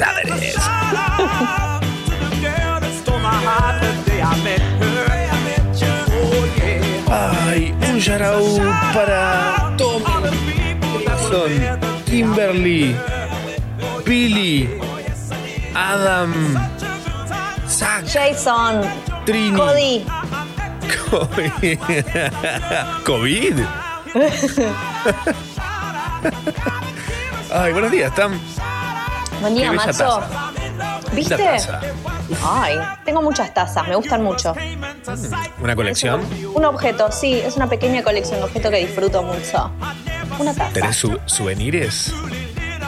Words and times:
Ay, 0.00 0.30
un 7.82 7.98
yarau 7.98 8.62
para 8.94 9.74
Tommy, 9.76 10.78
Kimberly, 12.06 12.94
Billy, 14.04 14.68
Adam, 15.74 16.54
Zach, 17.66 18.04
Jason, 18.06 18.86
Trini. 19.26 19.58
Cody. 19.58 20.06
COVID. 21.10 21.78
COVID. 23.02 23.66
Ay, 27.50 27.72
buenos 27.72 27.90
días, 27.90 28.14
Tam. 28.14 28.38
Buen 29.40 29.54
día, 29.54 29.72
taza. 29.76 30.20
¿Viste? 31.12 31.36
Taza. 31.36 31.80
Ay, 32.44 32.76
tengo 33.04 33.22
muchas 33.22 33.52
tazas, 33.54 33.86
me 33.88 33.94
gustan 33.96 34.22
mucho. 34.22 34.54
¿Una 35.60 35.74
colección? 35.76 36.22
Un 36.54 36.64
objeto, 36.64 37.10
sí, 37.12 37.34
es 37.34 37.56
una 37.56 37.68
pequeña 37.68 38.02
colección, 38.02 38.38
un 38.38 38.44
objeto 38.44 38.70
que 38.70 38.78
disfruto 38.78 39.22
mucho. 39.22 39.70
Una 40.38 40.52
taza. 40.54 40.72
¿Tenés 40.72 40.96
su- 40.96 41.18
souvenirs? 41.26 42.12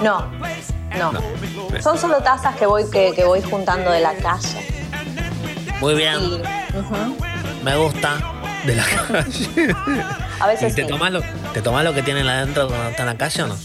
No, 0.02 0.26
no. 0.98 1.12
No. 1.12 1.20
Son 1.82 1.98
solo 1.98 2.18
tazas 2.22 2.56
que 2.56 2.66
voy, 2.66 2.88
que, 2.90 3.12
que 3.14 3.24
voy 3.24 3.40
juntando 3.42 3.90
de 3.90 4.00
la 4.00 4.14
calle. 4.14 4.66
Muy 5.80 5.94
Y, 5.94 5.96
bien, 5.96 6.42
me 7.62 7.76
gusta. 7.76 8.16
De 8.64 8.74
la 8.76 8.84
calle. 8.84 9.74
a 10.40 10.46
veces 10.46 10.72
¿Y 10.72 10.76
te 10.76 10.82
sí. 10.82 10.88
tomás, 10.88 11.10
lo, 11.12 11.22
te 11.54 11.62
tomás 11.62 11.82
lo 11.82 11.94
que 11.94 12.02
tienen 12.02 12.28
adentro 12.28 12.66
cuando 12.68 12.90
está 12.90 13.02
en 13.04 13.08
la 13.08 13.16
calle 13.16 13.42
o 13.44 13.46
no? 13.46 13.56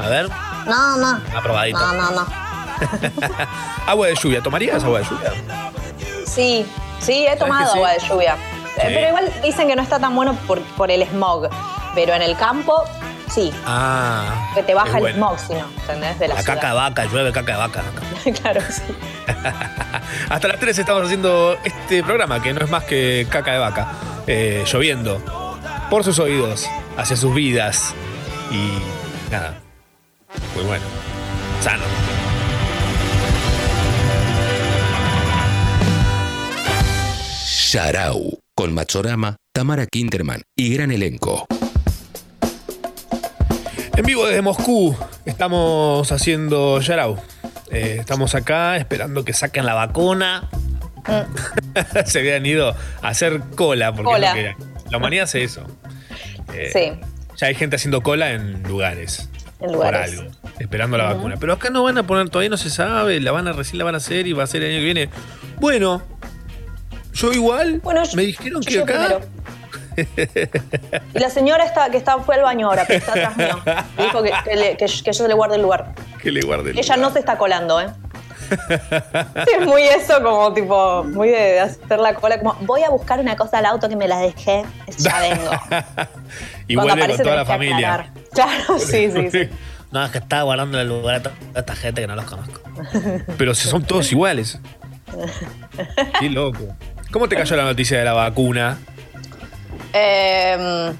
A 0.00 0.08
ver, 0.08 0.28
No, 0.68 0.96
no. 0.96 1.20
aprobadito. 1.36 1.78
No, 1.78 1.92
no, 1.94 2.10
no. 2.12 2.26
Agua 3.86 4.06
de 4.08 4.14
lluvia, 4.14 4.42
¿tomarías 4.42 4.84
agua 4.84 5.00
de 5.00 5.04
lluvia? 5.06 5.32
Sí, 6.26 6.64
sí, 7.00 7.26
he 7.26 7.36
tomado 7.36 7.72
sí? 7.72 7.78
agua 7.78 7.92
de 7.92 7.98
lluvia. 8.00 8.34
Eh, 8.34 8.38
Sí. 8.78 8.84
Pero 8.94 9.08
igual 9.08 9.32
dicen 9.42 9.66
que 9.66 9.74
no 9.74 9.82
está 9.82 9.98
tan 9.98 10.14
bueno 10.14 10.34
por, 10.46 10.60
por 10.76 10.88
el 10.90 11.02
smog. 11.08 11.48
Pero 11.96 12.14
en 12.14 12.22
el 12.22 12.36
campo, 12.36 12.84
sí. 13.28 13.52
Ah. 13.66 14.52
Que 14.54 14.62
te 14.62 14.72
baja 14.72 14.98
el 14.98 15.14
smog, 15.14 15.36
si 15.40 15.54
no, 15.54 15.64
¿entendés? 15.80 16.16
De 16.20 16.28
la, 16.28 16.34
La 16.36 16.42
ciudad. 16.42 16.54
caca 16.54 16.68
de 16.68 16.74
vaca, 16.74 17.04
llueve 17.06 17.32
caca 17.32 17.52
de 17.52 17.58
vaca. 17.58 17.82
claro, 18.40 18.60
sí. 18.70 18.82
Hasta 20.28 20.46
las 20.48 20.60
3 20.60 20.78
estamos 20.78 21.02
haciendo 21.04 21.58
este 21.64 22.04
programa 22.04 22.40
que 22.40 22.52
no 22.52 22.64
es 22.64 22.70
más 22.70 22.84
que 22.84 23.26
caca 23.28 23.50
de 23.52 23.58
vaca, 23.58 23.88
eh, 24.28 24.62
lloviendo 24.64 25.20
por 25.90 26.04
sus 26.04 26.20
oídos, 26.20 26.68
hacia 26.96 27.16
sus 27.16 27.34
vidas 27.34 27.94
y 28.52 28.78
nada, 29.32 29.54
muy 30.54 30.64
bueno, 30.64 30.84
sano. 31.60 31.84
Sharau, 37.46 38.38
con 38.54 38.72
Machorama, 38.74 39.36
Tamara 39.52 39.86
Kinderman 39.86 40.42
y 40.56 40.74
gran 40.74 40.90
elenco. 40.90 41.46
En 43.96 44.04
vivo 44.04 44.26
desde 44.26 44.42
Moscú 44.42 44.96
estamos 45.26 46.10
haciendo 46.12 46.80
Yarau. 46.80 47.18
Eh, 47.70 47.96
estamos 48.00 48.34
acá 48.34 48.76
esperando 48.76 49.24
que 49.24 49.32
saquen 49.32 49.66
la 49.66 49.74
vacuna. 49.74 50.48
Se 52.06 52.20
habían 52.20 52.46
ido 52.46 52.74
a 53.02 53.08
hacer 53.08 53.40
cola 53.56 53.92
porque 53.94 54.10
es 54.10 54.16
Cola. 54.16 54.28
lo 54.28 54.34
que 54.34 54.56
la 54.90 54.96
humanidad 54.98 55.24
hace 55.24 55.42
eso. 55.44 55.64
Eh, 56.54 56.70
Sí, 56.72 56.92
Ya 57.36 57.48
hay 57.48 57.54
gente 57.54 57.76
haciendo 57.76 58.02
cola 58.02 58.30
en 58.32 58.62
lugares. 58.62 59.28
En 59.60 59.72
lugares. 59.72 60.14
Por 60.14 60.24
algo. 60.24 60.36
Esperando 60.58 60.96
la 60.98 61.04
vacuna. 61.12 61.36
Pero 61.40 61.52
acá 61.52 61.70
no 61.70 61.82
van 61.82 61.98
a 61.98 62.02
poner, 62.04 62.28
todavía 62.30 62.50
no 62.50 62.56
se 62.56 62.70
sabe, 62.70 63.20
la 63.20 63.32
van 63.32 63.48
a 63.48 63.52
recién 63.52 63.78
la 63.78 63.84
van 63.84 63.94
a 63.94 63.98
hacer 63.98 64.26
y 64.26 64.32
va 64.32 64.44
a 64.44 64.46
ser 64.46 64.62
el 64.62 64.70
año 64.70 64.78
que 64.80 64.84
viene. 64.84 65.08
Bueno, 65.60 66.02
yo 67.14 67.32
igual 67.32 67.80
Bueno, 67.82 68.04
yo- 68.04 68.16
me 68.16 68.22
dijeron 68.22 68.62
yo 68.62 68.84
que 68.86 68.92
llego 68.92 69.16
acá. 69.16 69.18
Y 71.14 71.18
la 71.18 71.28
señora 71.28 71.64
está, 71.64 71.90
que 71.90 71.96
está, 71.96 72.18
fue 72.18 72.36
al 72.36 72.42
baño 72.42 72.68
ahora, 72.68 72.84
pero 72.86 73.00
está 73.00 73.12
atrás 73.12 73.36
mío. 73.36 73.58
Dijo 73.98 74.22
que, 74.22 74.32
que 74.44 74.54
le- 74.56 74.76
que 74.76 74.86
yo- 74.86 75.02
que 75.04 75.12
yo 75.12 75.26
le 75.26 75.34
guarde 75.34 75.56
el 75.56 75.62
lugar. 75.62 75.92
Que 76.22 76.30
le 76.30 76.40
guarde 76.42 76.70
el 76.70 76.78
Ella 76.78 76.96
no 76.96 77.10
se 77.12 77.18
está 77.18 77.36
colando, 77.36 77.80
¿eh? 77.80 77.88
Sí, 78.48 79.50
es 79.60 79.66
muy 79.66 79.82
eso, 79.82 80.22
como 80.22 80.52
tipo, 80.54 81.04
muy 81.04 81.28
de 81.28 81.60
hacer 81.60 81.98
la 81.98 82.14
cola, 82.14 82.38
como 82.38 82.54
voy 82.62 82.82
a 82.82 82.90
buscar 82.90 83.20
una 83.20 83.36
cosa 83.36 83.58
al 83.58 83.66
auto 83.66 83.88
que 83.88 83.96
me 83.96 84.08
la 84.08 84.18
dejé, 84.18 84.64
ya 84.98 85.20
vengo. 85.20 85.50
y 86.68 86.74
Cuando 86.74 86.94
vuelve 86.96 87.14
con 87.16 87.24
toda 87.24 87.36
la 87.36 87.44
familia. 87.44 87.94
aclarar. 87.94 88.10
Claro, 88.32 88.78
sí, 88.78 89.10
sí, 89.10 89.30
sí. 89.30 89.48
No, 89.90 90.04
es 90.04 90.10
que 90.10 90.18
estaba 90.18 90.42
guardando 90.42 90.80
el 90.80 90.88
lugar 90.88 91.22
a 91.54 91.58
esta 91.58 91.74
gente 91.74 92.02
que 92.02 92.06
no 92.06 92.14
los 92.14 92.26
conozco. 92.26 92.60
Pero 93.38 93.54
si 93.54 93.68
son 93.68 93.82
todos 93.84 94.10
iguales. 94.12 94.58
Qué 96.20 96.28
loco. 96.28 96.60
¿Cómo 97.10 97.26
te 97.28 97.36
cayó 97.36 97.56
la 97.56 97.64
noticia 97.64 97.98
de 97.98 98.04
la 98.04 98.12
vacuna? 98.12 98.76
Eh, 99.94 100.92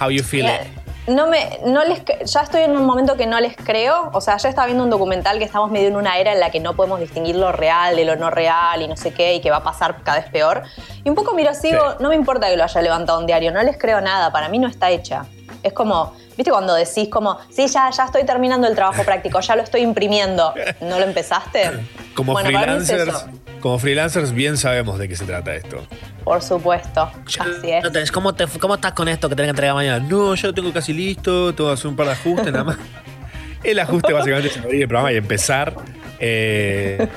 How 0.00 0.10
you 0.10 0.24
feel 0.24 0.46
it? 0.46 0.85
No 1.06 1.28
me, 1.28 1.60
no 1.64 1.84
les, 1.84 2.02
ya 2.24 2.40
estoy 2.40 2.62
en 2.62 2.76
un 2.76 2.84
momento 2.84 3.16
que 3.16 3.26
no 3.26 3.38
les 3.38 3.56
creo. 3.56 4.10
O 4.12 4.20
sea, 4.20 4.36
ya 4.38 4.48
estaba 4.48 4.66
viendo 4.66 4.82
un 4.82 4.90
documental 4.90 5.38
que 5.38 5.44
estamos 5.44 5.70
medio 5.70 5.88
en 5.88 5.96
una 5.96 6.18
era 6.18 6.32
en 6.32 6.40
la 6.40 6.50
que 6.50 6.58
no 6.58 6.74
podemos 6.74 6.98
distinguir 6.98 7.36
lo 7.36 7.52
real 7.52 7.94
de 7.94 8.04
lo 8.04 8.16
no 8.16 8.30
real 8.30 8.82
y 8.82 8.88
no 8.88 8.96
sé 8.96 9.12
qué, 9.14 9.34
y 9.34 9.40
que 9.40 9.50
va 9.50 9.58
a 9.58 9.62
pasar 9.62 10.02
cada 10.02 10.18
vez 10.18 10.28
peor. 10.30 10.64
Y 11.04 11.08
un 11.08 11.14
poco 11.14 11.32
miro 11.34 11.50
así, 11.50 11.70
Sí. 11.70 11.76
no 12.00 12.08
me 12.08 12.16
importa 12.16 12.48
que 12.48 12.56
lo 12.56 12.64
haya 12.64 12.82
levantado 12.82 13.18
un 13.20 13.26
diario, 13.26 13.52
no 13.52 13.62
les 13.62 13.76
creo 13.78 14.00
nada, 14.00 14.32
para 14.32 14.48
mí 14.48 14.58
no 14.58 14.66
está 14.68 14.90
hecha. 14.90 15.26
Es 15.62 15.72
como, 15.72 16.12
¿viste 16.36 16.50
cuando 16.50 16.74
decís 16.74 17.08
como, 17.08 17.38
sí, 17.50 17.66
ya, 17.68 17.90
ya 17.90 18.04
estoy 18.04 18.24
terminando 18.24 18.66
el 18.66 18.74
trabajo 18.74 19.02
práctico, 19.04 19.40
ya 19.40 19.54
lo 19.56 19.62
estoy 19.62 19.82
imprimiendo? 19.82 20.54
¿No 20.80 20.98
lo 20.98 21.04
empezaste? 21.04 21.70
Como 22.14 22.32
Bueno, 22.32 22.50
para 22.52 22.72
mí 22.74 22.78
es 22.82 22.86
freelancers, 22.88 23.24
eso. 23.24 23.45
Como 23.60 23.78
freelancers 23.78 24.32
bien 24.32 24.56
sabemos 24.56 24.98
de 24.98 25.08
qué 25.08 25.16
se 25.16 25.24
trata 25.24 25.54
esto. 25.54 25.86
Por 26.24 26.42
supuesto, 26.42 27.10
así 27.26 27.70
es. 27.70 27.82
No 27.84 27.90
tenés- 27.90 28.10
¿Cómo, 28.10 28.34
te- 28.34 28.46
¿Cómo 28.46 28.74
estás 28.76 28.92
con 28.92 29.08
esto 29.08 29.28
que 29.28 29.36
tenés 29.36 29.48
que 29.48 29.50
entregar 29.50 29.74
mañana? 29.74 29.98
No, 30.08 30.34
yo 30.34 30.48
lo 30.48 30.54
tengo 30.54 30.72
casi 30.72 30.92
listo, 30.92 31.54
tengo 31.54 31.70
que 31.70 31.74
hacer 31.74 31.86
un 31.88 31.96
par 31.96 32.06
de 32.06 32.12
ajustes 32.12 32.52
nada 32.52 32.64
más. 32.64 32.76
El 33.62 33.78
ajuste 33.80 34.12
básicamente 34.12 34.48
es 34.50 34.58
abrir 34.58 34.82
el 34.82 34.88
programa 34.88 35.12
y 35.12 35.16
empezar. 35.16 35.74
Eh, 36.20 37.08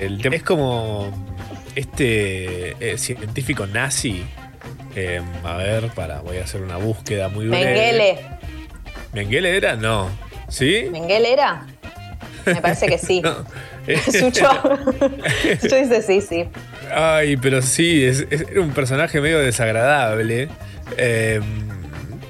el 0.00 0.22
tema 0.22 0.36
es 0.36 0.42
como 0.42 1.10
este 1.74 2.70
eh, 2.80 2.96
científico 2.98 3.66
nazi. 3.66 4.24
eh, 4.94 5.20
a 5.44 5.56
ver, 5.56 5.88
para, 5.88 6.20
voy 6.20 6.38
a 6.38 6.44
hacer 6.44 6.62
una 6.62 6.76
búsqueda 6.78 7.28
muy 7.28 7.48
breve. 7.48 7.64
Mengele. 7.66 8.18
¿Mengele 9.12 9.56
era? 9.56 9.76
No. 9.76 10.08
¿Sí? 10.48 10.86
¿Mengele 10.90 11.32
era? 11.34 11.66
Me 12.46 12.60
parece 12.62 12.86
que 12.86 12.98
sí. 12.98 13.20
No. 13.24 13.44
Sucho. 14.12 14.48
Sucho 15.60 15.76
dice 15.76 16.02
sí, 16.02 16.20
sí. 16.20 16.44
Ay, 16.94 17.36
pero 17.36 17.62
sí, 17.62 18.04
es, 18.04 18.26
es- 18.30 18.42
era 18.50 18.60
un 18.60 18.72
personaje 18.72 19.20
medio 19.20 19.38
desagradable. 19.38 20.48
Eh, 20.96 21.40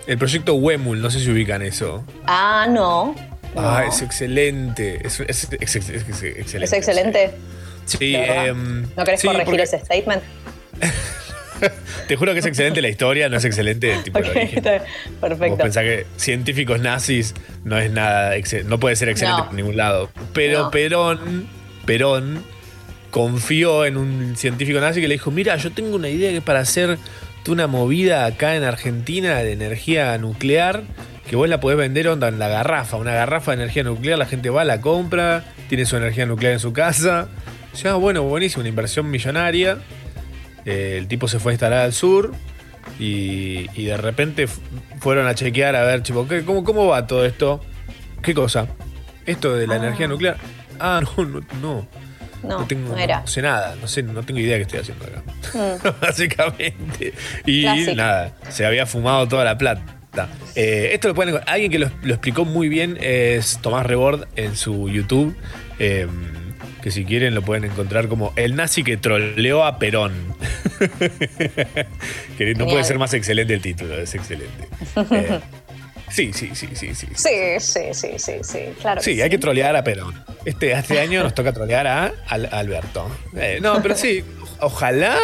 el 0.06 0.18
proyecto 0.18 0.54
Wemul, 0.54 1.00
no 1.00 1.10
sé 1.10 1.20
si 1.20 1.30
ubican 1.30 1.62
eso. 1.62 2.04
Ah, 2.26 2.66
no. 2.68 3.14
Ah, 3.56 3.84
es 3.88 4.02
excelente. 4.02 5.00
Es, 5.06 5.18
excelente. 5.20 6.64
Es 6.64 6.72
excelente. 6.72 7.30
Sí, 7.86 8.14
em, 8.14 8.82
¿No 8.96 9.04
querés 9.04 9.20
sí, 9.20 9.26
corregir 9.28 9.46
porque 9.46 9.62
ese 9.62 9.78
statement? 9.78 10.22
Te 12.08 12.16
juro 12.16 12.32
que 12.32 12.40
es 12.40 12.46
excelente 12.46 12.82
la 12.82 12.88
historia, 12.88 13.28
no 13.28 13.36
es 13.36 13.44
excelente 13.44 13.92
el 13.92 14.02
tipo 14.02 14.18
Ok, 14.18 14.24
de 14.26 14.30
origen. 14.30 14.62
bien. 14.62 14.82
Vos 15.20 15.20
perfecto. 15.30 15.56
pensás 15.58 15.82
que 15.84 16.06
científicos 16.16 16.80
nazis 16.80 17.34
no 17.64 17.78
es 17.78 17.90
nada, 17.90 18.32
no 18.66 18.78
puede 18.80 18.96
ser 18.96 19.08
excelente 19.08 19.38
No. 19.40 19.46
por 19.46 19.54
ningún 19.54 19.76
lado. 19.76 20.10
Pero 20.32 20.64
No. 20.64 20.70
Perón, 20.70 21.48
Perón 21.84 22.42
confió 23.10 23.84
en 23.84 23.96
un 23.96 24.36
científico 24.36 24.80
nazi 24.80 25.00
que 25.00 25.08
le 25.08 25.14
dijo, 25.14 25.30
mira, 25.30 25.56
yo 25.56 25.72
tengo 25.72 25.96
una 25.96 26.08
idea 26.08 26.30
que 26.30 26.38
es 26.38 26.42
para 26.44 26.60
hacer 26.60 26.98
una 27.48 27.66
movida 27.68 28.26
acá 28.26 28.56
en 28.56 28.64
Argentina 28.64 29.36
de 29.38 29.52
energía 29.52 30.18
nuclear, 30.18 30.82
que 31.30 31.36
vos 31.36 31.48
la 31.48 31.60
podés 31.60 31.78
vender 31.78 32.08
onda 32.08 32.26
en 32.28 32.38
la 32.40 32.48
garrafa, 32.48 32.96
una 32.96 33.12
garrafa 33.12 33.52
de 33.52 33.62
energía 33.62 33.84
nuclear, 33.84 34.18
la 34.18 34.26
gente 34.26 34.50
va, 34.50 34.64
la 34.64 34.80
compra, 34.80 35.44
tiene 35.68 35.86
su 35.86 35.96
energía 35.96 36.26
nuclear 36.26 36.54
en 36.54 36.58
su 36.58 36.72
casa. 36.72 37.28
Ya, 37.82 37.94
bueno, 37.94 38.22
buenísimo, 38.24 38.60
una 38.62 38.68
inversión 38.68 39.08
millonaria. 39.10 39.78
Eh, 40.66 40.96
el 40.98 41.06
tipo 41.08 41.26
se 41.28 41.38
fue 41.38 41.52
a 41.52 41.54
instalar 41.54 41.78
al 41.80 41.92
sur 41.94 42.32
y, 42.98 43.66
y 43.74 43.84
de 43.86 43.96
repente 43.96 44.46
fueron 45.00 45.26
a 45.26 45.34
chequear 45.34 45.74
a 45.76 45.84
ver, 45.84 46.02
tipo, 46.02 46.26
¿qué- 46.28 46.44
cómo, 46.44 46.64
¿cómo 46.64 46.86
va 46.88 47.06
todo 47.06 47.24
esto? 47.24 47.64
¿Qué 48.22 48.34
cosa? 48.34 48.66
¿Esto 49.24 49.54
de 49.54 49.66
la 49.66 49.74
Ah. 49.74 49.78
energía 49.78 50.08
nuclear? 50.08 50.36
Ah, 50.78 51.00
no, 51.16 51.24
no, 51.24 51.40
no. 51.62 51.88
No, 52.42 52.58
No, 52.60 52.66
tengo, 52.66 52.90
no 52.94 52.98
era. 52.98 53.20
no 53.20 53.26
sé 53.26 53.40
nada, 53.42 53.74
no 53.80 53.88
sé, 53.88 54.02
no 54.02 54.22
tengo 54.22 54.38
idea 54.38 54.56
qué 54.56 54.62
estoy 54.62 54.80
haciendo 54.80 55.04
acá. 55.06 55.22
Mm. 55.54 56.00
Básicamente. 56.00 57.14
Y 57.46 57.62
Clásico. 57.62 57.94
nada, 57.96 58.32
se 58.50 58.66
había 58.66 58.86
fumado 58.86 59.26
toda 59.26 59.44
la 59.44 59.56
plata. 59.58 59.82
Eh, 60.54 60.90
esto 60.92 61.08
lo 61.08 61.14
pueden 61.14 61.40
alguien 61.46 61.70
que 61.70 61.78
lo, 61.78 61.90
lo 62.02 62.12
explicó 62.14 62.44
muy 62.44 62.68
bien 62.68 62.98
es 63.00 63.58
Tomás 63.62 63.84
Rebord 63.86 64.26
en 64.36 64.54
su 64.56 64.88
YouTube. 64.88 65.34
eh, 65.78 66.06
que 66.86 66.92
si 66.92 67.04
quieren 67.04 67.34
lo 67.34 67.42
pueden 67.42 67.64
encontrar 67.64 68.06
como 68.06 68.32
el 68.36 68.54
nazi 68.54 68.84
que 68.84 68.96
troleó 68.96 69.64
a 69.64 69.76
Perón. 69.80 70.36
que 72.38 72.54
no 72.54 72.64
puede 72.66 72.84
ser 72.84 72.96
más 72.96 73.12
excelente 73.12 73.54
el 73.54 73.60
título, 73.60 73.98
es 73.98 74.14
excelente. 74.14 74.68
Eh, 75.10 75.40
sí, 76.08 76.32
sí, 76.32 76.50
sí, 76.54 76.68
sí, 76.74 76.94
sí. 76.94 77.08
Sí, 77.12 77.30
sí, 77.58 77.80
sí, 77.92 78.08
sí, 78.18 78.32
sí. 78.42 78.58
Claro. 78.80 79.02
Sí, 79.02 79.16
que 79.16 79.24
hay 79.24 79.30
que 79.30 79.38
trolear 79.38 79.74
a 79.74 79.82
Perón. 79.82 80.14
Este, 80.44 80.70
este 80.70 81.00
año 81.00 81.24
nos 81.24 81.34
toca 81.34 81.52
trolear 81.52 81.88
a, 81.88 82.12
Al- 82.28 82.46
a 82.46 82.58
Alberto. 82.60 83.10
Eh, 83.36 83.58
no, 83.60 83.82
pero 83.82 83.96
sí, 83.96 84.22
ojalá, 84.60 85.18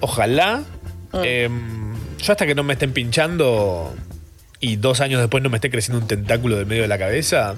ojalá. 0.00 0.62
Mm. 1.12 1.20
em, 1.24 1.94
yo 2.20 2.32
hasta 2.32 2.46
que 2.46 2.54
no 2.54 2.62
me 2.62 2.72
estén 2.72 2.94
pinchando 2.94 3.94
y 4.60 4.76
dos 4.76 5.02
años 5.02 5.20
después 5.20 5.42
no 5.42 5.50
me 5.50 5.58
esté 5.58 5.68
creciendo 5.70 6.00
un 6.00 6.08
tentáculo 6.08 6.56
del 6.56 6.64
medio 6.64 6.80
de 6.80 6.88
la 6.88 6.96
cabeza, 6.98 7.56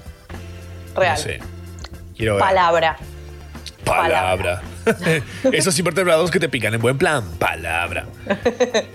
Real. 0.93 1.13
no 1.15 1.17
sé. 1.23 1.39
Quiero 2.17 2.35
ver. 2.35 2.43
Palabra. 2.43 2.97
Palabra. 3.85 4.61
Esos 5.51 5.77
invertebrados 5.79 6.31
que 6.31 6.39
te 6.39 6.49
pican 6.49 6.73
en 6.73 6.81
buen 6.81 6.97
plan. 6.97 7.23
Palabra. 7.39 8.05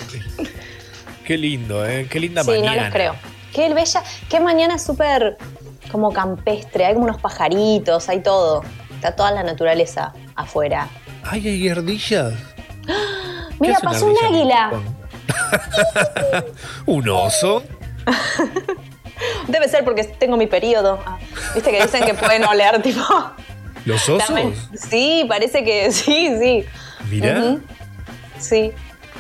Qué 1.25 1.39
lindo, 1.39 1.87
¿eh? 1.87 2.07
Qué 2.11 2.19
linda 2.21 2.43
Sí, 2.43 2.51
mañana. 2.51 2.77
no 2.77 2.83
les 2.83 2.93
creo. 2.93 3.15
Qué 3.55 3.73
bella, 3.73 4.03
qué 4.29 4.41
mañana 4.41 4.79
súper 4.79 5.37
como 5.91 6.13
campestre, 6.13 6.85
hay 6.87 6.95
como 6.95 7.07
unos 7.07 7.21
pajaritos, 7.21 8.09
hay 8.09 8.21
todo. 8.23 8.63
Está 8.95 9.15
toda 9.17 9.31
la 9.33 9.43
naturaleza 9.43 10.13
afuera. 10.37 10.89
Ay, 11.25 11.47
hay 11.49 11.69
ardillas. 11.69 12.35
¿Qué 12.87 12.93
Mira, 13.61 13.79
pasó 13.83 14.07
un 14.07 14.17
águila. 14.25 14.71
¿Un 16.87 17.09
oso? 17.11 17.63
Debe 19.49 19.69
ser 19.69 19.85
porque 19.85 20.05
tengo 20.05 20.37
mi 20.37 20.47
periodo. 20.47 20.99
Ah, 21.07 21.19
Viste 21.55 21.71
que 21.71 21.83
dicen 21.83 22.05
que 22.05 22.15
pueden 22.15 22.45
oler, 22.45 22.81
tipo. 22.83 23.03
¿Los 23.85 24.09
osos? 24.09 24.27
También- 24.27 24.55
Sí, 24.75 25.25
parece 25.29 25.65
que 25.65 25.91
sí, 25.93 26.29
sí. 26.41 26.65
Mirá. 27.11 27.57
Sí. 28.39 28.73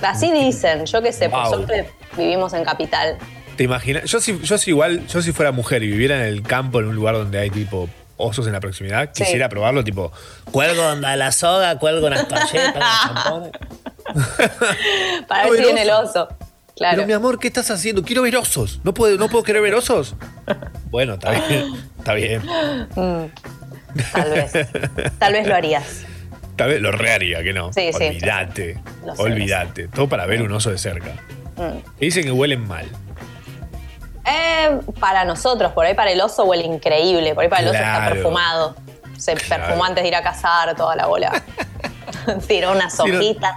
Así 0.03 0.31
dicen, 0.33 0.87
yo 0.87 1.03
qué 1.03 1.12
sé, 1.12 1.29
por 1.29 1.43
Wow. 1.43 1.53
suerte 1.55 1.91
vivimos 2.17 2.53
en 2.55 2.65
capital. 2.65 3.19
¿Te 3.57 3.65
imaginas? 3.65 4.05
Yo 4.05 4.21
si, 4.21 4.39
yo 4.41 4.57
si 4.57 4.71
igual, 4.71 5.07
yo 5.07 5.21
si 5.21 5.33
fuera 5.33 5.53
mujer 5.53 5.83
y 5.83 5.89
viviera 5.89 6.17
en 6.17 6.23
el 6.33 6.43
campo, 6.43 6.81
en 6.81 6.87
un 6.87 6.95
lugar 6.95 7.15
donde 7.17 7.39
hay 7.39 7.51
tipo 7.51 7.89
osos 8.17 8.47
en 8.47 8.53
la 8.55 8.61
proximidad, 8.61 9.11
Sí. 9.12 9.25
quisiera 9.25 9.49
probarlo, 9.51 9.83
tipo, 9.85 10.12
cuelgo 10.51 10.83
donde 10.83 11.17
la 11.17 11.33
soga, 11.33 11.79
cuelgo 11.79 12.06
unas 12.06 12.27
tampones. 12.29 13.53
Para 15.29 15.45
ver 15.45 15.53
si 15.53 15.59
el 15.59 15.65
viene 15.65 15.83
el 15.83 15.91
oso. 15.91 16.29
Claro. 16.77 16.97
Pero 16.97 17.06
mi 17.06 17.13
amor, 17.13 17.39
¿qué 17.39 17.49
estás 17.49 17.71
haciendo? 17.71 18.03
Quiero 18.03 18.23
ver 18.23 18.37
osos. 18.37 18.81
¿No 18.85 18.95
puedo, 18.95 19.19
no 19.19 19.29
puedo 19.29 19.45
querer 19.45 19.61
ver 19.63 19.75
osos? 19.75 20.15
Bueno, 20.91 21.15
está 21.15 21.31
bien. 21.31 21.67
Está 21.99 22.15
bien. 22.15 22.43
Tal 24.13 24.31
vez. 24.31 24.53
Tal 25.19 25.33
vez 25.33 25.47
lo 25.47 25.55
harías. 25.55 26.05
Tal 26.57 26.71
vez 26.71 26.81
lo 26.81 26.93
rearía, 26.93 27.43
que 27.43 27.53
no. 27.53 27.73
Sí, 27.73 27.91
sí. 27.93 28.05
olvídate. 28.09 28.75
Sé, 28.75 28.81
olvídate. 29.23 29.89
Todo 29.89 30.09
para 30.09 30.27
ver 30.27 30.43
un 30.43 30.53
oso 30.53 30.71
de 30.71 30.79
cerca. 30.79 31.13
Mm. 31.57 31.99
Dicen 31.99 32.25
que 32.25 32.33
huelen 32.33 32.67
mal. 32.69 32.87
Eh, 34.27 34.79
para 35.01 35.25
nosotros, 35.25 35.73
por 35.73 35.87
ahí 35.87 35.95
para 35.95 36.11
el 36.13 36.21
oso 36.21 36.45
huele 36.45 36.65
increíble. 36.65 37.35
Por 37.35 37.45
ahí 37.45 37.51
para 37.51 37.63
el 37.63 37.69
oso 37.69 37.79
está 37.79 38.09
perfumado. 38.11 38.77
Se 39.19 39.35
Claro. 39.35 39.65
perfumó 39.65 39.85
antes 39.85 40.03
de 40.03 40.09
ir 40.09 40.15
a 40.15 40.23
cazar 40.23 40.75
toda 40.77 40.97
la 40.97 41.07
bola. 41.07 41.43
Tiró 42.49 42.73
unas 42.73 42.95
Sí, 42.95 43.03
no- 43.11 43.19
hojitas. 43.19 43.53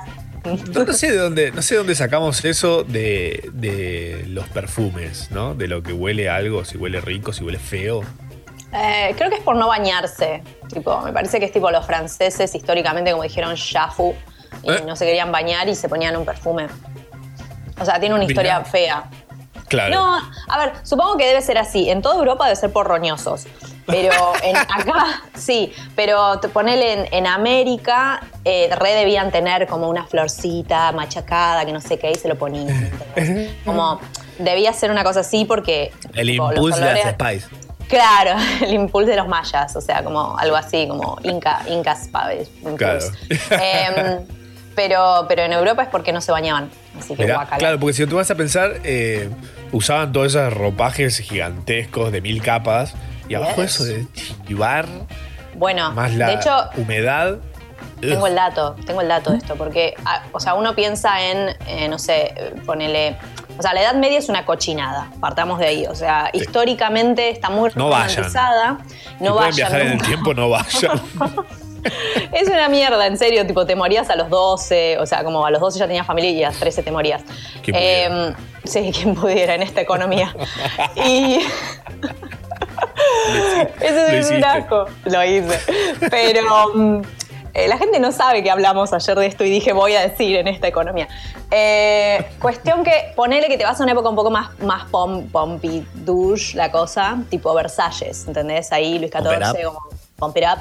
No, 0.74 0.84
no 0.84 0.92
sé 0.92 1.10
de 1.10 1.18
dónde, 1.18 1.52
no 1.54 1.62
sé 1.62 1.76
de 1.76 1.78
dónde 1.78 1.96
sacamos 1.96 2.44
eso 2.44 2.84
de, 2.84 3.50
de 3.54 4.26
los 4.28 4.46
perfumes, 4.50 5.30
¿no? 5.32 5.56
De 5.56 5.70
lo 5.70 5.82
que 5.84 5.94
huele 5.94 6.28
a 6.30 6.36
algo, 6.36 6.66
si 6.66 6.78
huele 6.78 7.00
rico, 7.00 7.32
si 7.32 7.46
huele 7.46 7.60
feo. 7.60 8.02
Eh, 8.74 9.14
creo 9.18 9.30
que 9.30 9.36
es 9.38 9.42
por 9.44 9.56
no 9.56 9.68
bañarse. 9.68 10.42
Tipo, 10.72 11.00
me 11.02 11.14
parece 11.14 11.40
que 11.40 11.46
es 11.46 11.52
tipo 11.52 11.70
los 11.72 11.86
franceses 11.86 12.54
históricamente, 12.56 13.12
como 13.12 13.24
dijeron, 13.24 13.56
Jafu, 13.56 14.16
y 14.64 14.72
¿Eh? 14.72 14.84
no 14.86 14.96
se 14.96 15.06
querían 15.06 15.32
bañar 15.32 15.68
y 15.70 15.76
se 15.76 15.88
ponían 15.90 16.16
un 16.16 16.26
perfume. 16.26 16.68
O 17.80 17.86
sea, 17.86 18.00
tiene 18.00 18.16
una 18.16 18.22
Mirá. 18.26 18.32
historia 18.32 18.62
fea. 18.66 19.04
Claro. 19.68 19.96
No, 19.96 20.18
a 20.50 20.58
ver, 20.60 20.74
supongo 20.84 21.18
que 21.18 21.26
debe 21.28 21.42
ser 21.42 21.58
así. 21.58 21.90
En 21.90 22.02
toda 22.02 22.16
Europa 22.16 22.46
debe 22.46 22.56
ser 22.56 22.72
por 22.72 22.88
roñosos. 22.88 23.48
Pero 23.88 24.12
en, 24.44 24.56
acá, 24.58 25.24
sí. 25.36 25.74
Pero 25.96 26.40
te- 26.40 26.50
ponele 26.50 26.94
en, 26.94 27.08
en 27.14 27.28
América, 27.28 28.22
eh, 28.46 28.70
re 28.78 28.94
debían 28.94 29.32
tener 29.32 29.68
como 29.68 29.90
una 29.90 30.06
florcita 30.06 30.92
machacada, 30.92 31.66
que 31.66 31.74
no 31.74 31.82
sé 31.82 31.98
qué, 31.98 32.12
y 32.12 32.16
se 32.16 32.28
lo 32.28 32.38
ponían. 32.38 32.70
¿entendés? 33.16 33.52
Como 33.66 34.00
debía 34.38 34.74
ser 34.74 34.92
una 34.92 35.04
cosa 35.04 35.22
así 35.22 35.46
porque. 35.46 35.92
El 36.14 36.28
tipo, 36.28 36.52
impulso 36.52 36.80
de 36.80 36.94
las 36.94 37.14
Spice. 37.14 37.48
Claro, 37.88 38.32
el 38.62 38.74
impulso 38.74 39.10
de 39.12 39.18
los 39.18 39.28
mayas, 39.28 39.76
o 39.76 39.82
sea, 39.82 40.04
como 40.04 40.38
algo 40.38 40.56
así, 40.56 40.88
como 40.88 41.18
Inca, 41.24 41.62
Inca 41.68 41.96
Spice. 41.96 42.50
Impulse. 42.64 42.78
Claro. 42.78 44.20
Em, 44.20 44.26
pero, 44.76 45.26
pero 45.28 45.44
en 45.44 45.54
Europa 45.54 45.84
es 45.84 45.90
porque 45.90 46.12
no 46.12 46.22
se 46.22 46.32
bañaban. 46.32 46.70
Así 46.98 47.16
que 47.16 47.24
Mirá, 47.24 47.46
claro, 47.58 47.80
porque 47.80 47.94
si 47.94 48.08
tú 48.08 48.16
vas 48.16 48.30
a 48.32 48.36
pensar, 48.36 48.80
eh, 48.84 49.30
usaban 49.72 50.12
todos 50.12 50.28
esos 50.28 50.52
ropajes 50.54 51.20
gigantescos 51.20 52.12
de 52.12 52.22
mil 52.22 52.42
capas 52.42 52.94
y 53.30 53.36
abajo 53.36 53.62
Yes. 53.62 53.76
eso 53.76 53.86
de 53.86 54.06
chivar, 54.48 54.88
Bueno, 55.56 55.92
más 55.92 56.14
la 56.16 56.28
de 56.28 56.34
hecho, 56.36 56.70
humedad. 56.78 57.38
Tengo 58.02 58.28
el 58.28 58.36
dato, 58.36 58.76
tengo 58.86 59.00
el 59.02 59.08
dato 59.08 59.32
de 59.32 59.38
esto, 59.38 59.56
porque, 59.56 59.94
ah, 60.04 60.24
o 60.34 60.40
sea, 60.40 60.56
uno 60.56 60.76
piensa 60.76 61.22
en, 61.26 61.56
eh, 61.68 61.88
no 61.88 61.98
sé, 61.98 62.34
ponele. 62.66 63.16
O 63.58 63.62
sea, 63.62 63.74
la 63.74 63.82
Edad 63.82 63.96
Media 63.96 64.20
es 64.20 64.30
una 64.30 64.46
cochinada, 64.46 65.10
partamos 65.20 65.60
de 65.60 65.68
ahí. 65.68 65.86
O 65.88 65.96
sea, 65.96 66.30
históricamente 66.34 67.30
está 67.30 67.50
muy 67.50 67.70
No 67.76 67.86
romantizada. 67.86 68.78
Si 68.88 69.24
No 69.24 69.34
pueden 69.34 69.52
vayan. 69.52 69.56
viajar 69.56 69.82
en 69.82 69.88
el 69.88 69.94
nunca. 69.94 70.06
tiempo, 70.08 70.34
no 70.34 70.50
vayan. 70.50 71.02
Es 72.32 72.48
una 72.48 72.70
mierda, 72.70 73.06
en 73.08 73.18
serio, 73.18 73.46
tipo, 73.46 73.66
te 73.66 73.76
morías 73.76 74.10
a 74.10 74.16
los 74.16 74.30
12, 74.30 75.00
o 75.00 75.06
sea, 75.06 75.22
como 75.26 75.46
a 75.46 75.52
los 75.52 75.60
12 75.60 75.80
ya 75.80 75.86
tenías 75.86 76.08
familia 76.08 76.32
y 76.32 76.42
a 76.46 76.48
los 76.48 76.58
13 76.58 76.82
te 76.82 76.92
morías. 76.92 77.24
Pudiera. 77.60 77.80
Eh, 77.82 78.34
sí, 78.64 78.90
quien 78.94 79.14
pudiera 79.16 79.56
en 79.56 79.64
esta 79.64 79.82
economía. 79.82 80.34
y. 80.96 81.40
Eso 83.82 84.00
es 84.08 84.32
un 84.32 84.46
asco. 84.46 84.86
Lo 85.06 85.24
hice. 85.26 85.60
Pero 86.10 86.70
mm, 86.74 87.02
eh, 87.54 87.68
la 87.68 87.78
gente 87.78 88.00
no 88.00 88.12
sabe 88.12 88.42
que 88.44 88.50
hablamos 88.52 88.94
ayer 88.94 89.18
de 89.18 89.26
esto 89.28 89.44
y 89.44 89.50
dije 89.50 89.74
voy 89.74 89.96
a 89.96 90.02
decir 90.02 90.36
en 90.38 90.48
esta 90.48 90.68
economía. 90.68 91.08
Eh, 91.52 92.26
cuestión 92.42 92.84
que 92.84 93.14
ponele 93.16 93.48
que 93.48 93.58
te 93.58 93.64
vas 93.64 93.80
a 93.80 93.84
una 93.84 93.92
época 93.92 94.10
un 94.10 94.16
poco 94.16 94.32
más, 94.32 94.58
más 94.60 94.86
pom, 94.90 95.28
pompidouche 95.30 96.58
la 96.58 96.72
cosa, 96.72 97.18
tipo 97.30 97.54
Versalles, 97.54 98.28
¿entendés? 98.28 98.72
Ahí 98.72 98.98
Luis 99.00 99.12
XIV, 99.12 99.64
como 99.66 99.80
pump 100.18 100.38
it 100.38 100.44
up. 100.46 100.60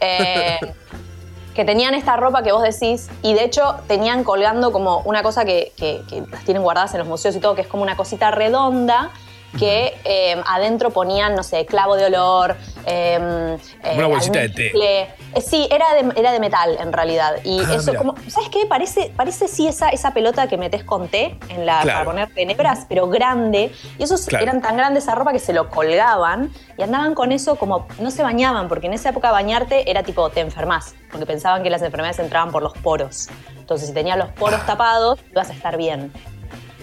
Eh, 0.00 0.58
que 1.54 1.64
tenían 1.64 1.94
esta 1.94 2.16
ropa 2.16 2.44
que 2.44 2.52
vos 2.52 2.62
decís 2.62 3.08
y 3.22 3.34
de 3.34 3.42
hecho 3.44 3.74
tenían 3.88 4.22
colgando 4.22 4.70
como 4.70 5.00
una 5.00 5.22
cosa 5.24 5.44
que, 5.44 5.72
que- 5.76 6.00
que 6.08 6.22
las 6.30 6.44
tienen 6.44 6.62
guardadas 6.62 6.92
en 6.94 7.00
los 7.00 7.08
museos 7.08 7.34
y 7.34 7.40
todo, 7.40 7.56
que 7.56 7.62
es 7.62 7.66
como 7.66 7.82
una 7.82 7.96
cosita 7.96 8.30
redonda 8.30 9.10
que 9.58 9.98
eh, 10.04 10.40
adentro 10.46 10.90
ponían, 10.90 11.34
no 11.34 11.42
sé, 11.42 11.66
clavo 11.66 11.96
de 11.96 12.06
olor. 12.06 12.56
eh, 12.86 13.56
eh, 13.82 13.94
Una 13.96 14.06
bolsita 14.06 14.38
de 14.40 14.48
té. 14.48 14.72
Eh, 14.74 15.40
sí, 15.40 15.68
era 15.70 15.86
de, 15.94 16.12
era 16.20 16.32
de 16.32 16.40
metal 16.40 16.76
en 16.80 16.92
realidad. 16.92 17.34
Y 17.44 17.60
Ah, 17.60 17.74
eso, 17.74 17.94
como, 17.94 18.14
¿sabes 18.28 18.48
qué? 18.50 18.66
Parece, 18.66 19.12
parece 19.16 19.48
sí 19.48 19.66
esa, 19.66 19.88
esa 19.90 20.12
pelota 20.12 20.46
que 20.48 20.56
metes 20.56 20.84
con 20.84 21.08
té 21.08 21.36
en 21.48 21.66
la, 21.66 21.80
Claro. 21.82 21.98
para 21.98 22.04
poner 22.04 22.34
tenebras, 22.34 22.86
pero 22.88 23.08
grande. 23.08 23.72
Y 23.98 24.02
esos 24.04 24.26
Claro. 24.26 24.44
eran 24.44 24.62
tan 24.62 24.76
grandes 24.76 25.04
esa 25.04 25.14
ropa 25.14 25.32
que 25.32 25.38
se 25.38 25.52
lo 25.52 25.68
colgaban 25.68 26.52
y 26.78 26.82
andaban 26.82 27.14
con 27.14 27.32
eso 27.32 27.56
como 27.56 27.86
no 27.98 28.10
se 28.10 28.22
bañaban, 28.22 28.68
porque 28.68 28.86
en 28.86 28.92
esa 28.94 29.10
época 29.10 29.30
bañarte 29.32 29.90
era 29.90 30.02
tipo 30.02 30.30
te 30.30 30.40
enfermas, 30.40 30.94
porque 31.10 31.26
pensaban 31.26 31.62
que 31.62 31.70
las 31.70 31.82
enfermedades 31.82 32.18
entraban 32.18 32.50
por 32.52 32.62
los 32.62 32.72
poros. 32.78 33.28
Entonces, 33.58 33.88
si 33.88 33.94
tenías 33.94 34.16
los 34.18 34.28
poros 34.30 34.64
tapados, 34.66 35.18
ibas 35.30 35.50
a 35.50 35.52
estar 35.52 35.76
bien. 35.76 36.12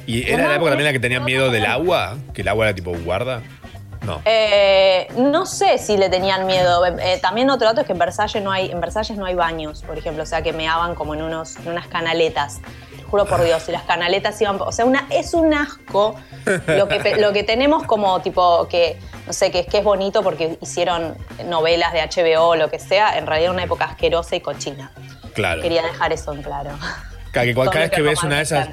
¿Y 0.08 0.30
era 0.32 0.48
la 0.48 0.56
época 0.56 0.72
también 0.72 0.86
la 0.86 0.94
que 0.94 1.00
tenían 1.00 1.24
miedo 1.24 1.52
del 1.52 1.66
agua? 1.66 2.18
¿Que 2.34 2.42
el 2.42 2.48
agua 2.48 2.66
era 2.66 2.76
tipo 2.76 2.92
guarda? 2.98 3.42
No. 4.02 4.22
Eh, 4.26 5.08
no 5.18 5.46
sé 5.46 5.78
si 5.80 5.98
le 5.98 6.10
tenían 6.10 6.46
miedo. 6.48 6.86
Eh, 6.86 7.20
también 7.22 7.50
otro 7.50 7.68
dato 7.68 7.82
es 7.82 7.88
que 7.88 7.94
en 7.94 8.00
Versalles 8.00 8.42
no 8.42 8.52
hay, 8.52 8.72
en 8.72 8.80
Versalles 8.80 9.18
no 9.18 9.26
hay 9.26 9.36
baños, 9.36 9.84
por 9.84 9.98
ejemplo, 9.98 10.24
o 10.24 10.26
sea 10.26 10.42
que 10.42 10.54
meaban 10.54 10.96
como 10.96 11.14
en 11.14 11.22
unos, 11.24 11.58
en 11.58 11.68
unas 11.70 11.88
canaletas. 11.88 12.62
Te 12.96 13.04
juro 13.04 13.26
por 13.26 13.44
Dios, 13.44 13.68
y 13.68 13.72
las 13.74 13.84
canaletas 13.84 14.40
iban, 14.42 14.58
o 14.62 14.72
sea, 14.72 14.86
una, 14.86 15.08
es 15.10 15.34
un 15.34 15.54
asco 15.54 16.16
lo 16.68 16.88
que, 16.88 17.18
lo 17.20 17.34
que 17.34 17.44
tenemos 17.44 17.84
como 17.84 18.22
tipo 18.22 18.68
que, 18.70 18.98
no 19.26 19.34
sé, 19.34 19.52
que, 19.52 19.66
que 19.66 19.80
es 19.80 19.84
bonito 19.84 20.24
porque 20.24 20.58
hicieron 20.62 21.16
novelas 21.46 21.92
de 21.92 22.00
HBO 22.02 22.50
o 22.50 22.56
lo 22.56 22.70
que 22.70 22.80
sea, 22.80 23.18
en 23.18 23.26
realidad 23.28 23.52
una 23.52 23.64
época 23.64 23.86
asquerosa 23.86 24.36
y 24.38 24.42
cochina. 24.42 24.92
Claro. 25.34 25.62
Quería 25.62 25.82
dejar 25.84 26.14
eso 26.14 26.32
en 26.34 26.44
claro. 26.44 26.70
Cada, 27.32 27.46
que- 27.46 27.54
cada 27.54 27.66
Todo 27.72 27.80
vez 27.80 27.92
que 27.92 28.02
ves 28.02 28.24
una 28.24 28.38
de 28.38 28.42
esas. 28.44 28.70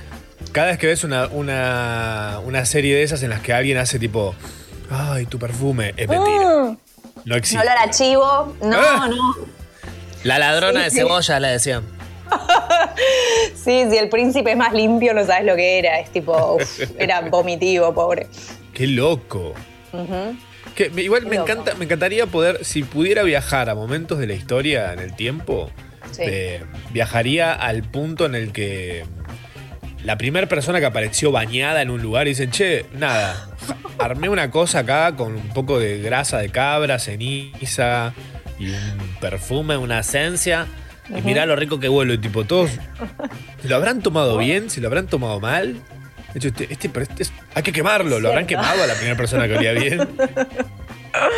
Cada 0.54 0.68
vez 0.68 0.78
que 0.78 0.86
ves 0.86 1.02
una, 1.04 1.26
una, 1.26 2.40
una 2.46 2.64
serie 2.64 2.94
de 2.94 3.02
esas 3.02 3.22
en 3.22 3.28
las 3.30 3.40
que 3.40 3.52
alguien 3.52 3.76
hace 3.76 3.98
tipo. 3.98 4.34
Ay, 4.88 5.26
tu 5.26 5.38
perfume. 5.38 5.92
Es 5.96 6.08
mentira. 6.08 6.38
Mm, 6.64 6.64
No 6.70 6.78
no 7.26 7.36
existe. 7.36 7.58
olor 7.66 7.76
a 7.78 7.90
chivo, 7.90 8.56
no, 8.62 8.76
Ah. 8.78 9.08
no. 9.10 9.34
La 10.22 10.38
ladrona 10.38 10.78
Sí, 10.80 10.84
de 10.84 10.90
sí. 10.90 10.96
cebolla, 10.98 11.40
le 11.40 11.48
decían. 11.48 11.82
Sí, 13.54 13.84
si 13.90 13.96
el 13.98 14.08
príncipe 14.08 14.52
es 14.52 14.56
más 14.56 14.72
limpio, 14.72 15.12
no 15.14 15.24
sabes 15.26 15.44
lo 15.44 15.56
que 15.56 15.78
era. 15.78 15.98
Es 15.98 16.10
tipo, 16.10 16.54
uf, 16.56 16.80
era 16.98 17.20
vomitivo, 17.30 17.92
pobre. 17.94 18.26
Qué 18.72 18.86
loco. 18.86 19.54
Que 20.74 20.90
igual 20.96 21.22
Qué 21.24 21.28
me 21.28 21.36
loco. 21.36 21.50
encanta, 21.50 21.74
me 21.74 21.84
encantaría 21.84 22.26
poder, 22.26 22.64
si 22.64 22.82
pudiera 22.84 23.22
viajar 23.22 23.70
a 23.70 23.74
momentos 23.74 24.18
de 24.18 24.26
la 24.26 24.34
historia 24.34 24.92
en 24.92 24.98
el 25.00 25.14
tiempo, 25.16 25.70
Sí. 26.12 26.22
eh, 26.24 26.62
viajaría 26.92 27.52
al 27.52 27.82
punto 27.82 28.26
en 28.26 28.34
el 28.34 28.52
que 28.52 29.04
la 30.04 30.16
primera 30.18 30.46
persona 30.46 30.78
que 30.80 30.86
apareció 30.86 31.32
bañada 31.32 31.82
en 31.82 31.90
un 31.90 32.00
lugar 32.02 32.26
y 32.26 32.30
dicen, 32.30 32.50
che, 32.50 32.86
nada, 32.92 33.48
armé 33.98 34.28
una 34.28 34.50
cosa 34.50 34.80
acá 34.80 35.16
con 35.16 35.34
un 35.34 35.48
poco 35.48 35.78
de 35.78 36.00
grasa 36.00 36.38
de 36.38 36.50
cabra, 36.50 36.98
ceniza, 36.98 38.12
y 38.58 38.68
un 38.68 38.98
perfume, 39.20 39.76
una 39.76 40.00
esencia. 40.00 40.66
Y 41.08 41.20
mirá 41.22 41.44
lo 41.46 41.56
rico 41.56 41.80
que 41.80 41.88
huele, 41.88 42.16
tipo, 42.18 42.44
todos. 42.44 42.70
¿Se 43.62 43.68
lo 43.68 43.76
habrán 43.76 44.00
tomado 44.02 44.38
bien? 44.38 44.70
¿Se 44.70 44.80
lo 44.80 44.88
habrán 44.88 45.06
tomado 45.06 45.40
mal? 45.40 45.74
De 46.32 46.38
hecho, 46.38 46.48
este, 46.48 46.72
este- 46.72 46.90
este 47.02 47.22
es- 47.24 47.32
hay 47.54 47.62
que 47.62 47.72
quemarlo. 47.72 48.20
¿Lo 48.20 48.28
habrán 48.28 48.46
quemado 48.46 48.82
a 48.82 48.86
la 48.86 48.94
primera 48.94 49.16
persona 49.16 49.46
que 49.48 49.56
olía 49.56 49.72
bien? 49.72 50.00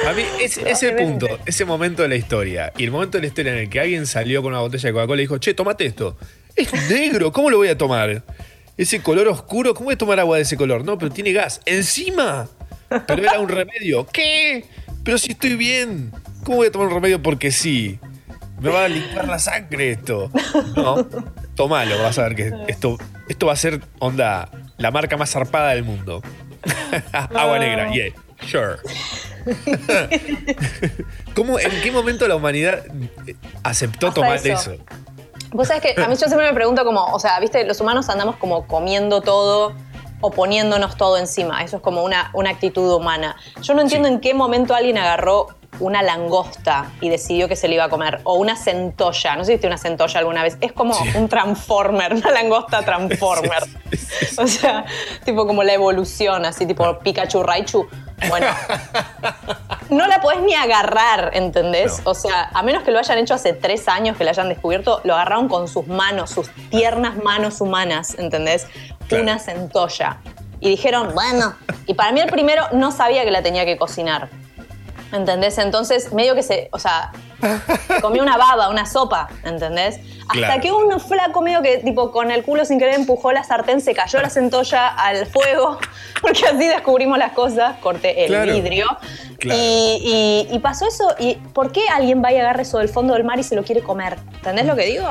A 0.08 0.12
mí, 0.12 0.22
ese, 0.40 0.92
punto, 0.92 1.28
ese 1.46 1.64
momento 1.64 2.02
de 2.02 2.08
la 2.08 2.16
historia, 2.16 2.72
y 2.78 2.84
el 2.84 2.90
momento 2.90 3.18
de 3.18 3.22
la 3.22 3.26
historia 3.28 3.52
en 3.52 3.58
el 3.58 3.68
que 3.68 3.78
alguien 3.80 4.06
salió 4.06 4.42
con 4.42 4.52
una 4.52 4.60
botella 4.62 4.88
de 4.88 4.92
Coca-Cola 4.92 5.20
y 5.20 5.24
dijo, 5.24 5.38
che, 5.38 5.52
tomate 5.54 5.84
esto. 5.86 6.16
Es 6.54 6.72
negro, 6.88 7.30
¿cómo 7.32 7.50
lo 7.50 7.58
voy 7.58 7.68
a 7.68 7.76
tomar? 7.76 8.22
Ese 8.76 9.00
color 9.02 9.28
oscuro, 9.28 9.74
¿cómo 9.74 9.86
voy 9.86 9.94
a 9.94 9.98
tomar 9.98 10.20
agua 10.20 10.36
de 10.36 10.42
ese 10.42 10.56
color? 10.56 10.84
No, 10.84 10.98
pero 10.98 11.10
tiene 11.10 11.32
gas. 11.32 11.60
¡Encima! 11.64 12.48
Pero 13.06 13.22
era 13.22 13.40
un 13.40 13.48
remedio. 13.48 14.06
¿Qué? 14.06 14.66
Pero 15.02 15.18
si 15.18 15.32
estoy 15.32 15.56
bien. 15.56 16.12
¿Cómo 16.44 16.58
voy 16.58 16.68
a 16.68 16.72
tomar 16.72 16.88
un 16.88 16.94
remedio 16.94 17.22
porque 17.22 17.50
sí? 17.50 17.98
Me 18.60 18.70
va 18.70 18.84
a 18.84 18.88
limpiar 18.88 19.26
la 19.28 19.38
sangre 19.38 19.92
esto. 19.92 20.30
No, 20.76 21.06
tomalo, 21.54 22.02
vas 22.02 22.18
a 22.18 22.22
ver 22.22 22.34
que 22.36 22.52
esto, 22.68 22.96
esto 23.28 23.46
va 23.46 23.52
a 23.52 23.56
ser, 23.56 23.80
onda, 23.98 24.50
la 24.78 24.90
marca 24.90 25.16
más 25.16 25.30
zarpada 25.30 25.70
del 25.70 25.84
mundo. 25.84 26.22
Agua 27.12 27.58
negra, 27.58 27.90
yeah, 27.92 28.12
sure. 28.46 28.76
¿Cómo, 31.34 31.58
¿En 31.58 31.70
qué 31.82 31.92
momento 31.92 32.26
la 32.28 32.36
humanidad 32.36 32.84
aceptó 33.62 34.08
Hasta 34.08 34.20
tomar 34.20 34.36
eso. 34.36 34.72
eso? 34.72 34.84
Vos 35.56 35.68
sabés 35.68 35.82
que 35.82 36.00
a 36.02 36.06
mí 36.06 36.14
yo 36.14 36.26
siempre 36.26 36.46
me 36.46 36.52
pregunto 36.54 36.84
como, 36.84 37.04
o 37.06 37.18
sea, 37.18 37.40
viste, 37.40 37.64
los 37.64 37.80
humanos 37.80 38.08
andamos 38.10 38.36
como 38.36 38.66
comiendo 38.66 39.22
todo 39.22 39.72
o 40.20 40.30
poniéndonos 40.30 40.96
todo 40.96 41.16
encima. 41.16 41.62
Eso 41.62 41.76
es 41.76 41.82
como 41.82 42.02
una, 42.04 42.30
una 42.34 42.50
actitud 42.50 42.92
humana. 42.94 43.36
Yo 43.62 43.72
no 43.74 43.80
entiendo 43.80 44.08
Sí. 44.08 44.14
en 44.14 44.20
qué 44.20 44.34
momento 44.34 44.74
alguien 44.74 44.98
agarró 44.98 45.48
una 45.80 46.02
langosta 46.02 46.90
y 47.00 47.08
decidió 47.08 47.48
que 47.48 47.56
se 47.56 47.68
le 47.68 47.74
iba 47.74 47.84
a 47.84 47.88
comer. 47.88 48.20
O 48.24 48.34
una 48.34 48.56
centolla. 48.56 49.36
No 49.36 49.42
sé 49.44 49.46
si 49.46 49.52
viste 49.52 49.66
una 49.66 49.78
centolla 49.78 50.18
alguna 50.20 50.42
vez. 50.42 50.56
Es 50.60 50.72
como 50.72 50.94
Sí. 50.94 51.10
un 51.16 51.28
transformer, 51.28 52.14
una 52.14 52.30
langosta 52.30 52.82
transformer. 52.82 53.64
Sí, 53.90 53.96
sí, 53.96 54.26
sí. 54.26 54.36
O 54.38 54.46
sea, 54.46 54.84
tipo 55.24 55.46
como 55.46 55.62
la 55.62 55.72
evolución, 55.72 56.44
así 56.44 56.66
tipo 56.66 56.98
Pikachu 57.00 57.42
Raichu. 57.42 57.86
Bueno, 58.28 58.46
no 59.90 60.06
la 60.06 60.20
podés 60.20 60.40
ni 60.40 60.54
agarrar, 60.54 61.30
¿entendés? 61.34 62.02
No. 62.04 62.10
O 62.12 62.14
sea, 62.14 62.50
a 62.54 62.62
menos 62.62 62.82
que 62.82 62.90
lo 62.90 62.98
hayan 62.98 63.18
hecho 63.18 63.34
hace 63.34 63.52
tres 63.52 63.88
años 63.88 64.16
que 64.16 64.24
la 64.24 64.30
hayan 64.30 64.48
descubierto, 64.48 65.00
lo 65.04 65.14
agarraron 65.14 65.48
con 65.48 65.68
sus 65.68 65.86
manos, 65.86 66.30
sus 66.30 66.50
tiernas 66.70 67.16
manos 67.22 67.60
humanas, 67.60 68.14
¿entendés? 68.18 68.66
Claro. 69.08 69.22
Una 69.24 69.38
centolla. 69.38 70.18
Y 70.60 70.70
dijeron, 70.70 71.10
bueno, 71.14 71.54
y 71.86 71.92
para 71.94 72.12
mí 72.12 72.20
el 72.20 72.30
primero 72.30 72.64
no 72.72 72.90
sabía 72.90 73.24
que 73.24 73.30
la 73.30 73.42
tenía 73.42 73.66
que 73.66 73.76
cocinar. 73.76 74.30
¿Entendés? 75.12 75.56
Entonces, 75.58 76.12
medio 76.12 76.34
que 76.34 76.42
se, 76.42 76.68
o 76.72 76.78
sea, 76.78 77.12
comió 78.00 78.22
una 78.22 78.36
baba, 78.36 78.68
una 78.68 78.86
sopa, 78.86 79.28
¿entendés? 79.44 80.00
Hasta 80.22 80.32
Claro. 80.32 80.60
que 80.60 80.72
un 80.72 80.98
flaco 81.00 81.40
medio 81.42 81.62
que, 81.62 81.78
tipo, 81.78 82.10
con 82.10 82.30
el 82.32 82.42
culo 82.42 82.64
sin 82.64 82.78
querer 82.80 82.94
empujó 82.96 83.30
la 83.32 83.44
sartén, 83.44 83.80
se 83.80 83.94
cayó 83.94 84.20
la 84.20 84.30
centolla 84.30 84.88
al 84.88 85.26
fuego, 85.26 85.78
porque 86.20 86.44
así 86.46 86.66
descubrimos 86.66 87.18
las 87.18 87.32
cosas, 87.32 87.76
corté 87.78 88.22
el 88.24 88.28
Claro. 88.30 88.52
vidrio. 88.52 88.86
Claro. 89.38 89.60
Y, 89.62 90.46
y- 90.50 90.54
y 90.54 90.58
pasó 90.58 90.88
eso, 90.88 91.14
¿y 91.20 91.36
por 91.54 91.70
qué 91.70 91.82
alguien 91.88 92.22
va 92.24 92.32
y 92.32 92.38
agarra 92.38 92.62
eso 92.62 92.78
del 92.78 92.88
fondo 92.88 93.14
del 93.14 93.22
mar 93.24 93.38
y 93.38 93.42
se 93.44 93.54
lo 93.54 93.62
quiere 93.62 93.82
comer? 93.82 94.16
¿Entendés 94.34 94.66
lo 94.66 94.74
que 94.74 94.86
digo? 94.86 95.06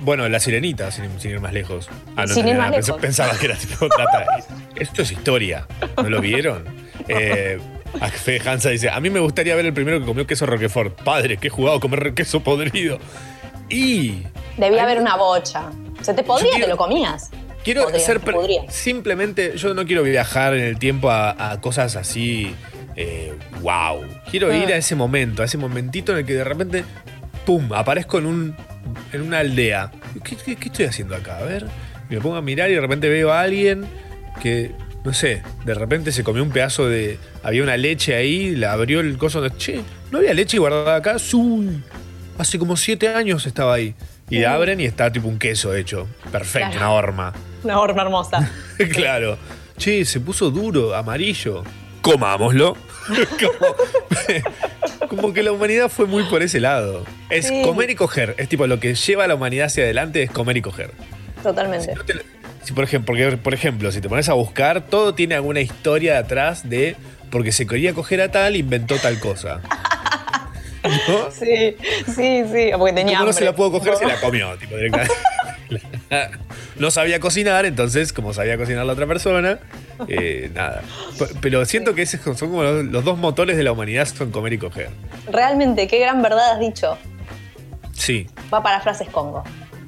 Bueno, 0.00 0.26
la 0.30 0.40
sirenita, 0.40 0.90
sin, 0.90 1.20
sin 1.20 1.32
ir 1.32 1.40
más 1.40 1.52
lejos. 1.52 1.90
Ah, 2.16 2.22
no 2.26 2.28
Sin 2.32 2.48
ir 2.48 2.54
más 2.56 2.70
nada, 2.70 2.80
lejos. 2.80 2.98
Pensaba 3.00 3.32
que 3.38 3.46
era 3.46 3.56
tipo. 3.56 3.86
Esto 4.76 5.02
es 5.02 5.12
historia. 5.12 5.66
¿No 5.98 6.08
lo 6.08 6.20
vieron? 6.22 6.64
Eh, 7.08 7.60
Fede 8.12 8.48
Hansa 8.48 8.70
dice: 8.70 8.90
A 8.90 9.00
mí 9.00 9.10
me 9.10 9.20
gustaría 9.20 9.54
ver 9.56 9.66
el 9.66 9.72
primero 9.72 9.98
que 10.00 10.06
comió 10.06 10.26
queso 10.26 10.46
Roquefort. 10.46 11.02
Padre, 11.02 11.36
qué 11.38 11.48
jugado 11.50 11.80
comer 11.80 12.14
queso 12.14 12.40
podrido. 12.40 12.98
Y. 13.68 14.22
Debía 14.56 14.82
haber 14.84 15.00
una 15.00 15.16
bocha. 15.16 15.70
Se 16.02 16.14
te 16.14 16.22
podría, 16.22 16.50
quiero- 16.52 16.66
te 16.66 16.70
lo 16.72 16.76
comías. 16.76 17.30
Quiero 17.64 17.82
Podría, 17.82 18.00
ser. 18.00 18.20
Simplemente, 18.70 19.56
yo 19.56 19.74
no 19.74 19.84
quiero 19.84 20.02
viajar 20.02 20.54
en 20.54 20.64
el 20.64 20.78
tiempo 20.78 21.10
a, 21.10 21.50
a 21.52 21.60
cosas 21.60 21.96
así. 21.96 22.54
eh, 22.96 23.34
wow. 23.60 24.04
Quiero 24.30 24.50
Ah. 24.50 24.56
ir 24.56 24.72
a 24.72 24.76
ese 24.76 24.94
momento, 24.94 25.42
a 25.42 25.44
ese 25.44 25.58
momentito 25.58 26.12
en 26.12 26.18
el 26.18 26.24
que 26.24 26.34
de 26.34 26.44
repente. 26.44 26.84
¡Pum! 27.44 27.72
Aparezco 27.72 28.18
en, 28.18 28.26
un, 28.26 28.56
en 29.12 29.22
una 29.22 29.38
aldea. 29.40 29.90
¿Qué, 30.24 30.36
qué- 30.36 30.56
qué 30.56 30.68
estoy 30.68 30.86
haciendo 30.86 31.14
acá? 31.16 31.38
A 31.38 31.42
ver. 31.42 31.66
Me 32.08 32.20
pongo 32.20 32.36
a 32.36 32.42
mirar 32.42 32.70
y 32.70 32.74
de 32.74 32.80
repente 32.80 33.08
veo 33.08 33.32
a 33.32 33.40
alguien 33.42 33.86
que. 34.42 34.72
No 35.08 35.14
sé, 35.14 35.40
de 35.64 35.72
repente 35.72 36.12
se 36.12 36.22
comió 36.22 36.42
un 36.42 36.50
pedazo 36.50 36.86
de. 36.86 37.18
Había 37.42 37.62
una 37.62 37.78
leche 37.78 38.14
ahí, 38.14 38.54
la 38.54 38.72
abrió 38.74 39.00
el 39.00 39.16
coso 39.16 39.40
donde. 39.40 39.56
Che, 39.56 39.80
¿no 40.10 40.18
había 40.18 40.34
leche 40.34 40.58
guardada 40.58 40.96
acá? 40.96 41.16
¡Uy! 41.32 41.82
Hace 42.36 42.58
como 42.58 42.76
siete 42.76 43.08
años 43.08 43.46
estaba 43.46 43.72
ahí. 43.72 43.94
Y 44.28 44.40
la 44.40 44.52
abren 44.52 44.78
y 44.82 44.84
está 44.84 45.10
tipo 45.10 45.26
un 45.26 45.38
queso 45.38 45.74
hecho. 45.74 46.06
Perfecto, 46.30 46.72
Claro. 46.72 46.76
una 46.76 46.90
horma. 46.92 47.32
Una 47.64 47.80
horma 47.80 48.02
hermosa. 48.02 48.52
claro. 48.92 49.38
Che, 49.78 50.04
se 50.04 50.20
puso 50.20 50.50
duro, 50.50 50.94
amarillo. 50.94 51.64
Comámoslo. 52.02 52.76
como, 53.40 55.08
como 55.08 55.32
que 55.32 55.42
la 55.42 55.52
humanidad 55.52 55.88
fue 55.88 56.04
muy 56.04 56.24
por 56.24 56.42
ese 56.42 56.60
lado. 56.60 57.06
Es 57.30 57.46
Sí. 57.48 57.62
comer 57.62 57.88
y 57.88 57.94
coger. 57.94 58.34
Es 58.36 58.50
tipo 58.50 58.66
lo 58.66 58.78
que 58.78 58.94
lleva 58.94 59.24
a 59.24 59.26
la 59.26 59.36
humanidad 59.36 59.68
hacia 59.68 59.84
adelante 59.84 60.22
es 60.22 60.30
comer 60.30 60.58
y 60.58 60.60
coger. 60.60 60.90
Totalmente. 61.42 61.94
No 61.94 62.04
te 62.04 62.12
lo- 62.12 62.22
si 62.62 62.72
por, 62.72 62.84
ejemplo, 62.84 63.06
porque, 63.06 63.36
por 63.36 63.54
ejemplo, 63.54 63.92
si 63.92 64.00
te 64.00 64.08
pones 64.08 64.28
a 64.28 64.34
buscar, 64.34 64.86
todo 64.86 65.14
tiene 65.14 65.34
alguna 65.34 65.60
historia 65.60 66.22
detrás 66.22 66.68
de 66.68 66.96
porque 67.30 67.52
se 67.52 67.66
quería 67.66 67.94
coger 67.94 68.20
a 68.20 68.30
tal, 68.30 68.56
inventó 68.56 68.96
tal 68.96 69.18
cosa. 69.20 69.60
¿No? 70.82 71.30
Sí, 71.30 71.76
sí, 72.06 72.44
sí. 72.52 72.70
Porque 72.76 72.92
tenía 72.94 73.18
Como 73.18 73.24
no 73.24 73.30
hambre. 73.30 73.32
se 73.32 73.44
la 73.44 73.54
pudo 73.54 73.72
coger, 73.72 73.96
se 73.96 74.06
la 74.06 74.20
comió, 74.20 74.56
tipo, 74.56 74.76
directamente. 74.76 75.14
No 76.78 76.90
sabía 76.92 77.20
cocinar, 77.20 77.66
entonces, 77.66 78.12
como 78.12 78.32
sabía 78.32 78.56
cocinar 78.56 78.86
la 78.86 78.92
otra 78.92 79.06
persona, 79.06 79.58
eh, 80.06 80.48
nada. 80.54 80.82
Pero 81.40 81.64
siento 81.66 81.92
que 81.94 82.02
esos 82.02 82.20
son 82.38 82.50
como 82.50 82.62
los, 82.62 82.84
los 82.86 83.04
dos 83.04 83.18
motores 83.18 83.56
de 83.56 83.64
la 83.64 83.72
humanidad, 83.72 84.06
son 84.06 84.30
comer 84.30 84.52
y 84.52 84.58
coger. 84.58 84.90
Realmente, 85.30 85.88
qué 85.88 85.98
gran 85.98 86.22
verdad 86.22 86.52
has 86.52 86.60
dicho. 86.60 86.96
Sí. 87.92 88.28
Va 88.54 88.62
para 88.62 88.80
frases 88.80 89.08
Congo. 89.08 89.42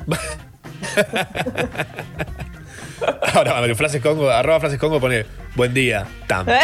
Ahora, 3.34 3.60
ver, 3.60 3.74
frases 3.76 4.00
Congo, 4.02 4.30
arroba 4.30 4.60
frases 4.60 4.78
Congo 4.78 5.00
pone 5.00 5.26
buen 5.54 5.72
día, 5.74 6.06
tam. 6.26 6.46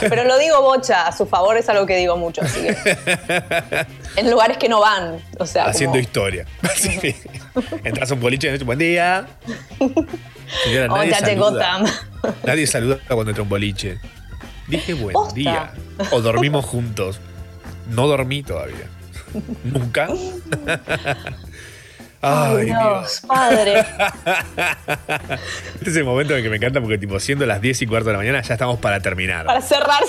Pero 0.00 0.24
lo 0.24 0.38
digo 0.38 0.62
bocha, 0.62 1.06
a 1.08 1.12
su 1.12 1.26
favor 1.26 1.56
es 1.56 1.68
algo 1.68 1.84
que 1.86 1.96
digo 1.96 2.16
mucho, 2.16 2.42
así 2.42 2.60
que. 2.62 2.76
En 4.16 4.30
lugares 4.30 4.56
que 4.56 4.68
no 4.68 4.80
van. 4.80 5.20
O 5.38 5.46
sea, 5.46 5.66
Haciendo 5.66 5.92
como, 5.92 6.02
historia. 6.02 6.44
Sí. 6.74 7.14
Entras 7.84 8.10
a 8.10 8.14
un 8.14 8.20
boliche 8.20 8.48
y 8.48 8.52
dices, 8.52 8.66
buen 8.66 8.78
día. 8.78 9.26
Señora, 10.64 10.92
Oh, 10.92 10.96
nadie 10.96 11.10
ya 11.10 11.20
llegó. 11.20 11.56
Tam. 11.56 11.84
Nadie 12.44 12.66
saluda 12.66 12.98
cuando 13.06 13.30
entra 13.30 13.42
un 13.42 13.48
boliche. 13.48 13.98
Dije 14.66 14.94
buen 14.94 15.12
Posta. 15.12 15.34
día. 15.34 15.72
O 16.10 16.20
dormimos 16.20 16.64
juntos. 16.64 17.20
No 17.90 18.08
dormí 18.08 18.42
todavía. 18.42 18.88
Nunca. 19.62 20.08
Ay, 22.20 22.64
Dios. 22.66 23.22
Padre. 23.26 23.84
Este 25.78 25.90
es 25.90 25.96
el 25.96 26.04
momento 26.04 26.32
en 26.32 26.38
el 26.38 26.44
que 26.44 26.50
me 26.50 26.56
encanta 26.56 26.80
porque, 26.80 26.98
tipo, 26.98 27.20
siendo 27.20 27.46
las 27.46 27.60
10 27.60 27.82
y 27.82 27.86
cuarto 27.86 28.06
de 28.08 28.12
la 28.12 28.18
mañana, 28.18 28.42
ya 28.42 28.54
estamos 28.54 28.78
para 28.80 29.00
terminar. 29.00 29.46
Para 29.46 29.60
cerrar. 29.62 30.02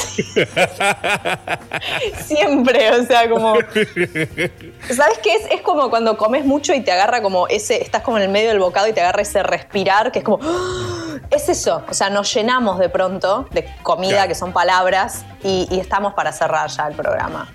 Siempre, 2.25 2.91
o 2.91 3.05
sea, 3.05 3.29
como. 3.29 3.55
¿Sabes 3.55 5.19
qué 5.23 5.35
es? 5.35 5.51
Es 5.51 5.61
como 5.61 5.89
cuando 5.89 6.17
comes 6.17 6.45
mucho 6.45 6.73
y 6.73 6.81
te 6.81 6.91
agarra 6.91 7.21
como 7.21 7.47
ese. 7.47 7.81
Estás 7.81 8.01
como 8.01 8.17
en 8.17 8.23
el 8.23 8.29
medio 8.29 8.49
del 8.49 8.59
bocado 8.59 8.87
y 8.87 8.93
te 8.93 9.01
agarra 9.01 9.21
ese 9.21 9.43
respirar, 9.43 10.11
que 10.11 10.19
es 10.19 10.25
como. 10.25 10.39
¡ah! 10.41 11.17
Es 11.29 11.47
eso. 11.49 11.83
O 11.87 11.93
sea, 11.93 12.09
nos 12.09 12.33
llenamos 12.33 12.79
de 12.79 12.89
pronto 12.89 13.47
de 13.51 13.65
comida, 13.83 14.09
Claro. 14.13 14.29
que 14.29 14.35
son 14.35 14.51
palabras, 14.51 15.25
y, 15.43 15.67
y 15.69 15.79
estamos 15.79 16.13
para 16.13 16.31
cerrar 16.31 16.69
ya 16.69 16.87
el 16.87 16.95
programa. 16.95 17.47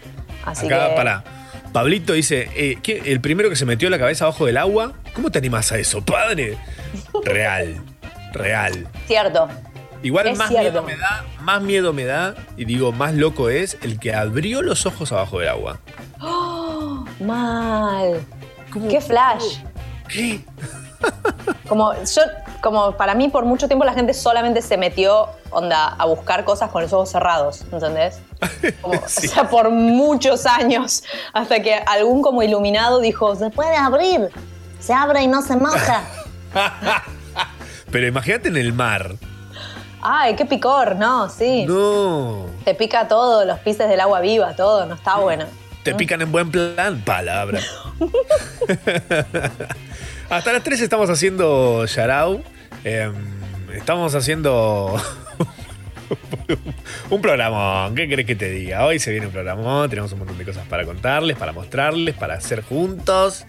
Así 0.44 0.66
Acá, 0.66 0.90
que. 0.90 0.94
para. 0.94 1.24
Pablito 1.74 2.12
dice, 2.12 2.48
eh, 2.54 2.78
¿qué- 2.84 3.02
el 3.06 3.20
primero 3.20 3.50
que 3.50 3.56
se 3.56 3.66
metió 3.66 3.90
la 3.90 3.98
cabeza 3.98 4.26
abajo 4.26 4.46
del 4.46 4.58
agua, 4.58 4.92
¿cómo 5.12 5.32
te 5.32 5.38
animas 5.38 5.72
a 5.72 5.78
eso, 5.78 6.04
padre? 6.04 6.56
Real, 7.24 7.82
real. 8.32 8.86
Cierto. 9.08 9.48
Igual 10.04 10.28
Es 10.28 10.38
más 10.38 10.50
cierto. 10.50 10.70
miedo 10.70 10.82
me 10.84 10.96
da, 10.96 11.24
más 11.40 11.62
miedo 11.62 11.92
me 11.92 12.04
da, 12.04 12.36
y 12.56 12.64
digo, 12.64 12.92
más 12.92 13.14
loco 13.14 13.48
es 13.50 13.76
el 13.82 13.98
que 13.98 14.14
abrió 14.14 14.62
los 14.62 14.86
ojos 14.86 15.10
abajo 15.10 15.40
del 15.40 15.48
agua. 15.48 15.80
¡Oh! 16.20 17.04
Mal. 17.18 18.24
¿Cómo- 18.72 18.88
¡Qué 18.88 19.00
flash! 19.00 19.56
¿Qué? 20.08 20.40
Como 21.68 21.94
yo, 21.94 22.22
como 22.60 22.92
para 22.92 23.14
mí 23.14 23.28
por 23.28 23.44
mucho 23.44 23.66
tiempo 23.66 23.84
la 23.84 23.94
gente 23.94 24.14
solamente 24.14 24.62
se 24.62 24.76
metió 24.76 25.28
onda 25.50 25.88
a 25.98 26.04
buscar 26.06 26.44
cosas 26.44 26.70
con 26.70 26.82
los 26.82 26.92
ojos 26.92 27.10
cerrados, 27.10 27.62
¿entendés? 27.72 28.20
Como, 28.80 28.94
Sí. 29.06 29.26
O 29.26 29.30
sea, 29.30 29.48
por 29.48 29.70
muchos 29.70 30.46
años, 30.46 31.02
hasta 31.32 31.60
que 31.60 31.74
algún 31.74 32.22
como 32.22 32.42
iluminado 32.42 33.00
dijo, 33.00 33.34
se 33.36 33.50
puede 33.50 33.76
abrir, 33.76 34.30
se 34.78 34.92
abre 34.92 35.22
y 35.22 35.26
no 35.26 35.42
se 35.42 35.56
moja. 35.56 36.02
Pero 37.90 38.06
imagínate 38.06 38.48
en 38.48 38.56
el 38.56 38.72
mar. 38.72 39.14
Ay, 40.02 40.36
qué 40.36 40.44
picor, 40.44 40.96
no, 40.96 41.30
sí. 41.30 41.64
No. 41.66 42.46
Te 42.64 42.74
pica 42.74 43.08
todo, 43.08 43.44
los 43.46 43.58
pises 43.60 43.88
del 43.88 44.00
agua 44.00 44.20
viva, 44.20 44.54
todo, 44.54 44.84
no 44.84 44.96
está 44.96 45.16
bueno. 45.16 45.46
Te 45.82 45.94
pican 45.94 46.20
en 46.22 46.32
buen 46.32 46.50
plan, 46.50 47.02
palabra. 47.04 47.60
Hasta 50.34 50.52
las 50.52 50.64
3 50.64 50.80
estamos 50.80 51.08
haciendo 51.10 51.86
Yarao. 51.86 52.42
Em, 52.82 53.14
estamos 53.72 54.16
haciendo 54.16 55.00
un 57.10 57.22
programón. 57.22 57.94
¿Qué 57.94 58.08
crees 58.08 58.26
que 58.26 58.34
te 58.34 58.50
diga? 58.50 58.84
Hoy 58.84 58.98
se 58.98 59.12
viene 59.12 59.26
un 59.26 59.32
programón. 59.32 59.88
Tenemos 59.88 60.10
un 60.10 60.18
montón 60.18 60.36
de 60.36 60.44
cosas 60.44 60.66
para 60.66 60.84
contarles, 60.84 61.36
para 61.36 61.52
mostrarles, 61.52 62.16
para 62.16 62.34
hacer 62.34 62.62
juntos. 62.62 63.46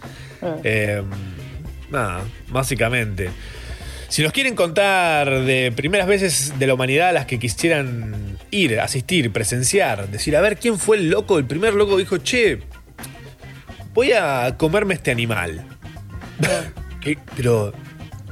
Em, 0.64 1.06
nada, 1.90 2.22
básicamente. 2.50 3.32
Si 4.08 4.22
nos 4.22 4.32
quieren 4.32 4.54
contar 4.54 5.42
de 5.42 5.74
primeras 5.76 6.06
veces 6.06 6.54
de 6.60 6.68
la 6.68 6.76
humanidad 6.76 7.10
a 7.10 7.14
las 7.14 7.26
que 7.26 7.40
quisieran 7.40 8.38
ir, 8.52 8.80
asistir, 8.80 9.32
presenciar, 9.32 10.08
decir, 10.10 10.38
a 10.38 10.42
ver, 10.42 10.58
¿quién 10.58 10.78
fue 10.78 10.98
el 10.98 11.10
loco? 11.10 11.40
El 11.40 11.46
primer 11.46 11.74
loco 11.74 11.98
dijo, 11.98 12.20
che, 12.20 12.60
voy 13.96 14.12
a 14.12 14.54
comerme 14.56 14.94
este 14.94 15.10
animal. 15.10 15.75
¿Qué? 17.02 17.18
Pero 17.36 17.74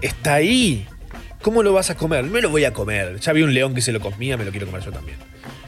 está 0.02 0.36
ahí. 0.36 0.88
¿Cómo 1.42 1.62
lo 1.64 1.74
vas 1.74 1.90
a 1.90 1.96
comer? 1.96 2.24
Me 2.24 2.42
lo 2.42 2.50
voy 2.50 2.64
a 2.66 2.74
comer. 2.74 3.20
Ya 3.20 3.34
vi 3.34 3.42
un 3.44 3.54
león 3.54 3.74
que 3.76 3.82
se 3.82 3.92
lo 3.92 4.00
comía, 4.00 4.38
me 4.38 4.46
lo 4.46 4.52
quiero 4.52 4.66
comer 4.66 4.82
yo 4.84 4.92
también. 4.92 5.18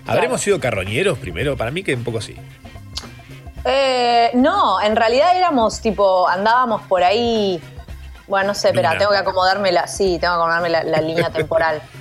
¿Habremos 0.07 0.39
sido 0.41 0.59
carroñeros 0.59 1.17
primero? 1.17 1.57
Para 1.57 1.71
mí 1.71 1.83
que 1.83 1.93
un 1.95 2.03
poco 2.03 2.21
sí. 2.21 2.35
Eh, 3.65 4.29
no, 4.35 4.79
en 4.81 4.95
realidad 4.95 5.35
éramos 5.35 5.81
tipo, 5.81 6.27
andábamos 6.29 6.81
por 6.83 7.03
ahí. 7.03 7.59
Bueno, 8.27 8.47
no 8.49 8.53
sé, 8.55 8.69
espera, 8.69 8.97
tengo 8.97 9.11
que 9.11 9.17
acomodarme 9.17 9.71
la. 9.71 9.87
Sí, 9.87 10.17
tengo 10.21 10.33
que 10.33 10.37
acomodarme 10.37 10.69
la, 10.69 10.83
la 10.83 11.01
línea 11.01 11.29
temporal. 11.29 11.81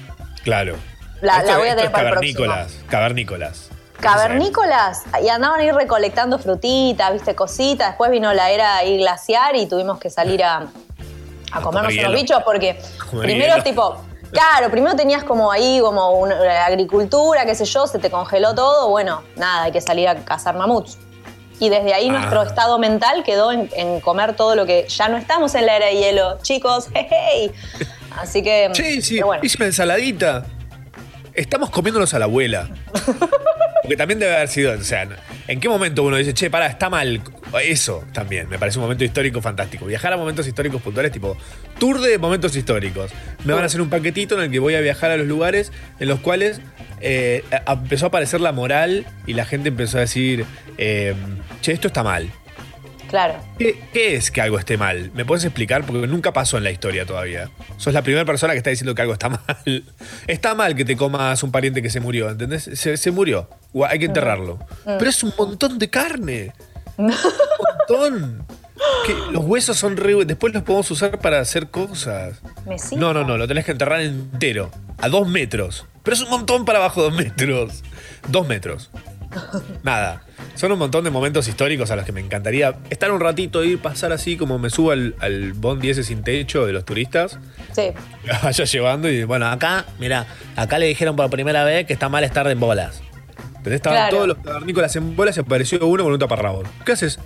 Claro. 0.45 0.76
La- 1.23 1.38
Esto- 1.38 1.53
la 1.53 1.57
voy 1.59 1.69
a 1.69 1.75
tener 1.76 1.91
para 1.91 2.09
el 2.11 2.14
próximo. 2.17 2.45
cavernícolas. 2.87 3.71
Cavernícolas. 4.01 5.03
Y 5.23 5.29
andaban 5.29 5.61
ahí 5.61 5.71
recolectando 5.71 6.39
frutitas, 6.39 7.13
viste, 7.13 7.35
cositas. 7.35 7.89
Después 7.89 8.11
vino 8.11 8.33
la 8.35 8.51
era 8.51 8.77
ahí 8.77 8.99
glaciar 8.99 9.57
y 9.57 9.67
tuvimos 9.67 9.99
que 9.99 10.11
salir 10.11 10.43
a, 10.45 10.57
a 10.59 11.59
A 11.59 11.61
comernos 11.61 11.93
comer 11.93 12.07
unos 12.09 12.21
bichos 12.21 12.43
porque 12.45 12.79
primero 13.21 13.53
hielo. 13.55 13.63
tipo, 13.65 13.97
claro, 14.31 14.71
primero 14.71 14.95
tenías 14.97 15.25
como 15.25 15.51
ahí 15.51 15.81
como 15.81 16.11
una 16.19 16.65
agricultura, 16.67 17.45
qué 17.47 17.55
sé 17.55 17.65
yo, 17.65 17.87
se 17.87 17.99
te 17.99 18.11
congeló 18.11 18.55
todo, 18.55 18.89
bueno, 18.91 19.23
nada, 19.37 19.65
hay 19.65 19.73
que 19.73 19.81
salir 19.81 20.09
a 20.09 20.17
cazar 20.25 20.55
mamuts. 20.57 20.99
Y 21.61 21.69
desde 21.69 21.95
ahí 21.95 22.09
Ah. 22.09 22.13
nuestro 22.15 22.43
estado 22.43 22.79
mental 22.81 23.23
quedó 23.23 23.53
en, 23.53 23.71
en 23.77 24.01
comer 24.01 24.35
todo 24.35 24.57
lo 24.57 24.67
que 24.67 24.87
ya 24.89 25.07
no 25.09 25.17
estamos 25.17 25.55
en 25.55 25.67
la 25.67 25.77
era 25.77 25.87
de 25.87 25.97
hielo, 25.97 26.39
chicos, 26.43 26.89
hey, 26.95 27.53
Así 28.19 28.43
que, 28.43 28.71
sí, 28.75 29.15
pero 29.17 29.27
bueno. 29.29 29.43
hice 29.45 29.57
una 29.59 29.67
ensaladita. 29.67 30.45
Estamos 31.33 31.71
comiéndonos 31.71 32.13
a 32.15 32.19
la 32.21 32.27
abuela. 32.27 32.69
Porque 33.85 33.99
también 33.99 34.19
debe 34.19 34.35
haber 34.35 34.49
sido, 34.49 34.73
o 34.73 34.81
sea, 34.81 35.07
¿en 35.47 35.61
qué 35.61 35.69
momento 35.69 36.05
uno 36.05 36.17
dice, 36.17 36.33
che, 36.33 36.49
pará, 36.49 36.69
está 36.69 36.88
mal? 36.88 37.21
Eso 37.62 38.03
también, 38.14 38.49
me 38.49 38.59
parece 38.59 38.79
un 38.79 38.85
momento 38.85 39.05
histórico 39.05 39.43
fantástico. 39.43 39.85
Viajar 39.85 40.14
a 40.14 40.17
momentos 40.17 40.47
históricos 40.47 40.81
puntuales, 40.81 41.12
tipo, 41.12 41.37
tour 41.79 42.00
de 42.00 42.17
momentos 42.17 42.57
históricos. 42.57 43.11
Me 43.45 43.53
van 43.53 43.62
a 43.62 43.67
hacer 43.67 43.83
un 43.83 43.91
paquetito 43.91 44.37
en 44.37 44.45
el 44.45 44.50
que 44.50 44.59
voy 44.59 44.75
a 44.75 44.81
viajar 44.81 45.11
a 45.11 45.19
los 45.19 45.26
lugares 45.26 45.71
en 46.00 46.09
los 46.09 46.21
cuales 46.21 46.62
eh, 47.03 47.45
empezó 47.69 48.07
a 48.07 48.09
aparecer 48.09 48.41
la 48.41 48.53
moral 48.53 49.05
y 49.26 49.35
la 49.35 49.45
gente 49.45 49.69
empezó 49.69 49.99
a 49.99 50.00
decir, 50.00 50.47
eh, 50.79 51.14
che, 51.61 51.73
esto 51.73 51.88
está 51.88 52.03
mal. 52.03 52.31
Claro. 53.14 53.35
¿Qué, 53.61 53.80
qué 53.92 54.16
es 54.16 54.33
que 54.33 54.40
algo 54.40 54.59
esté 54.59 54.77
mal? 54.77 55.12
¿Me 55.14 55.24
puedes 55.24 55.44
explicar? 55.44 55.87
Porque 55.87 56.05
nunca 56.09 56.33
pasó 56.33 56.59
en 56.59 56.64
la 56.64 56.72
historia 56.72 57.07
todavía. 57.07 57.48
Sos 57.77 57.94
la 57.94 58.03
primera 58.03 58.24
persona 58.24 58.55
que 58.55 58.57
está 58.57 58.70
diciendo 58.70 58.92
que 58.92 59.03
algo 59.03 59.12
está 59.12 59.29
mal. 59.29 59.85
Está 60.27 60.57
mal 60.57 60.74
que 60.74 60.85
te 60.85 60.96
comas 60.96 61.40
un 61.44 61.53
pariente 61.53 61.81
que 61.81 61.90
se 61.90 62.00
murió, 62.00 62.29
¿entendés? 62.29 62.68
Se, 62.74 62.96
se 62.96 63.11
murió. 63.12 63.48
Hay 63.88 64.00
que 64.00 64.07
enterrarlo. 64.07 64.59
Pero 64.85 65.09
es 65.09 65.22
un 65.22 65.33
montón 65.38 65.79
de 65.79 65.88
carne. 65.90 66.53
Un 66.98 67.07
montón. 67.07 68.46
Que 69.07 69.14
los 69.31 69.44
huesos 69.44 69.77
son 69.77 69.96
re... 69.96 70.24
Después 70.24 70.53
los 70.53 70.64
podemos 70.64 70.90
usar 70.90 71.20
para 71.20 71.38
hacer 71.38 71.68
cosas. 71.68 72.40
No, 72.96 73.14
no, 73.14 73.22
no. 73.22 73.38
Lo 73.38 73.46
tenés 73.46 73.64
que 73.64 73.70
enterrar 73.70 74.00
entero. 74.00 74.72
A 74.98 75.09
dos 75.09 75.29
metros. 75.29 75.87
Pero 76.03 76.16
es 76.16 76.22
un 76.22 76.31
montón 76.31 76.64
para 76.64 76.79
abajo 76.81 77.03
dos 77.03 77.14
metros. 77.14 77.85
Dos 78.29 78.48
metros. 78.48 78.90
Nada. 79.83 80.23
Son 80.55 80.70
un 80.73 80.79
montón 80.79 81.05
de 81.05 81.11
momentos 81.11 81.49
históricos 81.49 81.90
a 81.90 81.97
los 81.97 82.05
que 82.05 82.12
me 82.12 82.20
encantaría 82.20 82.77
estar 82.90 83.11
un 83.11 83.20
ratito, 83.20 83.64
ir, 83.64 83.81
pasar 83.81 84.12
así 84.12 84.37
como 84.37 84.59
me 84.59 84.70
subo 84.70 84.92
al, 84.92 85.14
al 85.20 85.53
bondi 85.53 85.90
ese 85.90 86.03
sin 86.05 86.23
techo 86.23 86.64
de 86.66 86.73
los 86.73 86.85
turistas. 86.85 87.38
Sí. 87.73 87.90
Me 88.25 88.33
vaya 88.42 88.64
llevando 88.64 89.09
y 89.11 89.25
bueno, 89.25 89.47
acá, 89.47 89.85
mira, 89.99 90.27
acá 90.57 90.79
le 90.79 90.87
dijeron 90.87 91.16
por 91.16 91.29
primera 91.31 91.64
vez 91.64 91.87
que 91.87 91.92
está 91.92 92.09
mal 92.09 92.23
estar 92.25 92.47
en 92.49 92.61
bolas. 92.61 93.03
Entonces 93.49 93.75
estaban 93.75 93.99
Claro. 93.99 94.16
todos 94.16 94.29
los 94.29 94.38
cavernícolas 94.38 94.94
en 94.97 95.16
bolas 95.16 95.37
y 95.37 95.40
apareció 95.40 95.85
uno 95.87 96.05
con 96.05 96.12
un 96.12 96.18
taparrabos. 96.18 96.68
¿Qué 96.85 96.92
haces? 96.92 97.18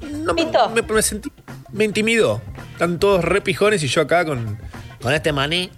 No, 0.00 0.34
me, 0.34 0.44
Pito. 0.44 0.68
me- 0.70 0.82
me 0.82 1.02
sentí. 1.02 1.32
Me 1.72 1.84
intimidó. 1.84 2.40
Están 2.72 2.98
todos 2.98 3.24
re 3.24 3.40
pijones 3.40 3.82
y 3.82 3.88
yo 3.88 4.02
acá 4.02 4.24
con. 4.24 4.58
Con 5.02 5.12
este 5.12 5.32
maní. 5.32 5.70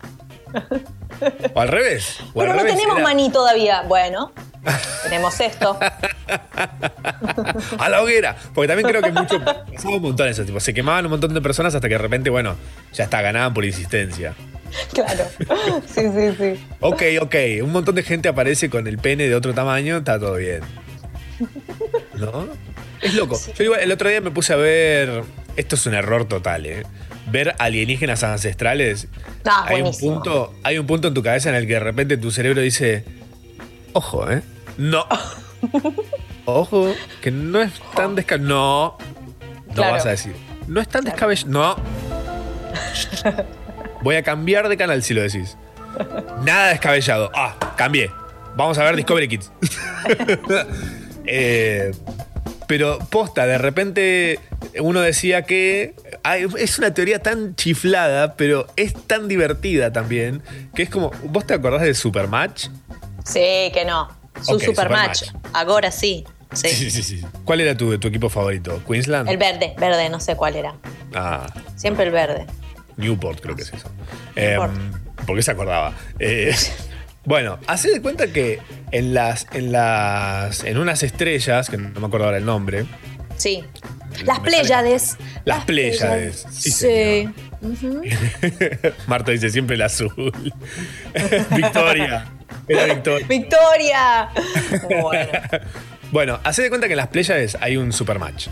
O 1.55 1.61
al 1.61 1.69
revés. 1.69 2.19
O 2.35 2.43
al 2.43 2.47
Pero 2.49 2.53
no 2.53 2.59
revés, 2.59 2.75
tenemos 2.75 2.97
era 2.99 3.05
maní 3.09 3.31
todavía. 3.31 3.83
Bueno, 3.89 4.33
tenemos 5.03 5.41
esto. 5.41 5.79
A 7.79 7.89
la 7.89 8.03
hoguera. 8.03 8.37
Porque 8.55 8.69
también 8.69 8.89
creo 8.89 9.03
que 9.03 9.13
mucho. 9.13 9.45
Pasaba 9.45 9.97
un 9.97 10.03
montón 10.03 10.29
eso. 10.29 10.45
Tipo, 10.45 10.61
se 10.61 10.75
quemaban 10.75 11.07
un 11.07 11.13
montón 11.13 11.33
de 11.35 11.41
personas 11.41 11.75
hasta 11.75 11.89
que 11.89 11.95
de 11.95 11.99
repente, 11.99 12.31
bueno, 12.31 12.57
ya 12.93 13.05
está, 13.05 13.23
ganaban 13.23 13.55
por 13.55 13.65
insistencia. 13.65 14.35
Claro. 14.93 15.25
Sí, 15.87 16.03
sí, 16.03 16.35
sí. 16.39 16.65
Ok, 16.81 17.03
ok. 17.21 17.35
Un 17.63 17.73
montón 17.73 17.95
de 17.95 18.03
gente 18.03 18.29
aparece 18.29 18.69
con 18.69 18.87
el 18.87 18.99
pene 18.99 19.29
de 19.29 19.35
otro 19.35 19.55
tamaño, 19.55 19.99
está 19.99 20.19
todo 20.19 20.35
bien. 20.35 20.61
¿No? 22.15 22.49
Es 23.01 23.15
loco. 23.15 23.39
Yo 23.57 23.65
igual, 23.65 23.81
el 23.81 23.93
otro 23.93 24.09
día 24.09 24.21
me 24.21 24.31
puse 24.31 24.53
a 24.53 24.57
ver. 24.57 25.23
Esto 25.57 25.77
es 25.77 25.87
un 25.87 25.95
error 25.95 26.27
total, 26.27 26.67
¿eh? 26.67 26.83
Ver 27.31 27.55
alienígenas 27.59 28.23
ancestrales. 28.23 29.09
Ah, 29.45 29.65
hay, 29.69 29.83
un 29.83 29.97
punto, 29.97 30.55
hay 30.63 30.79
un 30.79 30.87
punto 30.87 31.09
en 31.09 31.15
tu 31.15 31.23
cabeza 31.23 31.49
en 31.49 31.55
el 31.55 31.67
que 31.67 31.75
de 31.75 31.81
repente 31.81 32.17
tu 32.17 32.31
cerebro 32.31 32.61
dice. 32.61 33.05
Ojo, 33.93 34.31
¿eh? 34.31 34.43
No. 34.77 35.07
Ojo, 36.45 36.95
que 37.21 37.31
no 37.31 37.61
es 37.63 37.73
tan 37.95 38.15
descabellado. 38.15 38.49
No. 38.49 38.99
No 39.69 39.75
Claro. 39.75 39.93
vas 39.93 40.07
a 40.07 40.11
decir. 40.11 40.35
No 40.69 40.81
es 40.81 40.89
tan 40.89 41.05
descabellado. 41.05 41.49
No. 41.51 41.77
Voy 44.03 44.17
a 44.17 44.23
cambiar 44.23 44.69
de 44.69 44.77
canal 44.77 45.03
si 45.03 45.15
lo 45.15 45.23
decís. 45.23 45.57
Nada 46.45 46.69
descabellado. 46.69 47.31
Ah, 47.35 47.55
cambié. 47.77 48.11
Vamos 48.57 48.79
a 48.79 48.85
ver 48.85 48.97
Discovery 48.97 49.29
Kids. 49.29 49.51
Eh, 51.29 51.91
pero 52.69 53.01
posta, 53.11 53.47
de 53.47 53.59
repente 53.59 54.39
uno 54.79 55.01
decía 55.01 55.43
que 55.43 55.95
ay, 56.23 56.47
es 56.57 56.79
una 56.79 56.95
teoría 56.95 57.19
tan 57.21 57.57
chiflada, 57.57 58.35
pero 58.37 58.69
es 58.77 58.95
tan 59.09 59.27
divertida 59.27 59.93
también, 59.93 60.41
que 60.73 60.85
es 60.85 60.89
como, 60.91 61.11
¿vos 61.25 61.45
te 61.45 61.55
acordás 61.55 61.83
de 61.83 61.95
Supermatch? 61.95 62.69
Sí, 63.25 63.73
que 63.75 63.83
no. 63.85 64.09
Su 64.43 64.59
supermatch. 64.61 65.25
Supermatch. 65.25 65.55
Ahora 65.55 65.91
sí. 65.91 66.25
Sí. 66.53 66.69
Sí, 66.69 66.91
sí, 66.91 67.03
sí. 67.03 67.23
¿Cuál 67.45 67.61
era 67.61 67.77
tu, 67.77 67.99
tu 67.99 68.09
equipo 68.09 68.29
favorito? 68.29 68.81
¿Queensland? 68.87 69.29
El 69.29 69.37
verde, 69.37 69.75
verde, 69.79 70.09
no 70.09 70.21
sé 70.21 70.37
cuál 70.37 70.57
era. 70.57 70.75
Ah, 71.15 71.47
Siempre 71.75 72.05
el 72.05 72.13
verde. 72.13 72.47
Newport 72.97 73.41
creo 73.41 73.57
que 73.57 73.63
es 73.63 73.73
eso. 73.73 73.91
Eh, 74.37 74.53
Newport. 74.53 74.73
¿Por 75.27 75.37
qué 75.37 75.43
se 75.43 75.51
acordaba? 75.51 75.93
Eh, 76.19 76.55
bueno, 77.25 77.59
haced 77.67 77.93
de 77.93 78.01
cuenta 78.01 78.29
que 78.29 78.61
en 78.93 79.13
las, 79.13 79.47
en 79.53 79.73
las. 79.73 80.63
en 80.65 80.79
unas 80.79 81.03
estrellas, 81.03 81.69
que 81.69 81.77
no 81.77 82.01
me 82.01 82.07
acuerdo 82.07 82.27
ahora 82.27 82.39
el 82.39 82.45
nombre. 82.47 82.87
Sí. 83.37 83.65
Las 84.25 84.41
Pléyades. 84.41 85.17
Las 85.45 85.65
Pléyades, 85.65 86.47
sí, 86.51 86.71
Sí. 86.71 87.29
Marta 89.07 89.33
dice 89.33 89.51
siempre 89.51 89.77
el 89.77 89.83
azul. 89.83 90.33
Victoria. 91.57 92.27
Era 92.69 92.85
Victoria. 92.95 93.27
¡Victoria! 93.29 94.29
Bueno. 95.03 95.31
Bueno, 96.13 96.39
haced 96.45 96.63
de 96.63 96.69
cuenta 96.69 96.87
que 96.87 96.93
en 96.93 96.99
las 96.99 97.09
Pléyades 97.09 97.57
hay 97.61 97.77
un 97.77 97.93
supermatch. 97.93 98.47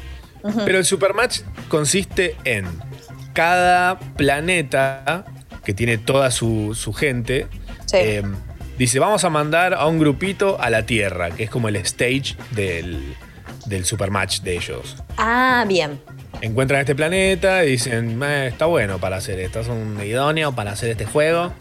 Pero 0.64 0.76
el 0.78 0.84
supermatch 0.84 1.42
consiste 1.68 2.36
en 2.42 2.66
cada 3.32 3.96
planeta 3.98 5.24
que 5.64 5.72
tiene 5.72 5.96
toda 5.96 6.32
su, 6.32 6.74
su 6.74 6.92
gente. 6.92 7.46
Sí. 7.86 7.96
eh, 7.98 8.22
dice, 8.76 8.98
vamos 8.98 9.22
a 9.24 9.30
mandar 9.30 9.72
a 9.72 9.86
un 9.86 10.00
grupito 10.00 10.60
a 10.60 10.68
la 10.68 10.84
Tierra, 10.84 11.30
que 11.30 11.44
es 11.44 11.50
como 11.50 11.68
el 11.68 11.76
stage 11.76 12.36
del, 12.50 13.14
del 13.66 13.84
supermatch 13.84 14.40
de 14.40 14.56
ellos. 14.56 14.96
Ah, 15.16 15.64
bien. 15.66 16.00
Encuentran 16.40 16.80
este 16.80 16.96
planeta 16.96 17.64
y 17.64 17.70
dicen, 17.70 18.20
"Eh, 18.22 18.48
está 18.48 18.66
bueno 18.66 18.98
para 18.98 19.16
hacer 19.18 19.38
esto, 19.38 19.60
es 19.60 19.68
un 19.68 19.98
idóneo 20.04 20.52
para 20.52 20.72
hacer 20.72 20.90
este 20.90 21.06
juego. 21.06 21.52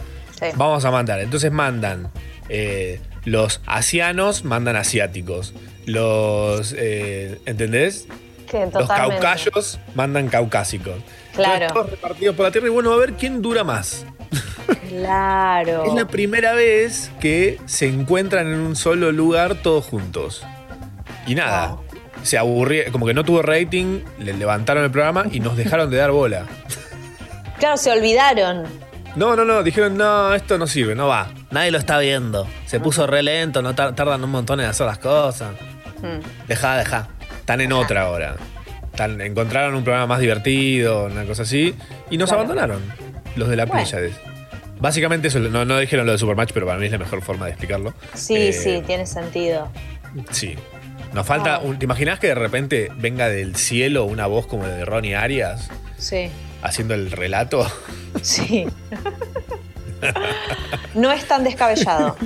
Sí. 0.43 0.49
Vamos 0.55 0.85
a 0.85 0.91
mandar. 0.91 1.19
Entonces 1.19 1.51
mandan 1.51 2.09
eh, 2.49 2.99
los 3.25 3.61
asianos, 3.65 4.43
mandan 4.43 4.75
asiáticos. 4.75 5.53
Los, 5.85 6.73
eh, 6.77 7.39
¿entendés? 7.45 8.07
Que 8.49 8.67
Los 8.71 8.87
caucayos 8.87 9.79
mandan 9.95 10.27
caucásicos. 10.29 10.95
Claro. 11.33 11.73
Todos 11.73 11.89
repartidos 11.91 12.35
por 12.35 12.45
la 12.45 12.51
Tierra 12.51 12.67
y 12.67 12.71
bueno, 12.71 12.91
a 12.93 12.97
ver 12.97 13.13
quién 13.13 13.41
dura 13.41 13.63
más. 13.63 14.05
Claro. 14.89 15.83
Es 15.87 15.93
la 15.93 16.05
primera 16.07 16.53
vez 16.53 17.11
que 17.19 17.59
se 17.65 17.87
encuentran 17.87 18.47
en 18.47 18.59
un 18.59 18.75
solo 18.75 19.11
lugar 19.11 19.55
todos 19.55 19.85
juntos. 19.85 20.43
Y 21.25 21.35
nada, 21.35 21.69
Wow. 21.69 21.79
se 22.23 22.37
aburrió, 22.37 22.83
como 22.91 23.05
que 23.05 23.13
no 23.13 23.23
tuvo 23.23 23.41
rating, 23.41 24.01
le 24.19 24.33
levantaron 24.33 24.83
el 24.83 24.91
programa 24.91 25.25
y 25.31 25.39
nos 25.39 25.57
dejaron 25.57 25.89
de 25.89 25.97
dar 25.97 26.11
bola. 26.11 26.45
Claro, 27.59 27.77
se 27.77 27.91
olvidaron. 27.91 28.65
No, 29.15 29.35
no, 29.35 29.45
no, 29.45 29.61
dijeron, 29.61 29.95
no, 29.95 30.33
esto 30.33 30.57
no 30.57 30.65
sirve, 30.65 30.95
no 30.95 31.07
va. 31.07 31.29
Nadie 31.51 31.69
lo 31.71 31.77
está 31.77 31.99
viendo. 31.99 32.47
Se 32.65 32.79
puso 32.79 33.05
re 33.05 33.21
lento, 33.21 33.61
no 33.61 33.75
tar- 33.75 33.93
tardan 33.95 34.23
un 34.23 34.31
montón 34.31 34.59
en 34.59 34.65
hacer 34.65 34.87
las 34.87 34.97
cosas. 34.97 35.51
Mm. 36.01 36.47
Dejá, 36.47 36.77
dejá. 36.77 37.07
Están 37.39 37.61
en 37.61 37.73
otra 37.73 38.03
ahora. 38.03 38.35
Están- 38.91 39.21
encontraron 39.21 39.75
un 39.75 39.83
programa 39.83 40.07
más 40.07 40.19
divertido, 40.19 41.05
una 41.05 41.25
cosa 41.25 41.43
así, 41.43 41.75
y 42.09 42.17
nos 42.17 42.29
Claro. 42.29 42.43
abandonaron, 42.43 42.81
los 43.35 43.49
de 43.49 43.55
la 43.55 43.65
Bueno. 43.65 43.83
Pléyades. 43.83 44.15
Básicamente 44.79 45.27
eso, 45.27 45.39
no, 45.39 45.63
no 45.63 45.77
dijeron 45.77 46.05
lo 46.07 46.11
de 46.11 46.17
Supermatch, 46.17 46.51
pero 46.51 46.65
para 46.65 46.79
mí 46.79 46.87
es 46.87 46.91
la 46.91 46.97
mejor 46.97 47.21
forma 47.21 47.45
de 47.45 47.51
explicarlo. 47.51 47.93
Sí, 48.15 48.35
Eh, 48.35 48.53
sí, 48.53 48.83
tiene 48.85 49.05
sentido. 49.05 49.69
Sí. 50.31 50.55
Nos 51.13 51.25
falta, 51.27 51.59
un- 51.59 51.77
¿te 51.77 51.85
imaginas 51.85 52.17
que 52.19 52.27
de 52.27 52.35
repente 52.35 52.91
venga 52.97 53.29
del 53.29 53.55
cielo 53.55 54.05
una 54.05 54.25
voz 54.25 54.47
como 54.47 54.63
la 54.63 54.73
de 54.73 54.83
Ronnie 54.85 55.15
Arias 55.15 55.69
Sí, 55.97 56.29
haciendo 56.63 56.93
el 56.93 57.11
relato? 57.11 57.71
sí. 58.21 58.65
no 60.95 61.11
es 61.11 61.25
tan 61.27 61.43
descabellado. 61.43 62.17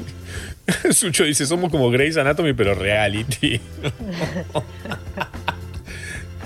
Sucho 0.91 1.23
dice, 1.23 1.45
somos 1.45 1.71
como 1.71 1.89
Grey's 1.89 2.17
Anatomy, 2.17 2.53
pero 2.53 2.73
reality. 2.75 3.59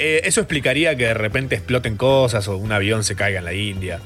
Eh, 0.04 0.28
eso 0.28 0.42
explicaría 0.42 0.96
que 0.96 1.06
de 1.06 1.14
repente 1.14 1.54
exploten 1.54 1.96
cosas 1.96 2.48
o 2.48 2.58
un 2.58 2.72
avión 2.72 3.04
se 3.04 3.16
caiga 3.16 3.38
en 3.38 3.46
la 3.46 3.54
India. 3.54 4.00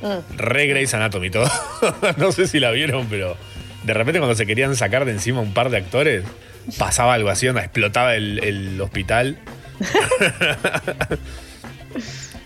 Mm. 0.00 0.36
Re 0.36 0.68
Grey's 0.68 0.94
Anatomy 0.94 1.28
todo. 1.28 1.50
no 2.18 2.30
sé 2.30 2.46
si 2.46 2.60
la 2.60 2.70
vieron, 2.70 3.08
pero 3.08 3.36
de 3.82 3.92
repente 3.92 4.20
cuando 4.20 4.36
se 4.36 4.46
querían 4.46 4.76
sacar 4.76 5.04
de 5.06 5.10
encima 5.10 5.40
un 5.40 5.52
par 5.52 5.70
de 5.70 5.78
actores, 5.78 6.22
pasaba 6.78 7.14
algo 7.14 7.30
así, 7.30 7.48
onda, 7.48 7.62
explotaba 7.64 8.14
el, 8.14 8.38
el 8.44 8.80
hospital. 8.80 9.38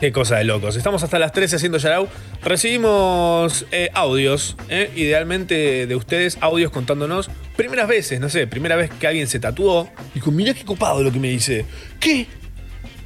Qué 0.05 0.13
cosa 0.13 0.37
de 0.37 0.45
locos. 0.45 0.77
Estamos 0.77 1.03
hasta 1.03 1.19
las 1.19 1.33
13 1.33 1.57
haciendo 1.57 1.79
Yarau. 1.79 2.09
Recibimos 2.43 3.65
eh, 3.73 3.89
audios, 3.95 4.55
eh, 4.69 4.91
idealmente 4.97 5.87
de 5.87 5.97
ustedes, 5.97 6.37
audios 6.43 6.71
contándonos 6.71 7.31
primeras 7.57 7.89
veces, 7.89 8.21
no 8.21 8.29
sé, 8.29 8.47
primera 8.47 8.77
vez 8.77 8.91
que 8.91 9.07
alguien 9.07 9.27
se 9.27 9.41
tatuó. 9.41 9.89
Dijo, 10.13 10.31
mirá 10.31 10.53
qué 10.53 10.63
copado 10.63 11.03
lo 11.03 11.11
que 11.11 11.19
me 11.19 11.31
dice. 11.31 11.65
¿Qué? 12.01 12.27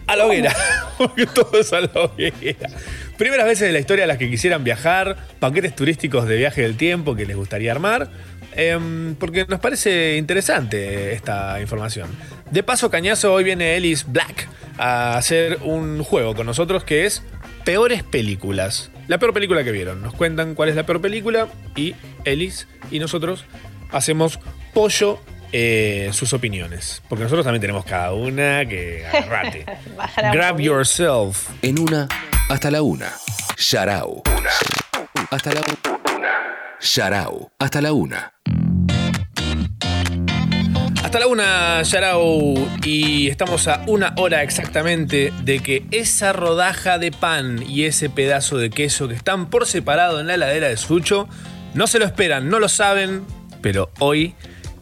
A 0.09 0.17
la 0.17 0.27
hoguera. 0.27 0.53
Porque 0.99 1.27
todo 1.27 1.61
es 1.61 1.73
a 1.73 1.83
la 1.83 1.93
hoguera. 1.95 2.69
Primeras 3.17 3.47
veces 3.47 3.69
de 3.69 3.73
la 3.75 3.79
historia 3.79 4.03
a 4.03 4.09
las 4.09 4.19
que 4.19 4.29
quisieran 4.29 4.65
viajar, 4.65 5.19
paquetes 5.39 5.77
turísticos 5.77 6.27
de 6.27 6.35
viaje 6.37 6.63
del 6.63 6.77
tiempo 6.77 7.15
que 7.15 7.27
les 7.27 7.37
gustaría 7.37 7.71
armar. 7.71 8.11
em, 8.57 9.15
porque 9.15 9.47
nos 9.47 9.61
parece 9.61 10.17
interesante 10.17 11.13
esta 11.13 11.61
información. 11.61 12.09
De 12.51 12.63
paso, 12.63 12.91
Cañazo, 12.91 13.33
hoy 13.33 13.45
viene 13.45 13.77
Ellis 13.77 14.07
Black 14.07 14.49
a 14.79 15.17
hacer 15.19 15.59
un 15.65 16.03
juego 16.03 16.35
con 16.35 16.47
nosotros 16.47 16.83
que 16.83 17.05
es 17.05 17.23
Peores 17.65 18.03
Películas. 18.03 18.91
La 19.07 19.19
peor 19.19 19.35
película 19.35 19.65
que 19.65 19.73
vieron. 19.73 20.01
Nos 20.01 20.15
cuentan 20.15 20.55
cuál 20.55 20.71
es 20.71 20.77
la 20.77 20.85
peor 20.85 21.01
película 21.01 21.49
y 21.77 21.95
Ellis 22.25 22.67
y 22.91 23.01
nosotros 23.01 23.45
hacemos 23.91 24.39
pollo 24.73 25.19
eh, 25.53 26.09
sus 26.13 26.33
opiniones. 26.33 27.03
Porque 27.09 27.25
nosotros 27.25 27.45
también 27.45 27.61
tenemos 27.61 27.85
cada 27.85 28.13
una 28.15 28.67
que 28.67 29.05
agarrate. 29.07 29.67
Grab 30.33 30.59
yourself. 30.59 31.51
En 31.61 31.79
una, 31.79 32.09
hasta 32.49 32.71
la 32.71 32.81
una. 32.81 33.13
Sharau. 33.59 34.23
Hasta 35.31 35.53
la 35.53 35.61
una. 35.61 36.79
Sharau. 36.81 37.51
Hasta 37.59 37.83
la 37.83 37.93
una. 37.93 38.33
Hasta 41.09 41.21
la 41.21 41.27
una, 41.27 41.83
Yarau, 41.85 42.69
y 42.85 43.29
estamos 43.29 43.67
a 43.67 43.83
una 43.87 44.13
hora 44.19 44.43
exactamente 44.43 45.33
de 45.43 45.61
que 45.61 45.87
esa 45.91 46.35
rodaja 46.35 46.99
de 46.99 47.13
pan 47.13 47.65
y 47.67 47.85
ese 47.85 48.11
pedazo 48.11 48.59
de 48.59 48.69
queso 48.69 49.09
que 49.09 49.15
están 49.15 49.49
por 49.49 49.67
separado 49.67 50.21
en 50.21 50.27
la 50.27 50.35
heladera 50.35 50.69
de 50.69 50.77
Sucho, 50.77 51.27
no 51.73 51.87
se 51.87 51.99
lo 51.99 52.05
esperan, 52.05 52.51
no 52.51 52.61
lo 52.61 52.69
saben, 52.69 53.25
pero 53.63 53.91
hoy 54.01 54.35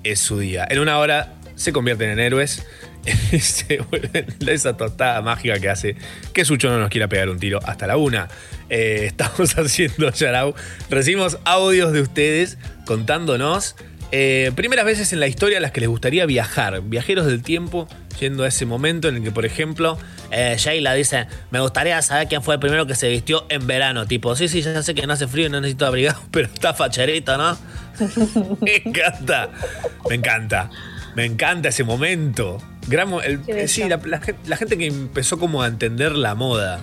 es 0.03 0.19
su 0.19 0.41
día. 0.41 0.67
En 0.69 0.81
una 0.81 0.99
hora 0.99 1.35
se 1.55 1.73
convierten 1.73 2.11
en 2.11 2.19
héroes 2.19 2.67
y 3.31 3.39
se 3.39 3.79
vuelven 3.83 4.27
esa 4.49 4.77
tostada 4.77 5.23
mágica 5.23 5.61
que 5.61 5.69
hace 5.69 5.97
que 6.33 6.45
Sucho 6.45 6.71
no 6.71 6.81
nos 6.81 6.91
quiera 6.91 7.07
pegar 7.07 7.29
un 7.29 7.39
tiro 7.39 7.61
hasta 7.65 7.87
la 7.87 7.97
una. 7.99 8.27
Eh, 8.69 9.03
estamos 9.07 9.57
haciendo 9.57 10.11
Yarau. 10.11 10.57
Recibimos 10.91 11.39
audios 11.45 11.93
de 11.93 12.01
ustedes 12.01 12.59
contándonos 12.85 13.77
eh, 14.13 14.53
primeras 14.55 14.85
veces 14.85 15.13
en 15.13 15.21
la 15.21 15.27
historia 15.27 15.59
a 15.59 15.61
las 15.61 15.73
que 15.73 15.81
les 15.81 15.89
gustaría 15.89 16.27
viajar. 16.27 16.81
Viajeros 16.83 17.27
del 17.27 17.43
tiempo 17.43 17.89
yendo 18.21 18.45
a 18.45 18.49
ese 18.49 18.65
momento 18.67 19.09
en 19.09 19.17
el 19.17 19.23
que, 19.23 19.31
por 19.33 19.45
ejemplo, 19.45 19.99
eh, 20.31 20.55
Sheila 20.59 20.95
dice: 20.95 21.27
Me 21.51 21.61
gustaría 21.61 22.01
saber 22.03 22.29
quién 22.29 22.43
fue 22.43 22.55
el 22.55 22.61
primero 22.61 22.87
que 22.87 22.95
se 22.95 23.09
vistió 23.09 23.47
en 23.49 23.67
verano. 23.67 24.07
Tipo, 24.07 24.35
sí, 24.37 24.49
sí, 24.49 24.63
ya 24.63 24.83
sé 24.83 24.95
que 24.95 25.07
no 25.07 25.13
hace 25.13 25.27
frío 25.27 25.47
y 25.47 25.51
no 25.51 25.61
necesito 25.61 25.87
abrigado, 25.87 26.21
pero 26.31 26.47
está 26.53 26.73
facherito, 26.75 27.37
¿no? 27.37 27.59
Me 28.61 28.77
encanta. 28.85 29.51
Me 30.09 30.15
encanta. 30.17 30.71
Me 31.15 31.25
encanta 31.25 31.69
ese 31.71 31.83
momento. 31.85 32.59
Gran 32.89 33.13
el- 33.25 33.39
bello. 33.39 33.69
sí, 33.69 33.85
la, 33.89 33.97
la 34.05 34.21
gen- 34.21 34.37
la 34.47 34.57
gente 34.57 34.77
que 34.79 34.87
empezó 34.87 35.39
como 35.39 35.63
a 35.63 35.67
entender 35.67 36.13
la 36.13 36.35
moda. 36.35 36.81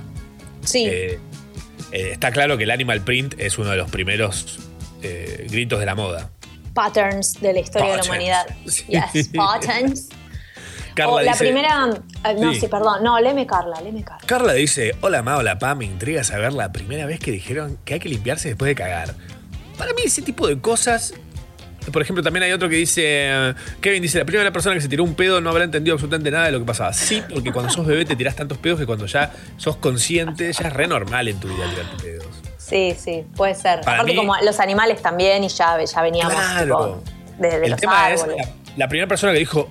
Sí, 0.65 0.85
Eh, 0.87 1.19
eh, 1.91 2.09
está 2.13 2.31
claro 2.31 2.57
que 2.57 2.63
el 2.63 2.71
animal 2.71 3.01
print 3.01 3.35
es 3.37 3.57
uno 3.59 3.69
de 3.69 3.77
los 3.77 3.91
primeros 3.91 4.59
eh, 5.03 5.47
gritos 5.51 5.79
de 5.79 5.85
la 5.85 5.93
moda. 5.95 6.31
Patterns 6.73 7.39
de 7.41 7.53
la 7.53 7.59
historia 7.59 7.91
de 7.91 7.97
la 7.97 8.03
humanidad. 8.03 8.45
Sí. 8.67 8.85
Yes, 8.87 9.29
patterns. 9.29 10.09
Carla 10.95 11.13
o 11.13 11.21
la 11.21 11.31
dice- 11.31 11.43
primera. 11.45 11.89
eh, 12.25 12.35
no, 12.39 12.53
Sí. 12.53 12.59
sí. 12.61 12.67
perdón. 12.67 13.03
No, 13.03 13.19
leme 13.19 13.47
Carla, 13.47 13.81
leme 13.81 14.03
Carla. 14.03 14.21
Carla 14.27 14.53
dice, 14.53 14.95
hola 15.01 15.23
Ma, 15.23 15.37
hola 15.37 15.57
Pa, 15.57 15.73
me 15.73 15.85
intriga 15.85 16.23
saber 16.23 16.53
la 16.53 16.71
primera 16.71 17.05
vez 17.07 17.19
que 17.19 17.31
dijeron 17.31 17.79
que 17.83 17.95
hay 17.95 17.99
que 17.99 18.09
limpiarse 18.09 18.49
después 18.49 18.67
de 18.69 18.75
cagar. 18.75 19.15
Para 19.77 19.91
mí 19.93 20.01
ese 20.05 20.21
tipo 20.21 20.47
de 20.47 20.59
cosas... 20.59 21.13
Por 21.91 22.01
ejemplo, 22.01 22.23
también 22.23 22.43
hay 22.43 22.53
otro 22.53 22.69
que 22.69 22.77
dice, 22.77 23.01
eh, 23.05 23.53
Kevin 23.81 24.01
dice, 24.01 24.17
la 24.17 24.23
primera 24.23 24.49
persona 24.53 24.73
que 24.75 24.79
se 24.81 24.87
tiró 24.87 25.03
un 25.03 25.15
pedo 25.15 25.41
no 25.41 25.49
habrá 25.49 25.65
entendido 25.65 25.95
absolutamente 25.95 26.31
nada 26.31 26.45
de 26.45 26.53
lo 26.53 26.59
que 26.59 26.65
pasaba. 26.65 26.93
Sí, 26.93 27.21
porque 27.29 27.51
cuando 27.51 27.69
sos 27.73 27.85
bebé 27.85 28.05
te 28.05 28.15
tirás 28.15 28.37
tantos 28.37 28.57
pedos 28.59 28.79
que 28.79 28.85
cuando 28.85 29.05
ya 29.05 29.33
sos 29.57 29.75
consciente 29.77 30.53
ya 30.53 30.67
es 30.67 30.73
re 30.73 30.87
normal 30.87 31.27
en 31.27 31.39
tu 31.41 31.49
vida 31.49 31.65
tirarte 31.69 32.01
pedos. 32.03 32.27
Sí, 32.73 32.95
sí, 32.97 33.23
puede 33.35 33.53
ser. 33.53 33.81
Para 33.81 33.97
Aparte, 33.97 34.13
mí- 34.13 34.17
como 34.17 34.35
los 34.37 34.59
animales 34.59 34.99
también, 35.01 35.43
y 35.43 35.47
ya, 35.49 35.77
ya 35.83 36.01
veníamos 36.01 36.33
Claro. 36.33 36.63
tipo, 36.63 37.03
desde 37.37 37.65
El 37.65 37.71
los 37.71 37.79
tema 37.79 38.05
árboles. 38.05 38.35
es 38.39 38.47
la, 38.47 38.53
la 38.77 38.87
primera 38.87 39.07
persona 39.07 39.31
que 39.33 39.39
dijo, 39.39 39.69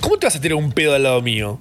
¿cómo 0.00 0.16
te 0.18 0.26
vas 0.26 0.36
a 0.36 0.40
tirar 0.40 0.54
un 0.56 0.70
pedo 0.70 0.94
al 0.94 1.02
lado 1.02 1.20
mío? 1.22 1.58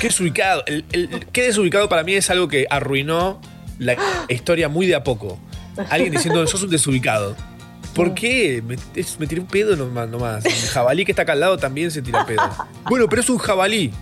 Qué 0.00 0.06
desubicado. 0.06 0.62
El, 0.66 0.84
el- 0.92 1.26
qué 1.32 1.42
desubicado 1.42 1.88
para 1.88 2.04
mí 2.04 2.14
es 2.14 2.30
algo 2.30 2.46
que 2.46 2.66
arruinó 2.70 3.40
la 3.80 3.96
historia 4.28 4.68
muy 4.68 4.86
de 4.86 4.94
a 4.94 5.02
poco. 5.02 5.36
Alguien 5.90 6.12
diciendo, 6.12 6.46
sos 6.46 6.62
un 6.62 6.70
desubicado. 6.70 7.34
¿Por 7.94 8.14
qué? 8.14 8.62
Me, 8.64 8.76
es- 8.94 9.18
me 9.18 9.26
tiré 9.26 9.40
un 9.40 9.48
pedo 9.48 9.74
nomás, 9.74 10.08
nomás. 10.08 10.44
El 10.44 10.52
jabalí 10.68 11.04
que 11.04 11.10
está 11.12 11.22
acá 11.22 11.32
al 11.32 11.40
lado 11.40 11.58
también 11.58 11.90
se 11.90 12.00
tira 12.02 12.24
pedo. 12.24 12.40
Bueno, 12.88 13.08
pero 13.08 13.20
es 13.20 13.28
un 13.28 13.38
jabalí. 13.38 13.92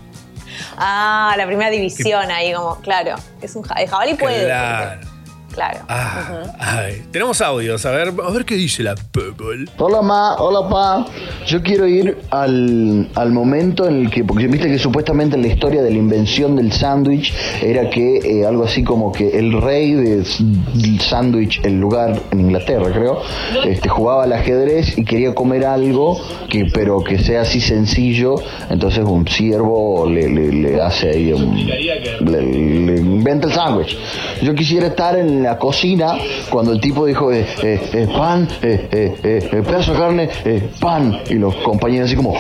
Ah, 0.77 1.35
la 1.39 1.47
primera 1.47 1.71
división 1.71 2.31
ahí, 2.31 2.53
como, 2.53 2.77
claro. 2.83 3.15
Es 3.41 3.57
un 3.57 3.63
ja- 3.63 3.75
el 3.77 3.89
jabalí 3.89 4.15
puede. 4.15 4.45
Claro. 4.45 5.01
porque- 5.01 5.12
claro. 5.53 5.79
Ah, 5.89 6.43
ay. 6.59 7.03
Tenemos 7.13 7.41
audios, 7.41 7.85
a 7.87 7.91
ver, 7.91 8.09
a 8.25 8.31
ver 8.31 8.45
qué 8.45 8.55
dice 8.55 8.83
la 8.83 8.95
Purple. 8.95 9.67
Hola 9.79 10.03
Ma, 10.03 10.35
hola 10.37 10.69
Pa. 10.69 11.07
Yo 11.47 11.63
quiero 11.63 11.87
ir 11.87 12.19
al, 12.31 13.09
al 13.15 13.33
momento 13.33 13.87
en 13.89 14.03
el 14.03 14.11
que, 14.11 14.25
porque 14.25 14.47
viste 14.47 14.69
que 14.69 14.79
supuestamente 14.79 15.37
en 15.37 15.43
la 15.43 15.49
historia 15.49 15.83
de 15.83 15.91
la 15.91 15.97
invención 15.97 16.57
del 16.57 16.73
sándwich 16.73 17.33
era 17.63 17.91
que 17.91 18.19
eh, 18.19 18.47
algo 18.47 18.65
así 18.65 18.83
como 18.85 19.13
que 19.13 19.39
el 19.39 19.61
rey 19.61 19.93
de 19.95 20.23
del 20.23 21.01
sándwich, 21.01 21.61
el 21.65 21.79
lugar 21.81 22.21
en 22.31 22.41
Inglaterra 22.41 22.91
creo, 22.93 23.21
este, 23.65 23.89
jugaba 23.89 24.25
al 24.25 24.33
ajedrez 24.33 24.97
y 24.99 25.05
quería 25.05 25.35
comer 25.35 25.65
algo 25.65 26.19
que 26.49 26.67
pero 26.73 27.03
que 27.03 27.19
sea 27.19 27.43
así 27.43 27.61
sencillo, 27.61 28.37
entonces 28.71 29.05
un 29.05 29.27
siervo 29.27 30.07
le, 30.09 30.29
le- 30.29 30.53
le 30.53 30.81
hace 30.81 31.11
ahí 31.11 31.33
un, 31.33 31.55
le, 31.67 32.43
le 32.43 32.97
inventa 33.01 33.49
el 33.49 33.53
sándwich. 33.55 33.97
Yo 34.43 34.55
quisiera 34.55 34.87
estar 34.89 35.17
en 35.19 35.42
la 35.43 35.59
cocina 35.59 36.15
cuando 36.51 36.73
el 36.73 36.81
tipo 36.81 37.05
dijo 37.07 37.33
eh, 37.33 37.47
eh, 37.63 37.91
eh, 37.93 38.09
pan, 38.17 38.49
eh, 38.63 38.89
eh, 39.23 39.63
pedazo 39.65 39.93
de 39.93 39.99
carne, 39.99 40.31
eh, 40.45 40.71
pan 40.81 41.21
y 41.29 41.35
los 41.35 41.55
compañeros 41.57 42.07
así 42.09 42.17
como 42.17 42.35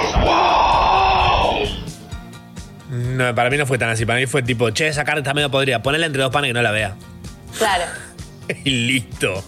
No, 2.90 3.34
para 3.34 3.48
mí 3.50 3.56
no 3.56 3.66
fue 3.66 3.78
tan 3.78 3.88
así. 3.88 4.04
Para 4.04 4.18
mí 4.18 4.26
fue 4.26 4.42
tipo, 4.42 4.70
che, 4.70 4.88
esa 4.88 5.04
carne 5.04 5.20
está 5.20 5.32
medio 5.34 5.50
podrida. 5.50 5.82
Ponela 5.82 6.06
entre 6.06 6.22
dos 6.22 6.30
panes 6.32 6.50
que 6.50 6.54
no 6.54 6.62
la 6.62 6.70
vea. 6.70 6.94
Claro. 7.58 7.84
y 8.64 8.70
listo. 8.86 9.42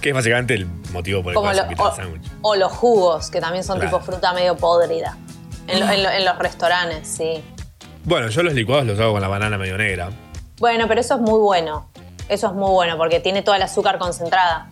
Que 0.00 0.10
es 0.10 0.14
básicamente 0.14 0.54
el 0.54 0.66
motivo 0.92 1.22
por 1.22 1.32
el 1.32 1.34
Como 1.34 1.46
cual 1.48 1.56
lo- 1.56 1.62
se 1.62 1.68
invita 1.68 1.82
el 1.82 1.88
o, 1.90 1.96
sándwich. 1.96 2.22
o 2.42 2.54
los 2.56 2.72
jugos, 2.72 3.30
que 3.30 3.40
también 3.40 3.64
son 3.64 3.78
Claro. 3.80 3.98
tipo 3.98 4.04
fruta 4.12 4.32
medio 4.32 4.56
podrida. 4.56 5.16
En, 5.66 5.80
lo- 5.80 5.90
en 5.90 6.02
lo- 6.04 6.10
en 6.10 6.24
los 6.24 6.38
restaurantes, 6.38 7.08
sí. 7.08 7.42
Bueno, 8.04 8.28
yo 8.28 8.42
los 8.44 8.54
licuados 8.54 8.86
los 8.86 8.98
hago 9.00 9.12
con 9.12 9.20
la 9.22 9.28
banana 9.28 9.58
medio 9.58 9.76
negra. 9.76 10.10
Bueno, 10.58 10.86
pero 10.86 11.00
eso 11.00 11.16
es 11.16 11.20
muy 11.20 11.40
bueno. 11.40 11.88
Eso 12.28 12.46
es 12.48 12.52
muy 12.52 12.70
bueno 12.70 12.96
porque 12.96 13.20
tiene 13.20 13.42
toda 13.42 13.56
el 13.56 13.62
azúcar 13.62 13.98
concentrada. 13.98 14.68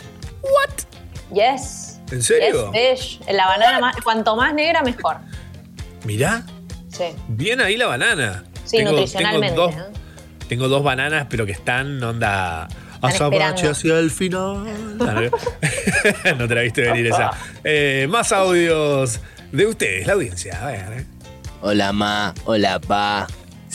Yes. 1.32 2.00
¿En 2.10 2.22
serio? 2.22 2.72
Yes. 2.72 3.18
La 3.32 3.46
banana, 3.48 3.80
más, 3.80 3.96
cuanto 4.02 4.36
más 4.36 4.54
negra, 4.54 4.82
mejor. 4.82 5.16
Mirá, 6.04 6.44
Sí. 6.88 7.04
bien 7.28 7.60
ahí 7.60 7.76
la 7.76 7.86
banana. 7.86 8.44
Sí, 8.64 8.82
nutricionalmente, 8.82 9.48
Tengo 9.54 9.66
dos, 9.66 9.76
¿no? 9.76 9.84
tengo 10.48 10.68
dos 10.68 10.82
bananas, 10.82 11.26
pero 11.28 11.44
que 11.46 11.52
están 11.52 12.02
onda. 12.02 12.68
Azabache 13.02 13.68
hacia 13.68 13.98
el 13.98 14.10
final. 14.10 14.64
no 16.38 16.48
te 16.48 16.54
la 16.54 16.60
viste 16.62 16.82
venir 16.82 17.06
esa. 17.08 17.30
Eh, 17.64 18.06
más 18.08 18.32
audios 18.32 19.20
de 19.52 19.66
ustedes, 19.66 20.06
la 20.06 20.14
audiencia. 20.14 20.58
A 20.62 20.66
ver. 20.70 20.92
eh. 21.00 21.06
Hola 21.62 21.92
ma, 21.92 22.32
hola 22.44 22.78
pa. 22.80 23.26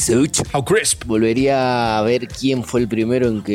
Such. 0.01 0.41
How 0.53 0.63
crisp. 0.65 1.03
Volvería 1.05 1.97
a 1.97 2.01
ver 2.01 2.27
quién 2.27 2.63
fue 2.63 2.79
el 2.81 2.87
primero 2.87 3.27
en 3.27 3.41
que 3.43 3.53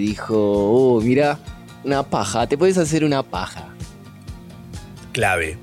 dijo, 0.00 0.34
oh, 0.36 1.00
mira, 1.00 1.38
una 1.84 2.02
paja, 2.02 2.46
te 2.46 2.56
puedes 2.56 2.78
hacer 2.78 3.04
una 3.04 3.22
paja. 3.22 3.68
Clave. 5.12 5.58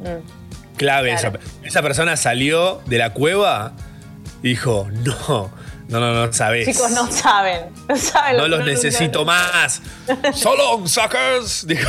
Mm. 0.00 0.76
Clave. 0.76 1.10
Claro. 1.16 1.38
Esa, 1.38 1.66
esa 1.66 1.82
persona 1.82 2.16
salió 2.16 2.80
de 2.86 2.98
la 2.98 3.10
cueva 3.12 3.72
y 4.42 4.48
dijo: 4.50 4.88
No, 5.04 5.50
no, 5.88 6.00
no, 6.00 6.26
no 6.26 6.32
sabes. 6.32 6.66
Chicos, 6.66 6.90
no 6.92 7.10
saben. 7.10 7.66
No 7.88 7.96
saben. 7.96 8.36
No 8.38 8.42
lo- 8.44 8.56
los 8.56 8.60
no- 8.60 8.66
necesito 8.66 9.24
más. 9.24 9.82
So 10.34 10.56
long, 10.56 10.88
suckers. 10.88 11.66
Dijo, 11.66 11.88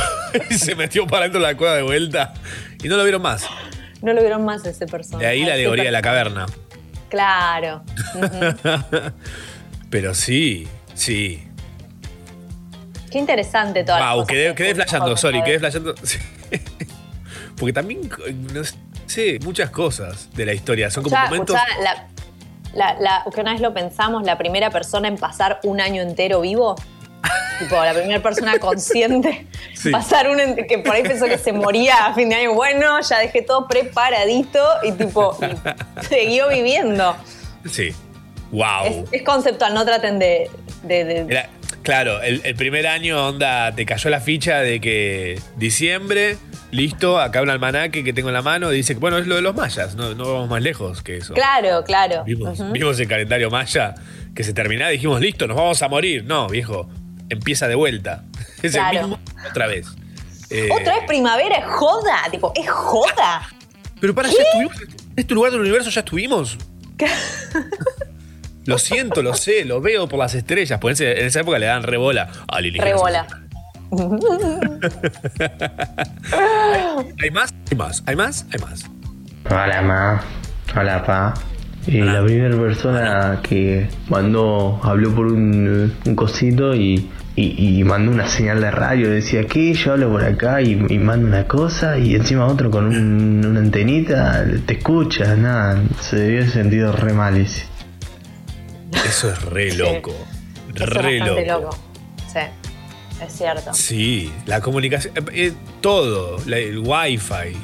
y 0.50 0.54
se 0.54 0.74
metió 0.74 1.06
para 1.06 1.22
dentro 1.24 1.40
de 1.40 1.46
la 1.46 1.56
cueva 1.56 1.76
de 1.76 1.82
vuelta. 1.82 2.34
Y 2.82 2.88
no 2.88 2.96
lo 2.96 3.02
vieron 3.04 3.22
más. 3.22 3.44
No 4.02 4.12
lo 4.12 4.20
vieron 4.20 4.44
más 4.44 4.64
ese 4.66 4.86
personaje. 4.86 5.24
De 5.24 5.30
ahí 5.32 5.44
la 5.44 5.54
alegoría 5.54 5.84
de 5.84 5.90
la 5.90 6.02
caverna. 6.02 6.46
Claro. 7.16 7.82
Pero 9.90 10.14
sí, 10.14 10.68
sí. 10.94 11.42
Qué 13.10 13.18
interesante 13.18 13.84
toda 13.84 14.00
la 14.00 14.14
Wow, 14.16 14.26
quedé, 14.26 14.54
quedé 14.54 14.74
flasheando, 14.74 15.16
sorry, 15.16 15.42
quedé 15.42 15.58
flasheando. 15.58 15.94
Sí. 16.04 16.18
Porque 17.56 17.72
también, 17.72 18.02
no 18.52 18.62
sé, 19.06 19.38
muchas 19.42 19.70
cosas 19.70 20.28
de 20.34 20.44
la 20.44 20.52
historia. 20.52 20.90
Son 20.90 21.02
como 21.02 21.16
Escuchá, 21.16 21.30
momentos. 21.30 21.56
escuchá, 21.56 21.82
la, 21.82 22.06
la- 22.94 23.00
la- 23.00 23.24
que 23.34 23.40
una 23.40 23.52
vez 23.52 23.62
lo 23.62 23.72
pensamos, 23.72 24.24
la 24.24 24.36
primera 24.36 24.68
persona 24.70 25.08
en 25.08 25.16
pasar 25.16 25.60
un 25.64 25.80
año 25.80 26.02
entero 26.02 26.42
vivo. 26.42 26.76
Tipo, 27.58 27.76
la 27.82 27.92
primera 27.94 28.20
persona 28.22 28.58
consciente. 28.58 29.46
Sí. 29.76 29.90
Pasar 29.90 30.28
un 30.30 30.38
que 30.66 30.78
por 30.78 30.94
ahí 30.94 31.02
pensó 31.02 31.26
que 31.26 31.36
se 31.36 31.52
moría 31.52 32.06
a 32.06 32.14
fin 32.14 32.30
de 32.30 32.34
año. 32.36 32.54
Bueno, 32.54 32.98
ya 33.02 33.18
dejé 33.18 33.42
todo 33.42 33.68
preparadito 33.68 34.58
y 34.82 34.90
tipo, 34.92 35.36
siguió 36.08 36.48
viviendo. 36.48 37.14
Sí. 37.70 37.90
Wow. 38.50 38.84
Es, 38.86 38.96
es 39.12 39.22
conceptual, 39.22 39.74
no 39.74 39.84
traten 39.84 40.18
de. 40.18 40.50
de- 40.82 41.04
de- 41.04 41.26
Era- 41.28 41.50
claro, 41.82 42.22
el, 42.22 42.40
el 42.44 42.54
primer 42.56 42.86
año, 42.86 43.28
onda, 43.28 43.70
te 43.76 43.84
cayó 43.84 44.08
la 44.08 44.20
ficha 44.20 44.60
de 44.60 44.80
que 44.80 45.38
diciembre, 45.56 46.38
listo, 46.70 47.20
acá 47.20 47.42
un 47.42 47.50
almanaque 47.50 48.02
que 48.02 48.12
tengo 48.14 48.28
en 48.30 48.34
la 48.34 48.42
mano, 48.42 48.70
dice 48.70 48.94
que, 48.94 48.98
bueno, 49.00 49.18
es 49.18 49.26
lo 49.26 49.34
de 49.36 49.42
los 49.42 49.54
mayas, 49.54 49.94
no, 49.94 50.14
no 50.14 50.32
vamos 50.32 50.48
más 50.48 50.62
lejos 50.62 51.02
que 51.02 51.18
eso. 51.18 51.34
Claro, 51.34 51.84
claro. 51.84 52.24
Vimos, 52.24 52.98
el 52.98 53.08
calendario 53.08 53.50
maya 53.50 53.94
que 54.34 54.42
se 54.42 54.54
terminaba 54.54 54.90
y 54.90 54.96
dijimos, 54.96 55.20
listo, 55.20 55.46
nos 55.46 55.56
vamos 55.56 55.82
a 55.82 55.88
morir. 55.88 56.24
No, 56.24 56.48
viejo, 56.48 56.88
empieza 57.28 57.68
de 57.68 57.74
vuelta. 57.74 58.24
Es 58.62 58.74
el 58.74 58.82
mismo 58.90 59.18
otra 59.48 59.66
vez. 59.66 59.86
Eh, 60.50 60.68
Otra 60.72 60.94
vez 60.96 61.04
primavera 61.06 61.56
es 61.58 61.64
joda, 61.66 62.22
tipo, 62.30 62.52
es 62.56 62.68
joda. 62.68 63.42
Pero 64.00 64.14
para, 64.14 64.28
ya 64.28 64.34
estuvimos. 64.42 64.80
En 64.80 64.88
este 65.16 65.34
lugar 65.34 65.52
del 65.52 65.60
universo 65.60 65.90
ya 65.90 66.00
estuvimos. 66.00 66.56
lo 68.64 68.78
siento, 68.78 69.22
lo 69.22 69.34
sé, 69.34 69.64
lo 69.64 69.80
veo 69.80 70.08
por 70.08 70.18
las 70.18 70.34
estrellas. 70.34 70.78
Pues 70.80 71.00
en 71.00 71.18
esa 71.26 71.40
época 71.40 71.58
le 71.58 71.66
dan 71.66 71.82
rebola 71.82 72.30
a 72.48 72.56
alienígenas. 72.56 72.94
Rebola. 72.94 73.26
¿Hay 77.22 77.30
más? 77.30 77.54
Hay 77.70 77.76
más, 77.76 78.02
hay 78.06 78.16
más, 78.16 78.46
hay 78.52 78.60
más. 78.60 78.84
Hola 79.50 79.82
ma, 79.82 80.22
hola 80.76 81.04
pa. 81.04 81.34
Y 81.86 82.00
Hola. 82.00 82.14
la 82.14 82.24
primera 82.24 82.56
persona 82.56 83.40
que 83.44 83.88
mandó, 84.08 84.80
habló 84.82 85.14
por 85.14 85.26
un, 85.26 85.94
un 86.04 86.16
cosito 86.16 86.74
y, 86.74 87.08
y, 87.36 87.78
y 87.80 87.84
mandó 87.84 88.10
una 88.10 88.26
señal 88.26 88.60
de 88.62 88.70
radio, 88.70 89.10
decía 89.10 89.44
que 89.44 89.74
yo 89.74 89.92
hablo 89.92 90.10
por 90.10 90.24
acá 90.24 90.62
y, 90.62 90.72
y 90.88 90.98
mando 90.98 91.26
una 91.28 91.46
cosa 91.46 91.98
y 91.98 92.14
encima 92.14 92.46
otro 92.46 92.70
con 92.70 92.86
un- 92.86 93.44
una 93.44 93.60
antenita, 93.60 94.44
te 94.66 94.78
escucha, 94.78 95.36
nada, 95.36 95.80
se 96.00 96.16
debió 96.16 96.46
sentido 96.48 96.92
re 96.92 97.12
mal 97.12 97.36
ese. 97.36 97.64
Eso 99.06 99.30
es 99.30 99.42
re 99.42 99.70
Sí. 99.70 99.76
loco. 99.78 100.14
Eso 100.74 100.84
es 100.84 100.90
re 100.90 101.18
loco. 101.18 101.40
loco. 101.62 101.78
Sí, 102.32 102.38
es 103.24 103.32
cierto. 103.32 103.72
Sí, 103.74 104.32
la 104.46 104.60
comunicación, 104.60 105.14
eh, 105.16 105.22
eh, 105.32 105.52
todo, 105.80 106.38
la- 106.46 106.58
el 106.58 106.78
wifi. 106.78 107.56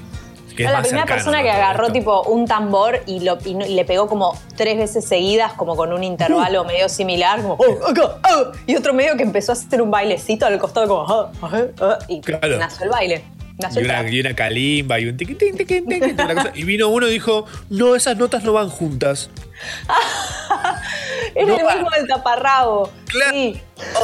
Que 0.56 0.64
la 0.64 0.80
primera 0.82 1.02
cercano, 1.02 1.06
persona 1.06 1.38
¿no? 1.38 1.44
que 1.44 1.50
agarró 1.50 1.82
esto. 1.86 1.92
tipo 1.94 2.22
un 2.24 2.46
tambor 2.46 3.02
y, 3.06 3.20
lo, 3.20 3.38
y, 3.44 3.54
no- 3.54 3.66
y 3.66 3.74
le 3.74 3.84
pegó 3.84 4.06
como 4.06 4.38
tres 4.56 4.76
veces 4.76 5.04
seguidas, 5.06 5.52
como 5.54 5.76
con 5.76 5.92
un 5.92 6.04
intervalo 6.04 6.64
medio 6.64 6.88
similar, 6.88 7.40
como 7.42 7.54
"Oh, 7.54 7.86
acá, 7.88 8.18
ah", 8.22 8.52
y 8.66 8.76
otro 8.76 8.92
medio 8.94 9.16
que 9.16 9.22
empezó 9.22 9.52
a 9.52 9.54
hacer 9.54 9.80
un 9.82 9.90
bailecito 9.90 10.46
al 10.46 10.58
costado 10.58 10.88
como 10.88 11.06
"Ah, 11.08 11.32
ah, 11.42 11.62
ah", 11.80 11.98
y 12.08 12.20
Claro. 12.20 12.58
nació 12.58 12.84
el 12.84 12.90
baile. 12.90 13.24
Nació 13.58 13.82
Y 13.82 13.84
una, 13.84 14.00
trap. 14.00 14.12
y 14.12 14.20
una 14.20 14.34
calimba 14.34 14.98
y 14.98 15.06
un 15.06 15.16
tiqui, 15.16 15.34
tiqui, 15.34 15.52
tiqui, 15.58 15.80
tiqui, 15.82 16.10
una 16.12 16.34
cosa. 16.34 16.50
Y 16.54 16.64
vino 16.64 16.88
uno 16.88 17.06
y 17.06 17.12
dijo: 17.12 17.44
No, 17.68 17.94
esas 17.94 18.16
notas 18.16 18.42
no 18.44 18.52
van 18.54 18.70
juntas. 18.70 19.30
Era 21.34 21.46
no 21.46 21.58
el 21.58 21.64
va. 21.66 21.74
mismo 21.74 21.90
del 21.90 22.06
taparrabo. 22.08 22.90
Claro. 23.06 23.30
Sí. 23.32 23.60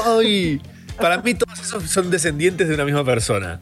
Ay, 0.06 0.60
para 1.00 1.18
mí 1.18 1.34
todos 1.34 1.58
esos 1.58 1.90
son 1.90 2.10
descendientes 2.10 2.68
de 2.68 2.74
una 2.74 2.84
misma 2.84 3.04
persona. 3.04 3.60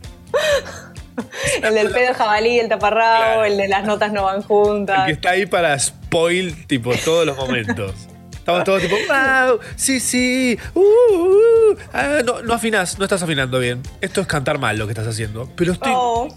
El 1.62 1.74
del 1.74 1.90
pedo 1.90 2.12
jabalí, 2.14 2.59
el 2.59 2.68
taparrabo, 2.68 3.16
Claro. 3.24 3.44
el 3.44 3.57
de 3.57 3.68
las 3.68 3.85
notas 3.85 4.12
no 4.12 4.24
van 4.24 4.42
juntas. 4.42 5.00
El 5.00 5.07
que 5.07 5.12
está 5.12 5.31
ahí 5.31 5.46
para 5.46 5.79
spoil, 5.79 6.66
tipo, 6.66 6.92
todos 7.05 7.24
los 7.26 7.37
momentos. 7.37 7.92
Estamos 8.33 8.62
todos 8.64 8.81
tipo, 8.83 8.94
wow, 9.09 9.59
sí, 9.74 9.98
sí, 9.98 10.57
uh, 10.74 10.81
uh, 10.81 11.76
ah, 11.92 12.18
no, 12.24 12.42
no 12.42 12.55
afinás, 12.55 12.96
no 12.98 13.05
estás 13.05 13.22
afinando 13.22 13.59
bien. 13.59 13.83
Esto 14.00 14.20
es 14.20 14.26
cantar 14.29 14.59
mal 14.59 14.79
lo 14.79 14.87
que 14.87 14.92
estás 14.92 15.07
haciendo. 15.09 15.50
Pero 15.57 15.72
estoy, 15.72 15.92
Oh. 15.94 16.29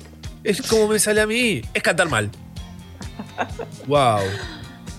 es 0.43 0.61
como 0.63 0.87
me 0.87 0.97
sale 0.97 1.21
a 1.21 1.27
mí, 1.27 1.61
es 1.73 1.83
cantar 1.83 2.09
mal. 2.09 2.31
Wow. 3.87 4.19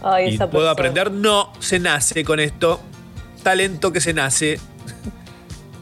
Ay, 0.02 0.34
¿Y 0.34 0.38
puedo 0.38 0.48
persona. 0.50 0.70
aprender? 0.70 1.10
No, 1.10 1.52
se 1.58 1.78
nace 1.78 2.24
con 2.24 2.38
esto. 2.40 2.80
Talento 3.42 3.92
que 3.92 4.00
se 4.00 4.12
nace. 4.14 4.58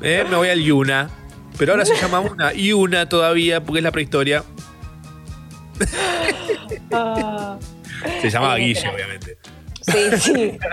Eh, 0.01 0.25
Me 0.31 0.37
voy 0.37 0.49
al 0.49 0.61
Yuna. 0.63 1.11
Pero 1.59 1.73
ahora 1.73 1.85
se 1.85 1.97
llama 1.97 2.21
una. 2.21 2.53
Yuna 2.53 3.09
todavía, 3.09 3.63
porque 3.63 3.79
es 3.81 3.85
la 3.85 3.93
prehistoria. 3.93 4.45
Ah. 6.93 7.59
Se 8.21 8.31
llamaba 8.31 8.55
Ay, 8.55 8.75
Guille, 8.75 8.89
obviamente. 8.95 9.39
Sí, 9.83 9.99
sí. 10.19 10.59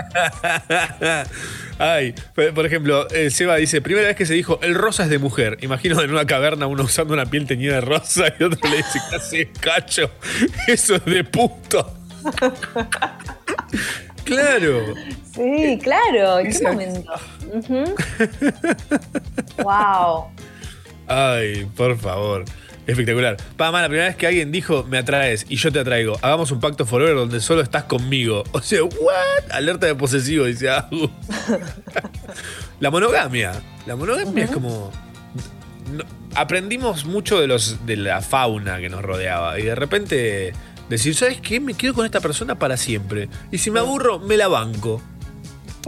Ay, 1.77 2.15
por 2.53 2.65
ejemplo, 2.65 3.05
eh, 3.09 3.29
Seba 3.29 3.57
dice, 3.57 3.81
primera 3.81 4.07
vez 4.07 4.15
que 4.15 4.25
se 4.25 4.33
dijo, 4.33 4.59
el 4.61 4.75
rosa 4.75 5.03
es 5.03 5.09
de 5.09 5.19
mujer. 5.19 5.57
Imagino 5.61 6.01
en 6.01 6.11
una 6.11 6.25
caverna 6.25 6.67
uno 6.67 6.83
usando 6.83 7.13
una 7.13 7.25
piel 7.25 7.47
teñida 7.47 7.75
de 7.75 7.81
rosa 7.81 8.27
y 8.39 8.43
otro 8.43 8.69
le 8.69 8.77
dice, 8.77 8.99
casi 9.11 9.45
cacho. 9.45 10.09
Eso 10.67 10.95
es 10.95 11.05
de 11.05 11.23
puto. 11.23 11.93
claro. 14.23 14.93
Sí, 15.33 15.79
claro. 15.83 16.39
¿En 16.39 16.45
qué 16.45 16.51
Exacto. 16.51 16.71
momento? 16.71 17.13
Wow. 19.57 20.27
Ay, 21.07 21.65
por 21.75 21.97
favor. 21.97 22.45
Espectacular. 22.87 23.35
Pama, 23.57 23.81
la 23.81 23.87
primera 23.87 24.07
vez 24.07 24.15
que 24.15 24.27
alguien 24.27 24.51
dijo, 24.51 24.83
me 24.83 24.99
atraes 24.99 25.45
y 25.49 25.55
yo 25.55 25.71
te 25.71 25.79
atraigo, 25.79 26.19
hagamos 26.21 26.51
un 26.51 26.59
pacto 26.59 26.85
forever 26.85 27.15
donde 27.15 27.39
solo 27.39 27.61
estás 27.61 27.83
conmigo. 27.85 28.43
O 28.51 28.61
sea, 28.61 28.83
¿what? 28.83 29.51
Alerta 29.51 29.87
de 29.87 29.95
posesivo, 29.95 30.45
dice 30.45 30.69
Agu. 30.69 31.09
la 32.79 32.91
monogamia. 32.91 33.53
La 33.85 33.95
monogamia 33.95 34.45
es 34.45 34.51
como. 34.51 34.91
no- 35.91 36.03
aprendimos 36.35 37.05
mucho 37.05 37.39
de, 37.39 37.47
los, 37.47 37.85
de 37.85 37.95
la 37.97 38.21
fauna 38.21 38.79
que 38.79 38.89
nos 38.89 39.01
rodeaba 39.01 39.57
y 39.59 39.63
de 39.63 39.73
repente 39.75 40.53
decir, 40.89 41.15
¿sabes 41.15 41.39
qué? 41.41 41.59
Me 41.59 41.73
quedo 41.73 41.93
con 41.93 42.05
esta 42.05 42.19
persona 42.19 42.55
para 42.59 42.77
siempre. 42.77 43.29
Y 43.51 43.57
si 43.57 43.71
me 43.71 43.79
aburro, 43.79 44.19
me 44.19 44.37
la 44.37 44.47
banco. 44.47 45.01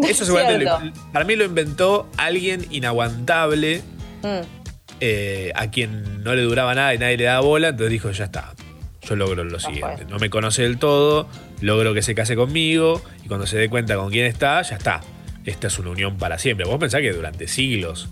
Eso 0.08 0.26
seguramente 0.26 0.66
lo- 0.66 0.80
para 1.14 1.26
mí 1.26 1.36
lo 1.36 1.44
inventó 1.46 2.10
alguien 2.18 2.66
inaguantable 2.72 3.82
Mm. 4.24 4.57
Eh, 5.00 5.52
a 5.56 5.70
quien 5.70 6.24
no 6.24 6.34
le 6.36 6.42
duraba 6.44 6.74
nada 6.76 6.94
y 6.94 6.98
nadie 6.98 7.18
le 7.18 7.24
daba 7.26 7.42
bola, 7.42 7.70
entonces 7.70 7.92
dijo, 7.92 8.12
ya 8.12 8.26
está, 8.26 8.54
yo 9.02 9.16
logro 9.16 9.44
lo 9.44 9.60
siguiente. 9.60 10.06
No 10.06 10.18
me 10.20 10.30
conoce 10.30 10.64
del 10.64 10.78
todo, 10.80 11.28
logro 11.62 11.94
que 11.94 12.02
se 12.02 12.16
case 12.16 12.36
conmigo 12.36 13.02
y 13.24 13.28
cuando 13.28 13.46
se 13.48 13.58
dé 13.58 13.70
cuenta 13.70 13.96
con 13.96 14.10
quién 14.12 14.26
está, 14.26 14.62
ya 14.62 14.76
está. 14.76 15.02
Esta 15.46 15.68
es 15.68 15.80
una 15.80 15.92
unión 15.92 16.18
para 16.18 16.38
siempre. 16.38 16.66
Vos 16.66 16.78
pensás 16.78 17.02
que 17.02 17.12
durante 17.14 17.48
siglos 17.48 18.10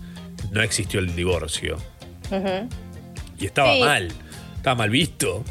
no 0.52 0.62
existió 0.62 1.00
el 1.00 1.14
divorcio. 1.14 1.76
Y 3.38 3.44
estaba 3.46 3.74
Sí. 3.74 3.80
mal, 3.80 4.08
estaba 4.56 4.74
mal 4.76 4.90
visto. 4.90 5.44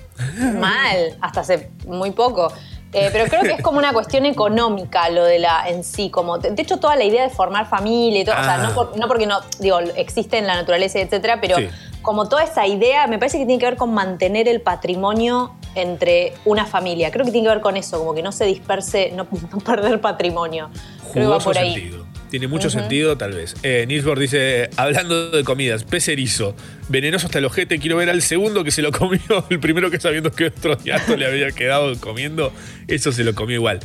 Mal, 0.60 1.16
hasta 1.22 1.42
hace 1.42 1.70
muy 1.86 2.12
poco. 2.12 2.52
Eh, 2.98 3.10
pero 3.12 3.26
creo 3.26 3.42
que 3.44 3.52
es 3.52 3.62
como 3.62 3.78
una 3.78 3.92
cuestión 3.92 4.26
económica 4.26 5.10
lo 5.10 5.26
de 5.26 5.38
la 5.40 5.68
en 5.68 5.84
sí, 5.84 6.10
como 6.10 6.38
de 6.38 6.60
hecho 6.62 6.78
toda 6.78 6.96
la 6.96 7.04
idea 7.04 7.24
de 7.24 7.30
formar 7.30 7.68
familia 7.68 8.22
y 8.22 8.26
todo, 8.26 8.36
o 8.40 8.44
sea, 8.44 8.54
Ah. 8.56 8.58
no, 8.70 8.74
por- 8.74 8.98
no 8.98 9.08
porque 9.10 9.26
no, 9.28 9.40
digo, 9.60 9.80
existe 9.98 10.38
en 10.38 10.48
la 10.48 10.56
naturaleza, 10.56 11.00
etcétera, 11.00 11.40
pero 11.42 11.58
Sí. 11.58 11.68
como 12.02 12.30
toda 12.30 12.44
esa 12.44 12.66
idea 12.68 13.06
me 13.08 13.18
parece 13.20 13.38
que 13.38 13.46
tiene 13.46 13.60
que 13.60 13.66
ver 13.66 13.76
con 13.76 13.94
mantener 13.94 14.48
el 14.48 14.62
patrimonio 14.62 15.52
entre 15.76 16.34
una 16.46 16.66
familia. 16.66 17.12
Creo 17.12 17.26
que 17.26 17.32
tiene 17.32 17.48
que 17.48 17.54
ver 17.56 17.62
con 17.62 17.76
eso, 17.76 17.98
como 18.00 18.14
que 18.14 18.22
no 18.24 18.32
se 18.32 18.46
disperse, 18.46 19.12
no, 19.14 19.28
no 19.52 19.58
perder 19.60 20.00
patrimonio. 20.00 20.70
Creo 21.12 21.28
que 21.32 21.38
va 21.38 21.40
por 21.40 21.58
ahí. 21.58 21.74
sentido. 21.74 22.05
Tiene 22.30 22.48
mucho 22.48 22.70
sentido, 22.70 23.18
tal 23.18 23.34
vez. 23.34 23.56
Eh, 23.64 23.86
Nilsborg 23.88 24.20
dice, 24.20 24.70
hablando 24.78 25.30
de 25.32 25.44
comidas, 25.44 25.84
pez 25.84 26.08
erizo, 26.10 26.56
venenoso 26.90 27.28
hasta 27.28 27.40
el 27.40 27.46
ojete, 27.46 27.80
quiero 27.80 27.98
ver 27.98 28.10
al 28.10 28.22
segundo 28.22 28.64
que 28.64 28.72
se 28.72 28.82
lo 28.82 28.92
comió, 28.92 29.22
el 29.50 29.60
primero 29.60 29.90
que 29.92 30.00
sabiendo 30.00 30.32
que 30.32 30.46
otro 30.46 30.76
diato 30.76 31.16
le 31.16 31.26
había 31.28 31.52
quedado 31.52 31.98
comiendo, 32.00 32.52
eso 32.88 33.12
se 33.12 33.24
lo 33.24 33.34
comió 33.36 33.56
igual. 33.56 33.80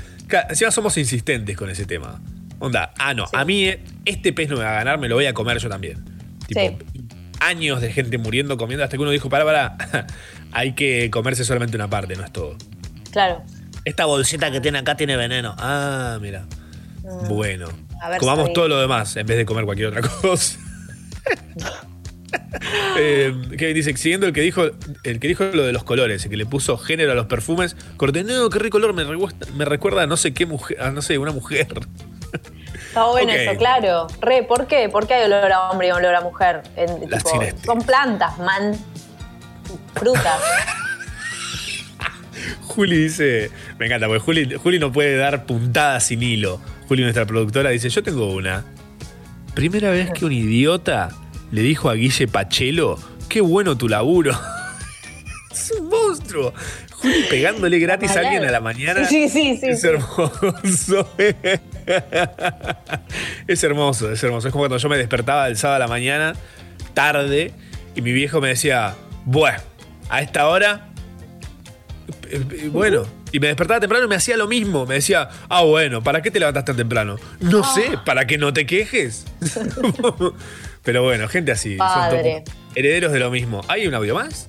Encima 0.48 0.70
somos 0.70 0.96
insistentes 0.96 1.56
con 1.56 1.70
ese 1.70 1.84
tema. 1.84 2.20
Onda, 2.58 2.92
ah, 2.98 3.14
no, 3.14 3.24
a 3.32 3.44
mí 3.44 3.64
eh, 3.68 3.80
este 4.04 4.32
pez 4.32 4.48
no 4.48 4.56
me 4.56 4.64
va 4.64 4.70
a 4.72 4.74
ganar, 4.74 4.98
me 4.98 5.08
lo 5.08 5.14
voy 5.14 5.26
a 5.26 5.34
comer 5.34 5.58
yo 5.58 5.68
también. 5.68 6.02
Tipo, 6.46 6.60
Sí. 6.60 6.76
años 7.40 7.80
de 7.80 7.92
gente 7.92 8.18
muriendo 8.18 8.56
comiendo 8.56 8.84
hasta 8.84 8.96
que 8.96 9.02
uno 9.02 9.10
dijo, 9.12 9.28
para, 9.28 9.44
para, 9.44 9.76
hay 10.52 10.72
que 10.74 11.10
comerse 11.10 11.44
solamente 11.44 11.76
una 11.76 11.88
parte, 11.88 12.16
no 12.16 12.24
es 12.24 12.32
todo. 12.32 12.56
Claro. 13.12 13.42
Esta 13.84 14.04
bolsita 14.06 14.50
que 14.50 14.60
tiene 14.60 14.78
acá 14.78 14.96
tiene 14.96 15.16
veneno. 15.16 15.54
Ah, 15.58 16.18
mira. 16.20 16.46
Bueno. 17.28 17.68
A 18.00 18.08
ver, 18.08 18.18
Comamos 18.18 18.52
todo 18.52 18.68
lo 18.68 18.80
demás 18.80 19.16
en 19.16 19.26
vez 19.26 19.36
de 19.36 19.44
comer 19.44 19.64
cualquier 19.64 19.88
otra 19.88 20.02
cosa. 20.02 20.58
eh, 22.98 23.34
Kevin 23.58 23.74
dice, 23.74 23.96
siguiendo 23.96 24.26
el 24.26 24.32
que 24.32 24.40
dijo, 24.40 24.64
el 25.04 25.20
que 25.20 25.28
dijo 25.28 25.44
lo 25.44 25.64
de 25.64 25.72
los 25.72 25.84
colores, 25.84 26.24
el 26.24 26.30
que 26.30 26.36
le 26.36 26.46
puso 26.46 26.78
género 26.78 27.12
a 27.12 27.14
los 27.14 27.26
perfumes, 27.26 27.76
corté, 27.96 28.24
no, 28.24 28.48
qué 28.50 28.58
rico 28.58 28.78
olor, 28.78 28.94
me, 28.94 29.04
me 29.54 29.64
recuerda 29.64 30.02
a 30.02 30.06
no 30.06 30.16
sé 30.16 30.32
qué 30.32 30.46
mujer, 30.46 30.80
a 30.80 30.90
no 30.90 31.02
sé, 31.02 31.18
una 31.18 31.32
mujer. 31.32 31.68
Está 32.90 33.04
bueno 33.04 33.32
eso, 33.32 33.56
claro. 33.56 34.08
Re, 34.20 34.42
¿por 34.42 34.66
qué? 34.66 34.88
¿Por 34.88 35.06
qué 35.06 35.14
hay 35.14 35.24
olor 35.26 35.52
a 35.52 35.70
hombre 35.70 35.88
y 35.88 35.90
olor 35.92 36.14
a 36.14 36.20
mujer? 36.22 36.62
En- 36.76 37.08
tipo, 37.08 37.40
son 37.64 37.82
plantas, 37.82 38.36
man. 38.38 38.76
Frutas. 39.94 40.40
Juli 42.62 42.96
dice, 42.96 43.50
me 43.78 43.86
encanta, 43.86 44.06
porque 44.06 44.20
Juli, 44.20 44.54
Juli 44.54 44.78
no 44.78 44.92
puede 44.92 45.16
dar 45.16 45.46
puntadas 45.46 46.04
sin 46.04 46.22
hilo. 46.22 46.60
Juli, 46.90 47.02
nuestra 47.02 47.24
productora, 47.24 47.70
dice, 47.70 47.88
yo 47.88 48.02
tengo 48.02 48.34
una. 48.34 48.64
Primera 49.54 49.92
vez 49.92 50.10
que 50.10 50.24
un 50.24 50.32
idiota 50.32 51.10
le 51.52 51.62
dijo 51.62 51.88
a 51.88 51.94
Guille 51.94 52.26
Pachelo, 52.26 52.98
qué 53.28 53.40
bueno 53.40 53.78
tu 53.78 53.88
laburo. 53.88 54.32
es 55.52 55.70
un 55.78 55.88
monstruo. 55.88 56.52
Juli 56.90 57.26
pegándole 57.30 57.78
gratis 57.78 58.10
a 58.16 58.18
alguien 58.18 58.44
a 58.44 58.50
la 58.50 58.60
mañana. 58.60 59.04
Sí, 59.04 59.28
sí, 59.28 59.56
sí. 59.56 59.68
Es 59.68 59.84
hermoso. 59.84 61.08
es 63.46 63.62
hermoso, 63.62 64.10
es 64.10 64.24
hermoso. 64.24 64.48
Es 64.48 64.52
como 64.52 64.62
cuando 64.62 64.78
yo 64.78 64.88
me 64.88 64.98
despertaba 64.98 65.46
el 65.46 65.56
sábado 65.56 65.76
a 65.76 65.86
la 65.86 65.86
mañana, 65.86 66.32
tarde, 66.92 67.52
y 67.94 68.02
mi 68.02 68.10
viejo 68.10 68.40
me 68.40 68.48
decía, 68.48 68.96
bueno, 69.26 69.58
a 70.08 70.22
esta 70.22 70.48
hora 70.48 70.88
eh, 72.28 72.42
eh, 72.50 72.68
Bueno, 72.72 73.06
y 73.32 73.40
me 73.40 73.46
despertaba 73.48 73.80
temprano 73.80 74.04
y 74.06 74.08
me 74.08 74.16
hacía 74.16 74.36
lo 74.36 74.46
mismo. 74.48 74.86
Me 74.86 74.94
decía, 74.96 75.28
ah, 75.48 75.62
bueno, 75.64 76.02
¿para 76.02 76.22
qué 76.22 76.30
te 76.30 76.38
levantas 76.40 76.64
tan 76.64 76.76
temprano? 76.76 77.16
No 77.40 77.62
Ah. 77.64 77.72
sé, 77.74 77.98
para 78.04 78.26
que 78.26 78.38
no 78.38 78.52
te 78.52 78.66
quejes. 78.66 79.26
Pero 80.82 81.02
bueno, 81.02 81.28
gente 81.28 81.52
así. 81.52 81.76
son 81.76 81.86
Padre. 81.86 82.42
todos 82.44 82.56
herederos 82.74 83.12
de 83.12 83.18
lo 83.20 83.30
mismo. 83.30 83.60
¿Hay 83.68 83.86
un 83.86 83.94
audio 83.94 84.14
más? 84.14 84.48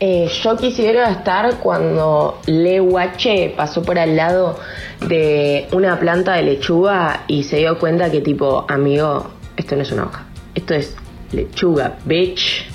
Eh, 0.00 0.28
yo 0.42 0.56
quisiera 0.56 1.10
estar 1.10 1.58
cuando 1.60 2.40
Le 2.46 2.80
Guache 2.80 3.54
pasó 3.56 3.82
por 3.82 3.98
al 3.98 4.16
lado 4.16 4.58
de 5.08 5.66
una 5.72 5.98
planta 6.00 6.34
de 6.34 6.42
lechuga 6.42 7.24
y 7.28 7.44
se 7.44 7.58
dio 7.58 7.78
cuenta 7.78 8.10
que 8.10 8.20
tipo, 8.20 8.66
amigo, 8.68 9.30
esto 9.56 9.76
no 9.76 9.82
es 9.82 9.92
una 9.92 10.04
hoja, 10.06 10.26
esto 10.54 10.74
es 10.74 10.94
lechuga, 11.32 11.96
bitch. 12.04 12.66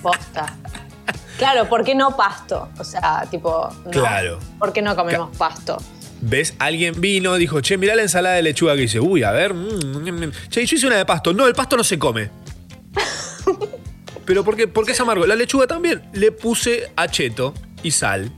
Posta. 0.00 0.56
Claro, 1.38 1.68
¿por 1.68 1.84
qué 1.84 1.94
no 1.94 2.16
pasto? 2.16 2.68
O 2.78 2.84
sea, 2.84 3.24
tipo. 3.30 3.68
no. 3.84 3.90
Claro. 3.90 4.38
¿Por 4.58 4.72
qué 4.72 4.82
no 4.82 4.94
comemos 4.96 5.34
pasto? 5.36 5.78
¿Ves? 6.20 6.54
Alguien 6.58 7.00
vino, 7.00 7.36
dijo, 7.36 7.60
che, 7.60 7.78
mirá 7.78 7.94
la 7.94 8.02
ensalada 8.02 8.34
de 8.34 8.42
lechuga 8.42 8.74
que 8.74 8.82
hice. 8.82 8.98
Uy, 8.98 9.22
a 9.22 9.30
ver. 9.30 9.54
mm, 9.54 9.96
mm, 9.96 10.26
mm. 10.26 10.32
Che, 10.48 10.66
yo 10.66 10.76
hice 10.76 10.86
una 10.86 10.96
de 10.96 11.06
pasto. 11.06 11.32
No, 11.32 11.46
el 11.46 11.54
pasto 11.54 11.76
no 11.76 11.84
se 11.84 11.98
come. 11.98 12.30
¿Pero 14.24 14.44
por 14.44 14.56
qué, 14.56 14.68
por 14.68 14.84
qué 14.84 14.92
es 14.92 15.00
amargo? 15.00 15.26
La 15.26 15.36
lechuga 15.36 15.66
también. 15.66 16.02
Le 16.12 16.32
puse 16.32 16.90
acheto 16.96 17.54
y 17.82 17.92
sal. 17.92 18.30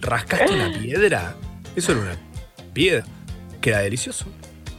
¿Rascaste 0.00 0.52
una 0.52 0.70
piedra? 0.78 1.34
Eso 1.74 1.92
era 1.92 2.00
una 2.02 2.16
piedra. 2.72 3.04
Queda 3.60 3.78
delicioso. 3.78 4.26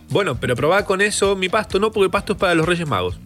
Bueno, 0.09 0.39
pero 0.39 0.55
probá 0.55 0.85
con 0.85 1.01
eso 1.01 1.35
mi 1.35 1.49
pasto. 1.49 1.79
No, 1.79 1.91
porque 1.91 2.05
el 2.05 2.11
pasto 2.11 2.33
es 2.33 2.39
para 2.39 2.55
los 2.55 2.65
Reyes 2.65 2.87
Magos. 2.87 3.19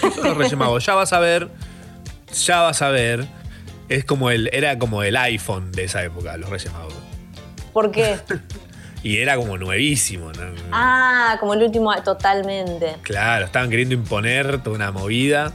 Son 0.00 0.24
los 0.24 0.36
Reyes 0.36 0.56
Magos. 0.56 0.84
Ya 0.86 0.94
vas 0.94 1.12
a 1.12 1.18
ver. 1.18 1.48
Ya 2.32 2.60
vas 2.62 2.82
a 2.82 2.88
ver. 2.90 3.26
Es 3.88 4.04
como 4.04 4.30
el, 4.30 4.48
era 4.52 4.78
como 4.78 5.02
el 5.02 5.16
iPhone 5.16 5.70
de 5.72 5.84
esa 5.84 6.02
época, 6.02 6.36
los 6.36 6.48
Reyes 6.50 6.72
Magos. 6.72 6.94
¿Por 7.72 7.90
qué? 7.90 8.16
Y 9.04 9.16
era 9.16 9.34
como 9.34 9.58
nuevísimo, 9.58 10.30
¿no? 10.32 10.42
Ah, 10.70 11.36
como 11.40 11.54
el 11.54 11.62
último, 11.64 11.92
totalmente. 12.04 12.94
Claro, 13.02 13.46
estaban 13.46 13.68
queriendo 13.68 13.96
imponer 13.96 14.62
toda 14.62 14.76
una 14.76 14.92
movida. 14.92 15.52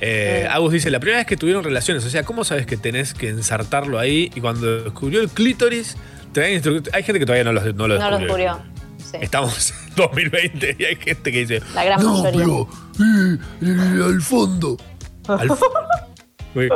Eh, 0.00 0.46
Mm. 0.48 0.52
Agus 0.56 0.72
dice, 0.72 0.90
la 0.90 0.98
primera 0.98 1.18
vez 1.18 1.26
que 1.28 1.36
tuvieron 1.36 1.62
relaciones, 1.62 2.04
o 2.04 2.10
sea, 2.10 2.24
¿cómo 2.24 2.42
sabes 2.42 2.66
que 2.66 2.76
tenés 2.76 3.14
que 3.14 3.28
ensartarlo 3.28 4.00
ahí? 4.00 4.32
Y 4.34 4.40
cuando 4.40 4.82
descubrió 4.82 5.20
el 5.20 5.28
clítoris, 5.28 5.96
instru- 6.34 6.88
Hay 6.92 7.04
gente 7.04 7.20
que 7.20 7.26
todavía 7.26 7.44
no 7.44 7.52
lo, 7.52 7.60
no 7.72 7.86
lo 7.86 7.98
No 8.00 8.10
lo 8.10 8.18
descubrió. 8.18 8.58
Sí. 8.98 9.18
Estamos 9.20 9.72
en 9.90 9.94
2020 9.94 10.76
y 10.80 10.84
hay 10.84 10.96
gente 10.96 11.30
que 11.30 11.38
dice, 11.46 11.62
La 11.74 11.84
gran 11.84 12.02
no, 12.02 12.20
mayoría. 12.20 12.40
pero 12.40 12.68
eh, 12.98 13.38
eh, 13.62 14.04
al 14.06 14.20
fondo. 14.22 14.76
Al, 15.28 15.48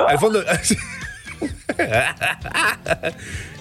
Al 0.08 0.18
fondo... 0.18 0.42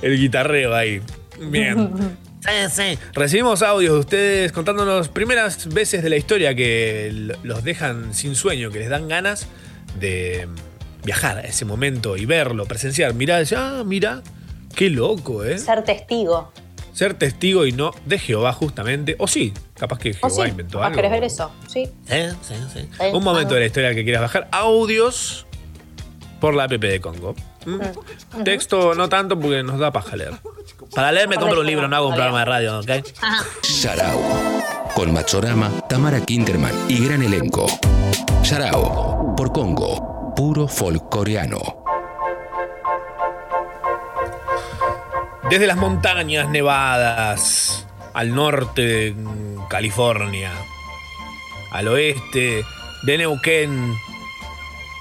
el 0.01 0.17
guitarreo 0.17 0.75
ahí. 0.75 1.01
Bien. 1.39 2.17
Sí, 2.41 2.49
sí. 2.71 2.99
Recibimos 3.13 3.61
audios 3.61 3.93
de 3.93 3.99
ustedes 3.99 4.51
contándonos 4.51 5.09
primeras 5.09 5.67
veces 5.73 6.03
de 6.03 6.09
la 6.09 6.17
historia 6.17 6.55
que 6.55 7.33
los 7.43 7.63
dejan 7.63 8.13
sin 8.13 8.35
sueño, 8.35 8.71
que 8.71 8.79
les 8.79 8.89
dan 8.89 9.07
ganas 9.07 9.47
de 9.99 10.47
viajar 11.03 11.37
a 11.37 11.41
ese 11.41 11.65
momento 11.65 12.17
y 12.17 12.25
verlo, 12.25 12.65
presenciar. 12.65 13.13
Mirá, 13.13 13.41
ya, 13.43 13.83
mira, 13.85 14.21
qué 14.75 14.89
loco, 14.89 15.43
¿eh? 15.43 15.57
Ser 15.57 15.83
testigo. 15.83 16.51
Ser 16.93 17.13
testigo 17.13 17.65
y 17.65 17.71
no 17.71 17.91
de 18.05 18.19
Jehová, 18.19 18.53
justamente. 18.53 19.15
O 19.17 19.27
sí, 19.27 19.53
capaz 19.77 19.97
que 19.99 20.13
Jehová 20.13 20.45
sí, 20.45 20.49
inventó 20.51 20.77
capaz 20.79 20.87
algo. 20.87 20.95
querés 20.97 21.11
ver 21.11 21.23
eso. 21.23 21.51
Sí. 21.67 21.89
Sí, 22.07 22.15
sí, 22.41 22.53
sí. 22.73 22.89
Un 23.13 23.23
momento 23.23 23.51
Ah. 23.51 23.55
de 23.55 23.59
la 23.61 23.65
historia 23.67 23.95
que 23.95 24.03
quieras 24.03 24.21
bajar. 24.23 24.47
Audios 24.51 25.45
por 26.41 26.55
la 26.55 26.65
app 26.65 26.71
de 26.71 26.99
Congo. 26.99 27.35
¿Mm? 27.65 28.43
Texto 28.43 28.93
no 28.95 29.07
tanto 29.07 29.39
porque 29.39 29.63
nos 29.63 29.79
da 29.79 29.91
paja 29.91 30.17
leer. 30.17 30.33
Para 30.93 31.13
leer 31.13 31.29
me 31.29 31.37
compro 31.37 31.61
un 31.61 31.67
libro, 31.67 31.87
no 31.87 31.95
hago 31.95 32.07
un 32.07 32.15
programa 32.15 32.39
de 32.39 32.45
radio, 32.45 32.79
¿ok? 32.79 32.89
Sharau. 33.63 34.19
Con 34.93 35.13
Machorama, 35.13 35.71
Tamara 35.87 36.19
Kinderman 36.19 36.73
y 36.89 37.05
gran 37.05 37.21
elenco. 37.21 37.67
Sharau. 38.43 39.35
Por 39.37 39.53
Congo. 39.53 40.33
Puro 40.35 40.67
folk 40.67 41.07
coreano. 41.09 41.59
Desde 45.49 45.67
las 45.67 45.77
montañas 45.77 46.49
nevadas 46.49 47.87
al 48.13 48.33
norte 48.33 48.81
de 48.81 49.15
California, 49.69 50.51
al 51.71 51.87
oeste 51.89 52.65
de 53.03 53.17
Neuquén 53.17 53.93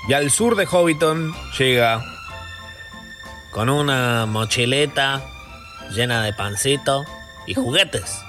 y 0.09 0.13
al 0.13 0.31
sur 0.31 0.57
de 0.57 0.67
Hobbiton 0.67 1.35
llega 1.59 2.03
con 3.51 3.69
una 3.69 4.27
mochileta 4.27 5.21
llena 5.91 6.23
de 6.23 6.33
pancito 6.33 7.05
y 7.47 7.55
juguetes. 7.55 8.23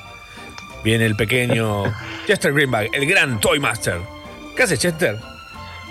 Viene 0.84 1.06
el 1.06 1.16
pequeño 1.16 1.84
Chester 2.28 2.54
Greenback, 2.54 2.90
el 2.94 3.06
gran 3.06 3.40
Toy 3.40 3.60
Master. 3.60 4.02
¿Qué 4.56 4.64
hace 4.64 4.78
Chester? 4.78 5.20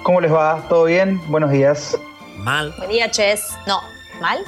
¿Cómo 0.03 0.21
les 0.21 0.33
va? 0.33 0.63
¿Todo 0.69 0.85
bien? 0.85 1.21
Buenos 1.29 1.51
días. 1.51 1.97
Mal. 2.39 2.73
Buen 2.77 2.91
día, 2.91 3.11
Ches. 3.11 3.51
No. 3.67 3.81
¿Mal? 4.21 4.39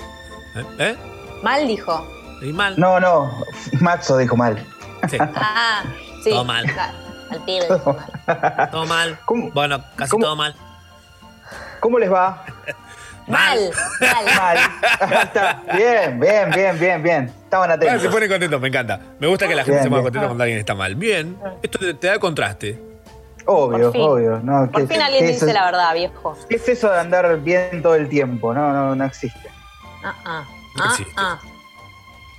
¿Eh? 0.57 0.65
¿Eh? 0.79 0.97
Mal 1.43 1.67
dijo. 1.67 2.07
¿Y 2.43 2.53
mal? 2.53 2.75
No, 2.79 2.99
no, 2.99 3.45
Maxo 3.81 4.17
dijo 4.19 4.37
mal. 4.37 4.65
Sí. 5.09 5.17
Ah, 5.21 5.83
sí. 6.25 6.31
Todo 6.31 6.45
mal. 6.45 6.67
Al 7.31 7.45
pibe. 7.45 7.67
Todo 8.71 8.87
mal. 8.87 9.19
¿Cómo? 9.25 9.51
Bueno, 9.53 9.83
casi 9.97 10.11
¿Cómo? 10.11 10.25
todo 10.25 10.37
mal. 10.37 10.55
¿Cómo 11.83 11.99
les 11.99 12.11
va? 12.11 12.45
Mal. 13.27 13.71
Mal. 14.01 14.25
Mal. 14.37 14.59
Está. 15.25 15.63
Bien, 15.77 16.19
bien, 16.21 16.51
bien, 16.51 16.79
bien, 16.79 17.03
bien. 17.03 17.25
Estaban 17.45 17.71
Ah, 17.73 17.77
se 17.79 17.87
atentos. 17.89 18.13
pone 18.13 18.29
contento, 18.29 18.61
me 18.61 18.69
encanta. 18.69 19.01
Me 19.19 19.27
gusta 19.27 19.47
que 19.49 19.55
la 19.57 19.63
gente 19.65 19.73
Bien, 19.73 19.83
se 19.83 19.89
ponga 19.91 20.03
contenta 20.05 20.27
cuando 20.29 20.45
alguien 20.45 20.59
está 20.61 20.75
mal. 20.77 20.95
Bien. 20.95 21.37
Esto 21.63 21.79
te, 21.81 21.95
te 21.95 22.07
da 22.07 22.19
contraste. 22.21 22.81
Obvio, 23.47 23.91
obvio. 23.91 24.41
No, 24.45 24.71
Por 24.71 24.83
¿qué- 24.83 24.95
fin 24.95 25.03
alguien 25.03 25.27
dice 25.27 25.45
eso? 25.47 25.53
la 25.55 25.65
verdad, 25.65 25.93
viejo. 25.95 26.39
¿Qué 26.49 26.55
es 26.57 26.69
eso 26.69 26.89
de 26.89 27.01
andar 27.01 27.37
bien 27.41 27.83
todo 27.83 27.97
el 27.97 28.09
tiempo? 28.09 28.55
No, 28.55 28.73
no, 28.73 28.95
no 28.95 29.05
existe. 29.05 29.51
Ah, 30.05 30.15
ah. 30.25 30.45
No 30.77 30.85
Ah, 30.85 30.89
existe. 30.93 31.13
ah. 31.17 31.39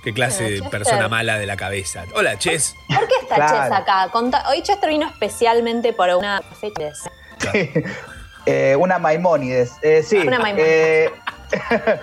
Qué 0.02 0.12
clase 0.14 0.44
de 0.50 0.62
persona 0.70 1.08
mala 1.08 1.38
de 1.38 1.46
la 1.46 1.56
cabeza. 1.56 2.04
Hola, 2.14 2.38
Ches. 2.38 2.74
¿Por 2.88 3.06
qué 3.08 3.14
está 3.22 3.36
Claro. 3.36 3.56
Chess 3.56 3.72
acá? 3.72 4.10
Hoy 4.50 4.62
Chester 4.62 4.90
vino 4.90 5.06
especialmente 5.06 5.92
por 5.92 6.08
una 6.10 6.42
fecha. 6.60 6.92
Eh, 8.46 8.76
una 8.78 8.98
Maimónides. 8.98 9.72
Eh, 9.82 10.02
sí. 10.02 10.18
Una 10.18 10.38
Maimónides. 10.38 10.68
eh, 10.70 11.10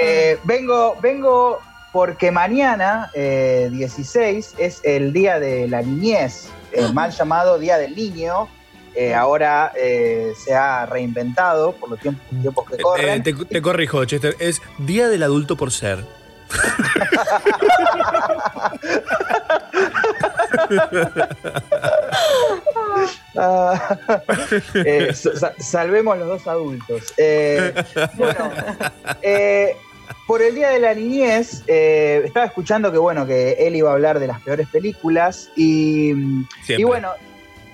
eh, 0.00 0.38
vengo, 0.44 0.96
vengo 1.00 1.60
porque 1.92 2.30
mañana, 2.30 3.10
eh, 3.14 3.68
16, 3.72 4.54
es 4.58 4.80
el 4.82 5.12
Día 5.12 5.38
de 5.38 5.68
la 5.68 5.82
Niñez, 5.82 6.48
el 6.72 6.94
mal 6.94 7.10
llamado 7.10 7.58
Día 7.58 7.76
del 7.78 7.94
Niño. 7.94 8.48
Eh, 8.94 9.14
ahora 9.14 9.72
eh, 9.74 10.32
se 10.44 10.54
ha 10.54 10.84
reinventado 10.84 11.72
por 11.72 11.88
los 11.90 11.98
tiempos, 12.00 12.26
tiempos 12.28 12.68
que 12.68 12.74
Eh, 12.76 12.82
corren. 12.82 13.22
te, 13.22 13.32
te 13.32 13.62
corrijo, 13.62 14.04
Chester. 14.04 14.36
Es 14.38 14.60
Día 14.78 15.08
del 15.08 15.22
Adulto 15.22 15.56
por 15.56 15.72
Ser. 15.72 16.04
Ah, 23.36 23.98
eh, 24.74 25.12
sa- 25.14 25.54
salvemos 25.58 26.18
los 26.18 26.28
dos 26.28 26.46
adultos. 26.46 27.14
Eh, 27.16 27.72
bueno, 28.16 28.50
eh, 29.22 29.76
por 30.26 30.42
el 30.42 30.54
Día 30.54 30.70
de 30.70 30.78
la 30.78 30.94
Niñez, 30.94 31.62
estaba 31.66 32.46
escuchando 32.46 32.92
que 32.92 32.98
bueno, 32.98 33.26
que 33.26 33.52
él 33.52 33.76
iba 33.76 33.90
a 33.90 33.94
hablar 33.94 34.20
de 34.20 34.26
las 34.26 34.40
peores 34.42 34.68
películas 34.68 35.48
y, 35.56 36.12
Siempre. 36.62 36.76
y 36.80 36.84
bueno, 36.84 37.10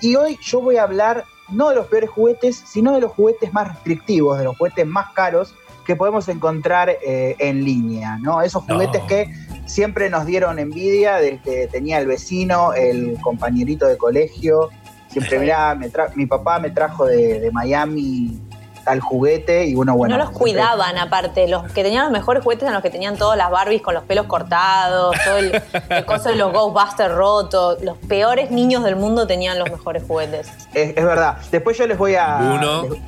y 0.01 0.15
hoy 0.17 0.39
yo 0.43 0.61
voy 0.61 0.77
a 0.77 0.85
hablar 0.85 1.25
no 1.51 1.71
de 1.71 1.77
los 1.77 1.87
peores 1.87 2.11
juguetes, 2.11 2.63
sino 2.67 2.95
de 2.95 3.01
los 3.01 3.13
juguetes 3.13 3.53
más 3.53 3.69
restrictivos, 3.69 4.39
de 4.39 4.45
los 4.45 4.57
juguetes 4.57 4.87
más 4.87 5.13
caros 5.15 5.55
que 5.85 5.97
podemos 5.97 6.29
encontrar 6.29 6.91
eh, 6.91 7.35
en 7.39 7.65
línea, 7.65 8.19
¿no? 8.21 8.43
Esos 8.43 8.67
No. 8.69 8.75
juguetes 8.75 9.03
que 9.09 9.33
siempre 9.69 10.11
nos 10.11 10.27
dieron 10.27 10.59
envidia 10.59 11.17
del 11.17 11.41
que 11.41 11.69
tenía 11.69 11.99
el 11.99 12.07
vecino, 12.07 12.73
el 12.73 13.17
compañerito 13.21 13.87
de 13.87 13.97
colegio. 13.97 14.71
Siempre, 15.09 15.39
mirá, 15.39 15.75
me 15.75 15.91
tra- 15.91 16.13
mi 16.17 16.27
papá 16.27 16.59
me 16.59 16.71
trajo 16.71 17.07
de, 17.07 17.39
de 17.41 17.51
Miami 17.53 18.41
tal 18.85 19.01
juguete 19.01 19.67
y 19.67 19.75
uno, 19.75 19.95
bueno. 19.97 20.15
no 20.17 20.19
los 20.25 20.29
siempre- 20.31 20.53
cuidaban, 20.53 20.97
aparte. 20.97 21.47
Los 21.49 21.71
que 21.73 21.83
tenían 21.83 22.05
los 22.05 22.13
mejores 22.13 22.43
juguetes 22.43 22.63
eran 22.63 22.75
los 22.75 22.83
que 22.83 22.89
tenían 22.91 23.17
todas 23.19 23.37
las 23.37 23.51
Barbies 23.51 23.83
con 23.83 23.93
los 23.95 24.03
pelos 24.05 24.27
cortados, 24.27 25.15
todo 25.27 25.37
el, 25.39 25.63
el 25.91 26.05
coso 26.07 26.31
de 26.31 26.37
los 26.37 26.53
Ghostbusters 26.53 27.15
rotos. 27.15 27.83
Los 27.83 27.99
peores 27.99 28.51
niños 28.51 28.83
del 28.85 28.97
mundo 28.97 29.27
tenían 29.27 29.59
los 29.59 29.71
mejores 29.71 30.03
juguetes. 30.09 30.49
Es, 30.73 30.97
es 30.97 31.05
verdad. 31.05 31.37
Después 31.51 31.77
yo 31.77 31.87
les 31.87 31.99
voy 31.99 32.15
a. 32.15 32.37
Uno 32.39 32.83
les- 32.85 33.01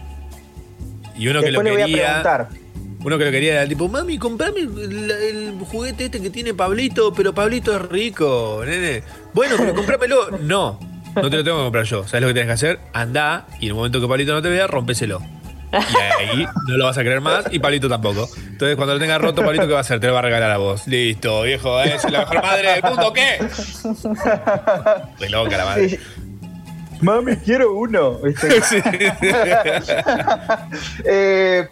Y 1.16 1.28
uno 1.28 1.40
que 1.40 1.50
lo 1.50 1.62
después 1.62 1.64
les 1.64 1.72
voy 1.72 1.82
a 1.82 1.86
quería. 1.86 2.04
preguntar. 2.06 2.48
Uno 3.02 3.16
que 3.16 3.24
lo 3.24 3.30
quería 3.30 3.54
era 3.54 3.66
tipo, 3.66 3.88
mami, 3.88 4.18
comprame 4.18 4.60
el, 4.60 5.10
el 5.10 5.54
juguete 5.58 6.06
este 6.06 6.20
que 6.20 6.28
tiene 6.28 6.52
Pablito, 6.52 7.14
pero 7.14 7.34
Pablito 7.34 7.74
es 7.74 7.82
rico, 7.88 8.62
nene. 8.66 9.02
Bueno, 9.32 9.54
pero 9.58 9.74
comprámelo. 9.74 10.38
No, 10.42 10.78
no 11.14 11.30
te 11.30 11.36
lo 11.36 11.44
tengo 11.44 11.58
que 11.58 11.62
comprar 11.64 11.84
yo. 11.84 12.06
¿Sabes 12.06 12.22
lo 12.22 12.28
que 12.28 12.34
tienes 12.34 12.48
que 12.48 12.52
hacer? 12.52 12.80
Andá 12.92 13.46
y 13.58 13.64
en 13.64 13.68
el 13.70 13.74
momento 13.74 14.00
que 14.00 14.06
Pablito 14.06 14.32
no 14.32 14.42
te 14.42 14.50
vea, 14.50 14.66
rompéselo. 14.66 15.20
Y 15.72 16.22
ahí 16.22 16.46
no 16.66 16.76
lo 16.76 16.86
vas 16.86 16.98
a 16.98 17.02
creer 17.02 17.20
más 17.20 17.44
y 17.50 17.58
Pablito 17.58 17.88
tampoco. 17.88 18.28
Entonces, 18.36 18.76
cuando 18.76 18.94
lo 18.94 19.00
tengas 19.00 19.20
roto, 19.20 19.42
Pablito, 19.42 19.66
¿qué 19.66 19.72
va 19.72 19.78
a 19.78 19.82
hacer? 19.82 20.00
Te 20.00 20.08
lo 20.08 20.14
va 20.14 20.18
a 20.18 20.22
regalar 20.22 20.50
a 20.50 20.58
vos. 20.58 20.86
Listo, 20.86 21.42
viejo, 21.42 21.78
soy 21.98 22.10
la 22.10 22.20
mejor 22.20 22.42
madre 22.42 22.72
del 22.72 22.82
mundo, 22.82 23.12
¿qué? 23.12 23.38
De 25.18 25.30
loca 25.30 25.56
la 25.56 25.64
madre. 25.64 25.88
Sí. 25.88 25.98
Mami, 27.00 27.36
quiero 27.36 27.74
uno. 27.74 28.18
¿viste? 28.18 28.48
Eh, 31.04 31.68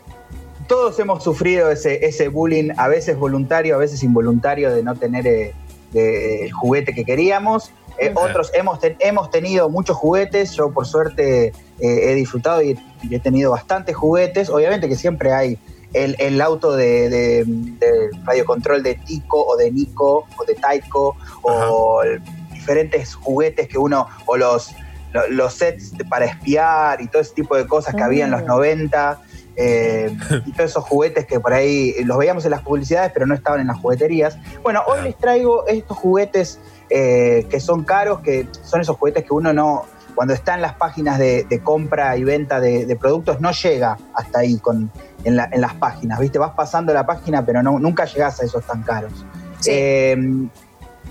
todos 0.69 0.99
hemos 1.01 1.25
sufrido 1.25 1.71
ese, 1.71 2.05
ese 2.07 2.29
bullying, 2.29 2.71
a 2.77 2.87
veces 2.89 3.17
voluntario, 3.17 3.75
a 3.75 3.79
veces 3.79 4.03
involuntario, 4.03 4.73
de 4.75 4.83
no 4.83 4.95
tener 4.95 5.27
eh, 5.27 5.55
de- 5.93 6.45
el 6.45 6.53
juguete 6.53 6.95
que 6.95 7.05
queríamos. 7.05 7.73
Eh. 7.99 8.13
Otros 8.15 8.53
hemos, 8.55 8.79
ten- 8.79 8.97
hemos 9.01 9.31
tenido 9.31 9.69
muchos 9.71 9.97
juguetes, 9.97 10.53
yo 10.53 10.71
por 10.71 10.87
suerte 10.87 11.47
eh, 11.47 11.53
he 11.81 12.15
disfrutado 12.15 12.63
y, 12.63 12.79
y 13.03 13.15
he 13.15 13.19
tenido 13.19 13.51
bastantes 13.51 13.97
juguetes. 13.97 14.51
Obviamente 14.51 14.89
que 14.89 14.95
siempre 14.97 15.33
hay 15.33 15.59
el, 15.95 16.15
el 16.21 16.41
auto 16.41 16.77
de, 16.77 17.09
de- 17.09 17.45
de 17.47 18.11
radiocontrol 18.25 18.83
de 18.83 18.95
Tico 18.95 19.45
o 19.45 19.57
de 19.57 19.73
Nico 19.73 20.27
o 20.37 20.45
de 20.45 20.55
Taiko 20.55 21.17
o 21.43 22.03
el- 22.05 22.23
diferentes 22.53 23.15
juguetes 23.15 23.67
que 23.69 23.79
uno, 23.79 24.07
o 24.27 24.37
los, 24.37 24.73
lo- 25.13 25.27
los 25.29 25.55
sets 25.55 25.93
para 26.11 26.27
espiar 26.27 27.01
y 27.01 27.09
todo 27.09 27.23
ese 27.23 27.33
tipo 27.35 27.57
de 27.57 27.67
cosas 27.67 27.95
que 27.95 28.03
había 28.03 28.27
en 28.27 28.31
los 28.33 28.43
Mm. 28.43 28.47
90. 28.47 29.21
Eh, 29.59 30.17
y 30.47 30.53
todos 30.53 30.71
esos 30.71 30.85
juguetes 30.85 31.27
que 31.27 31.41
por 31.41 31.53
ahí 31.53 31.95
los 32.05 32.17
veíamos 32.17 32.45
en 32.45 32.53
las 32.53 32.63
publicidades, 32.63 33.11
pero 33.13 33.27
no 33.27 33.35
estaban 33.35 33.61
en 33.61 33.67
las 33.67 33.79
jugueterías. 33.79 34.39
Bueno, 34.63 34.83
hoy 34.87 35.03
les 35.03 35.17
traigo 35.17 35.67
estos 35.67 35.97
juguetes 35.99 36.61
eh, 36.91 37.47
que 37.51 37.59
son 37.61 37.85
caros, 37.85 38.21
que 38.21 38.47
son 38.63 38.81
esos 38.81 38.97
juguetes 38.97 39.25
que 39.25 39.35
uno 39.35 39.53
no, 39.53 39.85
cuando 40.15 40.33
está 40.35 40.55
en 40.55 40.63
las 40.63 40.75
páginas 40.75 41.19
de, 41.19 41.45
de 41.45 41.61
compra 41.61 42.17
y 42.17 42.25
venta 42.25 42.61
de, 42.61 42.87
de 42.87 42.97
productos, 42.97 43.41
no 43.41 43.51
llega 43.53 43.97
hasta 44.15 44.41
ahí 44.41 44.59
con, 44.59 44.91
en, 45.25 45.37
la- 45.37 45.49
en 45.53 45.61
las 45.61 45.75
páginas, 45.75 46.19
¿viste? 46.21 46.39
Vas 46.39 46.53
pasando 46.57 46.93
la 46.95 47.05
página, 47.07 47.45
pero 47.45 47.63
no, 47.63 47.79
nunca 47.79 48.05
llegas 48.05 48.41
a 48.41 48.45
esos 48.45 48.65
tan 48.65 48.83
caros. 48.83 49.13
Sí. 49.61 49.71
Eh, 49.73 50.17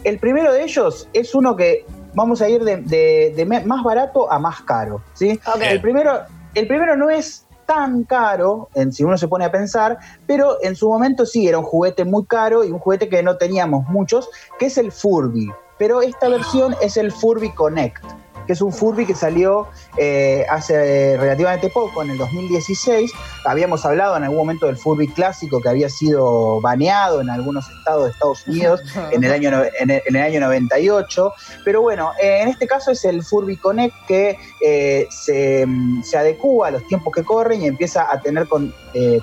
el 0.04 0.20
primero 0.20 0.54
de 0.54 0.64
ellos 0.64 1.10
es 1.14 1.34
uno 1.36 1.56
que 1.56 1.86
vamos 2.14 2.42
a 2.42 2.50
ir 2.50 2.64
de, 2.64 2.78
de- 2.78 3.34
de 3.36 3.46
me- 3.46 3.64
más 3.66 3.84
barato 3.84 4.32
a 4.32 4.40
más 4.40 4.62
caro, 4.62 5.02
¿sí? 5.14 5.40
El 5.72 5.82
primero, 5.82 6.22
el 6.54 6.68
primero 6.68 6.96
no 6.98 7.10
es 7.10 7.46
tan 7.68 8.06
caro, 8.06 8.70
en, 8.74 8.92
si 8.92 9.04
uno 9.04 9.18
se 9.18 9.28
pone 9.28 9.46
a 9.46 9.52
pensar, 9.52 10.00
pero 10.26 10.58
en 10.64 10.76
su 10.76 10.90
momento 10.90 11.26
sí 11.26 11.48
era 11.48 11.60
un 11.60 11.66
juguete 11.66 12.06
muy 12.06 12.26
caro 12.26 12.64
y 12.64 12.72
un 12.72 12.80
juguete 12.80 13.10
que 13.10 13.22
no 13.22 13.38
teníamos 13.38 13.88
muchos, 13.90 14.30
que 14.58 14.68
es 14.68 14.78
el 14.80 14.92
Furby. 14.92 15.52
Pero 15.78 16.02
esta 16.02 16.30
versión 16.30 16.76
es 16.82 16.98
el 16.98 17.12
Furby 17.12 17.54
Connect, 17.54 18.04
que 18.48 18.54
es 18.54 18.62
un 18.62 18.74
Furby 18.74 19.06
que 19.06 19.14
salió 19.14 19.68
eh, 19.98 20.46
hace 20.50 21.18
relativamente 21.18 21.70
poco, 21.70 22.02
en 22.02 22.12
el 22.12 22.18
2016. 22.18 23.12
Habíamos 23.46 23.86
hablado 23.86 24.18
en 24.18 24.24
algún 24.24 24.38
momento 24.40 24.66
del 24.66 24.78
Furby 24.78 25.10
clásico 25.10 25.62
que 25.62 25.70
había 25.70 25.90
sido 25.90 26.60
baneado 26.62 27.22
en 27.22 27.30
algunos 27.30 27.70
estados 27.70 28.06
de 28.06 28.12
Estados 28.12 28.48
Unidos 28.48 28.82
en 29.12 29.24
el 29.24 29.32
año, 29.32 29.52
en 29.80 29.90
el, 29.92 30.02
en 30.06 30.16
el 30.16 30.22
año 30.24 30.40
98. 30.40 31.34
Pero 31.66 31.82
bueno, 31.82 32.12
eh, 32.22 32.40
en 32.42 32.48
este 32.48 32.66
caso 32.66 32.92
es 32.92 33.04
el 33.06 33.22
Furby 33.24 33.58
Connect 33.58 33.96
que 34.08 34.38
eh, 34.66 35.08
se, 35.12 35.68
se 36.04 36.18
adecúa 36.18 36.70
a 36.70 36.72
los 36.72 36.88
tiempos 36.88 37.14
que 37.14 37.24
corren 37.24 37.62
y 37.62 37.68
empieza 37.68 38.08
a 38.12 38.22
tener 38.22 38.48
con- 38.48 38.74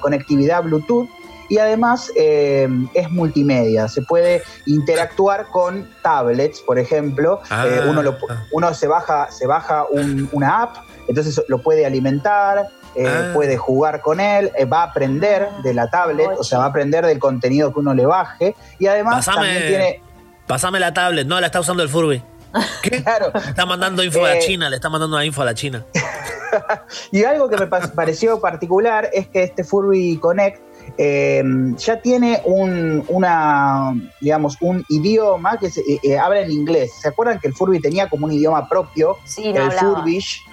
conectividad 0.01 0.63
Bluetooth. 0.63 1.09
Y 1.49 1.59
además 1.59 2.11
eh, 2.17 2.69
es 2.95 3.11
multimedia, 3.11 3.89
se 3.89 4.03
puede 4.03 4.43
interactuar 4.67 5.47
con 5.49 5.89
tablets, 6.03 6.61
por 6.61 6.79
ejemplo. 6.79 7.41
Ah. 7.51 7.67
Eh, 7.67 7.83
uno, 7.89 8.03
lo- 8.03 8.17
uno 8.53 8.75
se 8.75 8.87
baja, 8.87 9.31
se 9.31 9.47
baja 9.47 9.85
un- 9.91 10.29
una 10.33 10.63
app, 10.63 10.77
entonces 11.09 11.43
lo 11.49 11.59
puede 11.63 11.85
alimentar, 11.87 12.69
eh, 12.95 13.07
Ah. 13.07 13.31
puede 13.35 13.57
jugar 13.57 14.01
con 14.01 14.21
él, 14.21 14.51
eh, 14.57 14.65
va 14.65 14.81
a 14.83 14.85
aprender 14.85 15.49
de 15.63 15.75
la 15.75 15.91
tablet, 15.91 16.31
o 16.39 16.45
sea, 16.45 16.59
va 16.59 16.65
a 16.65 16.69
aprender 16.69 17.05
del 17.05 17.19
contenido 17.19 17.73
que 17.73 17.81
uno 17.81 17.93
le 17.95 18.07
baje. 18.07 18.55
Y 18.79 18.87
además 18.87 19.27
Pásame- 19.27 19.35
también 19.47 19.67
tiene. 19.67 20.03
Pásame 20.47 20.79
la 20.81 20.93
tablet. 20.95 21.27
No, 21.27 21.41
la 21.41 21.47
está 21.47 21.61
usando 21.61 21.83
el 21.83 21.89
Furby. 21.89 22.23
Claro, 23.05 23.33
está 23.35 23.67
mandando 23.67 24.03
info 24.05 24.25
a 24.25 24.35
la. 24.35 24.39
China. 24.39 24.71
Le 24.71 24.77
está 24.77 24.89
mandando 24.89 25.17
una 25.17 25.25
info 25.25 25.43
a 25.43 25.45
la 25.47 25.55
China. 25.55 25.85
Y 27.11 27.25
algo 27.25 27.49
que 27.49 27.57
me 27.57 27.67
pa- 27.67 27.81
pareció 27.95 28.41
particular 28.41 29.11
es 29.13 29.27
que 29.29 29.43
este 29.43 29.65
Furby 29.65 30.19
Connect 30.19 30.61
eh, 30.97 31.43
ya 31.77 32.01
tiene 32.01 32.41
un, 32.45 33.05
una, 33.09 33.95
digamos, 34.21 34.57
un 34.61 34.85
idioma 34.89 35.59
que 35.59 35.71
se, 35.71 35.81
eh, 35.81 36.01
eh, 36.03 36.19
habla 36.19 36.41
en 36.41 36.51
inglés. 36.51 36.93
¿Se 37.01 37.09
acuerdan 37.09 37.39
que 37.41 37.49
el 37.49 37.55
Furby 37.55 37.81
tenía 37.81 38.09
como 38.09 38.27
un 38.27 38.33
idioma 38.33 38.69
propio? 38.69 39.19
Sí, 39.25 39.53
no 39.53 39.57
el 39.57 39.71
hablaba. 39.71 39.97
Furbish, 39.97 40.45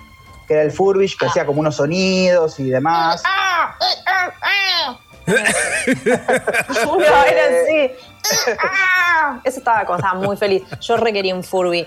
que 0.47 0.53
era 0.53 0.63
el 0.63 0.71
Furbish, 0.71 1.17
que 1.17 1.25
hacía 1.25 1.45
como 1.45 1.59
unos 1.59 1.75
sonidos 1.75 2.59
y 2.59 2.69
demás. 2.69 3.23
No, 5.27 6.99
era 6.99 7.61
así. 7.61 7.91
Ah, 8.59 9.39
Eso 9.43 9.59
estaba, 9.59 9.86
como 9.86 9.97
estaba 9.97 10.19
muy 10.19 10.36
feliz. 10.36 10.63
Yo 10.82 10.97
requería 10.97 11.36
un 11.36 11.43
Furby. 11.43 11.86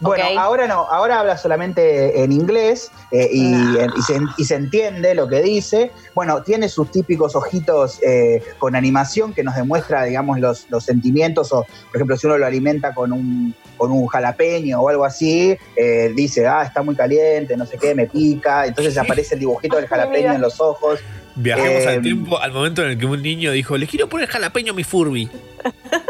Bueno, 0.00 0.24
ahora 0.38 0.66
no, 0.66 0.80
ahora 0.90 1.20
habla 1.20 1.38
solamente 1.38 2.22
en 2.22 2.30
inglés 2.32 2.90
eh, 3.12 3.28
y, 3.32 3.50
Nah. 3.50 3.86
y 3.96 4.02
se, 4.02 4.20
y 4.36 4.44
se 4.44 4.54
entiende 4.54 5.14
lo 5.14 5.26
que 5.26 5.40
dice. 5.40 5.90
Bueno, 6.14 6.42
tiene 6.42 6.68
sus 6.68 6.90
típicos 6.90 7.34
ojitos 7.34 7.98
eh, 8.02 8.42
con 8.58 8.76
animación 8.76 9.32
que 9.32 9.42
nos 9.42 9.54
demuestra, 9.56 10.04
digamos, 10.04 10.38
los, 10.38 10.66
los 10.70 10.84
sentimientos 10.84 11.52
o, 11.52 11.64
por 11.64 11.96
ejemplo, 11.96 12.16
si 12.16 12.26
uno 12.26 12.36
lo 12.36 12.44
alimenta 12.46 12.92
con 12.94 13.12
un, 13.12 13.54
con 13.78 13.90
un 13.90 14.06
jalapeño 14.06 14.80
o 14.80 14.88
algo 14.88 15.04
así, 15.04 15.56
eh, 15.76 16.12
dice, 16.14 16.46
ah, 16.46 16.62
está 16.62 16.82
muy 16.82 16.94
caliente, 16.94 17.56
no 17.56 17.64
sé 17.64 17.78
qué, 17.78 17.94
me 17.94 18.06
pica. 18.06 18.66
Entonces 18.66 18.98
aparece 18.98 19.34
el 19.34 19.40
dibujito 19.40 19.76
del 19.76 19.86
jalapeño 19.86 20.34
en 20.34 20.40
los 20.42 20.60
ojos. 20.60 21.00
Viajemos 21.36 21.82
Eh, 21.84 21.88
al 21.88 22.02
tiempo, 22.02 22.38
al 22.38 22.52
momento 22.52 22.82
en 22.82 22.90
el 22.90 22.98
que 22.98 23.06
un 23.06 23.22
niño 23.22 23.50
dijo, 23.52 23.76
le 23.76 23.86
quiero 23.86 24.08
poner 24.08 24.28
jalapeño 24.28 24.72
a 24.72 24.76
mi 24.76 24.84
Furby. 24.84 25.30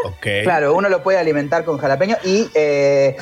Ok. 0.05 0.27
Claro, 0.45 0.75
uno 0.75 0.89
lo 0.89 1.03
puede 1.03 1.19
alimentar 1.19 1.65
con 1.65 1.79
jalapeño 1.79 2.17
y 2.25 2.49
eh, 2.55 3.17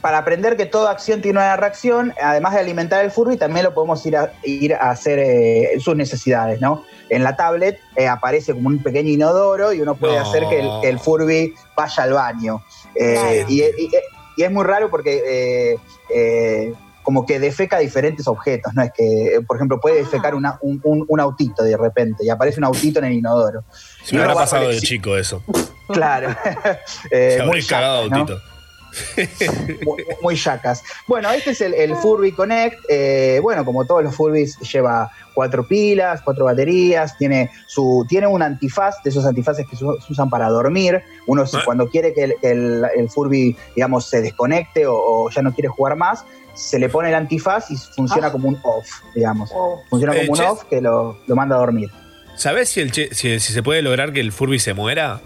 para 0.00 0.18
aprender 0.18 0.56
que 0.56 0.66
toda 0.66 0.90
acción 0.90 1.20
tiene 1.22 1.38
una 1.40 1.56
reacción, 1.56 2.14
además 2.22 2.54
de 2.54 2.60
alimentar 2.60 3.04
el 3.04 3.10
Furby, 3.10 3.36
también 3.36 3.64
lo 3.64 3.74
podemos 3.74 4.04
ir 4.06 4.16
a, 4.16 4.32
ir 4.44 4.74
a 4.74 4.90
hacer 4.90 5.18
eh, 5.18 5.70
sus 5.80 5.96
necesidades, 5.96 6.60
¿no? 6.60 6.84
En 7.08 7.24
la 7.24 7.36
tablet 7.36 7.78
eh, 7.96 8.06
aparece 8.08 8.52
como 8.54 8.68
un 8.68 8.82
pequeño 8.82 9.10
inodoro 9.10 9.72
y 9.72 9.80
uno 9.80 9.94
puede 9.96 10.16
No. 10.18 10.22
hacer 10.28 10.44
que 10.48 10.60
el, 10.60 10.68
que 10.80 10.88
el 10.88 10.98
Furby 10.98 11.54
vaya 11.76 12.02
al 12.04 12.12
baño. 12.12 12.62
Eh, 12.94 13.14
Claro. 13.14 13.46
y, 13.48 13.62
y- 13.62 13.90
y 14.36 14.42
es 14.44 14.50
muy 14.50 14.64
raro 14.64 14.88
porque 14.88 15.22
eh, 15.26 15.76
eh, 16.14 16.72
como 17.02 17.26
que 17.26 17.38
defeca 17.40 17.78
diferentes 17.78 18.26
objetos, 18.28 18.72
¿no? 18.74 18.82
Es 18.82 18.92
que, 18.96 19.40
por 19.46 19.56
ejemplo, 19.58 19.78
puede 19.80 19.96
Ah. 20.00 20.04
defecar 20.04 20.34
una- 20.34 20.58
un, 20.62 20.80
un- 20.84 21.04
un 21.08 21.20
autito 21.20 21.64
de 21.64 21.76
repente 21.76 22.24
y 22.24 22.30
aparece 22.30 22.60
un 22.60 22.64
autito 22.64 23.00
en 23.00 23.06
el 23.06 23.12
inodoro. 23.14 23.64
Se 24.04 24.14
me 24.14 24.22
habrá 24.22 24.34
va 24.34 24.40
pasado 24.42 24.68
de 24.68 24.78
chico 24.80 25.16
eso. 25.18 25.42
Claro. 25.88 26.28
Eh, 27.10 27.34
Se 27.38 27.42
muy 27.44 27.62
cagado 27.64 28.08
¿no? 28.08 28.26
Muy, 29.84 30.04
muy 30.22 30.36
yacas. 30.36 30.82
Bueno, 31.06 31.30
este 31.30 31.50
es 31.50 31.60
el, 31.60 31.74
el 31.74 31.94
Furby 31.96 32.32
Connect. 32.32 32.78
Eh, 32.88 33.38
bueno, 33.42 33.64
como 33.64 33.84
todos 33.84 34.02
los 34.02 34.14
Furbys, 34.14 34.58
lleva 34.60 35.10
cuatro 35.34 35.66
pilas, 35.66 36.20
cuatro 36.22 36.44
baterías, 36.44 37.16
tiene 37.16 37.50
su 37.66 38.04
tiene 38.08 38.26
un 38.26 38.42
antifaz, 38.42 39.02
de 39.02 39.10
esos 39.10 39.24
antifaces 39.24 39.66
que 39.68 39.76
se 39.76 39.84
usan 39.84 40.28
para 40.30 40.48
dormir. 40.48 41.02
Uno 41.26 41.46
si 41.46 41.56
Ah. 41.56 41.62
cuando 41.64 41.88
quiere 41.88 42.12
que 42.12 42.24
el, 42.24 42.34
que 42.40 42.50
el- 42.50 42.84
el 42.96 43.08
Furby, 43.08 43.56
digamos, 43.74 44.08
se 44.08 44.20
desconecte 44.20 44.86
o, 44.86 44.94
o 44.94 45.30
ya 45.30 45.42
no 45.42 45.52
quiere 45.54 45.68
jugar 45.68 45.96
más, 45.96 46.24
se 46.54 46.78
le 46.78 46.88
pone 46.90 47.08
el 47.08 47.14
antifaz 47.14 47.70
y 47.70 47.76
funciona 47.76 48.26
Ah. 48.26 48.32
como 48.32 48.48
un 48.48 48.58
off, 48.62 48.86
digamos. 49.14 49.50
Oh. 49.54 49.80
Funciona 49.88 50.14
Eh, 50.14 50.26
como 50.26 50.38
un 50.38 50.46
off 50.46 50.64
que 50.64 50.80
lo, 50.82 51.18
lo 51.26 51.34
manda 51.36 51.56
a 51.56 51.60
dormir. 51.60 51.90
¿Sabés 52.36 52.68
si, 52.70 52.80
el 52.80 52.92
che- 52.92 53.14
si, 53.14 53.40
si 53.40 53.52
se 53.52 53.62
puede 53.62 53.82
lograr 53.82 54.12
que 54.12 54.20
el 54.20 54.32
Furby 54.32 54.58
se 54.58 54.74
muera? 54.74 55.20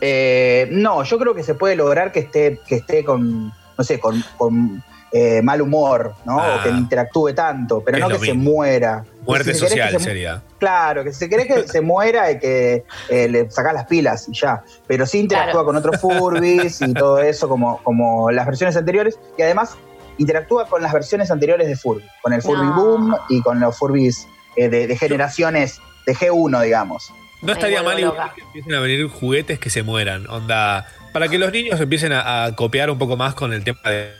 Eh, 0.00 0.68
no, 0.70 1.02
yo 1.04 1.18
creo 1.18 1.34
que 1.34 1.42
se 1.42 1.54
puede 1.54 1.76
lograr 1.76 2.12
que 2.12 2.20
esté, 2.20 2.60
que 2.66 2.76
esté 2.76 3.04
con, 3.04 3.48
no 3.48 3.84
sé, 3.84 3.98
con, 3.98 4.22
con, 4.36 4.82
eh, 5.10 5.40
mal 5.40 5.62
humor, 5.62 6.12
¿no? 6.26 6.38
Ah. 6.38 6.58
o 6.58 6.62
que 6.62 6.68
interactúe 6.68 7.32
tanto, 7.32 7.82
pero 7.82 7.98
no 7.98 8.08
que 8.10 8.18
se 8.18 8.34
muera. 8.34 9.04
Muerte 9.26 9.54
Si 9.54 9.60
social 9.60 9.90
se 9.92 10.00
sería. 10.00 10.42
Claro, 10.58 11.02
que 11.02 11.12
si 11.14 11.28
querés 11.30 11.46
que 11.46 11.66
se 11.66 11.80
muera 11.80 12.30
y 12.30 12.38
que 12.38 12.84
eh, 13.08 13.26
le 13.28 13.50
sacás 13.50 13.72
las 13.72 13.86
pilas 13.86 14.28
y 14.28 14.34
ya. 14.34 14.62
Pero 14.86 15.06
sí 15.06 15.20
interactúa 15.20 15.62
Claro. 15.62 15.66
con 15.66 15.76
otros 15.76 15.98
Furbis 16.00 16.82
y 16.82 16.92
todo 16.92 17.20
eso 17.20 17.48
como, 17.48 17.78
como 17.82 18.30
las 18.30 18.44
versiones 18.44 18.76
anteriores. 18.76 19.18
Y 19.38 19.42
además 19.42 19.76
interactúa 20.18 20.66
con 20.66 20.82
las 20.82 20.92
versiones 20.92 21.30
anteriores 21.30 21.68
de 21.68 21.76
Furby. 21.76 22.04
Con 22.22 22.34
el 22.34 22.42
Furby 22.42 22.66
No. 22.66 22.74
Boom 22.74 23.16
y 23.30 23.40
con 23.40 23.60
los 23.60 23.78
Furbis 23.78 24.26
eh, 24.56 24.68
de, 24.68 24.86
de 24.86 24.96
generaciones 24.96 25.80
de 26.06 26.14
G1, 26.14 26.62
digamos. 26.64 27.12
No 27.42 27.52
estaría 27.52 27.82
mal 27.82 27.98
igual 27.98 28.32
que 28.34 28.40
empiecen 28.42 28.74
a 28.74 28.80
venir 28.80 29.08
juguetes 29.08 29.58
que 29.58 29.70
se 29.70 29.82
mueran. 29.82 30.28
Onda, 30.28 30.86
para 31.12 31.28
que 31.28 31.38
los 31.38 31.52
niños 31.52 31.80
empiecen 31.80 32.12
a, 32.12 32.44
a 32.44 32.56
copiar 32.56 32.90
un 32.90 32.98
poco 32.98 33.16
más 33.16 33.34
con 33.34 33.52
el 33.52 33.62
tema 33.64 33.78
de. 33.84 34.12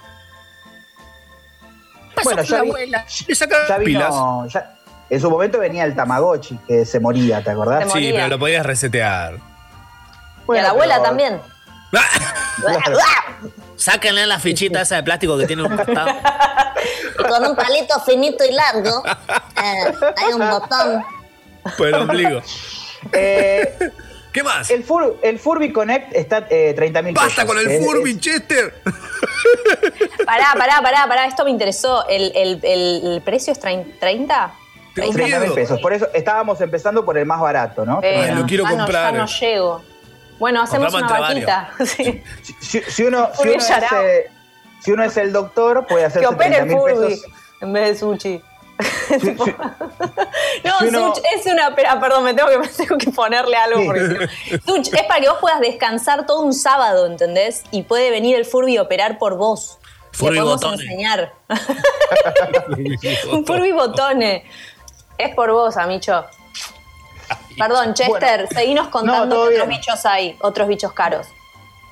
Bueno, 2.24 2.42
ya, 2.42 2.62
vi- 2.62 2.70
Le 3.28 3.34
sacan 3.34 3.60
ya 3.68 3.78
pilas. 3.78 4.10
vino. 4.10 4.46
ya- 4.48 4.74
en 5.10 5.20
su 5.20 5.30
momento 5.30 5.58
venía 5.58 5.84
el 5.84 5.94
Tamagotchi 5.94 6.58
que 6.66 6.84
se 6.84 7.00
moría, 7.00 7.42
¿te 7.42 7.50
acordás? 7.50 7.84
Se 7.84 7.88
Sí, 7.90 7.94
moría. 7.94 8.12
pero 8.14 8.28
lo 8.28 8.38
podías 8.38 8.66
resetear. 8.66 9.34
y 9.34 9.36
a 9.36 9.42
Bueno, 10.46 10.62
la 10.62 10.70
abuela 10.70 10.94
pero- 10.96 11.06
también. 11.06 11.40
Claro. 12.60 12.98
Sáquenle 13.76 14.26
la 14.26 14.40
fichita 14.40 14.80
esa 14.82 14.96
de 14.96 15.04
plástico 15.04 15.38
que 15.38 15.46
tiene 15.46 15.62
un 15.62 15.76
costado. 15.76 16.10
Y 17.20 17.22
con 17.24 17.44
un 17.46 17.56
palito 17.56 17.98
finito 18.00 18.44
y 18.44 18.52
largo 18.52 19.02
eh, 19.06 19.92
hay 20.16 20.32
un 20.32 20.48
botón. 20.50 21.04
Por 21.76 21.88
el 21.88 21.94
ombligo. 21.94 22.40
Eh, 23.12 23.78
¿Qué 24.32 24.42
más? 24.42 24.70
el, 24.70 24.84
Fur- 24.86 25.16
el 25.22 25.38
Furby 25.38 25.72
Connect 25.72 26.14
está 26.14 26.46
eh, 26.50 26.74
30 26.76 27.02
mil 27.02 27.14
¡Basta 27.14 27.46
con 27.46 27.58
el 27.58 27.82
Furby, 27.82 28.18
Chester! 28.20 28.74
Pará, 30.26 30.52
pará, 30.56 30.80
pará, 30.82 31.06
pará, 31.08 31.26
esto 31.26 31.44
me 31.44 31.50
interesó. 31.50 32.06
¿El, 32.08 32.32
el- 32.36 32.60
el- 32.62 33.00
el 33.14 33.22
precio 33.22 33.52
es 33.52 33.60
trein- 33.60 33.98
30? 33.98 34.54
Tengo 34.94 35.12
30 35.12 35.40
mil 35.40 35.52
pesos. 35.52 35.80
Por 35.80 35.92
eso 35.92 36.08
estábamos 36.12 36.60
empezando 36.60 37.04
por 37.04 37.16
el 37.18 37.24
más 37.26 37.40
barato, 37.40 37.84
¿no? 37.84 38.00
Pero 38.00 38.34
lo 38.34 38.46
quiero 38.46 38.64
ya 38.64 38.70
no- 38.72 38.76
comprar. 38.78 39.12
ya 39.14 39.18
no 39.18 39.26
llego. 39.26 39.82
Bueno, 40.38 40.62
hacemos 40.62 40.92
Compramos 40.92 41.18
una 41.20 41.28
vaquita. 41.28 41.70
Sí. 41.84 42.22
Si, 42.60 43.02
uno, 43.04 43.30
si, 43.34 43.48
uno 43.48 43.58
es, 43.58 43.68
Yarao. 43.68 44.04
eh, 44.04 44.30
si 44.84 44.92
uno 44.92 45.02
es 45.04 45.16
el 45.16 45.32
doctor, 45.32 45.86
puede 45.86 46.04
hacerse 46.04 46.28
Que 46.28 46.34
opere 46.34 46.50
30 46.56 46.62
el 46.62 46.68
mil 46.68 46.78
Furby 46.78 47.08
pesos. 47.14 47.26
en 47.60 47.72
vez 47.72 47.88
de 47.88 47.94
sushi. 47.98 48.42
No, 50.64 50.78
si 50.80 50.86
uno- 50.88 51.14
Such 51.14 51.24
es 51.34 51.46
una. 51.46 51.74
ah, 51.88 52.00
perdón, 52.00 52.24
me 52.24 52.34
tengo 52.34 52.48
que, 52.48 52.68
tengo 52.76 52.98
que 52.98 53.10
ponerle 53.10 53.56
algo. 53.56 53.80
Sí. 53.80 53.86
Porque, 53.86 54.28
Such 54.66 54.94
es 54.94 55.02
para 55.04 55.20
que 55.20 55.28
vos 55.28 55.38
puedas 55.40 55.60
descansar 55.60 56.26
todo 56.26 56.40
un 56.40 56.52
sábado, 56.52 57.06
¿entendés? 57.06 57.62
Y 57.70 57.82
puede 57.82 58.10
venir 58.10 58.36
el 58.36 58.44
Furby 58.44 58.76
a 58.76 58.82
operar 58.82 59.18
por 59.18 59.36
vos. 59.36 59.78
Furby 60.12 60.40
botones. 60.40 60.80
enseñar. 60.80 61.32
un 63.32 63.44
Furby 63.46 63.72
botone. 63.72 64.44
Es 65.16 65.34
por 65.34 65.52
vos, 65.52 65.76
Amicho. 65.76 66.24
Perdón, 67.58 67.94
Chester, 67.94 68.48
seguinos 68.48 68.88
contando 68.88 69.48
que 69.48 69.54
otros 69.56 69.68
bichos 69.68 70.06
hay, 70.06 70.36
otros 70.40 70.68
bichos 70.68 70.92
caros. 70.92 71.26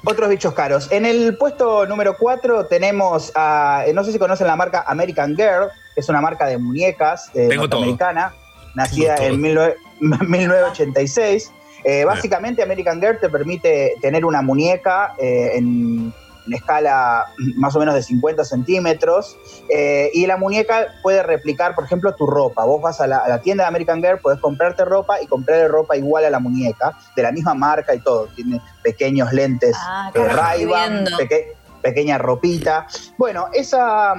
Otros 0.04 0.28
bichos 0.28 0.54
caros. 0.54 0.90
En 0.92 1.04
el 1.04 1.36
puesto 1.36 1.86
número 1.86 2.16
4 2.18 2.66
tenemos 2.68 3.32
a. 3.34 3.84
No 3.92 4.04
sé 4.04 4.12
si 4.12 4.18
conocen 4.18 4.46
la 4.46 4.54
marca 4.56 4.84
American 4.86 5.34
Girl, 5.36 5.68
es 5.96 6.08
una 6.08 6.20
marca 6.20 6.46
de 6.46 6.58
muñecas 6.58 7.30
eh, 7.34 7.48
todo. 7.48 7.56
norteamericana, 7.56 8.32
nacida 8.74 9.16
en 9.16 9.40
19 9.42 9.76
1986. 10.00 11.52
Eh, 11.88 12.04
básicamente, 12.04 12.64
American 12.64 13.00
Girl 13.00 13.16
te 13.20 13.28
permite 13.28 13.94
tener 14.02 14.24
una 14.24 14.42
muñeca 14.42 15.14
eh, 15.18 15.52
en, 15.54 16.12
en 16.44 16.52
escala 16.52 17.24
más 17.58 17.76
o 17.76 17.78
menos 17.78 17.94
de 17.94 18.02
50 18.02 18.44
centímetros. 18.44 19.36
eh, 19.72 20.10
y 20.12 20.26
la 20.26 20.36
muñeca 20.36 20.86
puede 21.04 21.22
replicar, 21.22 21.76
por 21.76 21.84
ejemplo, 21.84 22.12
tu 22.16 22.26
ropa. 22.26 22.64
Vos 22.64 22.82
vas 22.82 23.00
a 23.00 23.06
la, 23.06 23.18
a 23.18 23.28
la 23.28 23.40
tienda 23.40 23.64
de 23.64 23.68
American 23.68 24.02
Girl, 24.02 24.18
podés 24.18 24.40
comprarte 24.40 24.84
ropa 24.84 25.22
y 25.22 25.28
comprarle 25.28 25.68
ropa 25.68 25.96
igual 25.96 26.24
a 26.24 26.30
la 26.30 26.40
muñeca, 26.40 26.98
de 27.14 27.22
la 27.22 27.30
misma 27.30 27.54
marca 27.54 27.94
y 27.94 28.00
todo. 28.00 28.26
Tiene 28.34 28.60
pequeños 28.82 29.32
lentes 29.32 29.76
Ah, 29.78 30.10
eh, 30.12 30.18
Ray-Ban, 30.28 30.90
viendo. 31.04 31.16
peque- 31.18 31.52
pequeña 31.86 32.18
ropita. 32.18 32.86
Bueno, 33.16 33.46
esa 33.52 34.12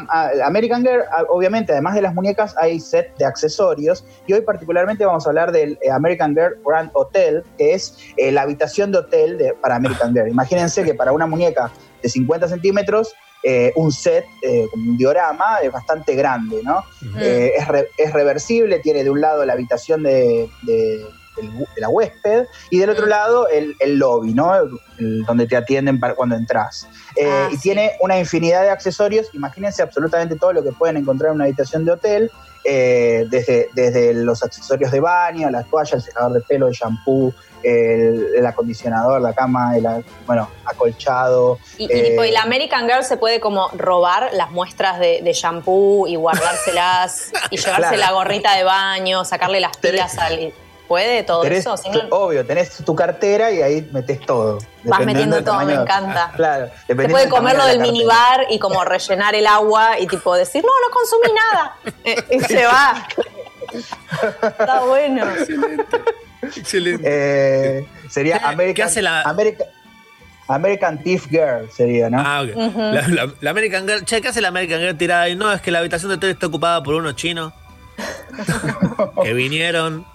American 0.45 0.83
Girl, 0.83 1.03
obviamente, 1.29 1.73
además 1.73 1.95
de 1.95 2.01
las 2.01 2.13
muñecas, 2.13 2.55
hay 2.57 2.79
set 2.79 3.15
de 3.17 3.25
accesorios. 3.25 4.05
Y 4.25 4.33
hoy 4.33 4.41
particularmente 4.41 5.05
vamos 5.05 5.25
a 5.25 5.29
hablar 5.29 5.51
del 5.51 5.77
eh, 5.81 5.91
American 5.91 6.33
Girl 6.33 6.55
Grand 6.65 6.89
Hotel, 6.93 7.43
que 7.57 7.73
es 7.73 7.97
eh, 8.15 8.31
la 8.31 8.43
habitación 8.43 8.91
de 8.91 8.99
hotel 8.99 9.37
de- 9.37 9.53
para 9.53 9.75
American 9.75 10.13
Girl. 10.13 10.29
Imagínense 10.29 10.83
que 10.85 10.93
para 10.93 11.11
una 11.11 11.27
muñeca 11.27 11.71
de 12.01 12.07
50 12.09 12.47
centímetros, 12.47 13.13
eh, 13.43 13.71
un 13.75 13.91
set, 13.91 14.25
eh, 14.43 14.67
como 14.71 14.91
un 14.91 14.97
diorama, 14.97 15.57
es 15.61 15.71
bastante 15.71 16.15
grande, 16.15 16.61
¿no? 16.63 16.83
Es, 17.57 17.67
re- 17.67 17.87
es 17.97 18.13
reversible, 18.13 18.79
tiene 18.79 19.03
de 19.03 19.09
un 19.09 19.19
lado 19.21 19.45
la 19.45 19.53
habitación 19.53 20.03
de, 20.03 20.49
de- 20.63 21.05
de 21.41 21.81
la 21.81 21.89
huésped 21.89 22.45
y 22.69 22.79
del 22.79 22.89
otro 22.89 23.05
lado 23.05 23.47
el, 23.47 23.75
el 23.79 23.97
lobby, 23.97 24.33
¿no? 24.33 24.55
El- 24.55 24.69
el- 24.99 25.23
donde 25.25 25.45
te 25.47 25.55
atienden 25.55 25.99
para 25.99 26.15
cuando 26.15 26.35
entras. 26.35 26.87
Eh, 27.15 27.25
Ah, 27.29 27.49
y 27.51 27.55
sí. 27.55 27.61
tiene 27.63 27.93
una 28.01 28.17
infinidad 28.17 28.63
de 28.63 28.69
accesorios, 28.71 29.27
imagínense 29.33 29.81
absolutamente 29.83 30.35
todo 30.35 30.53
lo 30.53 30.63
que 30.63 30.71
pueden 30.71 30.97
encontrar 30.97 31.29
en 31.29 31.35
una 31.35 31.43
habitación 31.45 31.85
de 31.85 31.91
hotel, 31.91 32.31
eh, 32.63 33.25
desde, 33.29 33.69
desde 33.73 34.13
los 34.13 34.43
accesorios 34.43 34.91
de 34.91 34.99
baño, 34.99 35.49
las 35.49 35.69
toallas, 35.69 35.93
el 35.93 36.01
secador 36.01 36.33
de 36.33 36.41
pelo, 36.41 36.67
el 36.67 36.73
shampoo, 36.73 37.33
el, 37.63 38.33
el 38.35 38.45
acondicionador, 38.45 39.21
la 39.21 39.33
cama, 39.33 39.77
el, 39.77 39.85
bueno, 40.25 40.49
acolchado. 40.65 41.59
Y, 41.77 41.85
y, 41.85 41.87
eh, 41.91 42.37
American 42.41 42.87
Girl 42.87 43.03
se 43.03 43.17
puede 43.17 43.39
como 43.39 43.69
robar 43.69 44.29
las 44.33 44.51
muestras 44.51 44.99
de, 44.99 45.21
de 45.23 45.33
shampoo 45.33 46.07
y 46.07 46.15
guardárselas 46.15 47.31
y 47.51 47.57
llevarse 47.57 47.81
Claro. 47.95 47.97
la 47.97 48.11
gorrita 48.11 48.55
de 48.55 48.63
baño, 48.63 49.23
sacarle 49.25 49.59
las 49.59 49.77
pilas 49.77 50.17
al. 50.17 50.53
¿Puede 50.87 51.23
todo 51.23 51.41
tenés 51.41 51.59
eso? 51.59 51.75
Obvio, 52.11 52.45
tenés 52.45 52.77
tu 52.77 52.95
cartera 52.95 53.51
y 53.51 53.61
ahí 53.61 53.89
metes 53.91 54.19
todo. 54.25 54.59
Vas 54.85 55.01
metiendo 55.05 55.43
todo, 55.43 55.59
me 55.65 55.73
encanta. 55.73 56.31
Claro. 56.35 56.69
Se 56.87 56.95
puede 56.95 57.07
del 57.25 57.29
comer 57.29 57.53
tamaño 57.53 57.57
lo 57.57 57.63
de 57.65 57.71
del 57.71 57.81
minibar 57.81 58.45
y 58.49 58.57
como 58.59 58.83
rellenar 58.85 59.35
el 59.35 59.45
agua 59.47 59.99
y 59.99 60.07
tipo 60.07 60.35
decir, 60.35 60.63
no, 60.63 60.69
no 60.69 60.93
consumí 60.93 61.33
nada. 61.33 61.75
Eh, 62.05 62.23
y 62.31 62.39
se 62.39 62.65
va. 62.65 63.05
Está 64.47 64.79
bueno. 64.85 65.25
Excelente. 66.41 67.03
Eh, 67.03 67.87
sería 68.09 68.39
¿Qué- 68.39 68.45
American, 68.45 68.75
qué 68.75 68.83
hace 68.83 69.01
la- 69.01 69.23
American, 69.23 69.67
American 70.47 71.03
Thief 71.03 71.27
Girl, 71.29 71.69
sería, 71.75 72.09
¿no? 72.09 72.17
Ah, 72.25 72.43
ok. 72.43 72.55
la, 72.77 73.07
la- 73.09 73.33
la 73.41 73.49
American 73.49 73.85
Girl. 73.87 74.05
Che, 74.05 74.21
¿qué 74.21 74.29
hace 74.29 74.39
la 74.39 74.47
American 74.47 74.79
Girl 74.79 74.97
tirada 74.97 75.23
ahí? 75.23 75.35
No, 75.35 75.51
es 75.51 75.59
que 75.61 75.71
la 75.71 75.79
habitación 75.79 76.09
de 76.09 76.15
hotel 76.15 76.29
está 76.29 76.47
ocupada 76.47 76.81
por 76.81 76.93
unos 76.95 77.15
chinos 77.17 77.51
que 79.23 79.33
vinieron. 79.33 80.05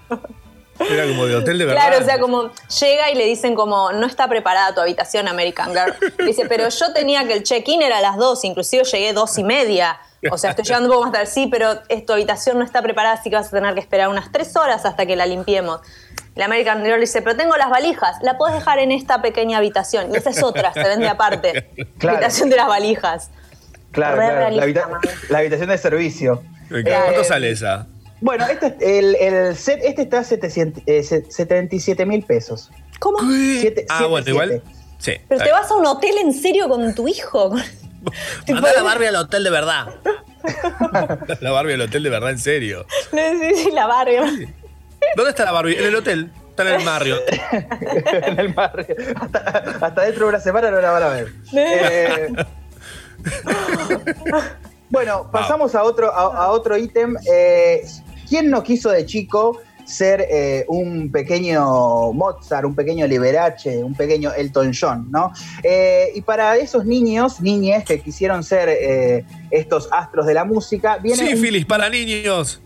Era 0.91 1.07
como 1.07 1.27
de 1.27 1.37
hotel 1.37 1.59
de 1.59 1.65
verdad. 1.67 1.81
Claro, 1.89 2.03
o 2.03 2.07
sea, 2.07 2.19
como 2.21 2.51
llega 2.81 3.11
y 3.11 3.15
le 3.15 3.27
dicen 3.27 3.55
como, 3.55 3.93
no 3.93 4.07
está 4.07 4.29
preparada 4.29 4.75
tu 4.75 4.81
habitación 4.81 5.29
American 5.29 5.71
Girl. 5.73 5.95
Dice, 6.27 6.45
pero 6.49 6.69
yo 6.69 6.93
tenía 6.93 7.27
que 7.27 7.35
el 7.35 7.43
check-in 7.43 7.83
era 7.83 7.99
a 7.99 8.01
las 8.01 8.17
dos, 8.17 8.45
inclusive 8.45 8.85
llegué 8.85 9.13
dos 9.13 9.37
y 9.39 9.45
media. 9.45 9.99
O 10.31 10.39
sea, 10.39 10.51
estoy 10.51 10.65
llegando 10.65 10.89
un 10.89 10.93
poco 10.95 11.05
más 11.07 11.13
tarde, 11.13 11.27
sí, 11.27 11.49
pero 11.51 11.79
tu 12.07 12.13
habitación 12.13 12.57
no 12.59 12.65
está 12.65 12.81
preparada, 12.81 13.15
así 13.17 13.29
que 13.29 13.35
vas 13.37 13.49
a 13.49 13.51
tener 13.51 13.75
que 13.75 13.81
esperar 13.81 14.09
unas 14.09 14.31
tres 14.31 14.55
horas 14.57 14.85
hasta 14.87 15.05
que 15.05 15.17
la 15.17 15.27
limpiemos. 15.27 15.81
El 16.37 16.43
American 16.43 16.85
Girl 16.85 17.01
dice, 17.01 17.21
pero 17.23 17.37
tengo 17.37 17.57
las 17.57 17.69
valijas, 17.69 18.17
la 18.23 18.39
puedes 18.39 18.55
dejar 18.55 18.79
en 18.79 18.93
esta 18.93 19.21
pequeña 19.21 19.59
habitación. 19.59 20.13
Y 20.13 20.17
esta 20.17 20.31
es 20.31 20.43
otra, 20.43 20.73
se 20.73 20.83
vende 20.85 21.09
aparte. 21.09 21.69
Claro. 21.99 22.17
Habitación 22.19 22.51
de 22.51 22.57
las 22.57 22.69
valijas. 22.69 23.31
Claro, 23.91 24.17
Re 24.17 24.27
claro, 24.29 24.51
la, 24.57 24.63
habita- 24.63 24.89
la 25.29 25.39
habitación 25.39 25.69
de 25.69 25.77
servicio. 25.79 26.43
¿Cuánto 26.71 27.21
Eh, 27.21 27.25
sale 27.25 27.51
esa? 27.51 27.87
Bueno, 28.23 28.47
este, 28.47 28.99
el, 28.99 29.15
el 29.17 29.57
set, 29.57 29.81
este 29.83 30.03
está 30.03 30.21
a 30.21 30.25
700, 30.25 30.83
eh, 30.87 31.03
se- 31.03 31.31
77 31.31 32.07
mil 32.07 32.23
pesos. 32.25 32.71
¿Cómo? 33.01 33.19
Siete- 33.61 33.85
Ah, 33.89 33.97
siete, 33.99 34.11
bueno, 34.11 34.29
igual. 34.31 34.63
Sí. 34.99 35.13
Pero 35.29 35.43
te 35.45 35.51
vas 35.51 35.71
a 35.71 35.75
un 35.75 35.85
hotel 35.87 36.15
en 36.23 36.33
serio 36.33 36.69
con 36.69 36.95
tu 36.95 37.09
hijo. 37.09 37.51
Mandá 38.49 38.71
a 38.71 38.75
la 38.75 38.83
Barbie 38.83 39.07
al 39.09 39.17
hotel 39.17 39.45
de 39.45 39.51
verdad. 39.51 39.87
la 41.41 41.51
Barbie 41.51 41.75
al 41.75 41.81
hotel 41.83 42.03
de 42.05 42.11
verdad, 42.11 42.31
en 42.31 42.39
serio. 42.39 42.87
No 43.13 43.19
sé 43.19 43.55
si 43.57 43.71
la 43.73 43.87
Barbie. 43.87 44.49
¿Dónde 45.17 45.31
está 45.31 45.45
la 45.45 45.53
Barbie? 45.53 45.77
En 45.77 45.85
el 45.87 45.95
hotel. 45.97 46.31
Está 46.51 46.63
en 46.75 46.81
el 46.81 46.87
barrio. 46.87 47.17
en 47.93 48.39
el 48.39 48.49
barrio. 48.53 48.95
Hasta, 49.21 49.39
hasta 49.81 50.03
dentro 50.03 50.27
de 50.27 50.29
una 50.29 50.39
semana 50.41 50.71
no 50.71 50.81
la 50.81 50.91
van 50.93 51.03
a 51.03 51.09
ver. 51.09 51.33
Eh, 51.57 52.29
bueno, 54.91 55.31
pasamos 55.33 55.75
a 55.75 55.83
otro, 55.85 56.13
a, 56.13 56.45
a 56.45 56.51
otro 56.51 56.77
ítem. 56.77 57.17
Eh, 57.33 57.83
¿Quién 58.33 58.49
no 58.49 58.63
quiso 58.63 58.89
de 58.89 59.05
chico 59.05 59.61
ser 59.85 60.27
eh, 60.31 60.65
un 60.69 61.13
pequeño 61.13 62.15
Mozart, 62.15 62.65
un 62.65 62.75
pequeño 62.75 63.07
Liberace, 63.07 63.85
un 63.85 63.95
pequeño 63.95 64.33
Elton 64.33 64.73
John, 64.73 65.09
¿no? 65.11 65.35
Eh, 65.63 66.13
y 66.15 66.23
para 66.23 66.57
esos 66.57 66.87
niños, 66.87 67.43
niñes 67.43 67.85
que 67.85 68.01
quisieron 68.01 68.43
ser 68.43 68.71
eh, 68.71 69.27
estos 69.51 69.87
astros 69.93 70.25
de 70.25 70.33
la 70.33 70.45
música, 70.45 70.97
viene 70.97 71.25
un 71.25 71.29
Sífilis 71.29 71.67
para 71.67 71.91
niños. 71.91 72.63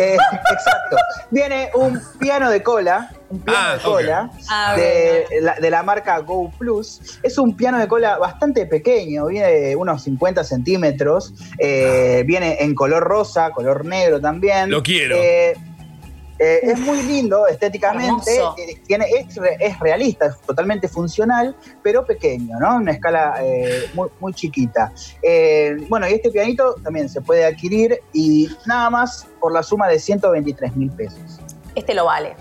eh, 0.00 0.16
exacto. 0.52 0.96
Viene 1.30 1.70
un 1.76 2.00
piano 2.18 2.50
de 2.50 2.64
cola, 2.64 3.12
un 3.28 3.40
piano 3.40 3.58
Ah, 3.60 3.74
de 3.76 3.82
cola 3.82 4.30
Ah, 4.50 4.74
de, 4.76 5.26
la, 5.40 5.54
de 5.56 5.70
la 5.70 5.82
marca 5.82 6.18
Go 6.20 6.50
Plus. 6.58 7.18
Es 7.22 7.38
un 7.38 7.56
piano 7.56 7.78
de 7.78 7.88
cola 7.88 8.18
bastante 8.18 8.66
pequeño, 8.66 9.26
viene 9.26 9.48
de 9.52 9.76
unos 9.76 10.02
50 10.02 10.44
centímetros, 10.44 11.34
eh, 11.58 12.22
viene 12.26 12.62
en 12.62 12.74
color 12.74 13.02
rosa, 13.02 13.50
color 13.50 13.84
negro 13.84 14.20
también. 14.20 14.70
Lo 14.70 14.82
quiero. 14.82 15.16
Eh, 15.16 15.54
eh, 16.38 16.60
es 16.64 16.78
muy 16.78 17.02
lindo 17.02 17.46
estéticamente, 17.46 18.36
eh, 18.58 18.78
tiene, 18.86 19.06
es, 19.08 19.34
re- 19.36 19.56
es 19.58 19.80
realista, 19.80 20.26
es 20.26 20.38
totalmente 20.42 20.86
funcional, 20.86 21.56
pero 21.82 22.04
pequeño, 22.04 22.58
¿no? 22.60 22.76
Una 22.76 22.92
escala 22.92 23.36
eh, 23.42 23.88
muy, 23.94 24.10
muy 24.20 24.34
chiquita. 24.34 24.92
Eh, 25.22 25.76
bueno, 25.88 26.06
y 26.06 26.12
este 26.12 26.30
pianito 26.30 26.74
también 26.84 27.08
se 27.08 27.22
puede 27.22 27.46
adquirir 27.46 28.00
y 28.12 28.50
nada 28.66 28.90
más 28.90 29.26
por 29.40 29.50
la 29.50 29.62
suma 29.62 29.88
de 29.88 29.98
123 29.98 30.76
mil 30.76 30.90
pesos. 30.90 31.40
Este 31.74 31.94
lo 31.94 32.04
vale. 32.04 32.36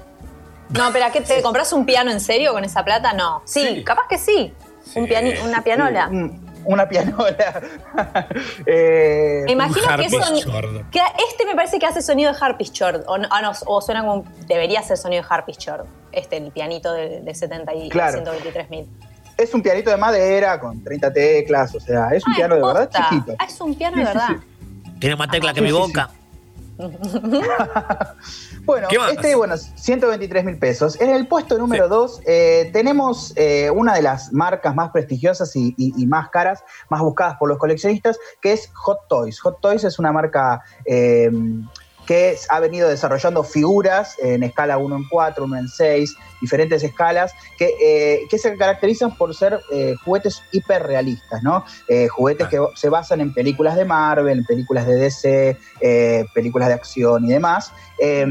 No, 0.69 0.91
pero 0.91 1.05
¿a 1.05 1.11
qué 1.11 1.21
te 1.21 1.41
compras 1.41 1.71
un 1.73 1.85
piano 1.85 2.11
en 2.11 2.19
serio 2.19 2.51
con 2.53 2.63
esa 2.63 2.83
plata? 2.83 3.13
No. 3.13 3.41
Sí, 3.45 3.61
Sí. 3.67 3.83
capaz 3.83 4.07
que 4.09 4.17
sí. 4.17 4.53
Un 4.95 5.07
piani- 5.07 5.39
una 5.43 5.61
pianola. 5.63 6.09
Una 6.65 6.87
pianola. 6.89 7.61
Eh, 8.65 9.43
Me 9.45 9.51
imagino 9.53 9.75
que 9.97 10.05
eso. 10.05 10.17
harpsichord. 10.19 10.89
que 10.89 10.99
este 11.29 11.45
me 11.45 11.55
parece 11.55 11.77
que 11.79 11.85
hace 11.85 12.01
sonido 12.01 12.31
de 12.31 12.37
harpsichord. 12.39 13.03
O, 13.07 13.17
no, 13.17 13.27
ah, 13.31 13.41
no, 13.41 13.51
o 13.67 13.81
suena 13.81 14.01
como. 14.03 14.23
Debería 14.47 14.81
ser 14.81 14.97
sonido 14.97 15.21
de 15.23 15.27
harpsichord. 15.29 15.85
Este, 16.11 16.37
el 16.37 16.51
pianito 16.51 16.91
de, 16.93 17.21
de 17.21 17.35
70 17.35 17.73
y 17.75 17.89
Claro. 17.89 18.13
123 18.13 18.69
mil. 18.69 18.87
es 19.37 19.53
un 19.53 19.61
pianito 19.61 19.89
de 19.91 19.97
madera 19.97 20.59
con 20.59 20.81
30 20.83 21.11
teclas, 21.11 21.75
o 21.75 21.79
sea, 21.79 22.09
es 22.13 22.25
un 22.25 22.33
Ah, 22.33 22.35
piano 22.37 22.55
de 22.55 22.61
verdad 22.63 22.89
chiquito. 22.89 23.35
Ah, 23.37 23.45
es 23.47 23.59
un 23.61 23.75
piano 23.75 23.95
Sí, 23.97 23.99
de 24.01 24.05
verdad. 24.07 24.27
sí. 24.29 24.91
Tiene 24.99 25.15
más 25.17 25.29
tecla 25.29 25.53
que 25.53 25.61
mi 25.61 25.71
boca. 25.73 26.09
Bueno, 28.65 28.87
este, 29.11 29.35
bueno, 29.35 29.55
123 29.57 30.43
mil 30.45 30.57
pesos. 30.57 30.99
En 30.99 31.11
el 31.11 31.27
puesto 31.27 31.57
número 31.57 31.87
2 31.87 32.21
tenemos 32.73 33.31
eh, 33.35 33.69
una 33.69 33.93
de 33.93 34.01
las 34.01 34.33
marcas 34.33 34.73
más 34.75 34.89
prestigiosas 34.91 35.55
y, 35.55 35.75
y- 35.77 35.93
y 36.01 36.07
más 36.07 36.29
caras, 36.29 36.63
más 36.89 37.01
buscadas 37.01 37.37
por 37.37 37.47
los 37.49 37.59
coleccionistas, 37.59 38.17
que 38.41 38.53
es 38.53 38.69
Hot 38.73 39.07
Toys. 39.07 39.39
Hot 39.41 39.61
Toys 39.61 39.83
es 39.83 39.99
una 39.99 40.11
marca 40.11 40.63
eh, 40.85 41.29
que 42.05 42.37
ha 42.49 42.59
venido 42.59 42.89
desarrollando 42.89 43.43
figuras 43.43 44.15
en 44.19 44.43
escala 44.43 44.77
1 44.77 44.95
en 44.95 45.07
4, 45.09 45.43
1 45.45 45.57
en 45.57 45.67
6, 45.67 46.15
diferentes 46.41 46.83
escalas, 46.83 47.33
que, 47.57 47.73
eh, 47.81 48.27
que 48.29 48.37
se 48.37 48.55
caracterizan 48.57 49.15
por 49.15 49.35
ser 49.35 49.59
eh, 49.71 49.95
juguetes 50.03 50.43
hiperrealistas, 50.51 51.41
¿no? 51.43 51.65
Eh, 51.87 52.07
juguetes 52.07 52.47
que 52.47 52.59
se 52.75 52.89
basan 52.89 53.21
en 53.21 53.33
películas 53.33 53.75
de 53.75 53.85
Marvel, 53.85 54.45
películas 54.45 54.85
de 54.85 54.95
DC, 54.95 55.57
eh, 55.81 56.25
películas 56.33 56.67
de 56.67 56.73
acción 56.75 57.25
y 57.25 57.29
demás. 57.29 57.71
Eh, 57.99 58.25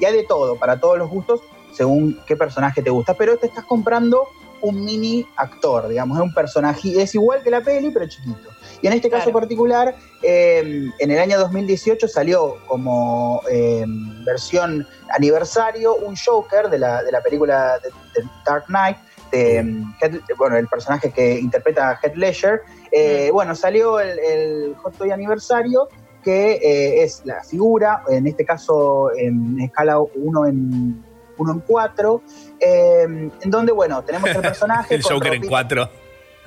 y 0.00 0.04
hay 0.04 0.12
de 0.12 0.24
todo, 0.24 0.56
para 0.56 0.80
todos 0.80 0.98
los 0.98 1.08
gustos, 1.08 1.40
según 1.72 2.20
qué 2.26 2.36
personaje 2.36 2.82
te 2.82 2.90
gusta. 2.90 3.14
Pero 3.14 3.36
te 3.36 3.46
estás 3.46 3.64
comprando 3.64 4.28
un 4.62 4.84
mini 4.84 5.26
actor, 5.36 5.88
digamos, 5.88 6.18
es 6.18 6.24
un 6.24 6.34
personaje, 6.34 7.00
es 7.00 7.14
igual 7.14 7.42
que 7.42 7.50
la 7.50 7.60
peli, 7.60 7.90
pero 7.90 8.06
chiquito. 8.06 8.50
Y 8.82 8.86
en 8.86 8.92
este 8.94 9.10
caso 9.10 9.30
particular, 9.32 9.94
eh, 10.22 10.86
en 10.98 11.10
el 11.10 11.18
año 11.18 11.38
2018 11.38 12.08
salió 12.08 12.56
como 12.66 13.42
eh, 13.50 13.84
versión 14.24 14.86
aniversario 15.14 15.96
un 15.96 16.14
Joker 16.16 16.68
de 16.70 16.78
la, 16.78 17.02
de 17.02 17.12
la 17.12 17.20
película 17.20 17.78
de, 17.82 17.88
de 18.20 18.28
Dark 18.46 18.64
Knight, 18.66 18.96
de, 19.32 19.60
Heath- 20.00 20.22
bueno, 20.36 20.56
el 20.56 20.66
personaje 20.66 21.10
que 21.10 21.38
interpreta 21.38 21.90
a 21.90 21.98
Heath 22.02 22.16
Ledger. 22.16 22.62
Eh, 22.90 23.30
Bueno, 23.32 23.54
salió 23.54 24.00
el, 24.00 24.18
el 24.18 24.74
Hot 24.82 24.96
Toy 24.96 25.10
aniversario, 25.10 25.88
que 26.24 26.52
eh, 26.54 27.02
es 27.04 27.22
la 27.24 27.42
figura, 27.44 28.02
en 28.08 28.26
este 28.26 28.44
caso 28.44 29.10
en 29.16 29.60
escala 29.60 29.98
1 30.00 30.46
en, 30.46 31.04
1 31.38 31.52
en 31.52 31.60
4, 31.60 32.22
eh, 32.60 33.02
en 33.40 33.50
donde, 33.50 33.72
bueno, 33.72 34.02
tenemos 34.04 34.28
el 34.30 34.40
personaje. 34.42 34.94
El 34.96 35.02
Joker 35.02 35.34
en 35.34 35.42
ropita- 35.42 35.48
cuatro. 35.48 35.88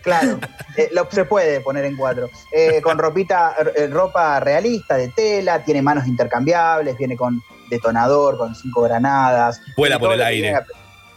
Claro, 0.04 0.38
eh, 0.78 0.89
lo, 0.91 1.10
se 1.10 1.26
puede 1.26 1.62
poner 1.62 1.86
en 1.86 1.95
cuatro. 1.95 2.30
Eh, 2.51 2.82
con 2.82 2.97
ropita, 2.97 3.56
eh, 3.76 3.88
ropa 3.88 4.39
realista 4.41 4.95
de 4.97 5.08
tela, 5.08 5.64
tiene 5.64 5.82
manos 5.82 6.06
intercambiables, 6.08 6.97
viene 6.97 7.16
con 7.16 7.41
detonador, 7.70 8.38
con 8.38 8.54
cinco 8.54 8.82
granadas. 8.82 9.62
Vuela 9.78 9.97
por 9.97 10.12
el 10.14 10.22
aire. 10.22 10.41
tiene 10.49 10.60
la- 10.60 10.66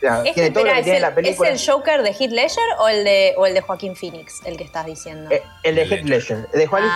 claro, 0.01 0.23
Este, 0.23 0.35
tiene 0.35 0.51
todo 0.51 0.65
lo 0.65 0.73
que 0.73 0.79
¿es, 0.79 0.85
tiene 0.85 0.97
el, 0.99 1.03
la 1.03 1.09
¿es 1.09 1.15
película. 1.15 1.49
el 1.51 1.59
Joker 1.67 2.03
de 2.03 2.11
Heath 2.13 2.31
Ledger 2.31 2.65
o 2.79 2.89
el 2.89 3.05
de, 3.05 3.35
o 3.37 3.47
el 3.47 3.55
de 3.55 3.61
Joaquín 3.61 3.97
Phoenix, 3.97 4.41
el 4.45 4.57
que 4.57 4.65
estás 4.65 4.87
diciendo? 4.87 5.31
Eh, 5.33 5.43
el 5.65 5.75
de 5.75 5.83
Heath 5.87 6.05
Ledger. 6.05 6.49
De 6.53 6.67
Joaquin 6.67 6.89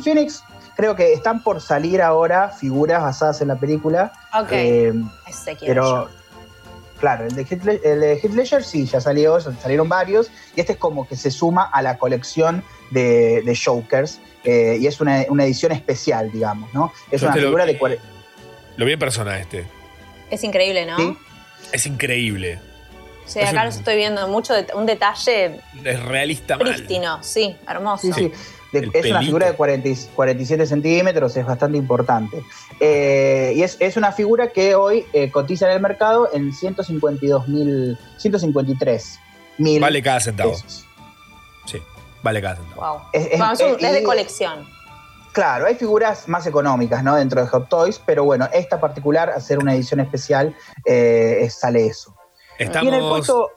Ah. 0.00 0.02
Phoenix, 0.02 0.42
creo 0.76 0.96
que 0.96 1.12
están 1.12 1.42
por 1.44 1.60
salir 1.60 2.02
ahora 2.02 2.48
figuras 2.50 3.00
basadas 3.02 3.40
en 3.42 3.48
la 3.48 3.56
película. 3.56 4.12
ok, 4.38 4.48
eh, 4.52 4.92
ese 5.28 5.56
quiero 5.56 6.08
pero, 6.08 6.17
claro, 6.98 7.24
el 7.26 7.34
de, 7.34 7.80
el 7.84 8.00
de 8.00 8.12
Heath 8.22 8.34
Ledger 8.34 8.62
sí, 8.64 8.86
ya 8.86 9.00
salió, 9.00 9.38
salieron 9.40 9.88
varios. 9.88 10.30
Y 10.56 10.60
este 10.60 10.72
es 10.72 10.78
como 10.78 11.06
que 11.08 11.16
se 11.16 11.30
suma 11.30 11.64
a 11.72 11.82
la 11.82 11.98
colección 11.98 12.62
de, 12.90 13.42
de 13.42 13.56
Jokers. 13.56 14.20
eh, 14.44 14.78
y 14.80 14.86
es 14.86 15.00
una, 15.00 15.24
una 15.28 15.44
edición 15.44 15.72
especial, 15.72 16.30
digamos, 16.32 16.72
¿no? 16.74 16.92
Es 17.10 17.20
Yo 17.20 17.26
una 17.28 17.34
te 17.34 17.40
lo- 17.40 17.46
figura 17.48 17.66
de... 17.66 17.78
cuare- 17.78 17.98
Lo 18.76 18.84
vi 18.86 18.92
en 18.92 18.98
persona 18.98 19.38
este. 19.38 19.66
Es 20.30 20.44
increíble, 20.44 20.86
¿no? 20.86 20.96
¿Sí? 20.96 21.16
Es 21.72 21.86
increíble. 21.86 22.58
Sí, 23.26 23.40
Es 23.40 23.48
acá 23.50 23.58
un- 23.60 23.64
lo 23.66 23.70
estoy 23.70 23.96
viendo, 23.96 24.26
mucho 24.28 24.54
un 24.74 24.86
detalle 24.86 25.60
Es 25.84 26.02
realista 26.02 26.56
mal. 26.56 26.72
prístino, 26.74 27.22
sí, 27.22 27.56
hermoso. 27.68 28.06
Sí, 28.06 28.12
sí. 28.12 28.32
De- 28.72 28.90
es 28.92 29.06
una 29.10 29.20
figura 29.22 29.46
de 29.46 29.54
40 29.54 29.88
y- 29.88 29.96
47 30.14 30.66
centímetros, 30.66 31.36
es 31.36 31.46
bastante 31.46 31.78
importante. 31.78 32.42
Eh, 32.80 33.52
y 33.56 33.62
es, 33.62 33.76
es 33.80 33.96
una 33.96 34.12
figura 34.12 34.48
que 34.48 34.74
hoy 34.74 35.06
eh, 35.12 35.30
cotiza 35.30 35.66
en 35.66 35.72
el 35.72 35.80
mercado 35.80 36.28
en 36.32 36.52
152 36.52 37.48
mil, 37.48 37.98
153 38.18 39.18
mil 39.58 39.80
Vale 39.80 40.02
cada 40.02 40.20
centavo. 40.20 40.50
pesos. 40.52 40.84
Sí, 41.66 41.78
vale 42.22 42.40
cada 42.42 42.56
centavo. 42.56 42.80
Wow. 42.80 43.00
Es- 43.12 43.26
es- 43.32 43.38
Bueno, 43.38 43.52
es, 43.54 43.60
un- 43.60 43.76
es- 43.76 43.82
es 43.84 43.92
de 43.92 44.02
colección. 44.02 44.68
Claro, 45.32 45.66
hay 45.66 45.74
figuras 45.76 46.26
más 46.28 46.46
económicas 46.46 47.02
¿no? 47.04 47.14
dentro 47.14 47.40
de 47.40 47.46
Hot 47.48 47.68
Toys, 47.68 48.00
pero 48.04 48.24
bueno, 48.24 48.48
esta 48.52 48.80
particular, 48.80 49.30
hacer 49.30 49.58
una 49.58 49.74
edición 49.74 50.00
especial, 50.00 50.54
eh, 50.84 51.38
es- 51.42 51.54
sale 51.58 51.86
eso. 51.86 52.14
Estamos. 52.58 52.84
Y 52.84 52.88
en 52.88 52.94
el 53.02 53.08
puesto, 53.08 53.50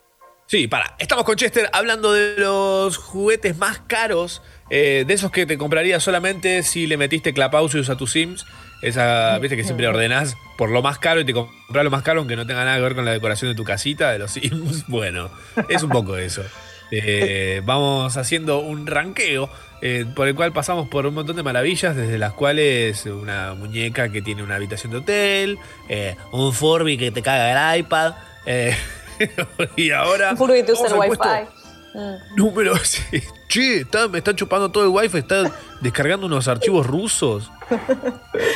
Sí, 0.45 0.67
para. 0.67 0.95
Estamos 0.99 1.23
con 1.23 1.37
Chester 1.37 1.69
hablando 1.71 2.11
de 2.11 2.35
los 2.35 2.97
juguetes 2.97 3.57
más 3.57 3.79
caros, 3.87 4.41
eh, 4.73 5.03
de 5.05 5.13
esos 5.13 5.31
que 5.31 5.45
te 5.45 5.57
comprarías 5.57 6.01
solamente 6.01 6.63
si 6.63 6.87
le 6.87 6.95
metiste 6.95 7.33
Clapausius 7.33 7.89
a 7.89 7.97
tus 7.97 8.13
Sims. 8.13 8.45
Esa, 8.81 9.37
viste 9.39 9.57
que 9.57 9.65
siempre 9.65 9.85
ordenás 9.85 10.37
por 10.57 10.71
lo 10.71 10.81
más 10.81 10.97
caro 10.97 11.19
y 11.19 11.25
te 11.25 11.33
compras 11.33 11.83
lo 11.83 11.91
más 11.91 12.03
caro 12.03 12.19
aunque 12.19 12.37
no 12.37 12.47
tenga 12.47 12.63
nada 12.63 12.77
que 12.77 12.81
ver 12.81 12.95
con 12.95 13.03
la 13.03 13.11
decoración 13.11 13.51
de 13.51 13.55
tu 13.55 13.65
casita, 13.65 14.11
de 14.11 14.19
los 14.19 14.31
Sims. 14.31 14.85
Bueno, 14.87 15.29
es 15.67 15.83
un 15.83 15.89
poco 15.89 16.15
eso. 16.15 16.41
Eh, 16.89 17.61
vamos 17.65 18.15
haciendo 18.15 18.59
un 18.59 18.87
ranqueo 18.87 19.49
eh, 19.81 20.05
por 20.15 20.29
el 20.29 20.35
cual 20.35 20.53
pasamos 20.53 20.87
por 20.87 21.05
un 21.05 21.15
montón 21.15 21.35
de 21.35 21.43
maravillas, 21.43 21.93
desde 21.93 22.17
las 22.17 22.31
cuales 22.31 23.05
una 23.05 23.53
muñeca 23.53 24.09
que 24.09 24.21
tiene 24.21 24.41
una 24.41 24.55
habitación 24.55 24.93
de 24.93 24.97
hotel, 24.99 25.59
eh, 25.89 26.15
un 26.31 26.53
Furby 26.53 26.97
que 26.97 27.11
te 27.11 27.21
caga 27.21 27.73
el 27.73 27.79
iPad. 27.81 28.13
y 29.75 29.91
ahora. 29.91 30.31
Un 30.31 30.37
Furby 30.37 30.59
que 30.59 30.63
te 30.63 30.71
usa 30.71 30.87
el 30.87 30.93
Wi-Fi. 30.93 31.60
Mm. 31.93 32.35
Número 32.37 32.75
6. 32.83 33.27
Che, 33.47 33.81
está- 33.81 34.07
me 34.07 34.19
están 34.19 34.35
chupando 34.35 34.71
todo 34.71 34.83
el 34.85 34.89
wifi, 34.89 35.17
está 35.19 35.51
descargando 35.81 36.25
unos 36.27 36.47
archivos 36.47 36.87
rusos. 36.87 37.51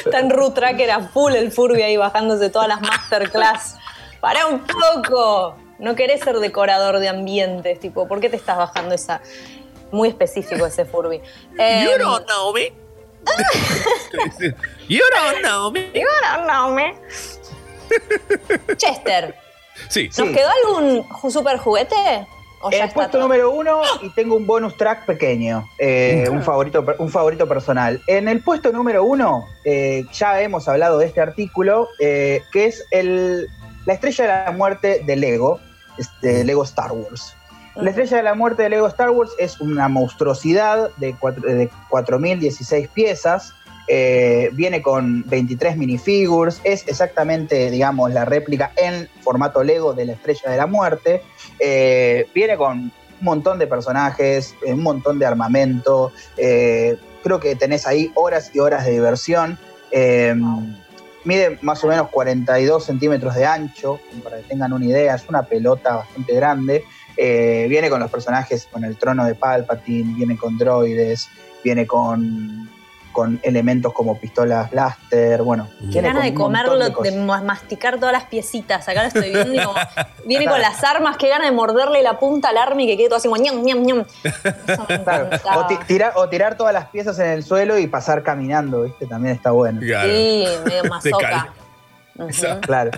Está 0.06 0.20
en 0.20 0.30
root 0.30 0.54
tracker 0.56 0.90
a 0.92 1.02
full 1.10 1.34
el 1.34 1.52
Furby 1.52 1.82
ahí 1.82 1.98
bajándose 1.98 2.50
todas 2.50 2.68
las 2.68 2.82
masterclass 2.82 3.76
Pará 4.22 4.48
un 4.48 4.62
poco. 4.62 5.58
No 5.80 5.96
querés 5.96 6.22
ser 6.22 6.38
decorador 6.40 7.00
de 7.00 7.10
ambientes, 7.10 7.80
tipo, 7.82 8.08
¿por 8.08 8.22
qué 8.22 8.30
te 8.30 8.38
estás 8.38 8.58
bajando 8.58 8.96
esa? 8.96 9.22
Muy 9.92 10.08
específico 10.10 10.66
ese 10.66 10.86
Furby. 10.86 11.22
You 11.58 11.98
don't 12.00 12.26
know 12.26 12.54
me. 12.54 12.72
you 14.88 15.02
don't 15.14 15.42
know 15.42 15.72
me. 15.72 15.92
You 15.94 16.08
don't 16.32 16.46
know 16.48 16.72
me. 16.74 16.96
Chester, 18.78 19.36
Sí. 19.90 20.10
¿nos 20.18 20.30
quedó 20.30 20.50
algún 20.64 21.06
super 21.32 21.58
juguete? 21.58 22.28
¿O 22.66 22.70
El 22.70 22.76
está 22.82 22.94
puesto 22.94 23.12
todo? 23.14 23.22
número 23.24 23.52
uno 23.52 23.82
y 24.02 24.10
tengo 24.10 24.36
un 24.36 24.48
bonus 24.48 24.76
track 24.76 25.06
pequeño, 25.06 25.68
eh, 25.78 26.28
un, 26.32 26.42
favorito, 26.42 26.84
un 26.98 27.10
favorito 27.10 27.48
personal. 27.48 28.02
En 28.08 28.28
el 28.28 28.42
puesto 28.42 28.72
número 28.72 29.04
uno, 29.04 29.46
eh, 29.64 30.04
ya 30.12 30.42
hemos 30.42 30.68
hablado 30.68 30.98
de 30.98 31.06
este 31.06 31.22
artículo, 31.22 31.88
eh, 32.00 32.42
que 32.52 32.66
es 32.66 32.84
el, 32.92 33.48
la 33.86 33.94
estrella 33.94 34.24
de 34.24 34.46
la 34.46 34.52
muerte 34.58 35.02
de 35.06 35.16
Lego, 35.16 35.60
este, 36.00 36.44
Lego 36.44 36.64
Star 36.64 36.92
Wars. 36.92 37.36
La 37.76 37.90
estrella 37.90 38.18
de 38.18 38.24
la 38.24 38.34
muerte 38.36 38.64
de 38.64 38.70
Lego 38.70 38.88
Star 38.88 39.10
Wars 39.12 39.32
es 39.38 39.60
una 39.62 39.88
monstruosidad 39.90 40.90
de, 40.98 41.14
cuatro- 41.20 41.44
de 41.48 41.70
4.016 41.90 42.90
piezas. 42.94 43.54
Eh, 43.88 44.50
viene 44.54 44.82
con 44.82 45.24
23 45.28 45.78
minifigures. 45.78 46.62
Es 46.64 46.88
exactamente, 46.88 47.70
digamos, 47.70 48.12
la 48.12 48.26
réplica 48.26 48.72
en 48.76 49.08
formato 49.22 49.64
Lego 49.64 49.94
de 49.94 50.06
la 50.06 50.14
estrella 50.14 50.52
de 50.52 50.58
la 50.58 50.68
muerte. 50.68 51.22
Eh, 51.60 52.28
viene 52.34 52.58
con 52.58 52.78
un 52.80 52.92
montón 53.22 53.60
de 53.60 53.68
personajes, 53.68 54.56
eh, 54.66 54.74
un 54.74 54.84
montón 54.84 55.20
de 55.20 55.26
armamento. 55.26 56.12
eh, 56.38 56.98
creo 57.24 57.40
que 57.40 57.56
tenés 57.56 57.88
ahí 57.88 58.12
horas 58.14 58.52
y 58.54 58.60
horas 58.60 58.86
de 58.86 58.92
diversión. 58.92 59.58
Mide 61.24 61.58
más 61.64 61.84
o 61.84 61.88
menos 61.88 62.10
42 62.10 62.86
centímetros 62.86 63.34
de 63.34 63.48
ancho, 63.48 64.00
para 64.24 64.38
que 64.38 64.44
tengan 64.44 64.74
una 64.74 64.86
idea. 64.86 65.16
Es 65.16 65.28
una 65.28 65.42
pelota 65.42 65.96
bastante 65.96 66.36
grande. 66.36 66.84
Viene 67.18 67.90
con 67.90 68.00
los 68.00 68.12
personajes, 68.12 68.68
con 68.72 68.84
el 68.84 68.96
trono 68.98 69.26
de 69.26 69.34
Palpatine, 69.34 70.14
viene 70.16 70.38
con 70.38 70.56
droides, 70.60 71.28
viene 71.64 71.88
con, 71.88 72.70
con 73.16 73.40
elementos 73.44 73.94
como 73.94 74.20
pistolas 74.20 74.70
blaster, 74.72 75.42
bueno. 75.42 75.70
Qué 75.92 76.02
gana 76.02 76.22
de 76.22 76.34
comerlo, 76.34 76.78
de, 76.78 77.12
masticar 77.44 77.98
todas 77.98 78.12
las 78.12 78.26
piecitas. 78.26 78.88
Acá 78.90 79.04
lo 79.04 79.08
estoy 79.08 79.32
viendo. 79.32 79.64
como- 79.64 79.80
viene 80.26 80.46
con 80.46 80.60
las 80.62 80.84
armas, 80.84 81.16
qué 81.16 81.30
gana 81.30 81.46
de 81.46 81.52
morderle 81.54 82.04
la 82.04 82.20
punta 82.20 82.50
al 82.50 82.58
arma 82.58 82.82
y 82.84 82.88
que 82.88 82.98
quede 82.98 83.08
todo 83.08 83.18
así 83.18 83.30
como 83.30 83.42
ñam, 83.42 83.64
ñam, 83.64 83.82
ñam. 83.84 84.06
Claro. 85.06 85.30
O, 85.56 85.66
ti- 85.68 85.80
tirar, 85.88 86.12
o 86.18 86.28
tirar 86.28 86.58
todas 86.58 86.74
las 86.74 86.88
piezas 86.90 87.18
en 87.20 87.28
el 87.28 87.44
suelo 87.44 87.78
y 87.80 87.88
pasar 87.88 88.22
caminando, 88.22 88.82
¿viste? 88.84 89.06
También 89.08 89.34
está 89.36 89.52
bueno. 89.52 89.80
Sí, 89.80 89.88
medio 89.88 90.82
Te 90.84 90.90
masoca. 90.90 91.54
cal- 92.18 92.62
Claro. 92.62 92.92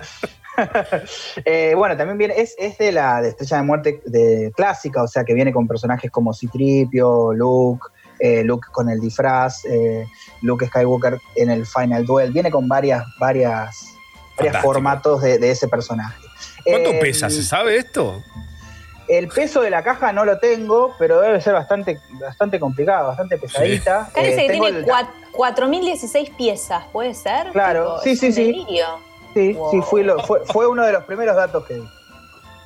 Eh, 1.44 1.74
bueno, 1.76 1.96
también 1.96 2.18
viene, 2.18 2.34
es, 2.40 2.56
es 2.58 2.76
de 2.78 2.90
la 2.90 3.20
de 3.22 3.28
Estrella 3.28 3.58
de 3.58 3.62
Muerte 3.62 4.02
de 4.06 4.52
clásica, 4.56 5.02
o 5.04 5.06
sea 5.08 5.22
que 5.24 5.32
viene 5.34 5.52
con 5.52 5.68
personajes 5.68 6.10
como 6.10 6.34
Citripio, 6.34 7.32
Luke, 7.32 7.86
eh, 8.20 8.42
Luke 8.44 8.68
con 8.72 8.88
el 8.88 9.00
disfraz, 9.00 9.64
eh, 9.64 10.06
Luke 10.42 10.66
Skywalker 10.66 11.20
en 11.36 11.50
el 11.50 11.66
Final 11.66 12.04
Duel, 12.04 12.32
viene 12.32 12.50
con 12.50 12.68
varias, 12.68 13.04
varias, 13.18 13.94
varios 14.36 14.56
formatos 14.62 15.22
de, 15.22 15.38
de 15.38 15.50
ese 15.50 15.68
personaje. 15.68 16.18
¿Cuánto 16.64 16.90
Eh, 16.90 16.98
pesa? 17.00 17.30
¿Se 17.30 17.42
sabe 17.42 17.76
esto? 17.76 18.22
El 19.08 19.28
peso 19.28 19.62
de 19.62 19.70
la 19.70 19.82
caja 19.82 20.12
no 20.12 20.24
lo 20.26 20.38
tengo, 20.38 20.94
pero 20.98 21.20
debe 21.20 21.40
ser 21.40 21.54
bastante, 21.54 21.98
bastante 22.20 22.60
complicado, 22.60 23.08
bastante 23.08 23.38
pesadita. 23.38 24.10
Eh, 24.14 24.26
dice 24.30 24.42
que 24.46 24.52
tengo 24.52 24.64
tiene 24.66 24.78
el- 24.80 24.84
cua- 24.86 25.08
4.016 25.32 26.30
piezas, 26.36 26.84
¿puede 26.92 27.14
ser? 27.14 27.48
Claro, 27.52 28.00
Tipo, 28.00 28.02
sí, 28.02 28.10
es 28.10 28.20
sí, 28.20 28.26
un 28.26 28.32
sí. 28.34 28.44
delirio. 28.44 28.86
Sí, 29.34 29.52
Wow. 29.54 29.70
sí, 29.70 29.80
fui 29.82 30.02
lo- 30.02 30.18
fue, 30.24 30.40
fue 30.46 30.66
uno 30.66 30.84
de 30.84 30.92
los 30.92 31.04
primeros 31.04 31.36
datos 31.36 31.64
que 31.66 31.74
di. 31.74 31.88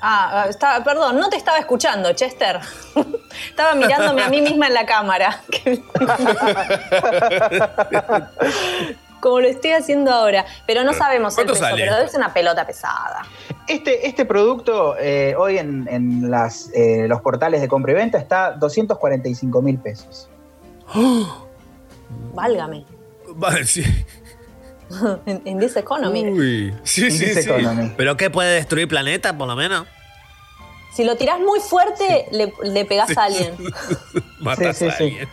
Ah, 0.05 0.47
está- 0.49 0.83
perdón, 0.83 1.17
no 1.19 1.29
te 1.31 1.37
estaba 1.37 1.59
escuchando, 1.59 2.13
Chester. 2.13 2.59
estaba 3.49 3.75
mirándome 3.77 4.23
a 4.23 4.29
mí 4.29 4.41
misma 4.41 4.67
en 4.67 4.75
la 4.75 4.85
cámara. 4.85 5.41
Como 9.21 9.41
lo 9.41 9.49
estoy 9.49 9.71
haciendo 9.71 10.11
ahora. 10.11 10.45
Pero 10.67 10.83
no 10.83 10.93
sabemos 10.93 11.33
el 11.39 11.45
¿Cuánto 11.45 11.53
peso, 11.53 11.65
sale 11.65 11.85
pero 11.89 12.09
ser 12.09 12.19
una 12.19 12.35
pelota 12.35 12.67
pesada. 12.67 13.23
Este, 13.69 14.09
este 14.09 14.25
producto 14.25 14.97
eh, 14.99 15.37
hoy 15.39 15.59
en, 15.59 15.87
en 15.89 16.29
las, 16.31 16.71
eh, 16.75 17.07
los 17.07 17.21
portales 17.21 17.61
de 17.61 17.69
compra 17.69 17.93
y 17.93 17.95
venta 17.95 18.19
está 18.19 18.51
245 18.53 19.63
mil 19.63 19.79
pesos. 19.79 20.29
Válgame. 22.35 22.85
Vale, 23.29 23.65
sí. 23.65 23.85
en, 25.27 25.43
en 25.45 25.59
this 25.59 25.77
economy. 25.77 26.25
Uy. 26.27 26.75
Sí, 26.85 27.11
sí, 27.11 27.35
sí. 27.35 27.41
Economy. 27.41 27.93
¿Pero 27.97 28.17
qué 28.17 28.31
puede 28.31 28.55
destruir 28.55 28.89
planeta, 28.89 29.37
por 29.37 29.49
lo 29.49 29.57
menos? 29.57 29.87
Si 30.95 31.05
lo 31.05 31.17
tirás 31.17 31.41
muy 31.41 31.61
fuerte, 31.61 32.27
le, 32.33 32.53
le 32.65 32.85
pegás 32.85 33.17
a 33.17 33.25
alguien. 33.25 33.55
Matas 34.41 34.77
Sí, 34.77 34.85
sí, 34.87 34.91
a 34.91 34.97
sí. 34.97 35.05
alguien. 35.05 35.29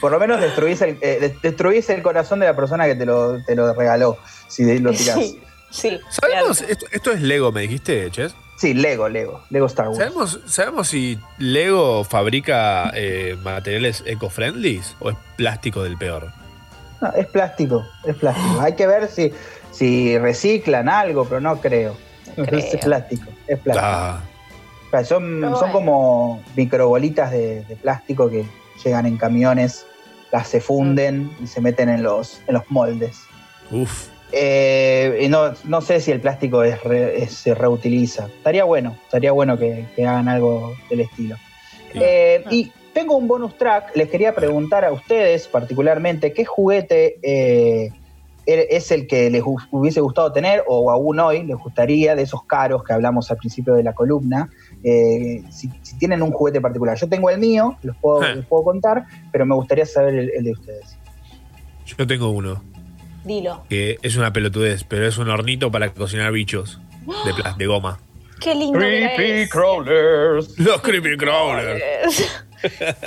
Por 0.00 0.12
lo 0.12 0.18
menos 0.20 0.40
destruís 0.40 0.80
el, 0.82 0.98
eh, 1.00 1.18
de- 1.20 1.36
destruís 1.42 1.88
el 1.90 2.00
corazón 2.02 2.38
de 2.40 2.46
la 2.46 2.54
persona 2.56 2.86
que 2.86 2.94
te 2.94 3.04
lo, 3.04 3.42
te 3.44 3.54
lo 3.56 3.72
regaló, 3.74 4.16
si 4.48 4.64
de- 4.64 4.78
lo 4.80 4.92
tirás. 4.92 5.16
Sí, 5.18 5.40
sí. 5.70 6.00
¿Sabemos? 6.08 6.60
Esto, 6.62 6.86
esto 6.92 7.10
es 7.12 7.20
Lego, 7.22 7.50
me 7.52 7.62
dijiste, 7.62 8.10
Ches. 8.10 8.34
Sí, 8.56 8.74
Lego, 8.74 9.08
Lego, 9.08 9.42
Lego 9.50 9.66
Star 9.66 9.88
Wars. 9.88 9.98
¿Sabemos, 9.98 10.40
¿Sabemos 10.46 10.88
si 10.88 11.18
Lego 11.38 12.04
fabrica 12.04 12.92
eh, 12.94 13.36
materiales 13.42 14.04
eco-friendly 14.06 14.80
o 15.00 15.10
es 15.10 15.16
plástico 15.36 15.82
del 15.82 15.98
peor? 15.98 16.28
No, 17.02 17.12
es 17.14 17.26
plástico, 17.26 17.84
es 18.06 18.16
plástico. 18.16 18.60
Hay 18.60 18.74
que 18.74 18.86
ver 18.86 19.08
si, 19.08 19.32
si 19.72 20.16
reciclan 20.18 20.88
algo, 20.88 21.24
pero 21.26 21.40
no 21.40 21.60
creo. 21.60 21.94
Es 22.36 22.76
plástico, 22.76 23.28
es 23.46 23.58
plástico. 23.58 23.86
Ah, 23.86 24.22
O 24.86 24.90
sea, 24.90 25.04
son, 25.04 25.54
son 25.58 25.72
como 25.72 26.42
microbolitas 26.56 27.30
de, 27.32 27.62
de 27.64 27.76
plástico 27.76 28.30
que 28.30 28.44
llegan 28.84 29.04
en 29.06 29.16
camiones, 29.16 29.84
las 30.30 30.48
se 30.48 30.60
funden 30.60 31.30
y 31.42 31.46
se 31.46 31.60
meten 31.60 31.88
en 31.90 32.02
los, 32.02 32.40
en 32.46 32.54
los 32.54 32.70
moldes. 32.70 33.18
uf. 33.70 34.08
Eh, 34.34 35.18
y 35.24 35.28
no, 35.28 35.52
no 35.64 35.82
sé 35.82 36.00
si 36.00 36.10
el 36.10 36.18
plástico 36.20 36.62
es 36.64 36.82
re- 36.84 37.22
es- 37.22 37.34
se 37.34 37.54
reutiliza. 37.54 38.26
Estaría 38.28 38.64
bueno, 38.64 38.96
estaría 39.04 39.30
bueno 39.30 39.58
que, 39.58 39.84
que 39.94 40.06
hagan 40.06 40.26
algo 40.26 40.74
del 40.88 41.00
estilo. 41.00 41.36
Eh, 41.92 42.42
y 42.50 42.72
tengo 42.92 43.16
un 43.16 43.26
bonus 43.28 43.56
track. 43.58 43.96
Les 43.96 44.08
quería 44.08 44.34
preguntar 44.34 44.84
a 44.84 44.92
ustedes 44.92 45.48
particularmente 45.48 46.32
qué 46.32 46.44
juguete 46.44 47.18
eh, 47.22 47.90
er- 48.46 48.66
es 48.70 48.90
el 48.90 49.06
que 49.06 49.30
les 49.30 49.42
hu- 49.42 49.66
hubiese 49.70 50.00
gustado 50.00 50.32
tener 50.32 50.62
o 50.66 50.90
aún 50.90 51.18
hoy 51.20 51.42
les 51.44 51.56
gustaría 51.56 52.14
de 52.14 52.22
esos 52.22 52.44
caros 52.44 52.84
que 52.84 52.92
hablamos 52.92 53.30
al 53.30 53.36
principio 53.38 53.74
de 53.74 53.82
la 53.82 53.92
columna. 53.94 54.50
Eh, 54.84 55.42
si, 55.50 55.70
si 55.82 55.96
tienen 55.98 56.22
un 56.22 56.32
juguete 56.32 56.60
particular. 56.60 56.96
Yo 56.98 57.08
tengo 57.08 57.30
el 57.30 57.38
mío, 57.38 57.76
los 57.82 57.96
puedo, 57.96 58.22
Ah. 58.22 58.34
les 58.34 58.44
puedo 58.46 58.64
contar, 58.64 59.04
pero 59.30 59.46
me 59.46 59.54
gustaría 59.54 59.86
saber 59.86 60.14
el, 60.14 60.30
el 60.30 60.44
de 60.44 60.52
ustedes. 60.52 60.96
Yo 61.86 62.06
tengo 62.06 62.30
uno 62.30 62.62
Dilo. 63.24 63.62
que 63.68 63.98
es 64.02 64.16
una 64.16 64.32
pelotudez, 64.32 64.84
pero 64.84 65.06
es 65.06 65.18
un 65.18 65.28
hornito 65.28 65.70
para 65.70 65.92
cocinar 65.92 66.32
bichos 66.32 66.80
de, 67.24 67.32
de 67.58 67.66
goma. 67.66 67.98
Qué 68.40 68.54
lindo 68.56 68.80
ese. 68.80 69.48
crawlers. 69.48 70.58
Los 70.58 70.80
creepy 70.80 71.16
crawlers. 71.16 72.44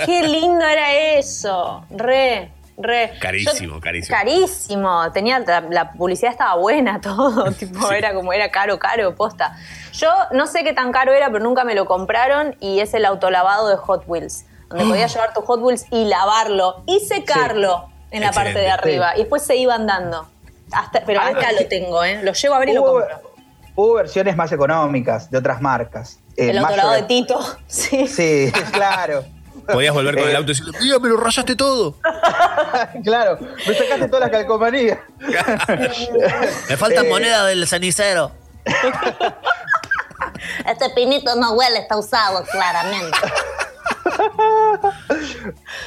Qué 0.05 0.23
lindo 0.27 0.65
era 0.65 0.93
eso. 0.93 1.85
Re, 1.89 2.51
re. 2.77 3.13
Carísimo, 3.19 3.75
Yo- 3.75 3.81
carísimo. 3.81 4.17
Carísimo. 4.17 5.11
Tenía, 5.11 5.39
la, 5.39 5.61
la 5.69 5.91
publicidad 5.93 6.31
estaba 6.31 6.55
buena, 6.55 6.99
todo. 7.01 7.51
tipo, 7.59 7.91
era 7.91 8.13
como 8.13 8.33
era 8.33 8.51
caro, 8.51 8.79
caro, 8.79 9.15
posta. 9.15 9.55
Yo 9.93 10.09
no 10.31 10.47
sé 10.47 10.63
qué 10.63 10.73
tan 10.73 10.91
caro 10.91 11.13
era, 11.13 11.31
pero 11.31 11.43
nunca 11.43 11.63
me 11.63 11.75
lo 11.75 11.85
compraron 11.85 12.55
y 12.59 12.79
es 12.79 12.93
el 12.93 13.05
autolavado 13.05 13.69
de 13.69 13.77
Hot 13.77 14.03
Wheels. 14.07 14.45
Donde 14.69 14.85
podías 14.85 15.13
llevar 15.13 15.33
tu 15.33 15.41
Hot 15.41 15.61
Wheels 15.61 15.85
y 15.91 16.05
lavarlo 16.05 16.83
y 16.87 16.99
secarlo 16.99 17.89
en 18.11 18.21
la 18.21 18.31
parte 18.31 18.57
de 18.59 18.69
arriba. 18.69 19.15
Y 19.15 19.19
después 19.19 19.43
se 19.43 19.55
iban 19.55 19.85
dando. 19.87 20.27
Hasta, 20.71 21.03
pero 21.05 21.21
Ah, 21.21 21.27
acá 21.27 21.51
lo 21.51 21.65
tengo, 21.67 22.03
¿eh? 22.03 22.21
Lo 22.23 22.33
llevo 22.33 22.55
a 22.55 22.57
abrir 22.57 22.71
y 22.71 22.75
lo 22.75 22.83
compro. 22.83 23.21
hubo 23.75 23.93
versiones 23.93 24.35
más 24.35 24.51
económicas 24.51 25.29
de 25.29 25.37
otras 25.37 25.61
marcas. 25.61 26.19
Eh, 26.35 26.49
El 26.49 26.57
autolavado 26.57 26.93
de 26.93 27.03
Mayor- 27.03 27.07
Tito. 27.07 27.39
Sí. 27.67 28.07
Sí, 28.07 28.51
claro. 28.71 29.23
Podías 29.71 29.93
volver 29.93 30.15
con 30.15 30.23
el 30.25 30.31
Eh, 30.31 30.37
auto 30.37 30.51
y 30.51 30.55
decirle, 30.55 30.77
"Mira, 30.81 30.99
me 30.99 31.09
lo 31.09 31.17
rayaste 31.17 31.55
todo. 31.55 31.95
Claro, 33.03 33.37
me 33.39 33.73
sacaste 33.73 34.07
todas 34.07 34.21
las 34.21 34.29
calcomanías. 34.31 34.99
Me 36.69 36.77
faltan 36.77 37.05
Eh, 37.05 37.09
monedas 37.09 37.47
del 37.47 37.67
cenicero. 37.67 38.31
Este 40.65 40.89
pinito 40.95 41.35
no 41.35 41.53
huele, 41.53 41.79
está 41.79 41.97
usado, 41.97 42.43
claramente. 42.51 43.17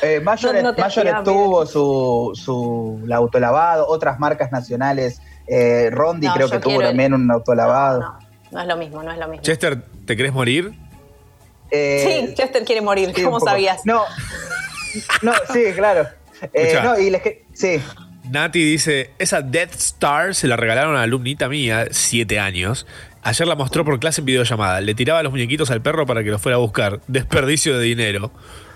Eh, 0.02 0.20
Mayoret, 0.20 0.62
No- 0.62 0.72
no 0.72 0.84
hacía 0.84 1.22
tuvo 1.22 1.66
su, 1.66 2.32
su 2.34 3.00
el 3.04 3.12
autolavado, 3.12 3.86
otras 3.88 4.18
marcas 4.18 4.50
nacionales. 4.52 5.20
Eh, 5.46 5.88
Rondi 5.92 6.26
No, 6.26 6.34
creo 6.34 6.50
que 6.50 6.58
tuvo 6.58 6.80
el- 6.80 6.88
también 6.88 7.14
un 7.14 7.30
autolavado. 7.30 8.00
No, 8.00 8.18
no 8.52 8.60
es 8.60 8.66
lo 8.66 8.76
mismo, 8.76 9.02
no 9.02 9.12
es 9.12 9.18
lo 9.18 9.28
mismo. 9.28 9.42
Chester, 9.42 9.82
¿te 10.06 10.16
querés 10.16 10.32
morir? 10.32 10.74
Eh, 11.70 12.26
Sí, 12.28 12.34
Chester 12.34 12.64
quiere 12.64 12.80
morir, 12.80 13.12
sí, 13.14 13.22
¿cómo 13.22 13.40
sabías? 13.40 13.82
No, 13.84 14.02
no, 15.22 15.32
sí, 15.52 15.64
claro. 15.74 16.08
Eh, 16.52 16.78
no, 16.84 16.96
y 16.96 17.10
les 17.10 17.20
que, 17.20 17.44
sí, 17.52 17.82
Nati 18.30 18.62
dice, 18.62 19.10
esa 19.18 19.42
Death 19.42 19.74
Star 19.74 20.36
se 20.36 20.46
la 20.46 20.56
regalaron 20.56 20.90
a 20.92 20.94
una 20.94 21.02
alumnita 21.02 21.48
mía, 21.48 21.88
siete 21.90 22.38
años, 22.38 22.86
Ayer 23.22 23.46
la 23.48 23.56
mostró 23.56 23.84
por 23.84 23.98
clase 23.98 24.20
en 24.20 24.26
videollamada. 24.26 24.80
Le 24.80 24.94
tiraba 24.94 25.22
los 25.22 25.32
muñequitos 25.32 25.70
al 25.70 25.82
perro 25.82 26.06
para 26.06 26.22
que 26.22 26.30
lo 26.30 26.38
fuera 26.38 26.56
a 26.56 26.60
buscar. 26.60 27.00
Desperdicio 27.08 27.76
de 27.76 27.84
dinero. 27.84 28.30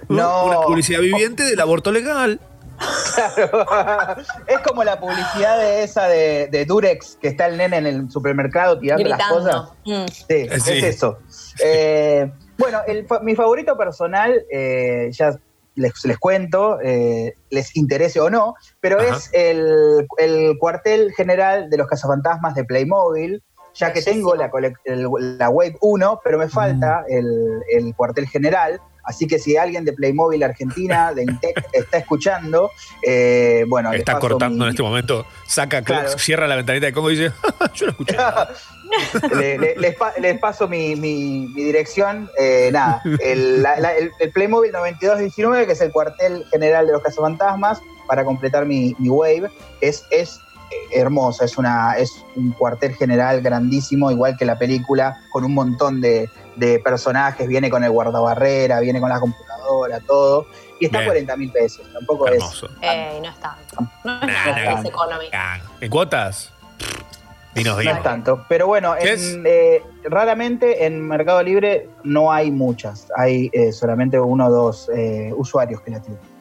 No. 0.09 0.45
Una 0.47 0.61
publicidad 0.63 1.01
viviente 1.01 1.45
del 1.45 1.59
aborto 1.61 1.93
legal. 1.93 2.41
es 4.49 4.59
como 4.67 4.83
la 4.85 4.99
publicidad 4.99 5.59
de 5.59 5.85
esa 5.85 6.09
de, 6.09 6.49
de 6.49 6.65
Durex, 6.65 7.17
que 7.21 7.29
está 7.29 7.47
el 7.47 7.57
nene 7.57 7.77
en 7.79 7.87
el 7.87 8.11
supermercado 8.11 8.79
tirando 8.79 9.09
las 9.09 9.29
cosas. 9.29 9.63
Mm. 9.85 10.07
Sí, 10.09 10.25
Sí. 10.27 10.37
es 10.49 10.69
eso. 10.69 11.19
Eh, 11.65 12.31
bueno, 12.63 12.81
el 12.87 13.07
mi 13.23 13.35
favorito 13.35 13.77
personal, 13.77 14.45
eh, 14.51 15.09
ya 15.11 15.37
les, 15.75 15.93
les 16.05 16.19
cuento, 16.19 16.81
eh, 16.81 17.35
les 17.51 17.77
interese 17.77 18.21
o 18.21 18.31
no, 18.31 18.55
pero 18.81 19.01
Ajá. 19.01 19.17
es 19.17 19.31
el, 19.33 20.07
el 20.19 20.59
cuartel 20.59 21.13
general 21.13 21.71
de 21.71 21.77
los 21.77 21.89
cazafantasmas 21.89 22.55
de 22.55 22.65
Playmobil, 22.65 23.43
ya 23.75 23.93
que 23.93 24.03
tengo 24.03 24.35
la, 24.35 24.51
colec- 24.51 24.79
el- 24.85 25.07
la 25.39 25.49
Wave 25.49 25.77
1, 25.81 26.21
pero 26.25 26.39
me 26.39 26.49
falta 26.49 27.05
Mm. 27.09 27.13
el, 27.13 27.61
el 27.87 27.95
cuartel 27.95 28.29
general. 28.29 28.81
Así 29.05 29.27
que 29.27 29.41
si 29.41 29.57
alguien 29.57 29.85
de 29.85 29.93
Playmobil 29.95 30.41
Argentina, 30.45 31.13
de 31.13 31.23
Intec, 31.25 31.61
está 31.73 31.99
escuchando, 31.99 32.71
eh, 33.05 33.65
bueno, 33.69 33.93
Está 33.93 34.19
cortando 34.21 34.59
mi- 34.59 34.65
en 34.65 34.71
este 34.71 34.83
momento. 34.85 35.27
Saca, 35.49 35.83
Claro. 35.83 36.17
cierra 36.19 36.47
la 36.47 36.55
ventanita 36.55 36.87
de 36.87 36.93
Congo 36.93 37.11
y 37.11 37.17
dice: 37.17 37.33
Yo 37.75 37.87
lo 37.87 37.91
escuché. 37.93 38.17
Le- 39.37 39.59
le- 39.59 39.75
les, 39.77 39.97
pa- 39.97 40.13
les 40.21 40.39
paso 40.39 40.69
mi, 40.69 40.95
mi- 40.97 41.49
mi 41.55 41.65
dirección. 41.65 42.31
Eh, 42.39 42.69
nada, 42.73 43.03
el, 43.21 43.63
la- 43.63 43.81
la- 43.81 43.97
el- 43.97 44.13
el 44.21 44.31
Playmobil 44.31 44.71
9219, 44.71 45.67
que 45.67 45.73
es 45.73 45.81
el 45.81 45.91
cuartel 45.93 46.45
general 46.51 46.87
de 46.87 46.93
los 46.93 47.03
cazafantasmas, 47.03 47.81
para 48.07 48.25
completar 48.25 48.67
mi, 48.67 48.95
mi 48.99 49.09
wave, 49.09 49.51
es, 49.81 50.05
es 50.11 50.39
hermosa, 50.91 51.45
es, 51.45 51.59
una, 51.59 51.95
es 51.97 52.25
un 52.37 52.53
cuartel 52.53 52.95
general 52.95 53.41
grandísimo, 53.41 54.11
igual 54.11 54.37
que 54.37 54.45
la 54.45 54.59
película, 54.59 55.19
con 55.31 55.45
un 55.45 55.55
montón 55.55 56.01
de, 56.01 56.29
de 56.57 56.79
personajes, 56.81 57.47
viene 57.49 57.71
con 57.71 57.85
el 57.85 57.91
guardabarrera, 57.91 58.81
viene 58.81 59.01
con 59.01 59.09
la 59.09 59.21
computadora, 59.21 60.01
todo. 60.01 60.47
Y 60.81 60.87
está 60.87 60.99
a 60.99 61.01
Bien. 61.03 61.11
40 61.13 61.37
mil 61.37 61.53
pesos, 61.53 61.87
tampoco 61.93 62.27
Hermoso. 62.27 62.69
Eh, 62.81 63.21
no 63.23 63.29
es 63.29 63.37
tanto. 63.37 63.91
No 64.05 64.21
es 64.23 64.85
es. 64.85 65.31
Ah, 65.33 65.61
¿En 65.81 65.91
cuotas? 65.91 66.53
Dinos 67.55 67.85
No 67.85 67.91
es 67.91 68.03
tanto. 68.03 68.45
Pero 68.49 68.67
bueno, 68.67 68.95
¿Qué 69.01 69.09
en, 69.09 69.15
es? 69.15 69.39
eh, 69.45 69.83
raramente 70.05 70.87
en 70.87 71.07
Mercado 71.07 71.43
Libre 71.43 71.89
no 72.03 72.33
hay 72.33 72.51
muchas. 72.51 73.09
Hay 73.17 73.51
eh, 73.53 73.73
solamente 73.73 74.19
uno 74.19 74.47
o 74.47 74.51
dos 74.51 74.91
eh, 74.95 75.33
usuarios 75.37 75.81
que 75.83 75.91
la 75.91 76.01
tienen. 76.01 76.32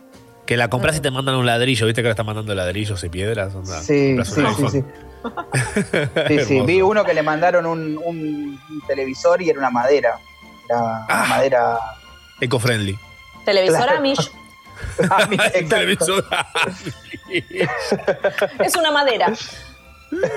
Que 0.46 0.58
la 0.58 0.70
compras 0.70 0.98
y 0.98 1.00
te 1.00 1.12
mandan 1.12 1.36
un 1.36 1.46
ladrillo. 1.46 1.86
¿Viste 1.86 2.02
que 2.02 2.08
ahora 2.08 2.12
están 2.14 2.26
mandando 2.26 2.54
ladrillos 2.56 3.04
y 3.04 3.10
piedras? 3.10 3.54
Onda, 3.56 3.82
Sí, 3.82 4.18
sí, 4.26 4.42
sí, 4.58 4.68
sí. 4.70 4.84
Sí, 6.28 6.40
sí. 6.46 6.62
Vi 6.62 6.82
uno 6.82 7.04
que 7.06 7.14
le 7.14 7.22
mandaron 7.24 7.66
un, 7.66 8.60
televisor 8.88 9.42
y 9.42 9.50
era 9.50 9.60
una 9.60 9.70
madera. 9.70 10.18
Era 10.68 11.06
Ah. 11.08 11.26
madera. 11.30 11.78
Eco-friendly. 12.42 12.98
Televisora 13.46 13.86
Claro. 13.86 14.02
Mish 14.02 14.32
mira, 15.30 15.46
El 15.48 15.66
exacto. 15.66 15.68
televisor. 15.70 16.26
es 18.60 18.76
una 18.76 18.92
madera. 18.92 19.32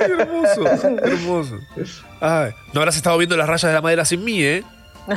hermoso, 0.00 0.66
hermoso. 1.02 1.58
Ay, 2.20 2.52
no 2.72 2.80
habrás 2.80 2.96
estado 2.96 3.16
viendo 3.18 3.36
las 3.36 3.48
rayas 3.48 3.62
de 3.70 3.72
la 3.72 3.80
madera 3.80 4.04
sin 4.04 4.22
mí, 4.24 4.42
¿eh? 4.42 4.62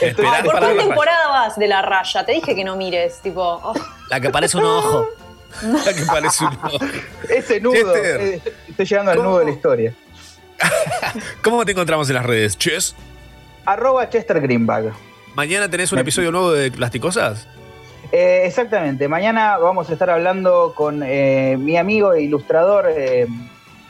Que 0.00 0.14
¿Por 0.14 0.60
qué 0.60 0.74
temporada 0.76 1.28
vas 1.28 1.58
de 1.58 1.66
la 1.68 1.82
raya? 1.82 2.24
Te 2.24 2.32
dije 2.32 2.54
que 2.54 2.64
no 2.64 2.76
mires, 2.76 3.20
tipo. 3.20 3.42
oh. 3.42 3.74
La 4.08 4.20
que 4.20 4.30
parece 4.30 4.56
un 4.56 4.64
ojo. 4.64 5.06
La 5.62 5.92
que 5.92 6.04
parece 6.06 6.44
un 6.44 6.56
ojo. 6.62 6.78
Ese 7.28 7.60
nudo. 7.60 7.74
Chester. 7.74 8.20
eh, 8.20 8.40
estoy 8.68 8.86
llegando 8.86 9.10
al 9.10 9.16
¿Cómo? 9.16 9.28
nudo 9.30 9.38
de 9.40 9.44
la 9.46 9.50
historia. 9.50 9.94
¿Cómo 11.42 11.64
te 11.64 11.72
encontramos 11.72 12.08
en 12.08 12.14
las 12.14 12.24
redes? 12.26 12.56
Ches, 12.56 12.94
Arroba 13.64 14.08
Chester 14.08 14.40
Greenbag. 14.40 14.92
mañana 15.34 15.68
tenés 15.68 15.90
un 15.92 15.98
episodio 15.98 16.30
nuevo 16.32 16.52
de 16.52 16.70
Plasticosas. 16.70 17.46
Eh, 18.12 18.42
exactamente. 18.44 19.06
Mañana 19.08 19.56
vamos 19.58 19.90
a 19.90 19.92
estar 19.92 20.10
hablando 20.10 20.72
con 20.74 21.02
eh, 21.04 21.56
mi 21.58 21.76
amigo 21.76 22.12
e 22.12 22.22
ilustrador 22.22 22.86
eh, 22.90 23.26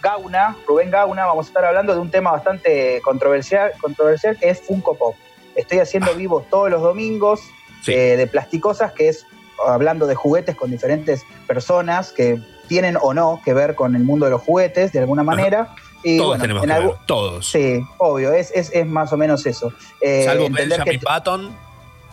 Gauna, 0.02 0.56
Rubén 0.66 0.90
Gauna. 0.90 1.26
Vamos 1.26 1.46
a 1.46 1.48
estar 1.48 1.64
hablando 1.64 1.92
de 1.94 2.00
un 2.00 2.10
tema 2.10 2.32
bastante 2.32 3.00
controversial, 3.02 3.72
controversial 3.80 4.36
que 4.38 4.50
es 4.50 4.60
Funko 4.60 4.94
Pop. 4.96 5.14
Estoy 5.54 5.78
haciendo 5.78 6.14
vivos 6.14 6.44
todos 6.50 6.70
los 6.70 6.80
domingos 6.82 7.40
Sí. 7.82 7.92
eh, 7.92 8.16
de 8.16 8.26
Plasticosas, 8.26 8.92
que 8.92 9.08
es 9.08 9.26
hablando 9.66 10.06
de 10.06 10.14
juguetes 10.14 10.54
con 10.56 10.70
diferentes 10.70 11.22
personas 11.46 12.12
que 12.12 12.38
tienen 12.68 12.96
o 13.00 13.14
no 13.14 13.40
que 13.44 13.52
ver 13.54 13.74
con 13.74 13.94
el 13.96 14.02
mundo 14.04 14.26
de 14.26 14.30
los 14.32 14.42
juguetes 14.42 14.92
de 14.92 14.98
alguna 15.00 15.22
manera. 15.22 15.74
Y, 16.02 16.16
Todos 16.18 16.28
bueno, 16.30 16.42
tenemos 16.42 16.64
en 16.64 16.70
que 16.70 16.78
ver. 16.86 16.90
Todos. 17.06 17.46
Sí, 17.50 17.80
obvio, 17.98 18.32
es, 18.32 18.50
es, 18.54 18.70
es 18.72 18.86
más 18.86 19.12
o 19.12 19.16
menos 19.16 19.44
eso. 19.46 19.72
Eh, 20.00 20.24
Salvo 20.24 20.48
Benjamin 20.50 20.84
que- 20.84 20.98
Patton. 20.98 21.56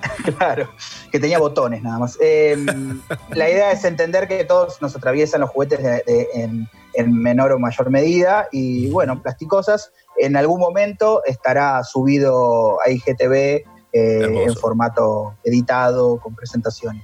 Claro, 0.37 0.69
que 1.11 1.19
tenía 1.19 1.39
botones 1.39 1.81
nada 1.81 1.99
más. 1.99 2.17
Eh, 2.21 2.55
la 3.31 3.49
idea 3.49 3.71
es 3.71 3.83
entender 3.83 4.27
que 4.27 4.43
todos 4.45 4.81
nos 4.81 4.95
atraviesan 4.95 5.41
los 5.41 5.49
juguetes 5.49 5.81
de- 5.81 6.03
de- 6.05 6.27
en, 6.33 6.69
en 6.97 7.13
menor 7.13 7.51
o 7.51 7.59
mayor 7.59 7.91
medida 7.91 8.49
y 8.51 8.89
bueno, 8.89 9.21
Plasticosas 9.21 9.93
en 10.17 10.35
algún 10.35 10.59
momento 10.59 11.21
estará 11.25 11.83
subido 11.83 12.79
a 12.81 12.89
IGTV 12.89 13.33
eh, 13.35 13.63
en 13.93 14.55
formato 14.55 15.35
editado, 15.43 16.19
con 16.19 16.35
presentación. 16.35 17.01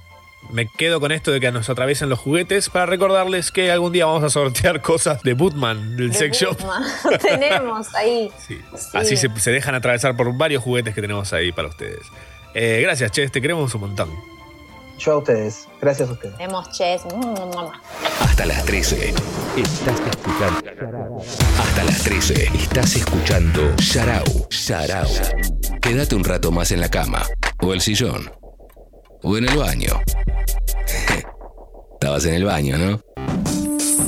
Me 0.50 0.68
quedo 0.68 1.00
con 1.00 1.12
esto 1.12 1.30
de 1.30 1.40
que 1.40 1.50
nos 1.52 1.70
atraviesen 1.70 2.08
los 2.08 2.18
juguetes 2.18 2.68
para 2.70 2.86
recordarles 2.86 3.50
que 3.50 3.70
algún 3.70 3.92
día 3.92 4.06
vamos 4.06 4.24
a 4.24 4.30
sortear 4.30 4.82
cosas 4.82 5.22
de 5.22 5.34
Bootman, 5.34 5.96
del 5.96 6.10
de 6.10 6.18
sex 6.18 6.38
shop. 6.38 6.58
Tenemos 7.22 7.94
ahí. 7.94 8.30
Sí. 8.46 8.60
Sí. 8.76 8.88
Así 8.98 9.16
se, 9.16 9.30
se 9.38 9.52
dejan 9.52 9.74
atravesar 9.74 10.16
por 10.16 10.36
varios 10.36 10.62
juguetes 10.62 10.94
que 10.94 11.00
tenemos 11.00 11.32
ahí 11.32 11.52
para 11.52 11.68
ustedes. 11.68 12.00
Eh, 12.52 12.80
gracias, 12.82 13.12
Ches, 13.12 13.32
te 13.32 13.40
queremos 13.40 13.74
un 13.74 13.80
montón. 13.80 14.33
Yo 15.04 15.12
a 15.12 15.18
ustedes, 15.18 15.68
gracias 15.82 16.08
a 16.08 16.12
ustedes. 16.12 16.34
Mm, 17.14 17.54
mamá. 17.54 17.78
Hasta 18.20 18.46
las 18.46 18.64
13. 18.64 19.12
Estás 19.54 20.00
escuchando. 20.00 21.20
Hasta 21.58 21.84
las 21.84 22.02
13. 22.04 22.50
Estás 22.54 22.96
escuchando 22.96 23.74
Sharau. 23.76 24.24
Sharau. 24.48 25.06
Quédate 25.82 26.14
un 26.14 26.24
rato 26.24 26.50
más 26.50 26.72
en 26.72 26.80
la 26.80 26.88
cama. 26.88 27.22
O 27.60 27.74
el 27.74 27.82
sillón. 27.82 28.32
O 29.22 29.36
en 29.36 29.46
el 29.46 29.58
baño. 29.58 30.00
Estabas 32.00 32.24
en 32.24 32.34
el 32.34 32.44
baño, 32.44 32.78
¿no? 32.78 33.00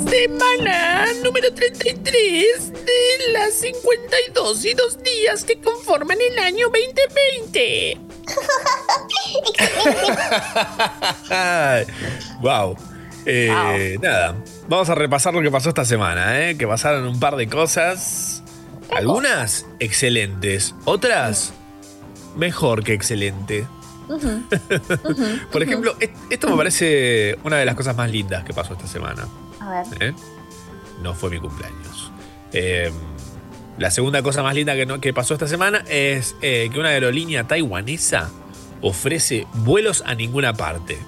Semana 0.08 1.12
número 1.22 1.52
33 1.52 2.72
de 2.72 3.32
las 3.32 3.52
52 3.52 4.64
y 4.64 4.72
dos 4.72 5.02
días 5.02 5.44
que 5.44 5.60
conforman 5.60 6.16
el 6.22 6.38
año 6.38 6.68
2020. 6.68 8.05
wow. 12.40 12.76
Eh, 13.24 13.98
Nada, 14.00 14.36
vamos 14.68 14.88
a 14.88 14.94
repasar 14.94 15.34
lo 15.34 15.42
que 15.42 15.50
pasó 15.50 15.70
esta 15.70 15.84
semana, 15.84 16.40
¿eh? 16.40 16.56
que 16.56 16.66
pasaron 16.66 17.06
un 17.06 17.18
par 17.18 17.36
de 17.36 17.48
cosas. 17.48 18.42
Algunas 18.94 19.66
excelentes, 19.80 20.74
otras 20.84 21.52
mejor 22.36 22.84
que 22.84 22.92
excelente. 22.92 23.66
Por 25.52 25.62
ejemplo, 25.62 25.96
esto 26.30 26.48
me 26.48 26.56
parece 26.56 27.36
una 27.42 27.56
de 27.56 27.64
las 27.64 27.74
cosas 27.74 27.96
más 27.96 28.10
lindas 28.10 28.44
que 28.44 28.54
pasó 28.54 28.74
esta 28.74 28.86
semana. 28.86 29.26
A 29.60 29.82
ver. 29.82 29.86
¿eh? 30.00 30.14
No 31.02 31.14
fue 31.14 31.30
mi 31.30 31.40
cumpleaños. 31.40 32.12
Eh, 32.52 32.92
la 33.78 33.90
segunda 33.90 34.22
cosa 34.22 34.42
más 34.42 34.54
linda 34.54 34.74
que, 34.74 34.86
no- 34.86 35.00
que 35.00 35.12
pasó 35.12 35.34
esta 35.34 35.46
semana 35.48 35.84
es 35.88 36.36
eh, 36.42 36.68
que 36.72 36.78
una 36.80 36.90
aerolínea 36.90 37.44
taiwanesa 37.46 38.30
ofrece 38.82 39.46
vuelos 39.54 40.02
a 40.06 40.14
ninguna 40.14 40.52
parte. 40.54 40.98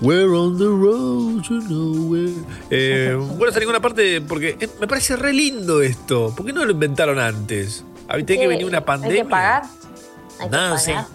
We're 0.00 0.26
on 0.36 0.58
the 0.58 0.64
road, 0.64 1.42
you 1.48 1.60
know 1.66 2.10
where. 2.10 2.32
Eh, 2.70 3.14
vuelos 3.36 3.56
a 3.56 3.60
ninguna 3.60 3.80
parte 3.80 4.20
porque 4.20 4.56
eh, 4.60 4.68
me 4.80 4.86
parece 4.88 5.16
re 5.16 5.32
lindo 5.32 5.80
esto. 5.82 6.34
¿Por 6.36 6.44
qué 6.46 6.52
no 6.52 6.64
lo 6.64 6.72
inventaron 6.72 7.18
antes? 7.18 7.84
Ah, 8.08 8.16
que 8.18 8.34
Sí, 8.36 8.46
venir 8.46 8.66
una 8.66 8.84
pandemia. 8.84 9.16
Hay 9.18 9.22
que 9.24 9.30
pagar. 9.30 9.62
Hay 10.40 10.50
que 10.50 10.56
No, 10.56 10.78
sí. 10.78 10.90
pagar. 10.90 11.06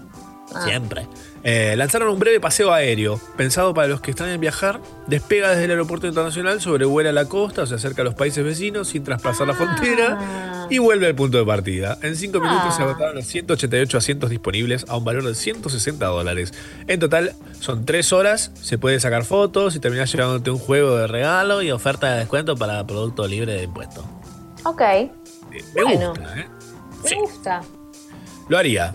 Ah. 0.56 0.64
Siempre. 0.66 1.08
Eh, 1.44 1.76
lanzaron 1.78 2.10
un 2.10 2.20
breve 2.20 2.40
paseo 2.42 2.74
aéreo, 2.74 3.20
pensado 3.38 3.74
para 3.74 3.88
los 3.88 4.02
que 4.02 4.12
están 4.12 4.30
en 4.30 4.42
viajar. 4.42 4.82
Despega 5.08 5.50
desde 5.50 5.66
el 5.66 5.72
aeropuerto 5.72 6.06
internacional, 6.08 6.60
sobrevuela 6.60 7.12
la 7.14 7.26
costa, 7.26 7.66
se 7.66 7.76
acerca 7.76 8.02
a 8.02 8.06
los 8.06 8.14
países 8.14 8.44
vecinos 8.44 8.90
sin 8.90 9.04
traspasar 9.06 9.48
la 9.48 9.54
frontera 9.54 10.68
y 10.70 10.80
vuelve 10.80 11.08
al 11.08 11.16
punto 11.16 11.38
de 11.38 11.46
partida. 11.46 11.98
En 12.02 12.16
cinco 12.18 12.40
minutos 12.42 12.76
se 12.76 12.82
Ah. 12.82 12.86
agotaron 12.86 13.16
los 13.16 13.26
188 13.26 13.98
asientos 13.98 14.30
disponibles 14.30 14.86
a 14.90 14.98
un 14.98 15.06
valor 15.06 15.24
de 15.24 15.34
160 15.34 16.06
dólares. 16.08 16.54
En 16.88 17.00
total 17.00 17.34
son 17.60 17.86
tres 17.86 18.12
horas, 18.12 18.52
se 18.62 18.78
puede 18.78 19.00
sacar 19.00 19.24
fotos 19.24 19.76
y 19.76 19.80
terminar 19.80 20.08
llevándote 20.08 20.52
un 20.52 20.60
juego 20.60 20.98
de 20.98 21.08
regalo 21.08 21.62
y 21.62 21.72
oferta 21.72 22.12
de 22.12 22.20
descuento 22.20 22.56
para 22.58 22.86
producto 22.86 23.28
libre 23.28 23.54
de 23.54 23.64
impuestos. 23.64 24.04
Ok. 24.66 24.82
Eh, 24.82 25.12
Me 25.74 25.84
Bueno. 25.84 26.10
gusta, 26.10 26.40
¿eh? 26.40 26.48
Me 27.04 27.10
Sí. 27.10 27.16
gusta. 27.16 27.62
Lo 28.50 28.58
haría. 28.58 28.94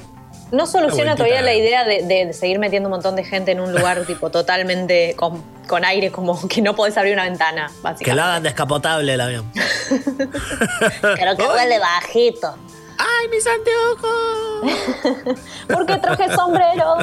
No 0.54 0.66
soluciona 0.66 1.16
todavía 1.16 1.42
la 1.42 1.54
idea 1.54 1.84
de, 1.84 2.02
de- 2.02 2.26
de 2.26 2.32
seguir 2.32 2.58
metiendo 2.58 2.88
un 2.88 2.92
montón 2.92 3.16
de 3.16 3.24
gente 3.24 3.52
en 3.52 3.60
un 3.60 3.72
lugar 3.72 4.02
tipo 4.06 4.30
totalmente 4.30 5.14
con, 5.16 5.42
con 5.66 5.84
aire, 5.84 6.10
como 6.10 6.46
que 6.48 6.62
no 6.62 6.74
podés 6.76 6.96
abrir 6.96 7.12
una 7.14 7.24
ventana, 7.24 7.66
Que 7.68 7.74
lo 7.76 7.82
básicamente. 7.82 8.22
hagan 8.22 8.42
descapotable 8.42 9.14
el 9.14 9.20
avión. 9.20 9.50
Creo 9.54 11.36
que 11.36 11.46
huele 11.46 11.78
bajito. 11.78 12.54
¡Ay, 12.96 13.28
mis 13.28 13.44
anteojos! 13.46 15.42
Porque 15.68 15.96
traje 15.98 16.32
sombrero. 16.34 16.96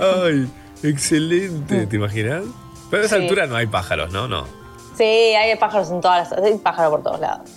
Ay, 0.00 0.50
excelente. 0.82 1.86
¿Te 1.86 1.96
imaginas? 1.96 2.44
Pero 2.90 3.02
a 3.02 3.06
esa 3.06 3.16
Sí. 3.16 3.22
altura 3.22 3.46
no 3.46 3.56
hay 3.56 3.66
pájaros, 3.66 4.12
¿no? 4.12 4.28
No. 4.28 4.44
Sí, 4.96 5.04
hay 5.04 5.56
pájaros 5.56 5.90
en 5.90 6.00
todas 6.02 6.30
las. 6.30 6.38
Hay 6.44 6.58
pájaros 6.58 6.90
por 6.90 7.02
todos 7.02 7.20
lados. 7.20 7.48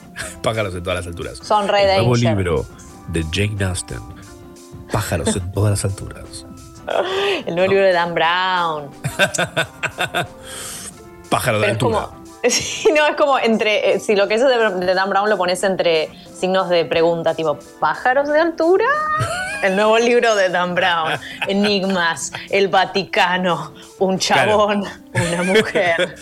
Pájaros 0.42 0.74
en 0.74 0.82
todas 0.84 1.00
las 1.00 1.08
alturas. 1.08 1.38
Son 1.40 1.68
re 1.68 1.82
El 1.84 1.98
nuevo 1.98 2.16
libro 2.16 2.66
de 3.10 3.24
Jane 3.32 3.64
Austen. 3.66 4.00
Pájaros 4.92 5.36
en 5.36 5.52
todas 5.52 5.72
las 5.72 5.86
alturas. 5.86 6.46
El 7.46 7.56
nuevo 7.56 7.72
libro 7.72 7.86
de 7.86 7.94
Dan 7.94 8.14
Brown. 8.14 8.90
Pájaro 11.30 11.60
de 11.60 11.66
Pero 11.68 11.74
es 11.78 11.82
altura. 11.84 12.00
como. 12.08 12.26
Sí, 12.48 12.90
no, 12.96 13.08
es 13.08 13.16
como 13.16 13.40
entre. 13.40 13.94
eh, 13.96 14.00
si 14.00 14.16
lo 14.16 14.28
que 14.28 14.36
es 14.36 14.42
de, 14.42 14.48
de 14.86 14.94
Dan 14.94 15.10
Brown 15.10 15.28
lo 15.32 15.36
pones 15.36 15.64
entre 15.64 16.12
signos 16.32 16.70
de 16.70 16.86
pregunta, 16.86 17.34
tipo, 17.34 17.58
¿pájaros 17.80 18.30
de 18.30 18.40
altura? 18.40 18.86
El 19.64 19.76
nuevo 19.76 19.98
libro 19.98 20.36
de 20.36 20.50
Dan 20.50 20.76
Brown. 20.76 21.14
Enigmas, 21.48 22.32
el 22.52 22.68
Vaticano, 22.68 23.74
un 23.98 24.20
chabón, 24.20 24.84
una 25.16 25.42
mujer. 25.42 26.16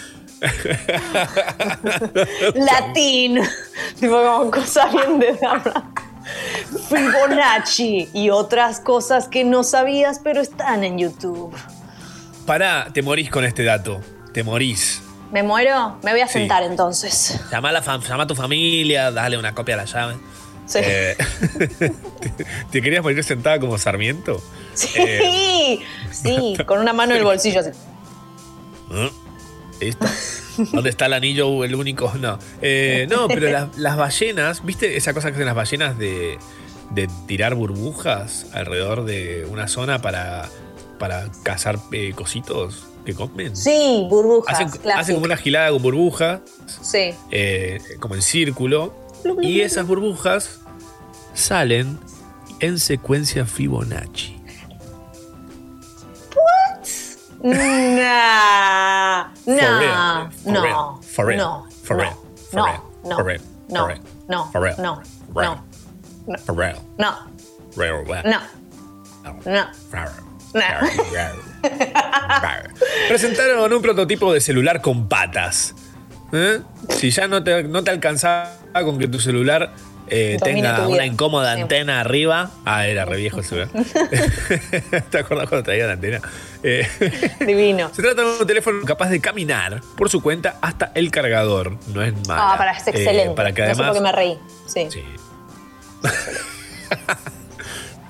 Latín. 2.56 3.42
tipo, 4.00 4.16
como 4.24 4.50
cosas 4.52 4.94
bien 4.94 5.20
de 5.20 5.34
Dan 5.34 5.62
Brown. 5.62 5.94
Fibonacci 6.90 8.10
y 8.14 8.30
otras 8.30 8.80
cosas 8.80 9.28
que 9.28 9.44
no 9.44 9.64
sabías, 9.64 10.20
pero 10.24 10.42
están 10.42 10.84
en 10.84 10.98
YouTube. 10.98 11.56
Pará, 12.46 12.88
te 12.94 13.02
morís 13.02 13.30
con 13.30 13.46
este 13.46 13.64
dato. 13.64 14.02
Te 14.34 14.44
morís. 14.44 15.02
¿Me 15.32 15.44
muero? 15.44 15.98
Me 16.04 16.12
voy 16.12 16.22
a 16.22 16.28
Sí. 16.28 16.34
sentar 16.34 16.64
entonces. 16.64 17.40
Llama 17.52 17.70
a, 17.70 17.98
llama 18.00 18.28
tu 18.28 18.36
familia, 18.36 19.12
dale 19.12 19.38
una 19.38 19.54
copia 19.56 19.76
a 19.76 19.78
la 19.78 19.86
llave. 19.86 20.16
Sí. 20.66 20.80
Eh, 20.82 21.18
¿te, 22.72 22.82
querías 22.82 23.04
morir 23.04 23.24
sentada 23.24 23.60
como 23.60 23.78
Sarmiento? 23.78 24.42
Sí, 24.74 24.90
Eh, 24.96 25.80
sí, 26.12 26.56
con 26.66 26.80
una 26.80 26.94
mano 26.94 27.14
en 27.14 27.20
el 27.20 27.26
bolsillo 27.26 27.60
así. 27.62 27.70
¿eh? 28.92 29.12
¿Esta? 29.80 30.08
¿Dónde 30.72 30.90
está 30.90 31.06
el 31.08 31.14
anillo? 31.14 31.64
El 31.64 31.76
único. 31.76 32.12
No. 32.20 32.40
Eh, 32.62 33.08
no, 33.10 33.28
pero 33.28 33.50
las, 33.52 33.78
las 33.78 33.98
ballenas, 33.98 34.64
¿viste 34.66 34.98
esa 34.98 35.14
cosa 35.14 35.30
que 35.30 35.36
hacen 35.36 35.46
las 35.46 35.56
ballenas 35.56 35.98
de, 35.98 36.38
de 36.92 37.10
tirar 37.28 37.56
burbujas 37.56 38.48
alrededor 38.54 39.06
de 39.06 39.46
una 39.50 39.68
zona 39.68 40.02
para, 40.02 40.50
para 41.00 41.30
cazar 41.44 41.80
eh, 41.92 42.14
cositos 42.16 42.86
que 43.06 43.14
comen? 43.14 43.56
Sí, 43.56 44.06
burbujas. 44.10 44.60
Hacen 44.96 45.16
como 45.16 45.26
una 45.26 45.38
gilada 45.38 45.72
con 45.72 45.82
burbujas, 45.82 46.42
Sí. 46.82 47.12
eh, 47.32 47.80
como 48.00 48.16
en 48.16 48.22
círculo, 48.22 48.94
y 49.42 49.62
esas 49.62 49.88
burbujas 49.88 50.60
salen 51.34 51.98
en 52.60 52.80
secuencia 52.80 53.46
Fibonacci. 53.46 54.38
Nah, 57.44 59.28
nah, 59.46 60.30
no, 60.46 61.00
for 61.04 61.26
real, 61.26 61.38
no, 61.38 61.68
for 61.84 61.98
real, 61.98 62.16
no, 62.54 62.66
no, 63.04 63.16
for 63.18 63.26
real, 63.26 63.42
no, 63.68 63.88
no, 64.30 64.46
for 64.46 64.62
real, 64.62 64.76
no, 64.78 65.02
real, 65.36 65.60
no, 66.26 66.38
for 66.38 66.56
real, 66.56 66.80
no, 66.98 67.12
real, 67.76 68.06
no, 68.24 68.40
no, 69.26 69.36
no. 69.44 69.68
Presentaron 73.10 73.74
un 73.74 73.82
prototipo 73.82 74.32
de 74.32 74.40
celular 74.40 74.82
con 74.82 75.10
patas. 75.10 75.76
¿Eh? 76.32 76.62
Si 76.90 77.12
ya 77.12 77.28
no 77.28 77.44
te, 77.44 77.64
no 77.64 77.84
te 77.84 77.92
alcanzaba 77.92 78.52
con 78.84 78.98
que 78.98 79.08
tu 79.08 79.20
celular 79.20 79.74
eh, 80.14 80.38
tenga 80.44 80.88
una 80.88 81.06
incómoda 81.06 81.56
Sí. 81.56 81.62
antena 81.62 82.00
arriba. 82.02 82.52
Ah, 82.66 82.88
era 82.88 83.06
re 83.06 83.18
viejo 83.18 83.40
el 83.40 83.46
celular. 83.46 83.70
¿Te 85.10 85.18
acuerdas 85.18 85.50
cuando 85.50 85.64
traía 85.64 85.88
la 85.88 85.94
antena? 85.94 86.22
Eh, 86.64 86.88
Divino. 87.46 87.90
Se 87.94 88.02
trata 88.02 88.22
de 88.22 88.40
un 88.42 88.48
teléfono 88.48 88.86
capaz 88.86 89.10
de 89.10 89.20
caminar 89.20 89.82
por 89.98 90.10
su 90.10 90.22
cuenta 90.22 90.58
hasta 90.62 90.92
el 90.96 91.12
cargador. 91.12 91.78
No 91.94 92.02
es 92.02 92.14
mala. 92.28 92.54
Ah, 92.54 92.58
para, 92.58 92.72
es 92.74 92.88
Eh, 92.88 92.92
excelente. 92.92 93.36
para 93.36 93.52
que 93.54 93.62
no 93.62 93.68
sé 93.68 93.72
además. 93.82 93.88
por 93.90 93.98
qué 93.98 94.02
me 94.04 94.12
reí. 94.12 94.38
Sí. 94.68 94.88
Sí. 94.90 95.04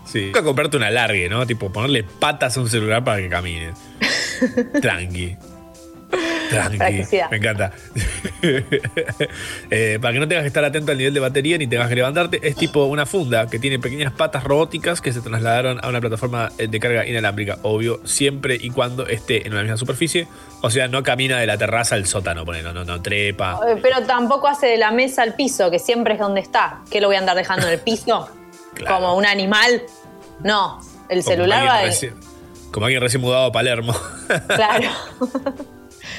Sí. 0.05 0.25
Nunca 0.25 0.43
comprarte 0.43 0.77
una 0.77 0.91
largue, 0.91 1.27
¿no? 1.27 1.47
Tipo, 1.47 1.71
ponerle 1.71 2.03
patas 2.03 2.55
a 2.55 2.59
un 2.61 2.69
celular 2.69 3.03
para 3.03 3.17
que 3.17 3.29
camine. 3.29 3.73
Tranqui. 4.79 5.35
Tranqui. 6.49 7.05
Me 7.31 7.37
encanta. 7.37 7.71
Eh, 9.69 9.97
para 10.01 10.13
que 10.13 10.19
no 10.19 10.27
tengas 10.27 10.43
que 10.43 10.47
estar 10.47 10.63
atento 10.65 10.91
al 10.91 10.97
nivel 10.97 11.13
de 11.13 11.19
batería 11.19 11.57
ni 11.57 11.65
tengas 11.67 11.87
que 11.87 11.95
levantarte, 11.95 12.39
es 12.47 12.55
tipo 12.55 12.83
una 12.85 13.05
funda 13.05 13.47
que 13.47 13.57
tiene 13.57 13.79
pequeñas 13.79 14.11
patas 14.11 14.43
robóticas 14.43 14.99
que 15.01 15.11
se 15.13 15.21
trasladaron 15.21 15.79
a 15.81 15.87
una 15.87 16.01
plataforma 16.01 16.51
eh, 16.57 16.67
de 16.67 16.79
carga 16.79 17.05
inalámbrica, 17.07 17.59
obvio, 17.63 18.01
siempre 18.05 18.57
y 18.59 18.69
cuando 18.69 19.07
esté 19.07 19.47
en 19.47 19.53
una 19.53 19.61
misma 19.63 19.77
superficie. 19.77 20.27
O 20.61 20.69
sea, 20.69 20.87
no 20.87 21.01
camina 21.03 21.39
de 21.39 21.47
la 21.47 21.57
terraza 21.57 21.95
al 21.95 22.05
sótano, 22.05 22.43
no, 22.45 22.73
no, 22.73 22.83
no 22.83 23.01
trepa. 23.01 23.59
Eh, 23.67 23.79
Pero 23.81 24.03
tampoco 24.03 24.47
hace 24.47 24.67
de 24.67 24.77
la 24.77 24.91
mesa 24.91 25.23
al 25.23 25.35
piso, 25.35 25.71
que 25.71 25.79
siempre 25.79 26.15
es 26.15 26.19
donde 26.19 26.41
está. 26.41 26.81
¿Qué 26.91 26.99
lo 27.01 27.07
voy 27.07 27.15
a 27.15 27.19
andar 27.19 27.35
dejando 27.37 27.67
en 27.67 27.73
el 27.73 27.79
piso? 27.79 28.29
Claro. 28.73 28.95
Como 28.95 29.15
un 29.17 29.25
animal. 29.27 29.83
No, 30.43 30.79
el 31.07 31.19
Como 31.19 31.29
celular 31.35 31.67
va. 31.67 31.81
recién, 31.83 32.15
como 32.71 32.87
alguien 32.87 33.03
recién 33.03 33.21
mudado 33.21 33.45
a 33.45 33.51
Palermo. 33.51 33.95
Claro. 34.47 34.89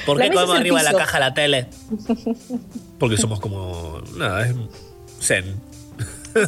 ¿Por 0.05 0.19
qué 0.19 0.29
comemos 0.29 0.57
arriba 0.57 0.83
de 0.83 0.91
la 0.91 0.97
caja 0.97 1.19
la 1.19 1.33
tele? 1.33 1.67
Porque 2.99 3.17
somos 3.17 3.39
como. 3.39 4.01
Nada, 4.15 4.47
es 4.47 4.55
zen. 5.19 5.55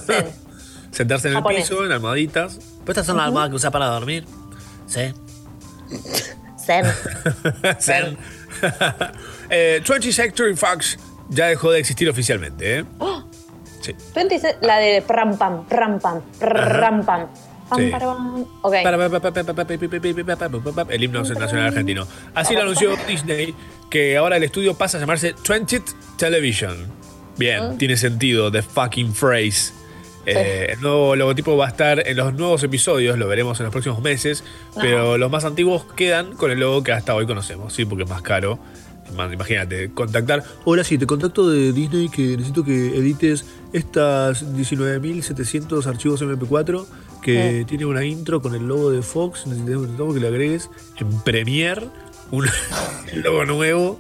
Zen. 0.06 0.26
Sentarse 0.92 1.30
en 1.30 1.38
el 1.38 1.44
piso, 1.44 1.86
en 1.86 1.92
almohaditas. 1.92 2.60
¿Pero 2.80 2.92
estas 2.92 3.06
son 3.06 3.18
las 3.18 3.28
almohadas 3.28 3.50
que 3.50 3.56
usa 3.56 3.72
para 3.72 3.88
dormir? 3.88 4.26
Sí. 4.88 5.14
Zen. 6.58 6.86
zen. 7.80 8.18
eh, 9.50 9.82
20th 9.84 10.12
Century 10.12 10.56
Fox 10.56 10.98
ya 11.30 11.48
dejó 11.48 11.72
de 11.72 11.80
existir 11.80 12.10
oficialmente, 12.10 12.80
¿eh? 12.80 12.86
Sí. 13.82 13.96
Pero 14.14 14.30
dice 14.30 14.58
la 14.62 14.78
de 14.78 15.02
pram 15.02 15.38
pam, 15.38 15.66
pram 15.66 16.00
pam. 16.00 17.28
Sí. 17.76 17.92
El 20.90 21.04
himno 21.04 21.24
nacional 21.24 21.68
argentino. 21.68 22.08
Así 22.34 22.54
lo 22.54 22.62
anunció 22.62 22.96
Disney, 23.08 23.54
que 23.90 24.18
ahora 24.18 24.38
el 24.38 24.44
estudio 24.44 24.74
pasa 24.74 24.98
a 24.98 25.02
llamarse 25.02 25.36
20th 25.36 26.18
Television. 26.18 26.76
Bien, 27.38 27.78
tiene 27.78 27.98
sentido, 27.98 28.52
the 28.52 28.62
fucking 28.62 29.14
phrase. 29.14 29.74
Eh, 30.26 30.74
el 30.74 30.82
nuevo 30.82 31.16
logotipo 31.16 31.56
va 31.56 31.68
a 31.68 31.70
estar 31.70 32.06
en 32.06 32.18
los 32.18 32.34
nuevos 32.34 32.62
episodios, 32.62 33.18
lo 33.18 33.28
veremos 33.28 33.60
en 33.62 33.66
los 33.66 33.72
próximos 33.72 34.02
meses, 34.02 34.44
pero 34.76 35.18
los 35.18 35.32
más 35.32 35.46
antiguos 35.46 35.86
quedan 35.96 36.34
con 36.36 36.52
el 36.52 36.60
logo 36.60 36.84
que 36.84 36.92
hasta 36.92 37.16
hoy 37.16 37.26
conocemos, 37.26 37.72
sí, 37.74 37.86
porque 37.86 38.04
es 38.04 38.10
más 38.10 38.22
caro. 38.22 38.60
Imagínate, 39.10 39.90
contactar. 39.92 40.44
Hola, 40.66 40.84
sí, 40.84 40.98
te 40.98 41.06
contacto 41.06 41.50
de 41.50 41.72
Disney 41.72 42.10
que 42.10 42.36
necesito 42.36 42.66
que 42.66 42.98
edites 42.98 43.46
estas 43.72 44.46
19.700 44.54 45.86
archivos 45.86 46.22
MP4 46.22 46.86
que 47.34 47.66
tiene 47.68 47.86
una 47.86 48.04
intro 48.06 48.42
con 48.42 48.56
el 48.56 48.68
logo 48.68 48.92
de 48.92 49.02
Fox. 49.02 49.46
Necesitamos, 49.48 50.14
que 50.14 50.20
le 50.20 50.28
agregues 50.28 50.70
en 50.98 51.20
Premiere 51.22 51.88
un 52.32 52.46
logo 53.16 53.46
nuevo. 53.46 54.00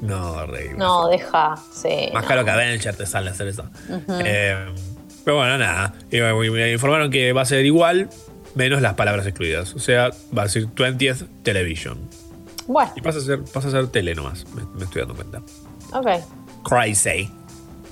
No, 0.00 0.46
rey. 0.46 0.70
No, 0.76 1.08
deja. 1.08 1.56
Sí. 1.72 2.08
Más 2.14 2.24
caro 2.24 2.44
que 2.44 2.50
Avenger 2.50 2.96
te 2.96 3.04
sale 3.06 3.30
hacer 3.30 3.48
eso. 3.48 3.64
Eh, 4.24 4.56
pero 5.24 5.36
bueno, 5.36 5.58
nada. 5.58 5.94
Y 6.10 6.18
me- 6.20 6.72
informaron 6.72 7.10
que 7.10 7.32
va 7.32 7.42
a 7.42 7.44
ser 7.44 7.66
igual, 7.66 8.08
menos 8.54 8.80
las 8.80 8.94
palabras 8.94 9.26
excluidas. 9.26 9.74
O 9.74 9.78
sea, 9.78 10.10
va 10.36 10.44
a 10.44 10.48
ser 10.48 10.68
20th 10.68 11.26
Television. 11.42 11.98
Bueno, 12.66 12.92
Y 12.96 13.00
pasa 13.02 13.18
a 13.18 13.22
ser, 13.22 13.42
pasa 13.44 13.68
a 13.68 13.70
ser 13.72 13.88
tele 13.88 14.14
nomás. 14.14 14.46
Me, 14.54 14.62
me 14.78 14.84
estoy 14.84 15.00
dando 15.02 15.14
cuenta. 15.16 15.42
ok. 15.92 16.06
Crazy. 16.64 17.30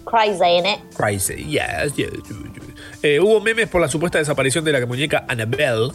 Crazy, 0.04 0.42
¿eh? 0.66 0.78
Crazy. 0.96 1.34
Yes, 1.44 1.94
yes, 1.96 2.10
yes, 2.12 2.36
yes. 2.54 2.67
Eh, 3.02 3.20
hubo 3.20 3.40
memes 3.40 3.68
por 3.68 3.80
la 3.80 3.88
supuesta 3.88 4.18
desaparición 4.18 4.64
de 4.64 4.72
la 4.72 4.84
muñeca 4.86 5.24
Annabelle. 5.28 5.92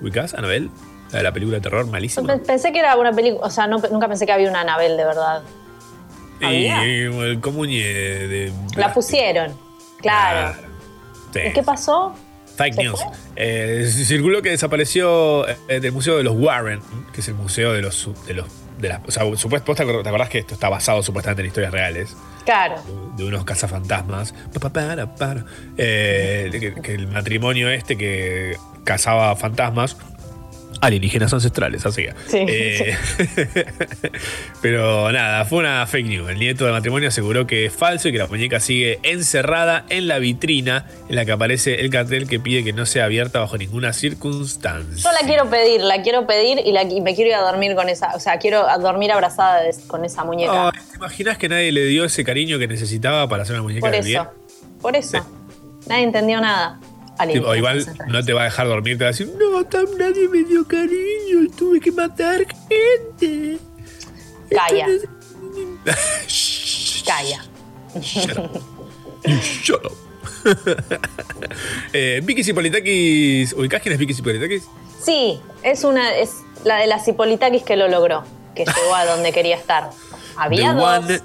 ¿Ubicás? 0.00 0.34
Annabelle. 0.34 0.70
La 1.12 1.18
de 1.18 1.24
la 1.24 1.32
película 1.32 1.56
de 1.56 1.62
terror 1.62 1.86
malísima. 1.86 2.26
Pe- 2.34 2.44
Pensé 2.44 2.72
que 2.72 2.78
era 2.80 2.96
una 2.96 3.12
película, 3.12 3.46
o 3.46 3.50
sea, 3.50 3.66
no, 3.66 3.78
nunca 3.90 4.08
pensé 4.08 4.26
que 4.26 4.32
había 4.32 4.48
una 4.50 4.60
Anabel 4.60 4.96
de 4.96 5.04
verdad. 5.04 5.42
Y 6.40 6.66
el 6.66 7.40
comuñe 7.40 7.82
de. 7.82 8.52
La 8.76 8.92
pusieron, 8.92 9.52
claro. 10.00 10.54
Sí. 11.32 11.40
¿Y 11.48 11.52
qué 11.52 11.62
pasó? 11.62 12.14
Fake 12.56 12.74
¿Se 12.74 12.82
news. 12.84 13.00
Eh, 13.36 13.88
circuló 13.92 14.40
que 14.42 14.50
desapareció 14.50 15.46
eh, 15.68 15.80
del 15.80 15.92
Museo 15.92 16.16
de 16.16 16.22
los 16.24 16.34
Warren, 16.36 16.80
que 17.12 17.20
es 17.20 17.28
el 17.28 17.34
museo 17.34 17.72
de 17.72 17.82
los, 17.82 18.08
de 18.26 18.34
los 18.34 18.46
de 18.78 18.88
las. 18.88 19.00
O 19.06 19.10
sea, 19.10 19.24
supuest- 19.36 19.64
vos 19.66 19.76
te 19.76 19.84
acor- 19.84 20.02
te 20.02 20.08
acordás 20.08 20.28
que 20.28 20.38
esto 20.38 20.54
está 20.54 20.68
basado 20.68 21.02
supuestamente 21.02 21.42
en 21.42 21.46
historias 21.48 21.72
reales 21.72 22.16
Claro. 22.44 22.76
de 23.16 23.24
unos 23.24 23.44
cazafantasmas. 23.44 24.34
Eh, 25.76 26.48
que, 26.52 26.74
que 26.80 26.94
el 26.94 27.08
matrimonio 27.08 27.68
este 27.70 27.96
que 27.96 28.56
cazaba 28.84 29.34
fantasmas. 29.36 29.96
Alienígenas 30.80 31.32
ancestrales, 31.32 31.84
así. 31.86 32.06
Sí, 32.28 32.38
Eh, 32.48 32.96
Pero 34.62 35.10
nada, 35.12 35.44
fue 35.44 35.58
una 35.58 35.86
fake 35.86 36.06
news. 36.06 36.30
El 36.30 36.38
nieto 36.38 36.64
del 36.64 36.72
matrimonio 36.74 37.08
aseguró 37.08 37.46
que 37.46 37.66
es 37.66 37.72
falso 37.72 38.08
y 38.08 38.12
que 38.12 38.18
la 38.18 38.26
muñeca 38.26 38.60
sigue 38.60 38.98
encerrada 39.02 39.84
en 39.88 40.08
la 40.08 40.18
vitrina 40.18 40.86
en 41.08 41.16
la 41.16 41.24
que 41.24 41.32
aparece 41.32 41.80
el 41.80 41.90
cartel 41.90 42.28
que 42.28 42.40
pide 42.40 42.64
que 42.64 42.72
no 42.72 42.86
sea 42.86 43.04
abierta 43.04 43.40
bajo 43.40 43.56
ninguna 43.58 43.92
circunstancia. 43.92 45.02
Yo 45.10 45.10
la 45.20 45.26
quiero 45.26 45.48
pedir, 45.50 45.80
la 45.80 46.02
quiero 46.02 46.26
pedir 46.26 46.60
y, 46.64 46.72
la, 46.72 46.82
y 46.82 47.00
me 47.00 47.14
quiero 47.14 47.30
ir 47.30 47.36
a 47.36 47.40
dormir 47.40 47.74
con 47.74 47.88
esa. 47.88 48.14
O 48.14 48.20
sea, 48.20 48.38
quiero 48.38 48.66
dormir 48.80 49.12
abrazada 49.12 49.62
de- 49.62 49.74
con 49.86 50.04
esa 50.04 50.24
muñeca. 50.24 50.72
¿Te 50.90 50.96
imaginas 50.96 51.38
que 51.38 51.48
nadie 51.48 51.72
le 51.72 51.84
dio 51.86 52.04
ese 52.04 52.24
cariño 52.24 52.58
que 52.58 52.66
necesitaba 52.68 53.28
para 53.28 53.42
hacer 53.42 53.54
una 53.54 53.62
muñeca 53.62 53.80
Por 53.80 53.90
de 53.90 53.98
eso. 53.98 54.06
bien? 54.08 54.22
Por 54.80 54.96
eso. 54.96 55.26
Nadie 55.88 56.04
entendió 56.04 56.40
nada. 56.40 56.78
Tipo, 57.26 57.54
igual 57.54 57.84
no 58.08 58.22
te 58.24 58.32
va 58.32 58.42
a 58.42 58.44
dejar 58.44 58.68
dormir, 58.68 58.96
te 58.98 59.04
va 59.04 59.08
a 59.08 59.12
decir, 59.12 59.28
no, 59.38 59.64
tam- 59.64 59.96
nadie 59.98 60.28
me 60.28 60.44
dio 60.44 60.66
cariño 60.66 61.50
tuve 61.56 61.80
que 61.80 61.90
matar 61.90 62.46
gente. 62.68 63.58
Calla. 64.50 64.86
Calla. 67.06 67.44
Shut 69.62 69.84
up. 69.84 69.92
eh, 71.92 72.20
Vicky 72.22 72.44
Cipolitakis, 72.44 73.52
¿ubicás 73.52 73.82
quién 73.82 73.92
es 73.94 73.98
Vicky 73.98 74.14
Cipolitakis? 74.14 74.64
Sí, 75.02 75.40
es 75.62 75.84
una 75.84 76.14
es 76.16 76.30
la 76.64 76.76
de 76.78 76.86
las 76.86 77.06
Hipolitakis 77.06 77.62
que 77.62 77.76
lo 77.76 77.88
logró, 77.88 78.24
que 78.54 78.64
llegó 78.64 78.94
a 78.94 79.04
donde 79.06 79.32
quería 79.32 79.56
estar. 79.56 79.90
Había 80.36 80.72
the 80.72 80.74
dos. 80.78 80.98
one, 81.04 81.20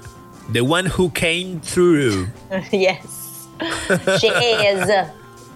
the 0.52 0.60
one 0.60 0.88
who 0.98 1.10
came 1.12 1.60
through. 1.60 2.26
yes. 2.72 2.98
She 4.20 4.26
is. 4.28 4.88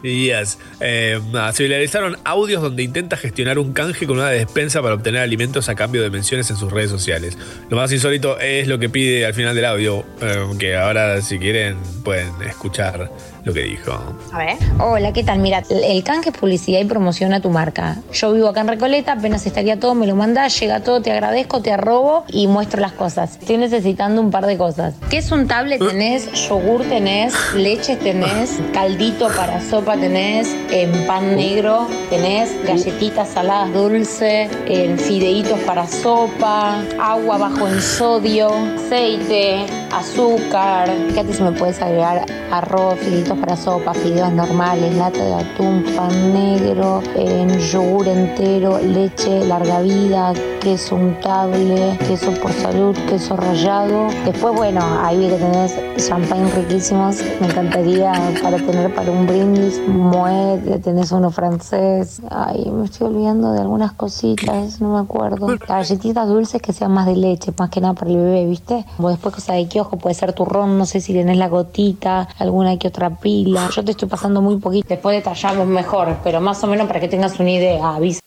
Yes. 0.03 0.59
Eh, 0.81 1.21
se 1.53 1.63
viralizaron 1.65 2.17
audios 2.25 2.63
donde 2.63 2.83
intenta 2.83 3.17
gestionar 3.17 3.59
un 3.59 3.73
canje 3.73 4.07
con 4.07 4.19
una 4.19 4.31
despensa 4.31 4.81
para 4.81 4.95
obtener 4.95 5.21
alimentos 5.21 5.69
a 5.69 5.75
cambio 5.75 6.03
de 6.03 6.11
menciones 6.11 6.51
en 6.51 6.57
sus 6.57 6.73
redes 6.73 6.91
sociales. 6.91 7.37
Lo 7.69 7.77
más 7.77 7.93
insólito 7.93 8.39
es 8.39 8.69
lo 8.69 8.79
que 8.79 8.89
pide 8.89 9.27
al 9.27 9.35
final 9.35 9.55
del 9.55 9.65
audio, 9.65 10.05
eh, 10.21 10.47
que 10.59 10.77
ahora 10.77 11.21
si 11.23 11.39
quieren 11.39 11.77
pueden 12.05 12.31
escuchar 12.43 13.11
lo 13.49 13.55
que 13.55 13.63
dijo. 13.63 13.93
A 14.33 14.39
ver. 14.39 14.57
Hola, 14.79 15.13
¿qué 15.15 15.25
tal? 15.25 15.39
Mira, 15.39 15.63
el 15.71 16.05
canje 16.05 16.29
es 16.29 16.37
publicidad 16.37 16.81
y 16.81 16.85
promoción 16.85 17.33
a 17.33 17.41
tu 17.41 17.49
marca. 17.49 17.97
Yo 18.13 18.33
vivo 18.33 18.49
acá 18.49 18.61
en 18.61 18.69
Recoleta, 18.69 19.13
apenas 19.13 19.47
estaría 19.47 19.81
todo, 19.81 19.95
me 19.95 20.07
lo 20.07 20.15
mandás, 20.15 20.61
llega 20.61 20.81
todo, 20.81 21.01
te 21.01 21.11
agradezco, 21.11 21.63
te 21.63 21.73
arrobo 21.73 22.25
y 22.29 22.47
muestro 22.47 22.81
las 22.81 22.93
cosas. 22.93 23.39
Estoy 23.41 23.57
necesitando 23.57 24.21
un 24.21 24.31
par 24.31 24.45
de 24.45 24.59
cosas. 24.59 24.95
¿Qué 25.09 25.19
es 25.19 25.33
un 25.33 25.49
tablet? 25.49 25.79
Tenés 25.79 26.31
yogur, 26.49 26.83
tenés 26.85 27.33
leches, 27.55 27.99
tenés 28.01 28.59
caldito 28.75 29.29
para 29.29 29.63
sopa, 29.63 29.97
tenés 29.97 30.55
en 30.71 31.07
pan 31.07 31.35
negro, 31.35 31.89
tenés 32.11 32.51
galletitas 32.67 33.31
saladas 33.31 33.73
dulce, 33.73 34.51
en 34.67 34.99
fideitos 34.99 35.59
para 35.61 35.87
sopa, 35.87 36.83
agua 37.01 37.39
bajo 37.39 37.67
en 37.67 37.81
sodio, 37.81 38.51
aceite, 38.77 39.65
azúcar. 39.91 40.91
Fíjate 41.09 41.33
si 41.33 41.43
me 41.43 41.53
puedes 41.53 41.81
agregar 41.81 42.27
arroz, 42.51 42.99
fideitos 42.99 43.38
para 43.41 43.57
sopa, 43.57 43.95
fideos 43.95 44.33
normales, 44.33 44.95
lata 44.97 45.25
de 45.25 45.35
atún, 45.35 45.85
pan 45.97 46.33
negro, 46.33 47.03
en 47.15 47.59
yogur 47.59 48.09
entero, 48.09 48.79
leche, 48.79 49.45
larga 49.47 49.81
vida, 49.81 50.33
queso 50.61 50.97
untable, 50.97 51.97
queso 52.07 52.33
por 52.35 52.53
salud, 52.53 52.97
queso 53.09 53.37
rallado. 53.37 54.09
Después, 54.25 54.55
bueno, 54.55 54.81
ahí 55.03 55.19
vi 55.19 55.29
que 55.29 55.37
tenés 55.37 55.75
champagne 56.07 56.51
riquísimos. 56.51 57.17
Me 57.41 57.47
encantaría 57.47 58.13
para 58.43 58.57
tener 58.59 58.95
para 58.95 59.11
un 59.11 59.27
brindis, 59.27 59.81
moet, 59.87 60.83
tenés 60.83 61.13
uno 61.13 61.31
francés. 61.31 62.21
Ay, 62.31 62.71
me 62.71 62.85
estoy 62.85 63.09
olvidando 63.09 63.53
de 63.53 63.61
algunas 63.61 63.93
cositas, 63.93 64.81
no 64.81 64.95
me 64.95 65.01
acuerdo. 65.01 65.47
Galletitas 65.67 66.29
dulces 66.29 66.61
que 66.61 66.73
sean 66.73 66.93
más 66.93 67.07
de 67.07 67.17
leche, 67.17 67.53
más 67.59 67.71
que 67.71 67.81
nada 67.81 67.95
para 67.95 68.11
el 68.11 68.17
bebé, 68.17 68.47
¿viste? 68.47 68.85
O 68.99 69.09
después 69.09 69.35
cosa 69.35 69.55
de 69.55 69.67
kiosco, 69.67 69.97
puede 69.97 70.15
ser 70.15 70.33
turrón, 70.33 70.79
no 70.79 70.87
sé 70.87 71.01
si 71.01 71.13
tenés 71.13 71.37
la 71.37 71.49
gotita, 71.49 72.29
alguna 72.39 72.77
que 72.79 72.89
otra 72.89 73.11
pila. 73.21 73.69
Yo 73.75 73.85
te 73.85 73.93
estoy 73.93 74.09
pasando 74.09 74.41
muy 74.41 74.57
poquito. 74.59 74.89
Después 74.89 75.17
detallamos 75.17 75.67
mejor, 75.67 76.17
pero 76.25 76.41
más 76.41 76.63
o 76.65 76.67
menos 76.67 76.87
para 76.87 77.01
que 77.01 77.09
tengas 77.09 77.39
una 77.41 77.51
idea, 77.51 77.95
avisa. 77.95 78.21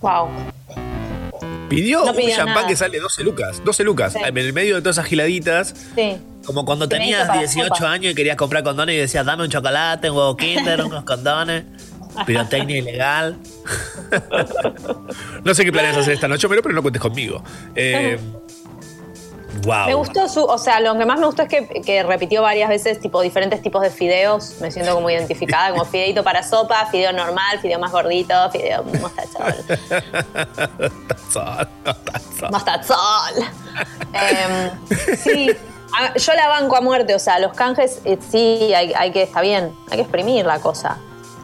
Wow. 0.00 0.28
Pidió 1.68 2.04
No 2.04 2.10
un 2.10 2.16
pidió 2.16 2.34
champán 2.36 2.54
nada. 2.54 2.66
que 2.66 2.76
sale 2.76 2.98
12 2.98 3.22
lucas. 3.22 3.62
12 3.64 3.84
lucas. 3.84 4.16
En 4.16 4.36
el 4.36 4.52
medio 4.52 4.76
de 4.76 4.80
todas 4.82 4.96
esas 4.96 5.06
giladitas. 5.06 5.74
Sí. 5.94 6.16
Como 6.44 6.64
cuando 6.64 6.88
tenías 6.88 7.28
para 7.28 7.40
18 7.40 7.74
sopa. 7.74 7.92
años 7.92 8.12
y 8.12 8.14
querías 8.14 8.36
comprar 8.36 8.64
condones 8.64 8.94
y 8.96 8.98
decías, 8.98 9.24
dame 9.24 9.44
un 9.44 9.50
chocolate, 9.50 10.10
un 10.10 10.16
huevo 10.16 10.36
kinder, 10.36 10.82
unos 10.84 11.04
condones. 11.04 11.64
Pirotecnia 12.26 12.78
ilegal. 12.78 13.36
No 15.44 15.54
sé 15.54 15.64
qué 15.64 15.72
planeas 15.72 15.96
hacer 15.96 16.14
esta 16.14 16.28
noche, 16.28 16.48
pero, 16.48 16.62
pero 16.62 16.74
no 16.74 16.82
cuentes 16.82 17.00
conmigo. 17.00 17.42
Eh, 17.74 18.18
wow. 19.64 19.86
Me 19.86 19.94
gustó 19.94 20.28
su, 20.28 20.44
o 20.44 20.58
sea, 20.58 20.80
lo 20.80 20.96
que 20.98 21.04
más 21.04 21.18
me 21.18 21.26
gustó 21.26 21.42
es 21.42 21.48
que, 21.48 21.66
que 21.82 22.02
repitió 22.02 22.42
varias 22.42 22.68
veces 22.68 23.00
tipo 23.00 23.20
diferentes 23.20 23.62
tipos 23.62 23.82
de 23.82 23.90
fideos. 23.90 24.56
Me 24.60 24.70
siento 24.70 24.94
como 24.94 25.10
identificada, 25.10 25.70
como 25.70 25.84
fideito 25.84 26.22
para 26.24 26.42
sopa, 26.42 26.86
fideo 26.86 27.12
normal, 27.12 27.58
fideo 27.60 27.78
más 27.78 27.92
gordito, 27.92 28.34
fideo 28.50 28.84
mostachol. 28.84 29.54
Tazón. 31.08 31.68
Mostachol. 32.50 33.44
Em, 34.12 35.16
sí, 35.16 35.50
a- 35.98 36.14
yo 36.16 36.34
la 36.34 36.48
banco 36.48 36.76
a 36.76 36.80
muerte, 36.80 37.14
o 37.14 37.18
sea, 37.18 37.38
los 37.38 37.52
canjes 37.54 38.00
eh, 38.04 38.18
sí, 38.30 38.72
hay, 38.74 38.92
hay 38.96 39.12
que, 39.12 39.22
está 39.22 39.40
bien, 39.40 39.72
hay 39.90 39.96
que 39.96 40.02
exprimir 40.02 40.46
la 40.46 40.58
cosa. 40.60 40.98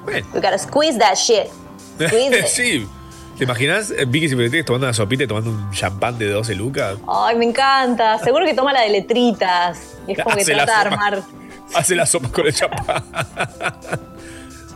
Bueno. 0.05 0.27
We 0.35 0.41
gotta 0.41 0.59
squeeze 0.59 0.99
that 0.99 1.17
shit. 1.17 1.47
Squeeze 2.07 2.39
it. 2.39 2.89
¿Te 3.39 3.45
imaginas 3.45 3.91
eh, 3.91 4.05
Vicky 4.07 4.29
Cipolitakis 4.31 4.65
tomando 4.65 4.87
una 4.87 4.95
sopita 4.95 5.25
y 5.25 5.27
tomando 5.27 5.51
un 5.51 5.71
champán 5.71 6.17
de 6.19 6.31
12 6.31 6.55
lucas? 6.55 6.97
Ay, 7.07 7.37
me 7.37 7.45
encanta. 7.45 8.19
Seguro 8.19 8.47
que 8.47 8.55
toma 8.55 8.73
la 8.73 8.81
de 8.83 8.89
letritas. 8.91 9.97
Y 10.09 10.13
es 10.13 10.19
como 10.23 10.35
que 10.37 10.43
Hace 10.43 10.55
la 10.55 10.65
trata 10.65 10.81
de 10.83 10.89
armar. 10.95 11.23
Hace 11.75 11.95
la 11.97 12.07
sopa 12.07 12.29
con 12.31 12.47
el 12.47 12.55
champán. 12.55 13.05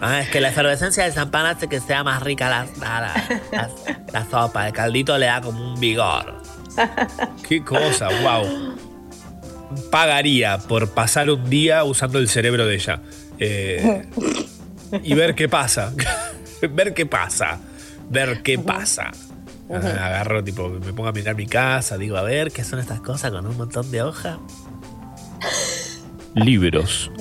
Ah, 0.02 0.20
es 0.22 0.30
que 0.30 0.40
la 0.40 0.48
efervescencia 0.48 1.04
del 1.04 1.12
champán 1.12 1.44
hace 1.44 1.68
que 1.68 1.78
sea 1.78 2.02
más 2.02 2.22
rica 2.22 2.48
la, 2.48 2.64
la, 2.80 3.00
la- 3.02 3.14
la- 3.52 3.70
la 4.10 4.24
sopa. 4.30 4.66
El 4.66 4.72
caldito 4.72 5.18
le 5.18 5.26
da 5.26 5.42
como 5.42 5.74
un 5.74 5.78
vigor. 5.78 6.40
Qué 7.46 7.62
cosa, 7.62 8.08
wow. 8.22 8.76
Pagaría 9.90 10.56
por 10.56 10.88
pasar 10.94 11.28
un 11.28 11.50
día 11.50 11.84
usando 11.84 12.18
el 12.18 12.30
cerebro 12.30 12.64
de 12.66 12.76
ella. 12.76 13.02
Eh, 13.38 14.06
y 15.02 15.12
ver 15.12 15.34
qué 15.34 15.50
pasa. 15.50 15.92
ver 16.70 16.94
qué 16.94 17.04
pasa. 17.04 17.58
Ver 18.10 18.42
qué 18.42 18.58
pasa. 18.58 19.10
Ah, 19.72 19.76
Agarro, 19.76 20.42
tipo, 20.44 20.68
me 20.68 20.92
pongo 20.92 21.08
a 21.08 21.12
mirar 21.12 21.36
mi 21.36 21.46
casa, 21.46 21.96
digo, 21.96 22.16
a 22.16 22.22
ver, 22.22 22.50
¿Qué 22.52 22.64
son 22.64 22.80
estas 22.80 23.00
cosas 23.00 23.30
con 23.30 23.46
un 23.46 23.56
montón 23.56 23.90
de 23.90 24.02
hojas? 24.02 24.38
libros. 26.34 27.10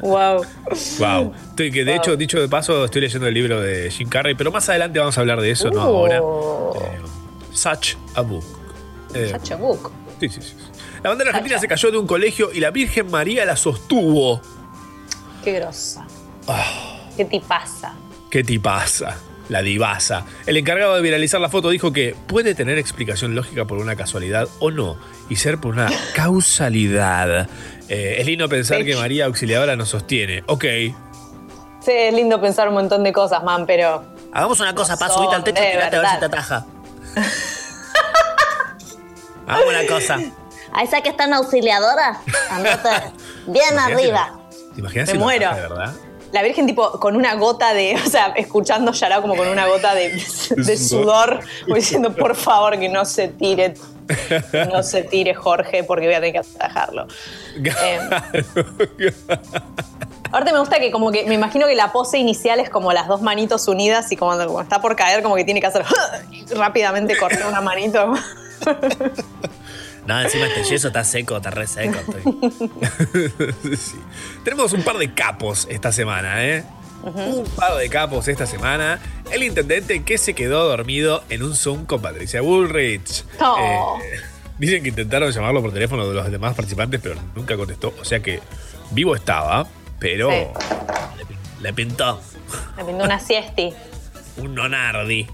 wow. 0.00 0.44
Wow. 0.98 1.32
Estoy, 1.50 1.70
que 1.70 1.84
de 1.84 1.96
hecho, 1.96 2.16
dicho 2.16 2.40
de 2.40 2.48
paso, 2.48 2.84
estoy 2.84 3.02
leyendo 3.02 3.26
el 3.28 3.34
libro 3.34 3.60
de 3.60 3.90
Jim 3.90 4.08
Carrey, 4.08 4.34
pero 4.34 4.50
más 4.50 4.68
adelante 4.68 4.98
vamos 4.98 5.16
a 5.16 5.20
hablar 5.20 5.40
de 5.40 5.50
eso, 5.50 5.70
no 5.70 5.80
ahora. 5.80 6.18
Eh, 6.18 7.00
Such 7.52 7.94
a 8.14 8.22
book. 8.22 8.44
Eh, 9.14 9.32
Such 9.38 9.52
a 9.52 9.56
book. 9.56 9.92
sí, 10.20 10.28
sí, 10.28 10.40
sí. 10.40 10.54
La 11.02 11.10
bandera 11.10 11.30
argentina 11.30 11.58
se 11.58 11.68
cayó 11.68 11.90
de 11.90 11.98
un 11.98 12.06
colegio 12.06 12.52
y 12.52 12.60
la 12.60 12.70
Virgen 12.70 13.10
María 13.10 13.44
la 13.44 13.56
sostuvo. 13.56 14.40
Qué 15.44 15.52
grosa. 15.54 16.06
Ah. 16.46 16.98
¿Qué 17.16 17.24
te 17.24 17.40
pasa? 17.40 17.94
¿Qué 18.32 18.42
te 18.42 18.58
pasa? 18.58 19.18
La 19.50 19.60
divasa. 19.60 20.24
El 20.46 20.56
encargado 20.56 20.94
de 20.94 21.02
viralizar 21.02 21.38
la 21.38 21.50
foto 21.50 21.68
dijo 21.68 21.92
que 21.92 22.16
puede 22.26 22.54
tener 22.54 22.78
explicación 22.78 23.34
lógica 23.34 23.66
por 23.66 23.76
una 23.76 23.94
casualidad 23.94 24.48
o 24.58 24.70
no, 24.70 24.96
y 25.28 25.36
ser 25.36 25.58
por 25.58 25.74
una 25.74 25.90
causalidad. 26.14 27.50
Eh, 27.90 28.16
es 28.20 28.24
lindo 28.24 28.48
pensar 28.48 28.86
que 28.86 28.96
María 28.96 29.26
Auxiliadora 29.26 29.76
nos 29.76 29.90
sostiene. 29.90 30.44
Ok. 30.46 30.64
Sí, 30.64 31.92
es 31.92 32.14
lindo 32.14 32.40
pensar 32.40 32.68
un 32.68 32.74
montón 32.74 33.04
de 33.04 33.12
cosas, 33.12 33.44
man, 33.44 33.66
pero. 33.66 34.02
Hagamos 34.32 34.58
una 34.60 34.74
cosa, 34.74 34.94
No 34.94 34.98
pa, 35.00 35.10
subite 35.10 35.34
al 35.34 35.44
techo 35.44 35.62
y 35.62 35.70
tirate 35.72 35.96
a 35.96 36.00
ver 36.00 36.08
si 36.08 36.18
te 36.18 36.24
ataja. 36.24 36.66
Hagamos 39.46 39.68
una 39.68 39.86
cosa. 39.86 40.18
A 40.72 40.82
esa 40.82 41.02
que 41.02 41.10
está 41.10 41.24
en 41.24 41.34
auxiliadora, 41.34 42.18
andate 42.50 43.12
bien 43.46 43.78
arriba. 43.78 44.40
¿Te 44.72 44.80
imaginas 44.80 45.10
si 45.10 45.18
lo 45.18 45.20
muero. 45.20 45.48
ataja 45.48 45.60
de 45.60 45.68
verdad? 45.68 45.92
La 46.32 46.42
Virgen, 46.42 46.66
tipo, 46.66 46.98
con 46.98 47.16
una 47.16 47.34
gota 47.34 47.74
de. 47.74 47.96
O 48.06 48.08
sea, 48.08 48.32
escuchando 48.36 48.92
Yarao 48.92 49.22
como 49.22 49.36
con 49.36 49.48
una 49.48 49.66
gota 49.66 49.94
de, 49.94 50.10
de 50.56 50.76
sudor, 50.76 51.40
como 51.64 51.76
diciendo, 51.76 52.14
por 52.14 52.34
favor, 52.34 52.78
que 52.78 52.88
no 52.88 53.04
se 53.04 53.28
tire. 53.28 53.74
que 54.50 54.66
no 54.66 54.82
se 54.82 55.02
tire 55.04 55.34
Jorge, 55.34 55.84
porque 55.84 56.06
voy 56.06 56.14
a 56.14 56.20
tener 56.20 56.32
que 56.32 56.38
atajarlo. 56.38 57.06
Eh, 57.84 58.00
Aparte 60.32 60.50
me 60.50 60.60
gusta 60.60 60.80
que 60.80 60.90
como 60.90 61.12
que 61.12 61.26
me 61.26 61.34
imagino 61.34 61.66
que 61.66 61.74
la 61.74 61.92
pose 61.92 62.16
inicial 62.16 62.58
es 62.58 62.70
como 62.70 62.90
las 62.94 63.06
dos 63.06 63.20
manitos 63.20 63.68
unidas 63.68 64.10
y 64.12 64.16
como 64.16 64.34
cuando 64.34 64.62
está 64.62 64.80
por 64.80 64.96
caer 64.96 65.22
como 65.22 65.34
que 65.34 65.44
tiene 65.44 65.60
que 65.60 65.66
hacer 65.66 65.84
rápidamente 66.56 67.18
cortar 67.18 67.46
una 67.46 67.60
manito. 67.60 68.14
No, 70.06 70.20
encima 70.20 70.46
este 70.46 70.64
yeso 70.64 70.88
está 70.88 71.04
seco, 71.04 71.36
está 71.36 71.50
re 71.50 71.66
seco. 71.66 71.98
estoy. 71.98 72.22
Sí. 73.76 73.96
Tenemos 74.44 74.72
un 74.72 74.82
par 74.82 74.98
de 74.98 75.12
capos 75.14 75.66
esta 75.70 75.92
semana, 75.92 76.44
¿eh? 76.44 76.64
Un 77.04 77.44
par 77.56 77.76
de 77.76 77.88
capos 77.88 78.28
esta 78.28 78.46
semana. 78.46 79.00
El 79.30 79.42
intendente 79.42 80.02
que 80.04 80.18
se 80.18 80.34
quedó 80.34 80.68
dormido 80.68 81.22
en 81.30 81.42
un 81.42 81.54
Zoom 81.54 81.84
con 81.86 82.00
Patricia 82.02 82.40
Bullrich. 82.42 83.24
Oh. 83.40 83.98
Eh, 84.02 84.20
dicen 84.58 84.82
que 84.82 84.90
intentaron 84.90 85.30
llamarlo 85.30 85.62
por 85.62 85.72
teléfono 85.72 86.06
de 86.08 86.14
los 86.14 86.30
demás 86.30 86.54
participantes, 86.54 87.00
pero 87.02 87.16
nunca 87.34 87.56
contestó. 87.56 87.92
O 88.00 88.04
sea 88.04 88.20
que 88.20 88.40
vivo 88.90 89.14
estaba, 89.16 89.66
pero 89.98 90.30
Sí. 90.30 90.46
Le 91.60 91.72
pintó 91.72 92.20
Me 92.76 92.84
pintó 92.84 93.04
una 93.04 93.20
siesti. 93.20 93.72
un 94.36 94.54
nonardi. 94.54 95.28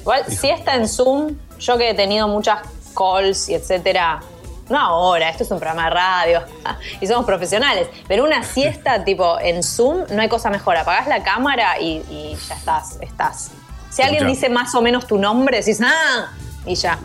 Igual, 0.00 0.24
si 0.28 0.48
está 0.48 0.74
en 0.76 0.88
Zoom, 0.88 1.36
yo 1.58 1.76
que 1.78 1.90
he 1.90 1.94
tenido 1.94 2.26
muchas 2.28 2.60
calls 2.92 3.48
y 3.48 3.54
etcétera, 3.54 4.20
no 4.68 4.78
ahora, 4.78 5.28
esto 5.28 5.42
es 5.44 5.50
un 5.50 5.58
programa 5.58 5.84
de 5.84 5.90
radio 5.90 6.42
y 7.00 7.06
somos 7.06 7.24
profesionales, 7.26 7.88
pero 8.08 8.24
una 8.24 8.42
siesta 8.44 9.04
tipo 9.04 9.38
en 9.40 9.62
Zoom 9.62 10.04
no 10.10 10.22
hay 10.22 10.28
cosa 10.28 10.50
mejor. 10.50 10.76
Apagás 10.76 11.08
la 11.08 11.22
cámara 11.22 11.78
y, 11.80 12.02
y 12.10 12.36
ya 12.48 12.54
estás, 12.54 12.98
estás. 13.00 13.50
Si 13.90 14.00
alguien 14.02 14.22
Ya. 14.22 14.28
dice 14.28 14.48
más 14.48 14.74
o 14.74 14.80
menos 14.80 15.06
tu 15.06 15.18
nombre, 15.18 15.58
decís 15.58 15.80
¡ah! 15.82 16.32
Y 16.64 16.74
ya. 16.76 16.98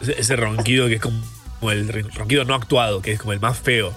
Ese, 0.00 0.20
ese 0.20 0.36
ronquido 0.36 0.86
que 0.88 0.94
es 0.96 1.00
como 1.00 1.70
el 1.70 2.12
ronquido 2.14 2.44
no 2.44 2.54
actuado, 2.54 3.00
que 3.02 3.12
es 3.12 3.18
como 3.18 3.32
el 3.32 3.40
más 3.40 3.58
feo. 3.58 3.92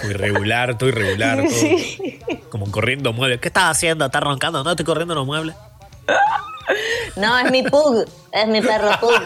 Como 0.00 0.10
irregular, 0.10 0.76
todo 0.78 0.88
irregular, 0.88 1.38
todo 1.38 1.48
Sí. 1.50 2.20
como 2.50 2.70
corriendo 2.70 3.12
muebles. 3.12 3.40
¿Qué 3.40 3.48
estás 3.48 3.70
haciendo? 3.70 4.06
¿Estás 4.06 4.22
roncando? 4.22 4.64
No, 4.64 4.70
estoy 4.70 4.84
corriendo 4.84 5.14
en 5.14 5.18
los 5.18 5.26
muebles. 5.26 5.54
No, 7.16 7.38
es 7.38 7.50
mi 7.50 7.62
pug. 7.62 8.04
Es 8.32 8.46
mi 8.48 8.60
perro 8.60 8.90
pug. 9.00 9.20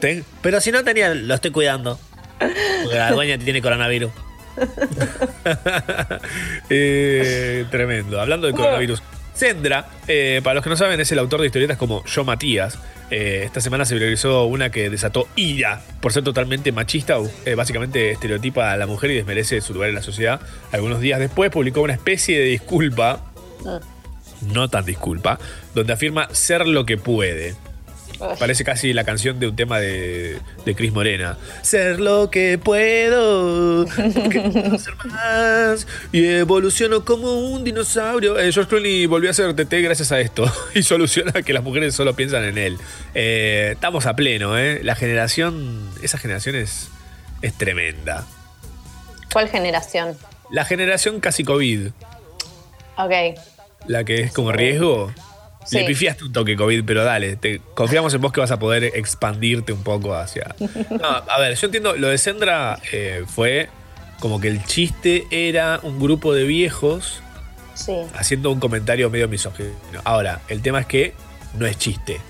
Ten- 0.00 0.24
Pero 0.42 0.60
si 0.60 0.70
no 0.72 0.82
tenía, 0.84 1.14
lo 1.14 1.34
estoy 1.34 1.50
cuidando. 1.50 1.98
Porque 2.38 2.96
la 2.98 3.12
dueña 3.12 3.38
tiene 3.38 3.60
coronavirus. 3.62 4.10
Eh, 6.68 7.64
tremendo. 7.70 8.20
Hablando 8.20 8.46
de 8.46 8.52
coronavirus. 8.52 9.02
Sendra, 9.34 9.86
eh, 10.06 10.40
para 10.44 10.54
los 10.54 10.64
que 10.64 10.70
no 10.70 10.76
saben, 10.76 11.00
es 11.00 11.10
el 11.12 11.18
autor 11.18 11.40
de 11.40 11.46
historietas 11.46 11.78
como 11.78 12.04
Yo 12.04 12.24
Matías. 12.24 12.78
Eh, 13.10 13.42
esta 13.44 13.60
semana 13.60 13.84
se 13.84 13.94
viralizó 13.94 14.44
una 14.44 14.70
que 14.70 14.90
desató 14.90 15.26
ira 15.34 15.80
por 16.00 16.12
ser 16.12 16.22
totalmente 16.24 16.72
machista. 16.72 17.16
eh, 17.46 17.54
básicamente 17.54 18.10
estereotipa 18.12 18.72
a 18.72 18.76
la 18.76 18.86
mujer 18.86 19.10
y 19.12 19.14
desmerece 19.16 19.60
su 19.62 19.72
lugar 19.74 19.88
en 19.88 19.94
la 19.96 20.02
sociedad. 20.02 20.40
Algunos 20.72 21.00
días 21.00 21.18
después 21.18 21.50
publicó 21.50 21.80
una 21.80 21.94
especie 21.94 22.38
de 22.38 22.44
disculpa, 22.46 23.20
no 24.42 24.68
tan 24.68 24.84
disculpa, 24.84 25.38
donde 25.74 25.92
afirma 25.92 26.28
ser 26.32 26.66
lo 26.66 26.86
que 26.86 26.96
puede. 26.96 27.54
Parece 28.38 28.64
casi 28.64 28.92
la 28.92 29.04
canción 29.04 29.40
de 29.40 29.48
un 29.48 29.56
tema 29.56 29.80
de, 29.80 30.38
de 30.66 30.74
Cris 30.74 30.92
Morena. 30.92 31.38
Ser 31.62 32.00
lo 32.00 32.30
que 32.30 32.58
puedo, 32.58 33.86
ser 33.86 34.94
más. 35.06 35.86
Y 36.12 36.26
evoluciono 36.26 37.04
como 37.04 37.32
un 37.32 37.64
dinosaurio. 37.64 38.38
Eh, 38.38 38.52
George 38.52 38.68
Clooney 38.68 39.06
volvió 39.06 39.30
a 39.30 39.32
ser 39.32 39.54
TT 39.54 39.72
gracias 39.82 40.12
a 40.12 40.20
esto. 40.20 40.44
Y 40.74 40.82
soluciona 40.82 41.32
que 41.42 41.52
las 41.54 41.64
mujeres 41.64 41.94
solo 41.94 42.14
piensan 42.14 42.44
en 42.44 42.58
él. 42.58 42.78
Eh, 43.14 43.70
estamos 43.72 44.04
a 44.04 44.14
pleno, 44.14 44.58
¿eh? 44.58 44.80
La 44.82 44.96
generación, 44.96 45.88
esa 46.02 46.18
generación 46.18 46.56
es, 46.56 46.88
es 47.40 47.54
tremenda. 47.54 48.26
¿Cuál 49.32 49.48
generación? 49.48 50.16
La 50.50 50.64
generación 50.64 51.20
casi 51.20 51.42
COVID, 51.44 51.88
Ok. 52.96 53.12
La 53.86 54.04
que 54.04 54.20
es 54.22 54.32
como 54.32 54.52
riesgo. 54.52 55.12
Sí. 55.66 55.78
Le 55.78 55.84
pifiaste 55.84 56.24
un 56.24 56.32
toque 56.32 56.56
COVID, 56.56 56.84
pero 56.84 57.04
dale, 57.04 57.36
te, 57.36 57.60
confiamos 57.74 58.12
en 58.14 58.20
vos 58.22 58.32
que 58.32 58.40
vas 58.40 58.50
a 58.50 58.58
poder 58.58 58.84
expandirte 58.84 59.72
un 59.72 59.82
poco 59.82 60.14
hacia. 60.14 60.54
No, 60.90 61.06
a 61.08 61.38
ver, 61.38 61.54
yo 61.54 61.66
entiendo, 61.66 61.94
lo 61.96 62.08
de 62.08 62.18
Sendra 62.18 62.78
eh, 62.92 63.24
fue 63.26 63.68
como 64.20 64.40
que 64.40 64.48
el 64.48 64.64
chiste 64.64 65.26
era 65.30 65.78
un 65.82 65.98
grupo 66.00 66.34
de 66.34 66.44
viejos 66.44 67.22
Sí. 67.74 67.92
haciendo 68.14 68.50
un 68.50 68.60
comentario 68.60 69.08
medio 69.10 69.28
misógino. 69.28 69.70
Ahora, 70.04 70.40
el 70.48 70.60
tema 70.60 70.80
es 70.80 70.86
que 70.86 71.14
no 71.54 71.66
es 71.66 71.78
chiste. 71.78 72.20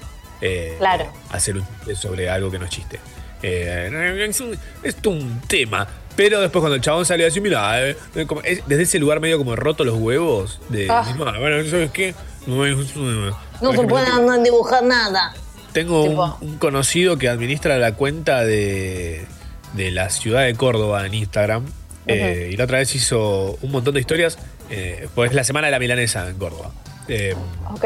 eh, 0.40 0.74
Claro. 0.78 1.10
Hacer 1.30 1.56
un 1.56 1.66
chiste 1.78 1.96
sobre 1.96 2.28
algo 2.30 2.50
que 2.50 2.58
no 2.58 2.64
es 2.66 2.70
chiste. 2.70 2.98
Eh, 3.42 4.26
es, 4.28 4.40
un, 4.40 4.56
es 4.82 4.96
todo 4.96 5.14
un 5.14 5.40
tema. 5.48 5.88
Pero 6.22 6.38
después 6.42 6.60
cuando 6.60 6.74
el 6.76 6.82
chabón 6.82 7.06
salió 7.06 7.24
a 7.24 7.28
decir, 7.28 7.40
mira, 7.42 7.80
eh, 7.88 7.96
es- 8.44 8.62
desde 8.66 8.82
ese 8.82 8.98
lugar 8.98 9.20
medio 9.20 9.38
como 9.38 9.56
roto 9.56 9.84
los 9.84 9.94
huevos, 9.98 10.60
de, 10.68 10.86
Ah. 10.90 11.02
"Ah, 11.06 11.14
bueno, 11.38 11.64
¿sabes 11.70 11.90
qué? 11.92 12.14
No, 12.46 12.66
es- 12.66 12.76
No 12.94 13.72
se 13.72 13.82
puede 13.86 14.06
no 14.20 14.42
dibujar 14.42 14.84
nada. 14.84 15.32
tengo 15.72 16.02
un, 16.42 16.58
conocido 16.58 17.16
que 17.16 17.30
administra 17.30 17.78
la 17.78 17.94
cuenta 17.94 18.44
de, 18.44 19.24
de 19.72 19.90
la 19.92 20.10
ciudad 20.10 20.44
de 20.44 20.54
Córdoba 20.54 21.06
en 21.06 21.14
Instagram. 21.14 21.64
eh, 22.06 22.50
y 22.52 22.56
la 22.56 22.64
otra 22.64 22.78
vez 22.78 22.94
hizo 22.94 23.56
un 23.62 23.70
montón 23.70 23.94
de 23.94 24.00
historias. 24.00 24.36
eh, 24.68 25.08
pues 25.14 25.30
es 25.30 25.34
la 25.36 25.42
semana 25.44 25.68
de 25.68 25.70
la 25.72 25.78
milanesa 25.78 26.28
en 26.28 26.36
Córdoba. 26.38 26.70
Eh, 27.08 27.34
Ok. 27.72 27.84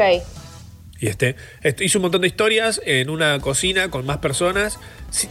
Y 0.99 1.07
este, 1.07 1.35
este 1.61 1.83
hizo 1.85 1.99
un 1.99 2.03
montón 2.03 2.21
de 2.21 2.27
historias 2.27 2.81
en 2.85 3.09
una 3.09 3.39
cocina 3.39 3.89
con 3.89 4.05
más 4.05 4.17
personas. 4.17 4.79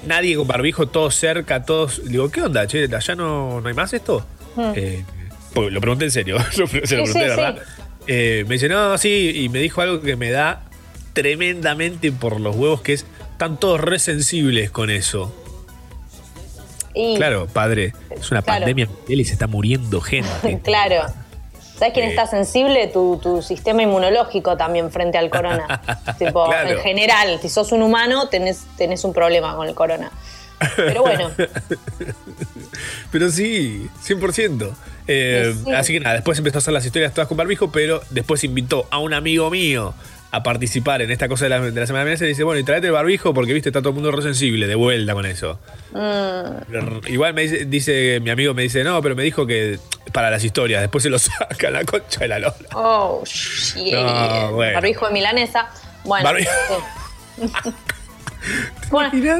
Nadie 0.06 0.36
con 0.36 0.46
barbijo, 0.46 0.88
todos 0.88 1.14
cerca, 1.14 1.64
todos. 1.64 2.02
Digo, 2.04 2.30
¿qué 2.30 2.42
onda, 2.42 2.66
che? 2.66 2.84
¿Allá 2.94 3.14
no, 3.14 3.60
no 3.60 3.68
hay 3.68 3.74
más 3.74 3.92
esto? 3.94 4.26
Hmm. 4.56 4.72
Eh, 4.76 5.04
porque 5.54 5.70
lo 5.70 5.80
pregunté 5.80 6.04
en 6.06 6.10
serio, 6.10 6.36
se 6.52 6.60
lo 6.60 6.68
pregunté, 6.68 7.06
sí, 7.06 7.18
¿verdad? 7.18 7.58
Eh, 8.06 8.44
me 8.46 8.54
dice, 8.54 8.68
no, 8.68 8.96
sí, 8.98 9.32
y 9.34 9.48
me 9.48 9.58
dijo 9.60 9.80
algo 9.80 10.00
que 10.02 10.16
me 10.16 10.30
da 10.30 10.62
tremendamente 11.14 12.12
por 12.12 12.40
los 12.40 12.54
huevos, 12.56 12.82
que 12.82 12.92
es, 12.92 13.06
están 13.32 13.58
todos 13.58 13.80
re 13.80 13.98
sensibles 13.98 14.70
con 14.70 14.90
eso. 14.90 15.34
Y, 16.94 17.16
Claro, 17.16 17.46
padre, 17.46 17.92
es 18.10 18.30
una 18.30 18.42
Claro. 18.42 18.60
pandemia 18.66 18.88
y 19.08 19.24
se 19.24 19.32
está 19.32 19.46
muriendo 19.46 20.00
gente. 20.02 20.60
Claro. 20.62 21.06
¿Sabes 21.78 21.92
quién 21.94 22.06
Eh. 22.06 22.10
está 22.10 22.26
sensible? 22.26 22.86
Tu, 22.88 23.18
tu 23.22 23.42
sistema 23.42 23.82
inmunológico 23.82 24.56
también 24.56 24.90
frente 24.90 25.18
al 25.18 25.28
corona. 25.30 25.80
tipo, 26.18 26.46
Claro. 26.46 26.70
en 26.70 26.78
general, 26.78 27.38
si 27.42 27.48
sos 27.48 27.72
un 27.72 27.82
humano, 27.82 28.28
tenés, 28.28 28.64
tenés 28.76 29.04
un 29.04 29.12
problema 29.12 29.54
con 29.56 29.66
el 29.68 29.74
corona. 29.74 30.10
Pero 30.76 31.02
bueno, 31.02 31.30
Pero 33.10 33.30
sí, 33.30 33.88
100%. 34.06 34.70
Eh, 35.06 35.52
Sí, 35.54 35.62
sí. 35.66 35.72
Así 35.72 35.92
que 35.92 36.00
nada, 36.00 36.14
después 36.14 36.38
empezó 36.38 36.58
a 36.58 36.60
hacer 36.60 36.72
las 36.72 36.84
historias 36.86 37.12
todas 37.12 37.28
con 37.28 37.36
barbijo, 37.36 37.70
pero 37.70 38.00
después 38.10 38.42
invitó 38.44 38.86
a 38.90 38.98
un 38.98 39.12
amigo 39.12 39.50
mío 39.50 39.94
a 40.30 40.42
participar 40.42 41.00
en 41.02 41.10
esta 41.12 41.28
cosa 41.28 41.44
de 41.44 41.50
la, 41.50 41.60
de 41.60 41.78
la 41.80 41.86
semana 41.86 42.04
de 42.06 42.10
mesa 42.12 42.24
y 42.24 42.28
dice, 42.28 42.42
bueno, 42.42 42.58
y 42.58 42.64
traete 42.64 42.86
el 42.88 42.92
barbijo 42.92 43.32
porque 43.34 43.52
viste, 43.52 43.68
está 43.68 43.80
todo 43.80 43.90
el 43.90 43.94
mundo 43.96 44.10
re 44.10 44.22
sensible, 44.22 44.66
de 44.66 44.74
vuelta 44.74 45.12
con 45.14 45.26
eso. 45.26 45.58
mm, 45.92 47.06
Igual 47.08 47.34
me 47.34 47.42
dice, 47.42 47.64
dice, 47.66 48.18
mi 48.20 48.30
amigo 48.30 48.52
me 48.54 48.62
dice, 48.62 48.82
no, 48.82 49.00
pero 49.02 49.14
me 49.14 49.22
dijo 49.22 49.46
que 49.46 49.78
para 50.14 50.30
las 50.30 50.42
historias, 50.44 50.80
después 50.80 51.02
se 51.02 51.10
lo 51.10 51.18
saca 51.18 51.70
la 51.70 51.84
concha 51.84 52.20
de 52.20 52.28
la 52.28 52.38
lora. 52.38 52.54
oh, 52.72 53.22
shit. 53.26 53.92
No, 53.92 54.52
bueno. 54.52 54.74
Barbijo 54.74 55.08
de 55.08 55.12
milanesa. 55.12 55.68
Bueno, 56.04 56.30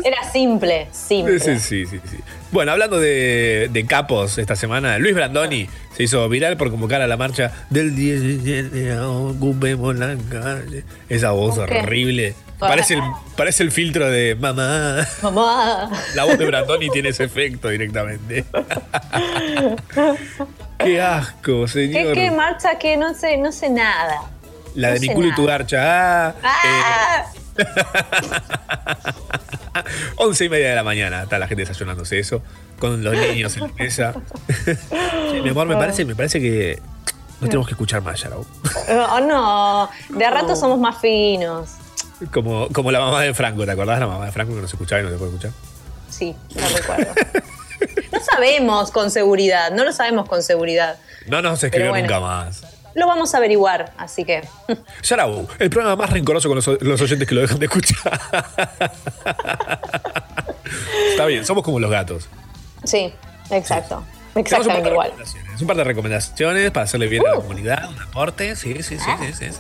era 0.05 0.33
simple, 0.33 0.89
simple. 0.91 1.39
Sí, 1.39 1.61
sí, 1.61 1.87
sí, 1.87 2.01
sí. 2.05 2.17
Bueno, 2.51 2.73
hablando 2.73 2.99
de, 2.99 3.69
de 3.71 3.87
capos 3.87 4.39
esta 4.39 4.57
semana, 4.57 4.99
Luis 4.99 5.15
Brandoni 5.15 5.69
se 5.97 6.03
hizo 6.03 6.29
viral 6.29 6.57
por 6.57 6.71
convocar 6.71 7.03
a 7.03 7.07
la 7.07 7.17
marcha 7.17 7.53
del 7.71 7.95
17 7.95 8.99
ocupemos 8.99 9.95
la 9.97 10.17
calle. 10.29 10.83
Esa 11.09 11.31
voz 11.31 11.59
horrible. 11.59 12.35
Parece 12.59 12.95
el, 12.95 13.03
parece 13.37 13.63
el 13.63 13.73
filtro 13.73 14.11
de 14.11 14.37
mamá. 14.37 15.07
Mamá. 15.23 15.91
La 16.15 16.25
voz 16.25 16.39
de 16.39 16.47
Brandoni 16.47 16.89
tiene 16.91 17.11
ese 17.11 17.25
efecto 17.25 17.69
directamente. 17.69 18.45
Qué 20.79 21.01
asco, 21.01 21.63
¿Qué, 21.63 21.69
señor. 21.69 22.15
qué 22.15 22.31
marcha 22.31 22.79
que 22.79 22.97
no 22.97 23.15
sé, 23.15 23.37
no 23.37 23.53
sé 23.53 23.71
nada? 23.71 24.23
La 24.75 24.89
de 24.89 24.95
no 24.95 25.01
sé 25.01 25.09
mi 25.09 25.15
culo 25.15 25.29
y 25.29 25.35
tu 25.35 25.47
garcha. 25.47 26.29
Ah, 26.29 26.35
¡Ah! 26.43 27.25
Once 30.17 30.45
y 30.45 30.49
media 30.49 30.71
de 30.71 30.75
la 30.75 30.83
mañana 30.83 31.23
está 31.23 31.39
la 31.39 31.47
gente 31.47 31.63
desayunándose 31.63 32.19
eso, 32.19 32.43
con 32.79 33.03
los 33.05 33.17
niños 33.17 33.57
en 33.57 33.63
la 33.63 33.73
mesa. 33.79 34.15
Mi 35.43 35.49
amor, 35.49 35.67
me 35.67 35.77
parece, 35.77 36.05
me 36.05 36.15
parece 36.15 36.41
que 36.41 36.81
no 37.41 37.47
tenemos 37.47 37.67
que 37.67 37.73
escuchar 37.75 38.03
más, 38.03 38.21
Yarau. 38.21 38.45
Oh, 39.11 39.21
no, 39.21 39.89
de 40.11 40.25
a 40.25 40.31
rato 40.31 40.57
somos 40.57 40.79
más 40.79 41.01
finos. 41.01 41.71
Como, 42.33 42.69
como 42.69 42.91
la 42.93 43.01
mamá 43.01 43.23
de 43.23 43.35
Franco, 43.35 43.65
¿te 43.65 43.73
acordás? 43.73 43.99
La 44.01 44.07
mamá 44.07 44.27
de 44.27 44.33
Franco 44.33 44.55
que 44.55 44.61
no 44.63 44.69
se 44.69 44.77
escuchaba 44.77 45.01
y 45.01 45.05
no 45.05 45.11
se 45.11 45.17
puede 45.17 45.31
escuchar. 45.33 45.51
Sí, 46.11 46.35
no 46.55 46.69
recuerdo. 46.69 47.13
No 48.13 48.21
sabemos 48.21 48.91
con 48.93 49.11
seguridad, 49.11 49.71
no 49.73 49.85
lo 49.85 49.93
sabemos 49.93 50.29
con 50.29 50.43
seguridad. 50.43 50.97
No 51.27 51.43
nos 51.43 51.63
escribió 51.63 51.91
bueno. 51.91 52.07
nunca 52.07 52.21
más. 52.21 52.63
Lo 52.95 53.09
vamos 53.09 53.35
a 53.35 53.39
averiguar, 53.39 53.93
así 53.99 54.25
que. 54.25 54.47
Yarau, 55.03 55.49
el 55.59 55.69
programa 55.71 55.97
más 55.97 56.11
rencoroso 56.11 56.49
con 56.49 56.57
los, 56.57 56.67
los 56.83 57.01
oyentes 57.01 57.27
que 57.29 57.35
lo 57.35 57.41
dejan 57.41 57.59
de 57.59 57.67
escuchar. 57.67 58.21
Está 61.11 61.27
bien, 61.27 61.45
somos 61.45 61.65
como 61.65 61.81
los 61.81 61.91
gatos. 61.91 62.29
Sí, 62.85 63.13
exacto. 63.51 64.05
Exactamente 64.37 64.83
de 64.85 64.91
igual. 64.91 65.11
recomendaciones, 65.11 65.61
Un 65.61 65.67
par 65.67 65.77
de 65.77 65.85
recomendaciones 65.85 66.71
para 66.73 66.85
hacerle 66.85 67.07
bien 67.09 67.23
a 67.27 67.31
Uh. 67.31 67.35
la 67.35 67.41
comunidad, 67.41 67.89
un 67.89 68.01
aporte. 68.03 68.57
Sí, 68.57 68.75
sí, 68.83 68.99
sí, 68.99 69.05
Ah. 69.07 69.17
sí, 69.21 69.33
sí. 69.33 69.53
sí. 69.53 69.59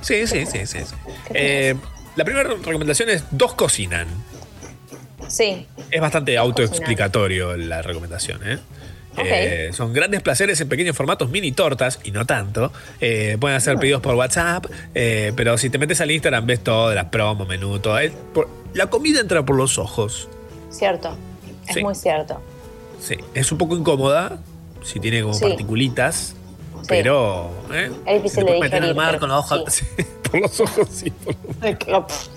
Sí, 0.00 0.26
sí, 0.26 0.46
sí, 0.46 0.66
sí, 0.66 0.78
sí. 0.84 0.94
Eh, 1.34 1.74
la 2.16 2.24
primera 2.24 2.48
recomendación 2.48 3.08
es 3.10 3.24
dos 3.30 3.54
cocinan. 3.54 4.06
Sí. 5.28 5.66
Es 5.90 6.00
bastante 6.00 6.36
autoexplicatorio 6.38 7.56
la 7.56 7.82
recomendación, 7.82 8.40
¿eh? 8.46 8.58
Eh, 9.16 9.70
son 9.72 9.92
grandes 9.92 10.22
placeres 10.22 10.60
en 10.60 10.68
pequeños 10.68 10.96
formatos, 10.96 11.30
mini 11.30 11.52
tortas, 11.52 12.00
y 12.02 12.10
no 12.10 12.26
tanto. 12.26 12.72
Eh, 13.00 13.36
pueden 13.40 13.54
Ah. 13.54 13.58
hacer 13.58 13.76
pedidos 13.78 14.02
por 14.02 14.16
WhatsApp, 14.16 14.66
eh, 14.94 15.32
pero 15.36 15.56
si 15.56 15.70
te 15.70 15.78
metes 15.78 16.00
al 16.00 16.10
Instagram 16.10 16.44
ves 16.46 16.64
todo, 16.64 16.88
de 16.88 16.96
las 16.96 17.06
promos, 17.06 17.46
menú, 17.46 17.78
todo. 17.78 17.96
Es 18.00 18.10
por- 18.32 18.48
la 18.74 18.88
comida 18.90 19.20
entra 19.20 19.44
por 19.44 19.54
los 19.56 19.78
ojos. 19.78 20.28
Cierto. 20.68 21.16
Es 21.68 21.74
Sí. 21.74 21.82
muy 21.82 21.94
cierto. 21.94 22.40
Sí, 23.00 23.16
es 23.34 23.52
un 23.52 23.58
poco 23.58 23.76
incómoda, 23.76 24.38
si 24.82 24.98
tiene 24.98 25.22
como 25.22 25.34
Sí. 25.34 25.44
particulitas, 25.44 26.34
pero... 26.88 27.50
¿eh? 27.72 27.90
Es 28.06 28.22
difícil 28.22 28.44
de 28.46 28.76
el 28.78 28.94
mar 28.94 29.18
con 29.18 29.28
los 29.30 29.50
ojos. 29.50 29.72
Sí, 29.72 29.84
por 30.30 30.40
los 30.40 30.60
ojos, 30.60 30.88
sí. 30.90 31.10
por 31.10 31.34
los- 31.88 32.30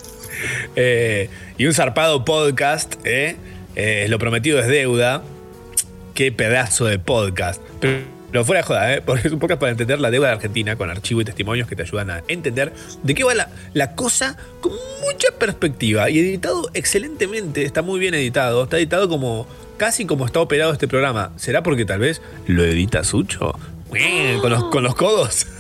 Eh, 0.75 1.29
y 1.57 1.65
un 1.65 1.73
zarpado 1.73 2.23
podcast, 2.23 2.95
¿eh? 3.05 3.35
Eh, 3.75 4.05
Lo 4.09 4.19
prometido 4.19 4.59
es 4.59 4.67
deuda. 4.67 5.23
Qué 6.13 6.31
pedazo 6.31 6.85
de 6.85 6.99
podcast. 6.99 7.61
Pero, 7.79 7.99
pero 8.31 8.45
fuera 8.45 8.61
de 8.61 8.67
joda, 8.67 8.93
¿eh? 8.93 9.01
Porque 9.01 9.27
es 9.27 9.33
un 9.33 9.39
podcast 9.39 9.59
para 9.59 9.71
entender 9.71 9.99
la 9.99 10.11
deuda 10.11 10.27
de 10.27 10.33
Argentina 10.33 10.75
con 10.75 10.89
archivo 10.89 11.21
y 11.21 11.25
testimonios 11.25 11.67
que 11.67 11.75
te 11.75 11.83
ayudan 11.83 12.09
a 12.09 12.23
entender 12.27 12.73
de 13.03 13.15
qué 13.15 13.23
va 13.23 13.33
la, 13.35 13.49
la 13.73 13.95
cosa 13.95 14.35
con 14.61 14.73
mucha 15.03 15.29
perspectiva. 15.39 16.09
Y 16.09 16.19
editado 16.19 16.69
excelentemente, 16.73 17.63
está 17.63 17.81
muy 17.81 17.99
bien 17.99 18.13
editado. 18.13 18.63
Está 18.63 18.77
editado 18.77 19.09
como 19.09 19.47
casi 19.77 20.05
como 20.05 20.25
está 20.25 20.39
operado 20.39 20.73
este 20.73 20.87
programa. 20.87 21.31
¿Será 21.37 21.61
porque 21.63 21.85
tal 21.85 21.99
vez 21.99 22.21
lo 22.47 22.63
edita 22.63 23.03
Sucho? 23.03 23.53
Con 24.41 24.51
los, 24.51 24.63
con 24.65 24.83
los 24.83 24.95
codos. 24.95 25.47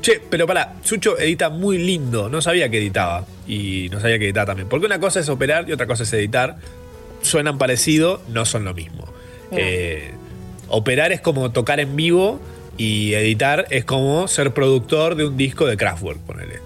Che, 0.00 0.20
pero 0.28 0.46
para, 0.46 0.74
Sucho 0.82 1.18
edita 1.18 1.48
muy 1.48 1.78
lindo. 1.78 2.28
No 2.28 2.42
sabía 2.42 2.68
que 2.68 2.78
editaba. 2.78 3.24
Y 3.46 3.88
no 3.90 4.00
sabía 4.00 4.18
que 4.18 4.26
editaba 4.26 4.46
también. 4.46 4.68
Porque 4.68 4.86
una 4.86 5.00
cosa 5.00 5.20
es 5.20 5.28
operar 5.28 5.68
y 5.68 5.72
otra 5.72 5.86
cosa 5.86 6.02
es 6.02 6.12
editar. 6.12 6.56
Suenan 7.22 7.58
parecido, 7.58 8.20
no 8.28 8.44
son 8.44 8.64
lo 8.64 8.74
mismo. 8.74 9.04
Eh, 9.50 10.12
operar 10.68 11.12
es 11.12 11.20
como 11.20 11.50
tocar 11.50 11.80
en 11.80 11.96
vivo 11.96 12.40
y 12.76 13.14
editar 13.14 13.66
es 13.70 13.84
como 13.84 14.28
ser 14.28 14.52
productor 14.52 15.14
de 15.14 15.26
un 15.26 15.36
disco 15.36 15.66
de 15.66 15.76
Kraftwerk, 15.76 16.20
ponele. 16.20 16.60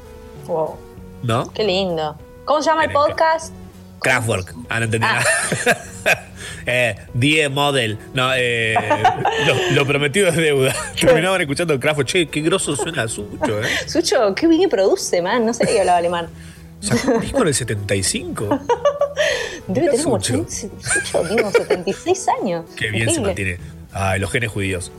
Wow. 0.47 0.77
¿No? 1.23 1.53
Qué 1.53 1.65
lindo. 1.65 2.17
¿Cómo 2.45 2.63
se 2.63 2.71
llama 2.71 2.85
el 2.85 2.91
podcast? 2.91 3.55
Kraftwerk. 4.01 4.55
Ah, 4.69 4.81
no 4.81 4.87
entendí 4.87 5.07
nada. 5.07 5.25
eh, 6.67 6.95
Die 7.15 7.49
Model. 7.49 7.99
No, 8.15 8.31
eh, 8.35 8.75
lo, 9.47 9.75
lo 9.75 9.87
prometido 9.87 10.29
es 10.29 10.37
deuda. 10.37 10.75
Terminaban 11.01 11.41
escuchando 11.41 11.79
Kraftwerk. 11.79 12.09
Che, 12.09 12.27
qué 12.29 12.41
grosso 12.41 12.77
suena 12.77 13.07
Sucho, 13.09 13.63
¿eh? 13.63 13.67
Sucho, 13.87 14.35
qué 14.35 14.47
bien 14.47 14.63
que 14.63 14.69
produce, 14.69 15.21
man. 15.23 15.45
No 15.47 15.55
sabía 15.55 15.75
que 15.75 15.81
hablaba 15.81 15.99
alemán. 15.99 16.29
Sacó 16.81 17.13
un 17.13 17.21
disco 17.21 17.43
en 17.43 17.49
el 17.49 17.55
75. 17.55 18.61
Debe 19.69 19.87
tener 19.89 20.01
Sucho. 20.03 20.15
80, 20.35 20.51
Sucho, 20.51 21.21
tiene 21.27 21.43
como 21.43 21.53
76 21.53 22.27
años. 22.43 22.65
Qué 22.77 22.91
bien 22.91 23.11
se 23.11 23.21
Increíble. 23.21 23.27
mantiene. 23.27 23.59
Ay, 23.93 24.21
los 24.21 24.31
genes 24.31 24.51
judíos. 24.51 24.91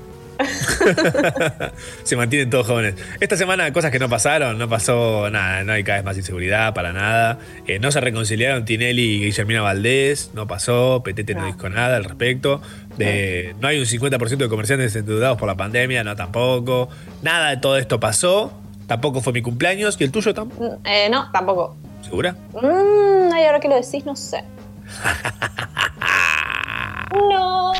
se 2.03 2.15
mantienen 2.15 2.49
todos 2.49 2.67
jóvenes. 2.67 2.95
Esta 3.19 3.37
semana 3.37 3.71
cosas 3.73 3.91
que 3.91 3.99
no 3.99 4.09
pasaron, 4.09 4.57
no 4.57 4.67
pasó 4.69 5.29
nada, 5.29 5.63
no 5.63 5.73
hay 5.73 5.83
cada 5.83 5.97
vez 5.99 6.05
más 6.05 6.17
inseguridad 6.17 6.73
para 6.73 6.93
nada. 6.93 7.39
Eh, 7.67 7.79
no 7.79 7.91
se 7.91 8.01
reconciliaron 8.01 8.65
Tinelli 8.65 9.15
y 9.15 9.19
Guillermina 9.25 9.61
Valdés, 9.61 10.31
no 10.33 10.47
pasó, 10.47 11.01
Petete 11.03 11.35
no, 11.35 11.45
dijo 11.45 11.69
nada 11.69 11.97
al 11.97 12.03
respecto. 12.05 12.61
De- 12.97 13.55
no 13.59 13.67
hay 13.67 13.79
un 13.79 13.85
50% 13.85 14.37
de 14.37 14.49
comerciantes 14.49 14.95
endeudados 14.95 15.37
por 15.37 15.47
la 15.47 15.55
pandemia, 15.55 16.03
no 16.03 16.15
tampoco. 16.15 16.89
Nada 17.21 17.49
de 17.51 17.57
todo 17.57 17.77
esto 17.77 17.99
pasó, 17.99 18.53
tampoco 18.87 19.21
fue 19.21 19.33
mi 19.33 19.41
cumpleaños 19.41 19.97
y 19.99 20.03
el 20.03 20.11
tuyo 20.11 20.33
tampoco. 20.33 20.63
Mm, 20.63 20.87
Eh, 20.87 21.09
no, 21.09 21.29
tampoco. 21.31 21.77
¿Segura? 22.01 22.33
Mm, 22.53 23.31
ay, 23.33 23.45
ahora 23.45 23.59
que 23.59 23.67
lo 23.69 23.75
decís, 23.75 24.05
no 24.05 24.15
sé. 24.15 24.43
no. 27.29 27.71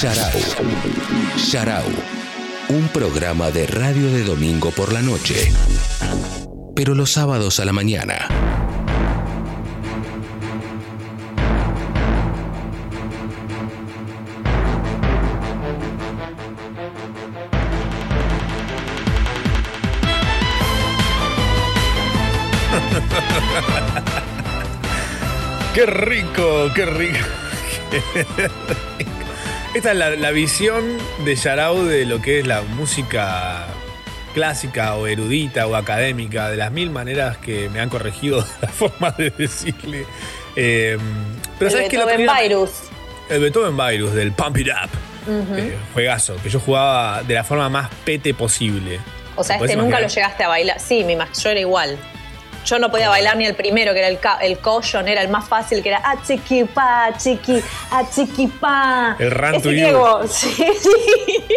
Sharau. 0.00 0.30
Sharau. 1.36 1.84
Un 2.68 2.88
programa 2.88 3.50
de 3.50 3.66
radio 3.66 4.10
de 4.10 4.24
domingo 4.24 4.70
por 4.70 4.92
la 4.92 5.02
noche. 5.02 5.52
Pero 6.74 6.94
los 6.94 7.12
sábados 7.12 7.60
a 7.60 7.64
la 7.64 7.72
mañana. 7.72 8.28
Qué 25.74 25.86
rico, 25.86 26.70
qué 26.74 26.86
rico. 26.86 27.26
Esta 29.78 29.92
es 29.92 29.96
la, 29.96 30.10
la 30.10 30.30
visión 30.32 30.84
de 31.24 31.36
Yarau 31.36 31.84
de 31.84 32.04
lo 32.04 32.20
que 32.20 32.40
es 32.40 32.46
la 32.48 32.62
música 32.62 33.64
clásica 34.34 34.96
o 34.96 35.06
erudita 35.06 35.68
o 35.68 35.76
académica, 35.76 36.50
de 36.50 36.56
las 36.56 36.72
mil 36.72 36.90
maneras 36.90 37.36
que 37.38 37.68
me 37.68 37.78
han 37.80 37.88
corregido 37.88 38.44
la 38.60 38.68
forma 38.68 39.12
de 39.12 39.30
decirle. 39.30 40.04
Eh, 40.56 40.98
pero 41.60 41.70
el 41.70 41.76
¿sabes 41.76 41.92
Beethoven 41.92 42.16
día- 42.18 42.40
Virus. 42.42 42.70
El 43.30 43.40
Beethoven 43.40 43.76
Virus 43.76 44.14
del 44.14 44.32
Pump 44.32 44.56
It 44.58 44.68
Up. 44.68 44.90
Eh, 45.56 45.76
juegazo, 45.94 46.34
que 46.42 46.48
yo 46.50 46.58
jugaba 46.58 47.22
de 47.22 47.34
la 47.34 47.44
forma 47.44 47.68
más 47.68 47.88
pete 48.04 48.34
posible. 48.34 48.98
O 49.36 49.44
sea, 49.44 49.56
¿Te 49.56 49.58
podés 49.60 49.70
este 49.72 49.82
nunca 49.82 50.00
lo 50.00 50.08
llegaste 50.08 50.42
a 50.42 50.48
bailar. 50.48 50.80
Sí, 50.80 51.04
mi 51.04 51.14
imag- 51.14 51.40
yo 51.40 51.50
era 51.50 51.60
igual. 51.60 51.96
Yo 52.64 52.78
no 52.78 52.90
podía 52.90 53.08
bailar 53.08 53.36
ni 53.36 53.46
el 53.46 53.54
primero, 53.54 53.92
que 53.94 53.98
era 54.00 54.08
el, 54.08 54.18
el 54.42 54.58
Caution, 54.58 55.08
era 55.08 55.22
el 55.22 55.28
más 55.28 55.48
fácil, 55.48 55.82
que 55.82 55.88
era 55.90 55.98
a 56.04 56.22
chiqui 56.22 56.64
pa, 56.64 57.10
chiqui, 57.16 57.62
a 57.90 58.08
chiqui 58.10 58.46
pa. 58.46 59.16
El 59.18 59.30
Run 59.30 59.54
Ese 59.54 59.62
to 59.62 59.68
que 59.70 59.80
You. 59.80 59.86
hago- 59.96 60.26
Sí, 60.28 60.52
sí. 60.54 61.54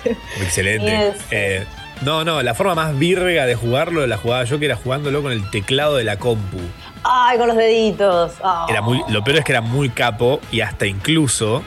Excelente. 0.40 0.86
Yes. 1.14 1.22
Eh, 1.30 1.66
no, 2.02 2.24
no, 2.24 2.42
la 2.42 2.54
forma 2.54 2.74
más 2.74 2.98
virga 2.98 3.46
de 3.46 3.54
jugarlo 3.54 4.06
la 4.06 4.16
jugaba 4.16 4.44
yo, 4.44 4.58
que 4.58 4.66
era 4.66 4.76
jugándolo 4.76 5.22
con 5.22 5.32
el 5.32 5.48
teclado 5.50 5.96
de 5.96 6.04
la 6.04 6.16
compu. 6.18 6.58
Ay, 7.04 7.38
con 7.38 7.48
los 7.48 7.56
deditos. 7.56 8.32
Ah. 8.42 8.66
Era 8.68 8.80
muy, 8.80 9.02
lo 9.08 9.22
peor 9.22 9.38
es 9.38 9.44
que 9.44 9.52
era 9.52 9.60
muy 9.60 9.90
capo 9.90 10.40
y 10.50 10.60
hasta 10.62 10.86
incluso. 10.86 11.62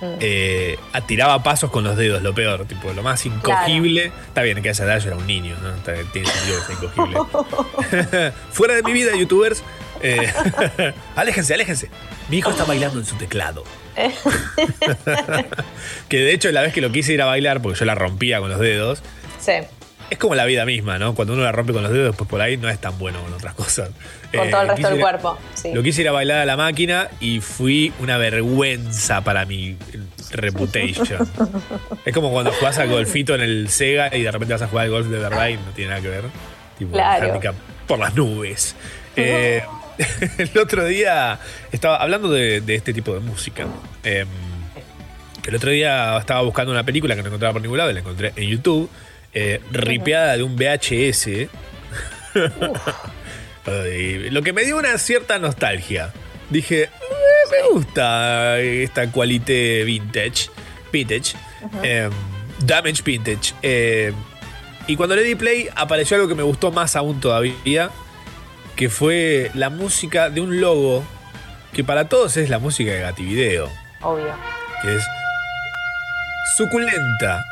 Eh, 0.00 0.78
tiraba 1.06 1.42
pasos 1.42 1.70
con 1.70 1.84
los 1.84 1.96
dedos, 1.96 2.22
lo 2.22 2.34
peor, 2.34 2.66
tipo, 2.66 2.92
lo 2.92 3.02
más 3.02 3.24
incogible. 3.26 4.12
Está 4.28 4.42
bien, 4.42 4.60
que 4.62 4.68
a 4.68 4.72
esa 4.72 4.84
edad 4.84 4.98
yo 5.00 5.08
era 5.08 5.16
un 5.16 5.26
niño, 5.26 5.56
¿no? 5.62 5.74
Está- 5.74 5.94
tiene 6.12 6.28
sentido 6.28 6.60
que 6.60 6.66
sea 6.66 6.74
incogible. 6.76 7.18
Fuera 8.52 8.74
de 8.74 8.82
mi 8.82 8.92
vida, 8.92 9.16
youtubers, 9.16 9.62
eh, 10.02 10.30
aléjense, 11.16 11.54
aléjense. 11.54 11.88
Mi 12.28 12.38
hijo 12.38 12.50
está 12.50 12.64
bailando 12.64 12.98
en 13.00 13.06
su 13.06 13.16
teclado. 13.16 13.64
que 16.08 16.18
de 16.18 16.32
hecho, 16.32 16.50
la 16.52 16.62
vez 16.62 16.72
que 16.72 16.80
lo 16.80 16.92
quise 16.92 17.12
ir 17.12 17.22
a 17.22 17.26
bailar, 17.26 17.62
porque 17.62 17.78
yo 17.78 17.84
la 17.84 17.94
rompía 17.94 18.40
con 18.40 18.50
los 18.50 18.60
dedos, 18.60 19.02
Sí. 19.40 19.52
Es 20.10 20.18
como 20.18 20.34
la 20.34 20.44
vida 20.44 20.64
misma, 20.64 20.98
¿no? 20.98 21.14
Cuando 21.14 21.34
uno 21.34 21.42
la 21.42 21.52
rompe 21.52 21.72
con 21.72 21.82
los 21.82 21.92
dedos, 21.92 22.16
pues 22.16 22.28
por 22.28 22.40
ahí 22.40 22.56
no 22.56 22.68
es 22.68 22.78
tan 22.80 22.98
bueno 22.98 23.20
con 23.22 23.32
otras 23.32 23.54
cosas. 23.54 23.90
Con 24.32 24.46
Eh, 24.46 24.50
todo 24.50 24.60
el 24.62 24.68
resto 24.68 24.88
del 24.88 24.96
ir 24.96 25.02
cuerpo. 25.02 25.38
Sí. 25.54 25.72
Lo 25.72 25.82
quise 25.82 26.02
ir 26.02 26.08
a 26.08 26.12
bailar 26.12 26.38
a 26.40 26.44
la 26.44 26.56
máquina 26.56 27.08
y 27.18 27.40
fui 27.40 27.92
una 28.00 28.18
vergüenza 28.18 29.22
para 29.22 29.46
mi 29.46 29.76
reputation. 30.32 31.26
es 32.04 32.12
como 32.14 32.30
cuando 32.30 32.52
jugás 32.52 32.78
al 32.78 32.88
golfito 32.88 33.34
en 33.34 33.40
el 33.40 33.68
Sega 33.70 34.14
y 34.14 34.22
de 34.22 34.30
repente 34.30 34.52
vas 34.54 34.62
a 34.62 34.68
jugar 34.68 34.84
al 34.84 34.90
golf 34.90 35.06
de 35.08 35.18
verdad 35.18 35.48
y 35.48 35.54
no 35.54 35.62
tiene 35.74 35.90
nada 35.90 36.02
que 36.02 36.08
ver. 36.08 36.24
Tipo, 36.78 36.92
Claro. 36.92 37.40
por 37.86 37.98
las 37.98 38.14
nubes. 38.14 38.76
Eh, 39.16 39.62
el 40.38 40.58
otro 40.58 40.84
día 40.84 41.38
estaba 41.72 41.96
hablando 41.96 42.28
de, 42.30 42.60
de 42.60 42.74
este 42.74 42.92
tipo 42.92 43.14
de 43.14 43.20
música. 43.20 43.66
em, 44.04 44.28
el 45.46 45.54
otro 45.54 45.70
día 45.70 46.18
estaba 46.18 46.42
buscando 46.42 46.70
una 46.72 46.84
película 46.84 47.14
que 47.16 47.22
no 47.22 47.28
encontraba 47.28 47.54
por 47.54 47.62
ningún 47.62 47.78
lado 47.78 47.90
y 47.90 47.94
la 47.94 48.00
encontré 48.00 48.32
en 48.36 48.48
YouTube, 48.50 48.90
eh, 49.34 49.60
ripeada 49.70 50.36
de 50.36 50.42
un 50.42 50.56
VHS. 50.56 51.48
Lo 54.30 54.42
que 54.42 54.52
me 54.52 54.64
dio 54.64 54.78
una 54.78 54.96
cierta 54.98 55.38
nostalgia. 55.38 56.12
Dije, 56.50 56.84
"Eh, 56.84 56.88
me 57.50 57.68
gusta 57.74 58.58
esta 58.60 59.10
qualité 59.10 59.84
vintage. 59.84 60.50
Vintage. 60.92 61.34
em, 61.82 62.10
damage 62.60 63.02
vintage. 63.04 63.52
em, 63.62 64.14
y 64.86 64.96
cuando 64.96 65.14
le 65.16 65.22
di 65.22 65.34
play 65.34 65.68
apareció 65.76 66.16
algo 66.16 66.28
que 66.28 66.34
me 66.34 66.42
gustó 66.42 66.70
más 66.72 66.96
aún 66.96 67.20
todavía. 67.20 67.90
Que 68.76 68.88
fue 68.88 69.50
la 69.54 69.68
música 69.70 70.30
de 70.30 70.40
un 70.40 70.60
logo 70.60 71.04
que 71.72 71.82
para 71.84 72.08
todos 72.08 72.36
es 72.36 72.48
la 72.48 72.58
música 72.58 72.92
de 72.92 73.00
Gativideo. 73.00 73.68
Obvio. 74.00 74.32
Que 74.82 74.96
es 74.96 75.02
suculenta. 76.56 77.44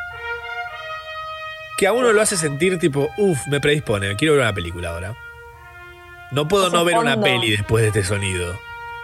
Que 1.76 1.86
a 1.86 1.92
uno 1.92 2.12
lo 2.12 2.22
hace 2.22 2.36
sentir 2.36 2.78
tipo, 2.78 3.10
uff, 3.18 3.46
me 3.48 3.60
predispone, 3.60 4.16
quiero 4.16 4.34
ver 4.34 4.42
una 4.42 4.54
película 4.54 4.90
ahora. 4.90 5.14
No 6.32 6.48
puedo 6.48 6.68
Ese 6.68 6.76
no 6.76 6.84
ver 6.84 6.96
una 6.96 7.20
peli 7.20 7.50
después 7.50 7.82
de 7.82 7.88
este 7.88 8.02
sonido. 8.04 8.58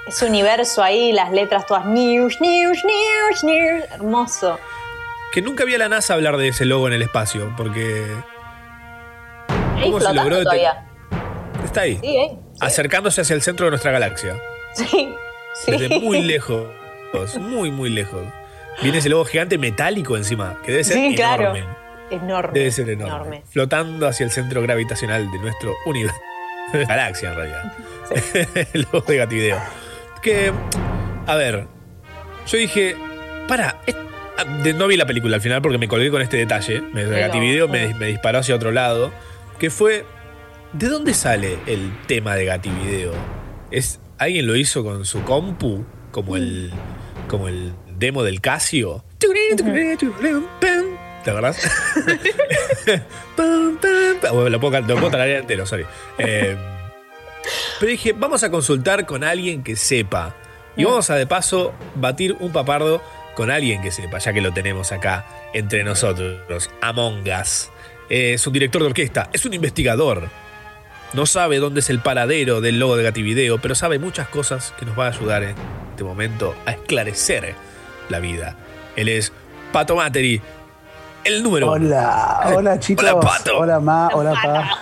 ese 0.06 0.26
universo 0.26 0.82
ahí, 0.82 1.12
las 1.12 1.30
letras 1.32 1.66
todas 1.66 1.84
news, 1.86 2.40
news, 2.40 2.78
news, 2.84 3.44
news. 3.44 3.84
Hermoso. 3.92 4.58
Que 5.32 5.42
nunca 5.42 5.64
vi 5.64 5.74
a 5.74 5.78
la 5.78 5.88
NASA 5.88 6.14
hablar 6.14 6.36
de 6.38 6.48
ese 6.48 6.64
logo 6.64 6.86
en 6.88 6.94
el 6.94 7.02
espacio, 7.02 7.52
porque 7.56 8.06
¿Cómo 9.82 10.00
se 10.00 10.12
logró 10.14 10.42
todavía. 10.42 10.84
está 11.64 11.82
ahí, 11.82 11.98
Sí, 12.00 12.16
¿eh? 12.16 12.38
acercándose 12.60 13.20
hacia 13.20 13.34
el 13.34 13.42
centro 13.42 13.66
de 13.66 13.70
nuestra 13.70 13.92
galaxia. 13.92 14.36
Sí. 14.74 15.14
sí. 15.64 15.70
Desde 15.70 16.00
muy 16.00 16.22
lejos, 16.22 16.66
muy, 17.38 17.70
muy 17.70 17.90
lejos. 17.90 18.22
Viene 18.82 18.98
ese 18.98 19.08
logo 19.10 19.24
gigante 19.26 19.58
metálico 19.58 20.16
encima, 20.16 20.58
que 20.64 20.72
debe 20.72 20.84
ser 20.84 20.96
Sí, 20.96 21.14
claro. 21.14 21.52
Enorme. 22.12 22.59
Debe 22.59 22.70
ser 22.70 22.89
enorme. 22.90 23.14
Enorme. 23.14 23.43
Flotando 23.48 24.06
hacia 24.06 24.24
el 24.24 24.30
centro 24.30 24.62
gravitacional 24.62 25.30
de 25.30 25.39
nuestro 25.39 25.74
universo. 25.86 26.20
Galaxia, 26.72 27.30
en 27.30 27.36
realidad. 27.36 27.72
el 28.72 28.86
logo 28.93 29.05
de 29.06 29.16
Gativideo. 29.16 29.59
Que, 30.22 30.52
a 31.26 31.34
ver, 31.34 31.66
yo 32.47 32.59
dije, 32.59 32.97
para, 33.48 33.80
ah, 34.39 34.44
no 34.44 34.86
vi 34.86 34.97
la 34.97 35.06
película 35.06 35.36
al 35.36 35.43
final 35.43 35.62
porque 35.62 35.78
me 35.78 35.89
colgué 35.89 36.10
con 36.10 36.22
este 36.22 36.36
detalle. 36.36 36.80
Me, 36.80 37.05
Pero, 37.05 37.10
Gativideo 37.10 37.68
me, 37.68 37.94
me 37.94 38.06
disparó 38.06 38.39
hacia 38.39 38.55
otro 38.55 38.70
lado. 38.70 39.12
Que 39.59 39.70
fue, 39.70 40.05
¿de 40.72 40.89
dónde 40.89 41.14
sale 41.14 41.59
el 41.66 41.93
tema 42.06 42.34
de 42.34 42.44
Gativideo? 42.44 43.12
¿Es, 43.70 44.01
¿Alguien 44.18 44.47
lo 44.47 44.56
hizo 44.56 44.84
con 44.84 45.05
su 45.05 45.22
compu? 45.22 45.84
Como 46.10 46.36
el, 46.36 46.70
como 47.26 47.48
el 47.48 47.72
demo 47.98 48.22
del 48.22 48.40
Casio. 48.40 49.05
¿Te 51.24 51.30
acordás? 51.30 51.58
Bueno, 54.32 54.50
lo 54.50 54.60
puedo, 54.60 54.80
lo 54.80 54.96
puedo 54.98 55.24
entero, 55.24 55.66
sorry. 55.66 55.84
Eh, 56.18 56.56
pero 57.80 57.90
dije, 57.90 58.12
vamos 58.12 58.44
a 58.44 58.50
consultar 58.50 59.04
con 59.04 59.24
alguien 59.24 59.62
que 59.62 59.74
sepa. 59.74 60.34
Y 60.76 60.84
vamos 60.84 61.10
a 61.10 61.16
de 61.16 61.26
paso 61.26 61.74
batir 61.96 62.36
un 62.38 62.52
papardo 62.52 63.02
con 63.34 63.50
alguien 63.50 63.82
que 63.82 63.90
sepa, 63.90 64.18
ya 64.18 64.32
que 64.32 64.40
lo 64.40 64.52
tenemos 64.52 64.92
acá 64.92 65.26
entre 65.52 65.84
nosotros. 65.84 66.70
Among 66.80 67.24
Us. 67.28 67.70
Eh, 68.08 68.34
es 68.34 68.46
un 68.46 68.52
director 68.52 68.82
de 68.82 68.88
orquesta, 68.88 69.28
es 69.32 69.44
un 69.44 69.54
investigador. 69.54 70.28
No 71.12 71.26
sabe 71.26 71.58
dónde 71.58 71.80
es 71.80 71.90
el 71.90 72.00
paradero 72.00 72.60
del 72.60 72.78
logo 72.78 72.96
de 72.96 73.02
Gativideo, 73.02 73.58
pero 73.58 73.74
sabe 73.74 73.98
muchas 73.98 74.28
cosas 74.28 74.72
que 74.78 74.86
nos 74.86 74.98
va 74.98 75.06
a 75.06 75.10
ayudar 75.10 75.42
en 75.42 75.54
este 75.90 76.04
momento 76.04 76.54
a 76.64 76.72
esclarecer 76.72 77.54
la 78.08 78.18
vida. 78.18 78.56
Él 78.96 79.08
es 79.08 79.32
Pato 79.72 79.96
Materi, 79.96 80.40
el 81.24 81.42
número. 81.42 81.70
Hola, 81.70 82.52
hola 82.56 82.78
chicos. 82.78 83.04
Hola, 83.04 83.20
Pato. 83.20 83.58
Hola, 83.58 83.80
Ma. 83.80 84.08
Hola, 84.14 84.32
Pa. 84.32 84.78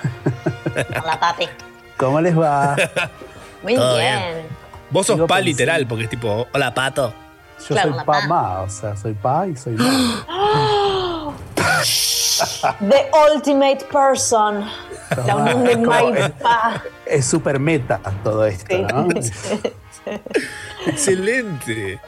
Hola, 1.03 1.21
papi. 1.21 1.49
¿Cómo 1.97 2.21
les 2.21 2.39
va? 2.39 2.77
Muy 3.63 3.75
bien. 3.77 4.47
Vos 4.91 5.07
sos 5.07 5.15
Sigo 5.17 5.27
pa 5.27 5.37
pensando. 5.37 5.45
literal, 5.51 5.87
porque 5.87 6.05
es 6.05 6.11
tipo, 6.11 6.47
hola 6.53 6.73
Pato. 6.75 7.13
Yo 7.61 7.67
Claro, 7.77 7.95
soy 7.95 8.05
Pa. 8.05 8.27
Ma, 8.27 8.61
o 8.63 8.69
sea, 8.71 8.97
soy 8.97 9.13
Pa 9.15 9.47
y 9.47 9.57
soy 9.57 9.75
Ma. 9.75 10.25
The 12.81 13.11
ultimate 13.35 13.85
person. 13.93 14.65
La 15.27 15.37
unión 15.37 15.65
de 15.65 15.73
Como 15.75 16.11
my 16.11 16.19
es- 16.19 16.31
pa. 16.33 16.83
Es 17.05 17.27
súper 17.27 17.59
meta 17.61 18.01
todo 18.25 18.47
esto, 18.47 18.75
Sí. 18.77 18.83
¿no? 18.83 19.09
Excelente. 20.87 22.01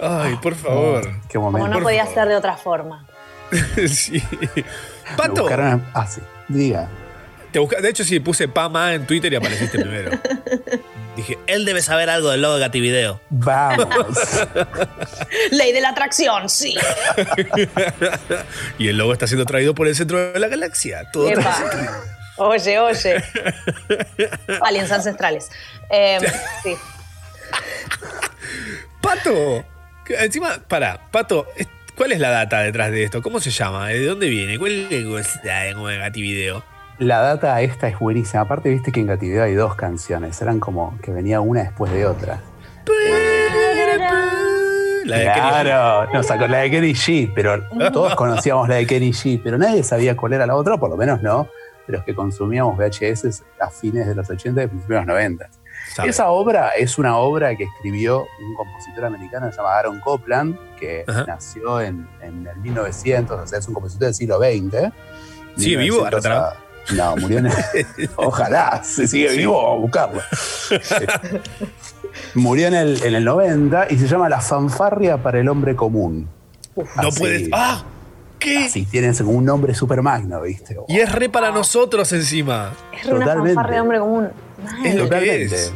Ay, 0.00 0.36
por 0.36 0.54
favor. 0.54 1.02
Qué 1.28 1.34
Como 1.38 1.50
momento. 1.50 1.68
no 1.68 1.74
por 1.74 1.82
podía 1.84 2.04
favor. 2.04 2.14
ser 2.14 2.28
de 2.28 2.36
otra 2.36 2.56
forma. 2.56 3.06
sí. 3.88 4.22
Pato, 5.16 5.48
a- 5.48 5.80
Ah, 5.94 6.06
sí. 6.06 6.20
Diga. 6.48 6.88
te 7.52 7.58
busca- 7.58 7.80
de 7.80 7.88
hecho 7.90 8.04
sí, 8.04 8.20
puse 8.20 8.48
Pama 8.48 8.94
en 8.94 9.06
Twitter 9.06 9.32
y 9.32 9.36
apareciste 9.36 9.78
primero. 9.78 10.10
Dije, 11.16 11.38
Él 11.48 11.64
debe 11.64 11.82
saber 11.82 12.08
algo 12.08 12.30
del 12.30 12.40
logo 12.42 12.54
de 12.54 12.60
Gativideo. 12.60 13.20
Vamos. 13.30 13.86
Ley 15.50 15.72
de 15.72 15.80
la 15.80 15.88
atracción, 15.90 16.48
sí. 16.48 16.76
y 18.78 18.88
el 18.88 18.96
logo 18.96 19.12
está 19.12 19.26
siendo 19.26 19.44
traído 19.44 19.74
por 19.74 19.88
el 19.88 19.96
centro 19.96 20.32
de 20.32 20.38
la 20.38 20.46
galaxia. 20.48 21.10
Todo. 21.12 21.28
Oye, 22.38 22.78
oye. 22.78 23.22
Aliens 24.62 24.90
ancestrales. 24.92 25.50
Eh, 25.90 26.18
sí. 26.62 26.76
Pato, 29.00 29.64
que 30.04 30.14
encima, 30.24 30.58
para, 30.68 31.10
Pato, 31.10 31.46
¿cuál 32.00 32.12
es 32.12 32.18
la 32.18 32.30
data 32.30 32.60
detrás 32.60 32.90
de 32.92 33.04
esto? 33.04 33.20
¿Cómo 33.20 33.40
se 33.40 33.50
llama? 33.50 33.88
¿De 33.88 34.06
dónde 34.06 34.30
viene? 34.30 34.58
¿Cuál 34.58 34.90
es 34.90 35.44
la 35.44 35.64
de 35.64 35.98
Gativideo? 35.98 36.64
La 36.96 37.20
data 37.20 37.60
esta 37.60 37.88
es 37.88 37.98
buenísima. 37.98 38.40
Aparte, 38.40 38.70
viste 38.70 38.90
que 38.90 39.00
en 39.00 39.06
Gatividad 39.06 39.44
hay 39.44 39.52
dos 39.52 39.74
canciones. 39.74 40.40
Eran 40.40 40.60
como 40.60 40.98
que 41.02 41.12
venía 41.12 41.42
una 41.42 41.62
después 41.62 41.92
de 41.92 42.06
otra. 42.06 42.40
La 45.04 45.18
de 45.18 45.24
Kenny 45.26 45.40
G. 45.40 45.62
claro, 45.62 46.12
nos 46.14 46.26
sacó 46.26 46.46
la 46.46 46.58
de 46.60 46.70
Kenny 46.70 46.92
G, 46.94 47.32
pero 47.34 47.62
todos 47.92 48.14
conocíamos 48.16 48.66
la 48.66 48.76
de 48.76 48.86
Kenny 48.86 49.10
G, 49.10 49.38
pero 49.44 49.58
nadie 49.58 49.82
sabía 49.82 50.16
cuál 50.16 50.32
era 50.32 50.46
la 50.46 50.56
otra, 50.56 50.78
por 50.78 50.88
lo 50.88 50.96
menos 50.96 51.20
no, 51.20 51.48
de 51.86 51.92
los 51.92 52.04
que 52.04 52.14
consumíamos 52.14 52.78
VHS 52.78 53.42
a 53.60 53.68
fines 53.68 54.06
de 54.06 54.14
los 54.14 54.30
80 54.30 54.62
y 54.62 54.66
principios 54.68 55.00
de 55.00 55.06
los 55.06 55.06
90. 55.06 55.50
Sabe. 55.94 56.08
Esa 56.10 56.28
obra 56.30 56.70
es 56.70 56.98
una 56.98 57.16
obra 57.18 57.54
que 57.56 57.64
escribió 57.64 58.26
un 58.40 58.54
compositor 58.54 59.04
americano 59.04 59.46
que 59.46 59.52
se 59.52 59.58
llama 59.58 59.76
Aaron 59.76 60.00
Copland, 60.00 60.56
que 60.76 61.04
Ajá. 61.06 61.24
nació 61.26 61.80
en, 61.80 62.08
en 62.22 62.46
el 62.46 62.56
1900, 62.58 63.40
o 63.40 63.46
sea, 63.46 63.58
es 63.58 63.66
un 63.68 63.74
compositor 63.74 64.06
del 64.06 64.14
siglo 64.14 64.38
XX. 64.38 64.92
¿Sigue 65.56 65.76
vivo, 65.78 65.96
1900 66.04 66.06
Arratrao? 66.06 66.44
a- 66.44 66.56
No, 66.94 67.16
murió 67.16 67.38
en 67.38 67.46
el... 67.46 67.52
Ojalá, 68.16 68.82
se 68.84 69.06
sigue 69.08 69.36
vivo 69.36 69.72
a 69.72 69.76
buscarlo. 69.76 70.20
Murió 72.34 72.68
en 72.68 72.74
el, 72.74 73.02
en 73.04 73.14
el 73.14 73.24
90 73.24 73.86
y 73.90 73.98
se 73.98 74.06
llama 74.06 74.28
La 74.28 74.40
fanfarria 74.40 75.22
para 75.22 75.40
el 75.40 75.48
hombre 75.48 75.76
común. 75.76 76.28
No 76.76 77.10
puedes. 77.16 77.48
¡Ah! 77.52 77.82
¿Qué? 78.40 78.64
Así 78.64 78.86
tienen 78.86 79.14
como 79.14 79.32
un 79.32 79.44
nombre 79.44 79.74
super 79.74 80.02
magno, 80.02 80.40
¿viste? 80.40 80.76
Y 80.88 80.98
es 80.98 81.12
re 81.12 81.28
para 81.28 81.50
nosotros 81.50 82.10
encima. 82.12 82.72
Es 82.92 83.06
re 83.06 83.14
una 83.14 83.26
Totalmente. 83.26 83.54
fanfarria 83.54 83.74
de 83.76 83.80
hombre 83.82 83.98
común. 84.00 84.28
Es 84.84 84.94
lo 84.94 85.08
que 85.08 85.42
es. 85.44 85.72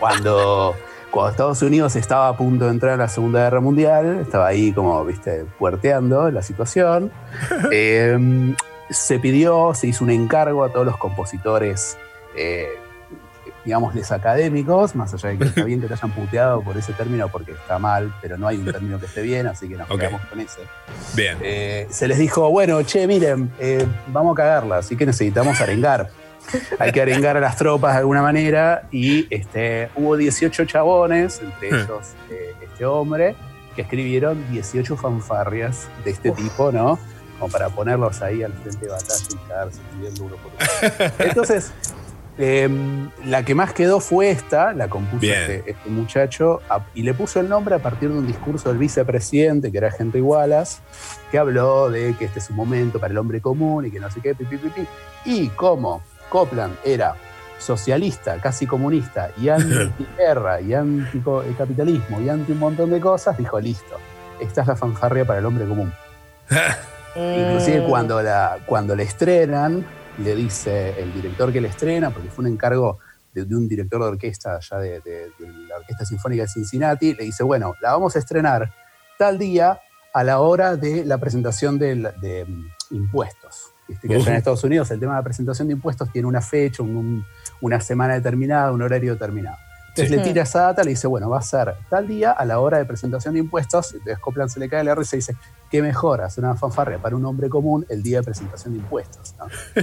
Cuando, 0.00 0.74
cuando 1.10 1.30
Estados 1.30 1.62
Unidos 1.62 1.96
estaba 1.96 2.28
a 2.28 2.36
punto 2.36 2.66
de 2.66 2.72
entrar 2.72 2.94
a 2.94 2.96
la 2.96 3.08
Segunda 3.08 3.44
Guerra 3.44 3.60
Mundial, 3.60 4.20
estaba 4.20 4.48
ahí 4.48 4.72
como, 4.72 5.04
viste, 5.04 5.44
puerteando 5.58 6.30
la 6.30 6.42
situación, 6.42 7.10
eh, 7.72 8.54
se 8.90 9.18
pidió, 9.18 9.72
se 9.74 9.86
hizo 9.88 10.04
un 10.04 10.10
encargo 10.10 10.64
a 10.64 10.72
todos 10.72 10.86
los 10.86 10.96
compositores, 10.96 11.96
eh, 12.36 12.68
digámosles 13.68 14.10
académicos, 14.12 14.94
más 14.96 15.12
allá 15.12 15.28
de 15.28 15.36
que 15.38 15.44
está 15.44 15.62
bien 15.64 15.78
que 15.82 15.88
te 15.88 15.92
hayan 15.92 16.10
puteado 16.12 16.62
por 16.62 16.78
ese 16.78 16.94
término 16.94 17.28
porque 17.28 17.52
está 17.52 17.78
mal, 17.78 18.14
pero 18.22 18.38
no 18.38 18.48
hay 18.48 18.56
un 18.56 18.64
término 18.64 18.98
que 18.98 19.04
esté 19.04 19.20
bien, 19.20 19.46
así 19.46 19.68
que 19.68 19.76
nos 19.76 19.90
Ok. 19.90 19.98
quedamos 19.98 20.22
con 20.22 20.40
ese. 20.40 20.60
Bien. 21.14 21.36
Eh, 21.42 21.86
se 21.90 22.08
les 22.08 22.16
dijo, 22.16 22.48
bueno, 22.50 22.82
che, 22.82 23.06
miren, 23.06 23.52
eh, 23.60 23.86
vamos 24.06 24.32
a 24.32 24.36
cagarla, 24.36 24.78
así 24.78 24.96
que 24.96 25.04
necesitamos 25.04 25.60
arengar. 25.60 26.08
Hay 26.78 26.92
que 26.92 27.02
arengar 27.02 27.36
a 27.36 27.40
las 27.40 27.56
tropas 27.58 27.92
de 27.92 27.98
alguna 27.98 28.22
manera 28.22 28.84
y 28.90 29.26
este, 29.28 29.90
hubo 29.96 30.16
18 30.16 30.64
chabones, 30.64 31.42
entre 31.42 31.70
Hmm. 31.70 31.74
ellos 31.84 32.06
eh, 32.30 32.54
este 32.62 32.86
hombre, 32.86 33.36
que 33.76 33.82
escribieron 33.82 34.50
18 34.50 34.96
fanfarrias 34.96 35.88
de 36.06 36.10
este 36.12 36.30
tipo, 36.30 36.72
¿no? 36.72 36.98
Como 37.38 37.52
para 37.52 37.68
ponerlos 37.68 38.22
ahí 38.22 38.42
al 38.42 38.54
frente 38.54 38.86
de 38.86 38.90
batalla 38.92 39.24
y 39.30 39.48
cagarse 39.48 39.80
escribiendo 39.82 40.24
uno 40.24 40.36
por 40.36 40.52
uno. 40.52 41.12
Entonces, 41.18 41.70
em, 42.38 43.10
la 43.24 43.42
que 43.44 43.54
más 43.54 43.72
quedó 43.72 43.98
fue 44.00 44.30
esta, 44.30 44.72
la 44.72 44.88
compuso 44.88 45.26
este, 45.26 45.70
este 45.70 45.90
muchacho 45.90 46.60
a- 46.70 46.84
y 46.94 47.02
le 47.02 47.12
puso 47.14 47.40
el 47.40 47.48
nombre 47.48 47.74
a 47.74 47.78
partir 47.80 48.10
de 48.10 48.18
un 48.18 48.26
discurso 48.26 48.68
del 48.68 48.78
vicepresidente, 48.78 49.70
que 49.72 49.78
era 49.78 49.90
Henry 49.98 50.20
Wallace, 50.20 50.78
que 51.30 51.38
habló 51.38 51.90
de 51.90 52.14
que 52.18 52.26
este 52.26 52.38
es 52.38 52.48
un 52.50 52.56
momento 52.56 52.98
para 53.00 53.10
el 53.10 53.18
hombre 53.18 53.40
común 53.40 53.86
y 53.86 53.90
que 53.90 53.98
no 54.00 54.10
sé 54.10 54.20
qué, 54.20 54.34
pi, 54.34 54.44
pi, 54.44 54.56
pi, 54.56 54.68
pi. 54.68 54.86
Y 55.24 55.48
como 55.48 56.02
Copland 56.28 56.76
era 56.84 57.14
socialista, 57.58 58.40
casi 58.40 58.66
comunista, 58.68 59.30
y 59.36 59.48
anti-guerra, 59.48 60.60
y 60.60 60.74
anticapitalismo, 60.74 62.20
y 62.20 62.28
anti 62.28 62.52
un 62.52 62.58
montón 62.60 62.90
de 62.90 63.00
cosas, 63.00 63.36
dijo, 63.36 63.58
listo, 63.58 63.96
esta 64.40 64.60
es 64.62 64.66
la 64.68 64.76
fanfarria 64.76 65.24
para 65.24 65.40
el 65.40 65.46
hombre 65.46 65.66
común. 65.66 65.92
Inclusive 67.16 67.80
Mm. 67.80 67.88
cuando 67.88 68.22
la, 68.22 68.58
cuando 68.64 68.94
le 68.94 69.02
estrenan, 69.02 69.84
le 70.18 70.34
dice 70.34 71.00
el 71.00 71.12
director 71.12 71.52
que 71.52 71.60
le 71.60 71.68
estrena, 71.68 72.10
porque 72.10 72.28
fue 72.30 72.44
un 72.44 72.52
encargo 72.52 72.98
de, 73.32 73.44
de 73.44 73.54
un 73.56 73.68
director 73.68 74.00
de 74.02 74.08
orquesta 74.08 74.56
allá 74.56 74.78
de, 74.78 75.00
de- 75.00 75.30
de 75.38 75.52
la 75.68 75.76
Orquesta 75.78 76.04
Sinfónica 76.04 76.42
de 76.42 76.48
Cincinnati, 76.48 77.14
le 77.14 77.24
dice, 77.24 77.42
bueno, 77.44 77.74
la 77.80 77.92
vamos 77.92 78.16
a 78.16 78.18
estrenar 78.18 78.72
tal 79.18 79.38
día 79.38 79.80
a 80.14 80.24
la 80.24 80.40
hora 80.40 80.76
de 80.76 81.04
la 81.04 81.18
presentación 81.18 81.78
de, 81.78 81.94
mm, 82.48 82.94
impuestos. 82.94 83.72
Viste 83.86 84.08
que 84.08 84.14
allá 84.16 84.30
en. 84.32 84.36
Estados 84.38 84.64
Unidos 84.64 84.90
el 84.90 85.00
tema 85.00 85.12
de 85.14 85.18
la 85.20 85.24
presentación 85.24 85.68
de 85.68 85.74
impuestos 85.74 86.10
tiene 86.12 86.26
una 86.26 86.40
fecha, 86.40 86.82
un- 86.82 86.96
un- 86.96 87.26
una 87.60 87.80
semana 87.80 88.14
determinada, 88.14 88.72
un 88.72 88.82
horario 88.82 89.12
determinado. 89.12 89.56
Entonces 89.88 90.10
Sí. 90.10 90.16
le 90.16 90.22
tira 90.22 90.42
esa 90.42 90.62
data, 90.62 90.84
le 90.84 90.90
dice, 90.90 91.06
bueno, 91.06 91.28
va 91.30 91.38
a 91.38 91.42
ser 91.42 91.74
tal 91.90 92.06
día 92.06 92.30
a 92.32 92.44
la 92.44 92.60
hora 92.60 92.78
de 92.78 92.84
presentación 92.84 93.34
de 93.34 93.40
impuestos. 93.40 93.92
Entonces 93.94 94.18
Copland 94.18 94.50
se 94.50 94.60
le 94.60 94.68
cae 94.68 94.84
la 94.84 94.94
risa 94.94 95.16
y 95.16 95.18
dice, 95.18 95.36
¿qué 95.70 95.82
mejor 95.82 96.22
hacer 96.22 96.44
una 96.44 96.56
fanfarria 96.56 96.98
para 96.98 97.16
un 97.16 97.24
hombre 97.24 97.48
común 97.48 97.86
el 97.88 98.02
día 98.02 98.18
de 98.18 98.24
presentación 98.24 98.74
de 98.74 98.80
impuestos? 98.80 99.34
¿no? 99.38 99.46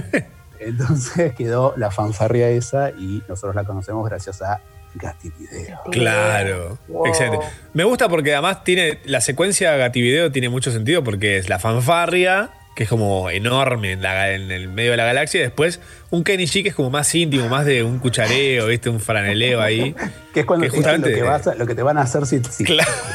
Entonces 0.58 1.34
quedó 1.34 1.74
la 1.76 1.90
fanfarria 1.90 2.48
esa 2.48 2.90
y 2.90 3.22
nosotros 3.28 3.54
la 3.54 3.64
conocemos 3.64 4.08
gracias 4.08 4.42
a 4.42 4.60
Gativideo. 4.94 5.78
Claro, 5.90 6.78
excelente. 7.04 7.44
Me 7.74 7.84
gusta 7.84 8.08
porque 8.08 8.32
además 8.32 8.64
tiene 8.64 8.98
la 9.04 9.20
secuencia 9.20 9.76
Gativideo 9.76 10.32
tiene 10.32 10.48
mucho 10.48 10.70
sentido 10.70 11.04
porque 11.04 11.36
es 11.36 11.48
la 11.48 11.58
fanfarria, 11.58 12.50
que 12.76 12.84
es 12.84 12.88
como 12.88 13.30
enorme 13.30 13.92
en, 13.92 14.02
la- 14.02 14.30
en 14.32 14.52
el 14.52 14.68
medio 14.68 14.92
de 14.92 14.98
la 14.98 15.04
galaxia, 15.06 15.40
y 15.40 15.42
después 15.42 15.80
un 16.10 16.22
Kenichi 16.22 16.62
que 16.62 16.68
es 16.68 16.74
como 16.74 16.90
más 16.90 17.12
íntimo, 17.14 17.48
más 17.48 17.64
de 17.66 17.82
un 17.82 17.98
cuchareo, 17.98 18.66
¿viste? 18.66 18.88
un 18.90 19.00
franeleo 19.00 19.60
ahí. 19.60 19.94
Que 20.36 20.40
es 20.40 20.46
cuando 20.46 20.66
Que 20.68 20.82
te 20.82 20.98
lo, 20.98 21.02
que 21.06 21.22
vas 21.22 21.46
a- 21.46 21.54
lo 21.54 21.66
que 21.66 21.74
te 21.74 21.82
van 21.82 21.96
a 21.96 22.02
hacer 22.02 22.26
si, 22.26 22.42
si 22.44 22.64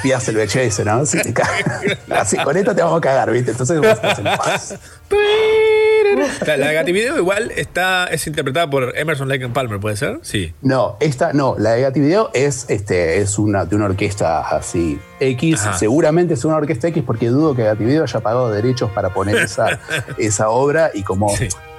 pidas 0.02 0.28
el 0.28 0.36
VHS, 0.38 0.84
¿no? 0.84 1.06
Si 1.06 1.22
te. 1.22 1.32
Así, 2.10 2.36
con 2.38 2.58
esto 2.58 2.74
te 2.76 2.82
vamos 2.82 2.98
a 2.98 3.02
cagar, 3.02 3.32
¿viste? 3.32 3.52
Entonces 3.52 3.78
vos 3.78 3.88
estás 3.88 4.18
en 4.18 4.24
paz. 4.26 4.76
La, 6.46 6.58
la 6.58 6.72
Gativideo 6.74 7.18
igual 7.18 7.52
está, 7.56 8.06
es 8.08 8.26
interpretada 8.28 8.70
por 8.70 8.98
Emerson 8.98 9.28
Lake 9.28 9.44
and 9.44 9.54
Palmer, 9.54 9.80
¿puede 9.80 9.96
ser? 9.96 10.20
Sí. 10.22 10.54
No, 10.62 10.98
esta 11.00 11.34
no, 11.34 11.56
la 11.58 11.72
de 11.72 11.82
Gativideo 11.82 12.30
es, 12.34 12.70
este, 12.70 13.20
es 13.20 13.38
una, 13.38 13.66
de 13.66 13.76
una 13.76 13.86
orquesta 13.86 14.42
así 14.42 15.00
X, 15.20 15.62
Ajá. 15.62 15.78
seguramente 15.78 16.34
es 16.34 16.46
una 16.46 16.56
orquesta 16.56 16.88
X 16.88 17.04
porque 17.06 17.30
dudo 17.30 17.56
que 17.56 17.64
Gativideo 17.64 18.04
haya 18.04 18.20
pagado 18.20 18.50
derechos 18.50 18.90
para 18.92 19.14
poner 19.14 19.38
esa, 19.38 19.80
esa 20.18 20.50
obra 20.50 20.92
y 20.94 21.04
como 21.04 21.34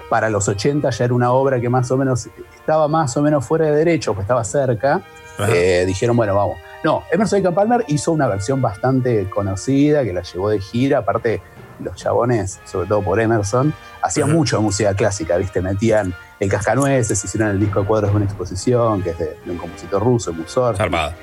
para 0.08 0.28
los 0.28 0.48
80 0.48 0.90
ya 0.90 1.04
era 1.06 1.14
una 1.14 1.32
obra 1.32 1.60
que 1.60 1.68
más 1.68 1.90
o 1.90 1.96
menos 1.96 2.28
estaba 2.54 2.86
más 2.88 3.16
o 3.16 3.22
menos 3.22 3.46
fuera 3.46 3.66
de 3.66 3.72
derecho, 3.72 4.14
pues 4.14 4.24
estaba 4.24 4.44
cerca, 4.44 5.02
eh, 5.48 5.84
dijeron, 5.86 6.16
bueno, 6.16 6.34
vamos. 6.34 6.58
No, 6.84 7.04
Emerson 7.10 7.38
Lake 7.38 7.48
and 7.48 7.54
Palmer 7.54 7.84
hizo 7.88 8.12
una 8.12 8.26
versión 8.26 8.60
bastante 8.60 9.30
conocida 9.30 10.04
que 10.04 10.12
la 10.12 10.22
llevó 10.22 10.50
de 10.50 10.60
gira, 10.60 10.98
aparte 10.98 11.40
los 11.82 11.96
chabones, 11.96 12.60
sobre 12.64 12.88
todo 12.88 13.02
por 13.02 13.20
Emerson, 13.20 13.72
hacían 14.02 14.28
Ajá. 14.28 14.36
mucho 14.36 14.62
música 14.62 14.94
clásica, 14.94 15.36
¿viste? 15.36 15.60
Metían 15.60 16.14
el 16.40 16.48
Cascanueces, 16.48 17.24
hicieron 17.24 17.50
el 17.50 17.60
disco 17.60 17.80
de 17.82 17.86
cuadros 17.86 18.10
de 18.10 18.16
una 18.16 18.24
exposición, 18.24 19.02
que 19.02 19.10
es 19.10 19.18
de, 19.18 19.36
de 19.44 19.50
un 19.50 19.58
compositor 19.58 20.02
ruso, 20.02 20.32
Musor. 20.32 20.76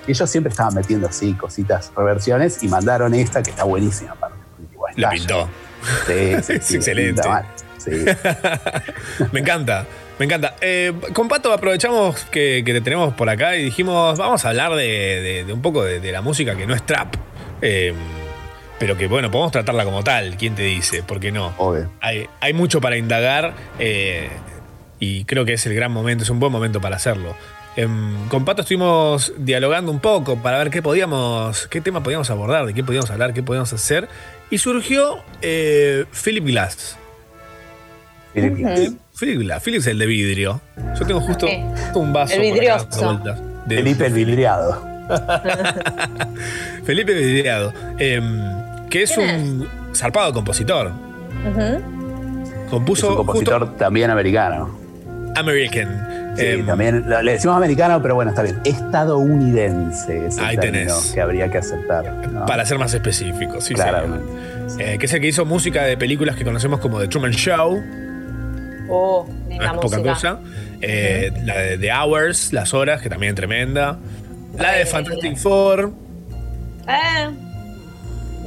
Y 0.07 0.11
ellos 0.11 0.29
siempre 0.29 0.51
estaban 0.51 0.73
metiendo 0.73 1.07
así 1.07 1.33
cositas, 1.33 1.91
reversiones, 1.95 2.63
y 2.63 2.67
mandaron 2.69 3.13
esta 3.13 3.43
que 3.43 3.49
está 3.51 3.63
buenísima. 3.65 4.11
aparte. 4.13 4.37
La 4.95 5.09
pintó. 5.09 5.47
Sí, 6.07 6.35
sí, 6.41 6.53
Es 6.53 6.73
excelente. 6.73 7.21
Me 9.31 9.39
encanta, 9.39 9.85
me 10.17 10.25
encanta. 10.25 10.55
Eh, 10.61 10.93
con 11.13 11.27
Pato 11.27 11.51
aprovechamos 11.53 12.25
que, 12.25 12.61
que 12.65 12.73
te 12.73 12.81
tenemos 12.81 13.13
por 13.13 13.29
acá 13.29 13.55
y 13.55 13.63
dijimos, 13.65 14.17
vamos 14.17 14.43
a 14.45 14.49
hablar 14.49 14.73
de, 14.75 14.83
de- 14.83 15.43
de 15.45 15.53
un 15.53 15.61
poco 15.61 15.83
de, 15.83 15.99
de 15.99 16.11
la 16.11 16.21
música 16.21 16.55
que 16.55 16.65
no 16.67 16.75
es 16.75 16.85
trap. 16.85 17.15
eh, 17.61 17.93
pero 18.79 18.97
que 18.97 19.07
bueno, 19.07 19.29
podemos 19.29 19.51
tratarla 19.51 19.83
como 19.85 20.03
tal, 20.03 20.37
¿quién 20.37 20.55
te 20.55 20.63
dice? 20.63 21.03
¿Por 21.03 21.19
qué 21.19 21.31
no? 21.31 21.53
Hay, 22.01 22.27
hay 22.39 22.53
mucho 22.53 22.79
para 22.81 22.97
indagar 22.97 23.53
eh, 23.77 24.29
y 24.99 25.25
creo 25.25 25.45
que 25.45 25.53
es 25.53 25.65
el 25.65 25.75
gran 25.75 25.91
momento, 25.91 26.23
es 26.23 26.29
un 26.29 26.39
buen 26.39 26.51
momento 26.51 26.79
para 26.81 26.95
hacerlo. 26.95 27.35
Em, 27.75 28.27
con 28.29 28.45
Pato 28.45 28.61
estuvimos 28.63 29.31
dialogando 29.37 29.91
un 29.91 29.99
poco 29.99 30.37
para 30.37 30.57
ver 30.57 30.69
qué 30.69 30.81
podíamos, 30.81 31.67
qué 31.67 31.81
tema 31.81 32.01
podíamos 32.01 32.29
abordar, 32.29 32.65
de 32.65 32.73
qué 32.73 32.83
podíamos 32.83 33.09
hablar, 33.11 33.33
qué 33.33 33.43
podíamos 33.43 33.71
hacer. 33.71 34.07
Y 34.49 34.57
surgió 34.57 35.19
eh, 35.41 36.05
Philip 36.23 36.45
Glass. 36.47 36.97
Philip 38.33 38.55
Glass. 38.57 38.91
Philip 39.19 39.39
Glass. 39.41 39.63
Philip 39.63 39.79
es 39.81 39.87
el 39.87 39.99
de 39.99 40.05
vidrio. 40.05 40.61
Yo 40.99 41.05
tengo 41.05 41.21
justo 41.21 41.47
un 41.95 42.11
vaso. 42.13 42.33
El 42.33 42.39
acá 42.41 42.53
vidrioso. 42.53 43.21
De- 43.65 43.75
Felipe 43.77 44.05
el 44.07 44.13
vidriado. 44.13 44.89
Felipe 46.85 47.13
Vidriado. 47.13 47.73
em, 47.97 48.39
que 48.89 49.03
es 49.03 49.17
un 49.17 49.67
zarpado 49.95 50.33
compositor. 50.33 50.91
Ujú. 51.47 52.69
Compuso 52.69 53.05
es 53.07 53.11
un 53.11 53.17
compositor 53.17 53.75
también 53.77 54.09
americano. 54.11 54.77
American. 55.35 56.33
Sí, 56.35 56.45
Em, 56.45 56.65
también 56.65 57.05
le 57.09 57.31
decimos 57.33 57.57
americano, 57.57 58.01
pero 58.01 58.15
bueno, 58.15 58.29
está 58.31 58.43
bien. 58.43 58.59
Estadounidense 58.63 60.27
es 60.27 60.37
el 60.37 60.43
Ahí 60.45 60.57
tenés. 60.57 61.11
que 61.13 61.21
habría 61.21 61.49
que 61.51 61.57
aceptar. 61.57 62.05
¿no? 62.31 62.45
Para 62.45 62.65
ser 62.65 62.77
más 62.77 62.93
específico, 62.93 63.59
sí, 63.61 63.73
Claramente. 63.73 64.25
señor. 64.69 64.89
Eh, 64.89 64.97
que 64.99 65.05
es 65.07 65.13
el 65.13 65.21
que 65.21 65.27
hizo 65.27 65.45
música 65.45 65.83
de 65.83 65.97
películas 65.97 66.35
que 66.35 66.43
conocemos 66.45 66.79
como 66.79 66.99
The 66.99 67.07
Truman 67.07 67.31
Show, 67.31 67.81
Oh, 68.91 69.27
no 69.27 69.49
linda 69.49 69.65
es 69.65 69.71
poca 69.73 69.97
música. 69.97 70.13
cosa. 70.13 70.39
Eh, 70.81 71.31
La 71.45 71.57
de 71.57 71.77
The 71.77 71.91
Hours, 71.93 72.53
Las 72.53 72.73
Horas, 72.73 73.01
que 73.01 73.09
también 73.09 73.31
es 73.31 73.35
tremenda. 73.35 73.97
La 74.57 74.73
de 74.73 74.85
Fantastic 74.85 75.37
Four. 75.37 75.91
Eh. 76.87 77.29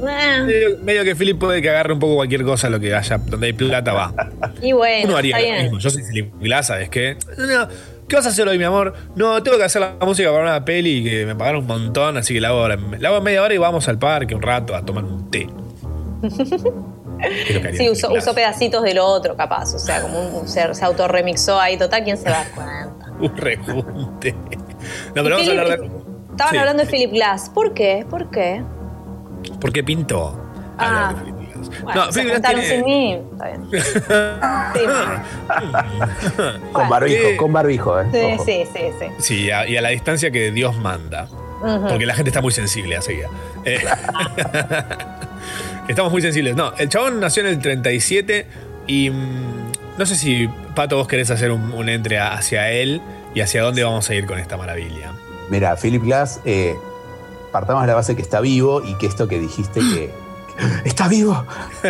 Medio, 0.01 0.77
medio 0.81 1.03
que 1.03 1.15
Philip 1.15 1.39
puede 1.39 1.61
que 1.61 1.69
agarre 1.69 1.93
un 1.93 1.99
poco 1.99 2.15
cualquier 2.15 2.43
cosa, 2.43 2.69
lo 2.69 2.79
que 2.79 2.93
haya, 2.93 3.17
donde 3.17 3.47
hay 3.47 3.53
plata 3.53 3.93
va. 3.93 4.13
Y 4.61 4.71
bueno, 4.73 5.09
Uno 5.09 5.17
haría 5.17 5.37
está 5.37 5.47
lo 5.47 5.53
bien. 5.53 5.63
mismo. 5.65 5.79
Yo 5.79 5.89
soy 5.89 6.03
Philip 6.03 6.33
Glass, 6.39 6.67
¿sabes 6.67 6.89
qué? 6.89 7.17
No, 7.37 7.67
¿Qué 8.07 8.17
vas 8.17 8.25
a 8.25 8.29
hacer 8.29 8.47
hoy, 8.47 8.57
mi 8.57 8.65
amor? 8.65 8.93
No, 9.15 9.41
tengo 9.41 9.57
que 9.57 9.63
hacer 9.63 9.81
la 9.81 9.95
música 10.05 10.29
para 10.29 10.43
una 10.43 10.65
peli 10.65 11.03
que 11.03 11.25
me 11.25 11.35
pagaron 11.35 11.61
un 11.61 11.67
montón, 11.67 12.17
así 12.17 12.33
que 12.33 12.41
la 12.41 12.49
hago, 12.49 12.59
ahora. 12.59 12.77
la 12.99 13.07
hago 13.09 13.17
en 13.19 13.23
media 13.23 13.41
hora 13.41 13.53
y 13.53 13.57
vamos 13.57 13.87
al 13.87 13.97
parque 13.97 14.35
un 14.35 14.41
rato 14.41 14.75
a 14.75 14.83
tomar 14.85 15.05
un 15.05 15.31
té. 15.31 15.47
Sí, 17.77 17.89
usó, 17.89 18.09
pedacitos 18.35 18.83
de 18.83 18.93
lo 18.93 19.05
otro, 19.05 19.35
capaz. 19.37 19.73
O 19.73 19.79
sea, 19.79 20.01
como 20.01 20.19
un, 20.39 20.47
se, 20.47 20.73
se 20.73 20.83
autorremixó 20.85 21.59
ahí. 21.59 21.77
Total, 21.77 22.03
¿quién 22.03 22.17
se 22.17 22.29
da 22.29 22.45
cuenta? 22.53 23.11
Un 23.19 23.37
rejunte. 23.37 24.33
No, 25.15 25.23
pero 25.23 25.29
vamos 25.35 25.47
a 25.47 25.51
hablar 25.51 25.67
de. 25.79 25.85
Estaban 26.31 26.51
Sí. 26.51 26.57
hablando 26.57 26.83
de 26.83 26.89
Philip 26.89 27.11
Glass. 27.11 27.49
¿Por 27.53 27.73
qué? 27.73 28.05
¿Por 28.09 28.29
qué? 28.31 28.61
¿Por 29.59 29.71
qué 29.73 29.83
pintó? 29.83 30.39
Ah. 30.77 31.13
de 31.23 31.31
Glass? 31.31 31.81
Bueno, 31.83 32.05
no, 32.05 32.11
se 32.11 32.21
tiene- 32.41 32.67
sin 32.67 32.83
mí. 32.85 33.13
Está 33.31 33.47
bien. 33.47 33.61
Con 36.73 36.89
barbijo, 36.89 37.37
con 37.37 37.53
barbijo, 37.53 38.01
¿eh? 38.01 38.05
Sí, 38.11 38.19
Ojo. 38.33 38.45
sí, 38.45 38.63
sí, 38.73 38.79
sí. 38.99 39.05
Sí, 39.19 39.51
a- 39.51 39.67
y 39.67 39.77
a 39.77 39.81
la 39.81 39.89
distancia 39.89 40.31
que 40.31 40.51
Dios 40.51 40.75
manda. 40.77 41.27
Porque 41.87 42.05
la 42.05 42.13
gente 42.13 42.29
está 42.29 42.41
muy 42.41 42.51
sensible 42.51 42.97
así. 42.97 43.19
Eh, 43.63 43.79
estamos 45.87 46.11
muy 46.11 46.21
sensibles. 46.21 46.55
No, 46.55 46.73
el 46.77 46.89
chabón 46.89 47.19
nació 47.21 47.43
en 47.43 47.49
el 47.49 47.59
37 47.59 48.45
y 48.87 49.09
mm, 49.09 49.71
no 49.97 50.05
sé 50.05 50.15
si, 50.15 50.49
Pato, 50.75 50.97
vos 50.97 51.07
querés 51.07 51.31
hacer 51.31 51.51
un, 51.51 51.71
un 51.71 51.87
entre 51.87 52.19
a- 52.19 52.33
hacia 52.33 52.69
él 52.71 53.01
y 53.33 53.39
hacia 53.41 53.61
dónde 53.61 53.83
vamos 53.83 54.09
a 54.09 54.15
ir 54.15 54.25
con 54.25 54.39
esta 54.39 54.57
maravilla. 54.57 55.13
Mira, 55.49 55.75
Philip 55.77 56.03
Glass, 56.03 56.41
eh, 56.45 56.75
partamos 57.53 57.83
de 57.83 57.87
la 57.87 57.95
base 57.95 58.17
que 58.17 58.21
está 58.21 58.41
vivo 58.41 58.81
y 58.83 58.95
que 58.95 59.05
esto 59.05 59.29
que 59.29 59.39
dijiste 59.39 59.79
que. 59.79 60.11
¡Está 60.85 61.07
vivo! 61.07 61.43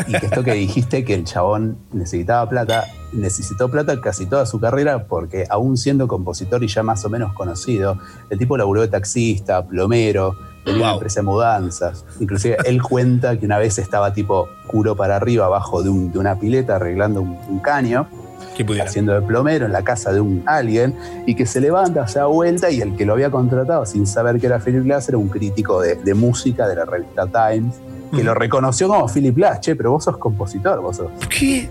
Y 0.08 0.12
que 0.20 0.26
esto 0.28 0.42
que 0.44 0.54
dijiste 0.54 1.04
que 1.04 1.16
el 1.16 1.26
chabón 1.26 1.78
necesitaba 1.92 2.48
plata, 2.48 2.86
necesitó 3.12 3.70
plata 3.70 4.00
casi 4.00 4.26
toda 4.26 4.46
su 4.46 4.60
carrera 4.60 5.06
porque, 5.08 5.46
aún 5.50 5.76
siendo 5.76 6.08
compositor 6.08 6.64
y 6.64 6.68
ya 6.68 6.82
más 6.84 7.04
o 7.04 7.10
menos 7.10 7.34
conocido, 7.34 7.98
el 8.30 8.38
tipo 8.40 8.56
laburó 8.56 8.80
de 8.82 8.88
taxista, 8.88 9.66
plomero, 9.68 10.38
tenía 10.64 10.84
una 10.84 10.94
empresa 10.94 11.20
de 11.20 11.26
mudanzas. 11.26 12.06
Inclusive 12.22 12.56
él 12.64 12.82
cuenta 12.82 13.38
que 13.38 13.46
una 13.46 13.58
vez 13.58 13.80
estaba 13.80 14.14
tipo 14.14 14.48
culo 14.68 14.96
para 14.96 15.18
arriba, 15.18 15.46
abajo 15.48 15.84
de, 15.84 15.90
un- 15.90 16.14
de 16.14 16.20
una 16.20 16.40
pileta, 16.40 16.78
arreglando 16.78 17.22
un, 17.22 17.38
un 17.50 17.60
caño. 17.60 18.08
Haciendo 18.84 19.14
de 19.14 19.22
plomero 19.22 19.66
en 19.66 19.72
la 19.72 19.84
casa 19.84 20.12
de 20.12 20.22
un 20.22 20.44
alguien 20.46 20.96
y 21.26 21.36
que 21.36 21.46
se 21.46 21.60
levanta, 21.60 22.08
se 22.08 22.20
da 22.20 22.26
vuelta 22.26 22.70
y 22.70 22.82
el 22.82 22.96
que 22.96 23.06
lo 23.06 23.14
había 23.14 23.32
contratado 23.32 23.86
sin 23.86 24.06
saber 24.08 24.40
que 24.40 24.48
era 24.48 24.60
Philip 24.60 24.84
Glass 24.84 25.10
era 25.10 25.18
un 25.18 25.30
crítico 25.30 25.82
de, 25.82 25.96
de 25.96 26.14
música 26.14 26.68
de 26.68 26.76
la 26.76 26.86
revista 26.86 27.26
Times 27.28 27.76
que 28.16 28.24
lo 28.24 28.34
reconoció 28.34 28.88
como 28.88 29.08
Philip 29.08 29.36
Glass, 29.36 29.62
che, 29.62 29.76
pero 29.76 29.92
vos 29.92 30.04
sos 30.04 30.18
compositor, 30.18 30.80
vos 30.82 30.98
sos. 30.98 31.12
¿Qué? 31.30 31.68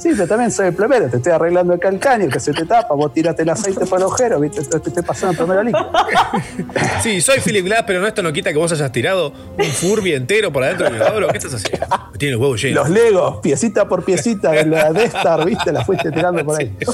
Sí, 0.00 0.08
pero 0.16 0.26
también 0.26 0.50
soy 0.50 0.70
plomero, 0.70 1.08
te 1.10 1.18
estoy 1.18 1.32
arreglando 1.32 1.74
acá 1.74 1.88
el 1.88 1.98
caño 1.98 2.28
que 2.30 2.40
se 2.40 2.52
te 2.54 2.64
tapa, 2.64 2.94
vos 2.94 3.12
tiraste 3.12 3.42
el 3.42 3.50
aceite 3.50 3.84
por 3.84 3.98
el 3.98 4.04
agujero, 4.04 4.40
viste, 4.40 4.62
te, 4.64 4.76
estoy 4.88 5.02
pasando 5.02 5.32
el 5.32 5.36
primera 5.36 5.62
línea. 5.62 5.90
Sí, 7.02 7.20
soy 7.20 7.40
Philip 7.40 7.64
Glass, 7.66 7.84
pero 7.86 8.00
no 8.00 8.06
esto 8.06 8.22
no 8.22 8.32
quita 8.32 8.50
que 8.52 8.58
vos 8.58 8.72
hayas 8.72 8.90
tirado 8.92 9.32
un 9.58 9.64
Furby 9.64 10.14
entero 10.14 10.50
por 10.52 10.62
adentro 10.64 10.86
del 10.86 10.96
inodoro. 10.96 11.28
¿Qué 11.28 11.38
estás 11.38 11.54
haciendo? 11.54 11.86
Tiene 12.18 12.32
los 12.32 12.40
huevos 12.42 12.62
llenos. 12.62 12.88
Los 12.88 12.90
Legos, 12.98 13.36
piecita 13.42 13.88
por 13.88 14.04
piecita 14.04 14.50
de 14.52 14.66
la 14.66 14.92
Death 14.92 15.14
Star, 15.14 15.44
viste, 15.44 15.70
la 15.72 15.84
fuiste 15.84 16.10
tirando 16.10 16.44
por 16.44 16.58
ahí. 16.60 16.74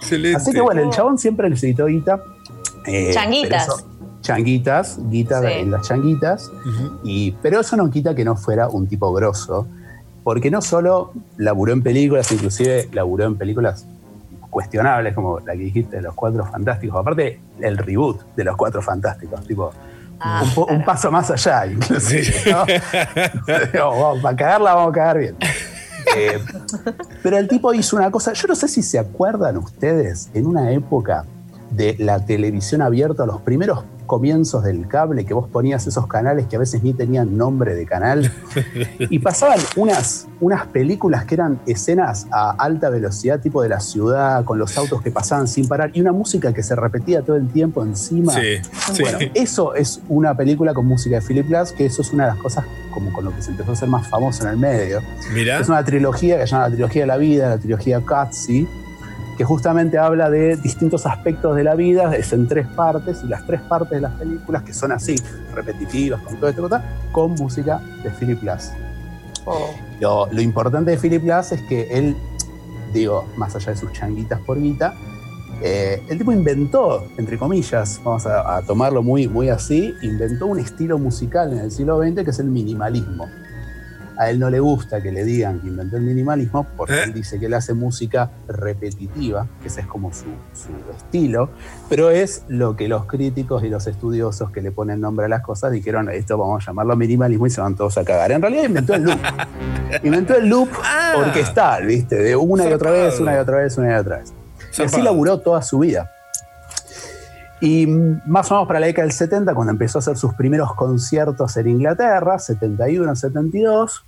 Excelente. 0.00 0.36
Así 0.36 0.52
que 0.52 0.60
bueno, 0.60 0.82
el 0.82 0.90
chabón 0.90 1.18
siempre 1.18 1.48
necesitó 1.50 1.86
guita. 1.86 2.22
eh, 2.86 3.10
Changuitas. 3.12 3.84
changuitas, 4.20 4.98
guita 5.10 5.40
Sí. 5.42 5.46
en 5.52 5.70
las 5.70 5.86
changuitas. 5.86 6.50
y, 7.04 7.32
pero 7.42 7.60
eso 7.60 7.76
no 7.76 7.90
quita 7.90 8.14
que 8.14 8.24
no 8.24 8.36
fuera 8.36 8.68
un 8.68 8.86
tipo 8.86 9.12
grosso. 9.12 9.66
Porque 10.28 10.50
no 10.50 10.60
solo 10.60 11.14
laburó 11.38 11.72
en 11.72 11.82
películas, 11.82 12.30
inclusive 12.32 12.86
laburó 12.92 13.24
en 13.24 13.36
películas 13.38 13.86
cuestionables, 14.50 15.14
como 15.14 15.40
la 15.40 15.54
que 15.54 15.60
dijiste 15.60 15.96
de 15.96 16.02
los 16.02 16.14
Cuatro 16.14 16.44
Fantásticos. 16.44 17.00
Aparte, 17.00 17.40
el 17.62 17.78
reboot 17.78 18.20
de 18.36 18.44
los 18.44 18.54
Cuatro 18.54 18.82
Fantásticos, 18.82 19.42
tipo. 19.46 19.72
Ah, 20.20 20.44
un, 20.68 20.84
paso 20.84 21.10
más 21.10 21.30
allá, 21.30 21.64
inclusive. 21.64 22.30
¿no? 23.72 23.90
Vamos, 23.90 24.20
para 24.20 24.36
cagarla 24.36 24.74
vamos 24.74 24.90
a 24.90 24.94
cagar 24.96 25.18
bien. 25.18 25.36
Eh, 26.14 26.38
pero 27.22 27.38
el 27.38 27.48
tipo 27.48 27.72
hizo 27.72 27.96
una 27.96 28.10
cosa, 28.10 28.34
yo 28.34 28.48
no 28.48 28.54
sé 28.54 28.68
si 28.68 28.82
se 28.82 28.98
acuerdan 28.98 29.56
ustedes, 29.56 30.28
en 30.34 30.46
una 30.46 30.70
época 30.72 31.24
de 31.70 31.96
la 31.98 32.24
televisión 32.24 32.82
abierta, 32.82 33.26
los 33.26 33.40
primeros 33.42 33.84
comienzos 34.08 34.64
del 34.64 34.88
cable 34.88 35.24
que 35.24 35.34
vos 35.34 35.48
ponías 35.48 35.86
esos 35.86 36.06
canales 36.06 36.46
que 36.46 36.56
a 36.56 36.58
veces 36.58 36.82
ni 36.82 36.94
tenían 36.94 37.36
nombre 37.36 37.74
de 37.74 37.84
canal 37.84 38.32
y 38.98 39.18
pasaban 39.18 39.60
unas, 39.76 40.26
unas 40.40 40.66
películas 40.66 41.26
que 41.26 41.34
eran 41.34 41.60
escenas 41.66 42.26
a 42.32 42.50
alta 42.52 42.88
velocidad, 42.88 43.38
tipo 43.40 43.62
de 43.62 43.68
la 43.68 43.80
ciudad, 43.80 44.44
con 44.44 44.58
los 44.58 44.76
autos 44.78 45.02
que 45.02 45.10
pasaban 45.10 45.46
sin 45.46 45.68
parar 45.68 45.90
y 45.92 46.00
una 46.00 46.12
música 46.12 46.52
que 46.52 46.62
se 46.62 46.74
repetía 46.74 47.22
todo 47.22 47.36
el 47.36 47.48
tiempo 47.48 47.84
encima. 47.84 48.32
Sí, 48.32 48.56
sí. 48.94 49.02
Bueno, 49.02 49.18
eso 49.34 49.74
es 49.74 50.00
una 50.08 50.34
película 50.34 50.72
con 50.74 50.86
música 50.86 51.16
de 51.16 51.22
Philip 51.22 51.46
Glass, 51.46 51.72
que 51.72 51.86
eso 51.86 52.02
es 52.02 52.12
una 52.12 52.24
de 52.24 52.30
las 52.30 52.38
cosas 52.38 52.64
como 52.92 53.12
con 53.12 53.26
lo 53.26 53.34
que 53.34 53.42
se 53.42 53.50
empezó 53.50 53.70
a 53.70 53.74
hacer 53.74 53.88
más 53.88 54.08
famoso 54.08 54.42
en 54.44 54.48
el 54.48 54.56
medio. 54.56 55.02
Mirá. 55.34 55.60
Es 55.60 55.68
una 55.68 55.84
trilogía 55.84 56.38
que 56.38 56.46
se 56.46 56.52
llama 56.52 56.64
la 56.64 56.70
trilogía 56.70 57.02
de 57.02 57.06
la 57.06 57.16
vida, 57.18 57.50
la 57.50 57.58
trilogía 57.58 58.00
Katsi, 58.00 58.66
que 59.38 59.44
justamente 59.44 59.96
habla 59.98 60.28
de 60.28 60.56
distintos 60.56 61.06
aspectos 61.06 61.54
de 61.54 61.62
la 61.62 61.76
vida, 61.76 62.12
es 62.16 62.32
en 62.32 62.48
tres 62.48 62.66
partes, 62.66 63.22
y 63.22 63.28
las 63.28 63.46
tres 63.46 63.60
partes 63.60 63.92
de 63.92 64.00
las 64.00 64.12
películas, 64.14 64.64
que 64.64 64.74
son 64.74 64.90
así, 64.90 65.14
repetitivas, 65.54 66.20
con 66.22 66.38
todo 66.38 66.50
esto, 66.50 66.62
cosa, 66.62 66.82
con 67.12 67.34
música 67.34 67.80
de 68.02 68.10
Philip 68.10 68.42
Glass. 68.42 68.72
Lo, 70.00 70.26
lo 70.26 70.42
importante 70.42 70.90
de 70.90 70.98
Philip 70.98 71.22
Glass 71.22 71.52
es 71.52 71.62
que 71.62 71.86
él, 71.88 72.16
digo, 72.92 73.28
más 73.36 73.54
allá 73.54 73.70
de 73.70 73.78
sus 73.78 73.92
changuitas 73.92 74.40
por 74.40 74.60
guita, 74.60 74.92
eh, 75.62 76.02
el 76.08 76.18
tipo 76.18 76.32
inventó, 76.32 77.06
entre 77.16 77.38
comillas, 77.38 78.00
vamos 78.02 78.26
a, 78.26 78.56
a 78.56 78.62
tomarlo 78.62 79.04
muy, 79.04 79.28
muy 79.28 79.50
así, 79.50 79.94
inventó 80.02 80.46
un 80.46 80.58
estilo 80.58 80.98
musical 80.98 81.52
en 81.52 81.60
el 81.60 81.70
siglo 81.70 82.02
XX 82.02 82.24
que 82.24 82.30
es 82.30 82.40
el 82.40 82.48
minimalismo. 82.48 83.28
A 84.18 84.30
él 84.30 84.40
no 84.40 84.50
le 84.50 84.58
gusta 84.58 85.00
que 85.00 85.12
le 85.12 85.24
digan 85.24 85.60
que 85.60 85.68
inventó 85.68 85.96
el 85.96 86.02
minimalismo 86.02 86.66
porque 86.76 87.04
él 87.04 87.14
dice 87.14 87.38
que 87.38 87.46
él 87.46 87.54
hace 87.54 87.72
música 87.72 88.30
repetitiva, 88.48 89.46
que 89.62 89.68
ese 89.68 89.82
es 89.82 89.86
como 89.86 90.12
su, 90.12 90.24
su 90.52 90.70
estilo, 90.96 91.50
pero 91.88 92.10
es 92.10 92.42
lo 92.48 92.76
que 92.76 92.88
los 92.88 93.04
críticos 93.06 93.62
y 93.62 93.68
los 93.68 93.86
estudiosos 93.86 94.50
que 94.50 94.60
le 94.60 94.72
ponen 94.72 95.00
nombre 95.00 95.26
a 95.26 95.28
las 95.28 95.42
cosas 95.42 95.70
dijeron, 95.70 96.10
esto 96.10 96.36
vamos 96.36 96.64
a 96.64 96.66
llamarlo 96.66 96.96
minimalismo 96.96 97.46
y 97.46 97.50
se 97.50 97.60
van 97.60 97.76
todos 97.76 97.96
a 97.96 98.04
cagar. 98.04 98.32
En 98.32 98.42
realidad 98.42 98.64
inventó 98.64 98.94
el 98.94 99.04
loop. 99.04 99.18
inventó 100.02 100.34
el 100.36 100.48
loop 100.48 100.68
orquestal, 101.16 101.86
¿viste? 101.86 102.16
De 102.16 102.34
una 102.34 102.68
y 102.68 102.72
otra 102.72 102.90
vez, 102.90 103.20
una 103.20 103.36
y 103.36 103.38
otra 103.38 103.58
vez, 103.58 103.78
una 103.78 103.92
y 103.92 103.94
otra 103.94 104.18
vez. 104.18 104.32
Y 104.76 104.82
así 104.82 105.00
laburó 105.00 105.38
toda 105.38 105.62
su 105.62 105.78
vida. 105.78 106.10
Y 107.60 107.86
más 107.86 108.50
o 108.50 108.54
menos 108.54 108.68
para 108.68 108.80
la 108.80 108.86
década 108.86 109.04
del 109.06 109.12
70, 109.12 109.54
cuando 109.54 109.72
empezó 109.72 109.98
a 109.98 110.00
hacer 110.00 110.16
sus 110.16 110.34
primeros 110.34 110.74
conciertos 110.74 111.56
en 111.56 111.68
Inglaterra, 111.68 112.38
71, 112.38 113.16
72, 113.16 114.04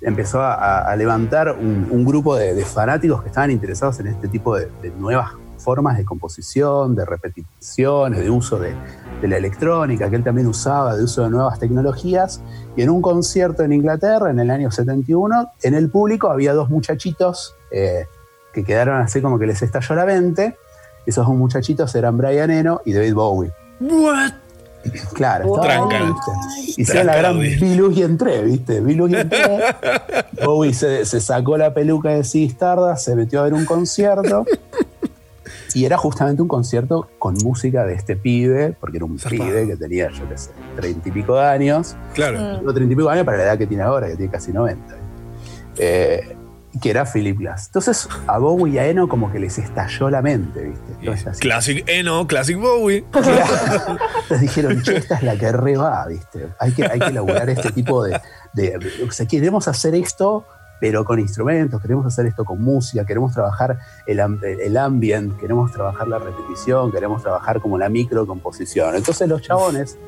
empezó 0.00 0.40
a, 0.42 0.94
levantar 0.96 1.52
un, 1.52 2.04
grupo 2.04 2.36
de, 2.36 2.64
fanáticos 2.64 3.22
que 3.22 3.28
estaban 3.28 3.50
interesados 3.50 4.00
en 4.00 4.08
este 4.08 4.28
tipo 4.28 4.56
de, 4.56 4.68
nuevas 4.98 5.32
formas 5.58 5.98
de 5.98 6.04
composición, 6.06 6.94
de 6.94 7.04
repeticiones, 7.04 8.20
de 8.20 8.30
uso 8.30 8.58
de, 8.58 8.74
de 9.20 9.28
la 9.28 9.36
electrónica, 9.36 10.08
que 10.08 10.16
él 10.16 10.24
también 10.24 10.46
usaba, 10.46 10.96
de 10.96 11.04
uso 11.04 11.22
de 11.22 11.30
nuevas 11.30 11.58
tecnologías. 11.58 12.40
Y 12.76 12.82
en 12.82 12.90
un 12.90 13.02
concierto 13.02 13.62
en 13.62 13.72
Inglaterra, 13.72 14.30
en 14.30 14.40
el 14.40 14.50
año 14.50 14.70
71, 14.70 15.52
en 15.62 15.74
el 15.74 15.90
público 15.90 16.30
había 16.30 16.54
dos 16.54 16.70
muchachitos 16.70 17.54
eh, 17.70 18.06
que 18.54 18.64
quedaron 18.64 19.00
así 19.00 19.20
como 19.20 19.38
que 19.38 19.46
les 19.46 19.60
estalló 19.60 19.94
la 19.94 20.06
mente. 20.06 20.56
Esos 21.04 21.26
dos 21.26 21.36
muchachitos 21.36 21.94
eran 21.94 22.16
Brian 22.16 22.50
Eno 22.50 22.80
y 22.84 22.92
David 22.92 23.14
Bowie. 23.14 23.52
What? 23.80 24.32
Claro, 25.14 25.60
Tranca. 25.60 26.00
Hicieron 26.76 27.06
la 27.06 27.16
gran 27.16 27.38
Bilus 27.38 27.96
y 27.96 28.02
entré, 28.02 28.42
¿viste? 28.42 28.80
Bilus 28.80 29.10
y 29.10 29.16
entré. 29.16 29.40
Bowie 30.44 30.72
se, 30.72 31.04
se 31.04 31.20
sacó 31.20 31.56
la 31.56 31.74
peluca 31.74 32.10
de 32.10 32.24
Sistarda, 32.24 32.96
se 32.96 33.14
metió 33.14 33.40
a 33.40 33.44
ver 33.44 33.54
un 33.54 33.64
concierto. 33.64 34.44
Y 35.74 35.84
era 35.84 35.96
justamente 35.96 36.42
un 36.42 36.48
concierto 36.48 37.08
con 37.18 37.34
música 37.44 37.84
de 37.84 37.94
este 37.94 38.16
pibe, 38.16 38.74
porque 38.80 38.96
era 38.96 39.06
un 39.06 39.16
pibe 39.16 39.68
que 39.68 39.76
tenía, 39.76 40.10
yo 40.10 40.28
qué 40.28 40.36
sé, 40.36 40.50
treinta 40.74 41.08
y 41.08 41.12
pico 41.12 41.36
de 41.36 41.44
años. 41.44 41.94
Claro. 42.14 42.60
Treinta 42.72 42.92
y 42.92 42.96
pico 42.96 43.08
de 43.08 43.12
años 43.12 43.24
para 43.24 43.36
la 43.36 43.44
edad 43.44 43.58
que 43.58 43.66
tiene 43.66 43.84
ahora, 43.84 44.08
que 44.08 44.16
tiene 44.16 44.32
casi 44.32 44.52
90. 44.52 44.96
Eh, 45.76 46.36
que 46.80 46.90
era 46.90 47.04
Philip 47.04 47.38
Glass. 47.38 47.66
Entonces 47.66 48.08
a 48.26 48.38
Bowie 48.38 48.74
y 48.74 48.78
a 48.78 48.86
Eno 48.86 49.08
como 49.08 49.32
que 49.32 49.38
les 49.40 49.58
estalló 49.58 50.08
la 50.10 50.22
mente, 50.22 50.60
¿viste? 50.62 50.92
Entonces, 51.00 51.38
Classic 51.38 51.82
Eno, 51.88 52.26
Classic 52.26 52.56
Bowie. 52.58 53.04
entonces 53.12 54.40
dijeron, 54.40 54.82
che, 54.82 54.96
esta 54.96 55.16
es 55.16 55.22
la 55.22 55.36
que 55.36 55.50
re 55.52 55.76
va, 55.76 56.06
¿viste? 56.06 56.48
Hay 56.58 56.72
que, 56.72 56.84
hay 56.84 56.98
que 57.00 57.06
elaborar 57.06 57.50
este 57.50 57.72
tipo 57.72 58.04
de, 58.04 58.20
de- 58.52 58.78
O 59.06 59.10
sea, 59.10 59.26
queremos 59.26 59.66
hacer 59.68 59.94
esto, 59.94 60.46
pero 60.80 61.04
con 61.04 61.18
instrumentos, 61.18 61.82
queremos 61.82 62.06
hacer 62.06 62.26
esto 62.26 62.44
con 62.44 62.62
música, 62.62 63.04
queremos 63.04 63.34
trabajar 63.34 63.78
el, 64.06 64.20
el 64.42 64.76
ambient, 64.76 65.36
queremos 65.38 65.72
trabajar 65.72 66.08
la 66.08 66.18
repetición, 66.18 66.90
queremos 66.92 67.22
trabajar 67.22 67.60
como 67.60 67.78
la 67.78 67.88
microcomposición. 67.88 68.94
Entonces 68.94 69.28
los 69.28 69.42
chabones, 69.42 69.98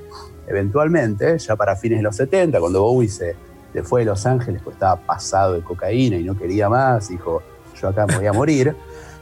eventualmente, 0.47 1.39
ya 1.39 1.57
para 1.57 1.77
fines 1.77 1.99
de 1.99 2.03
los 2.05 2.17
70, 2.17 2.61
cuando 2.61 2.83
Bowie 2.83 3.09
se, 3.09 3.35
se 3.73 3.83
fue 3.83 4.01
de 4.01 4.07
Los 4.07 4.27
Ángeles, 4.27 4.61
pues 4.63 4.75
estaba 4.75 4.97
pasado 5.01 5.55
de 5.55 5.63
cocaína 5.63 6.17
y 6.17 6.25
no 6.25 6.37
quería 6.37 6.69
más, 6.69 7.09
dijo, 7.09 7.43
yo 7.81 7.89
acá 7.89 8.07
me 8.07 8.17
voy 8.17 8.27
a 8.27 8.33
morir, 8.33 8.77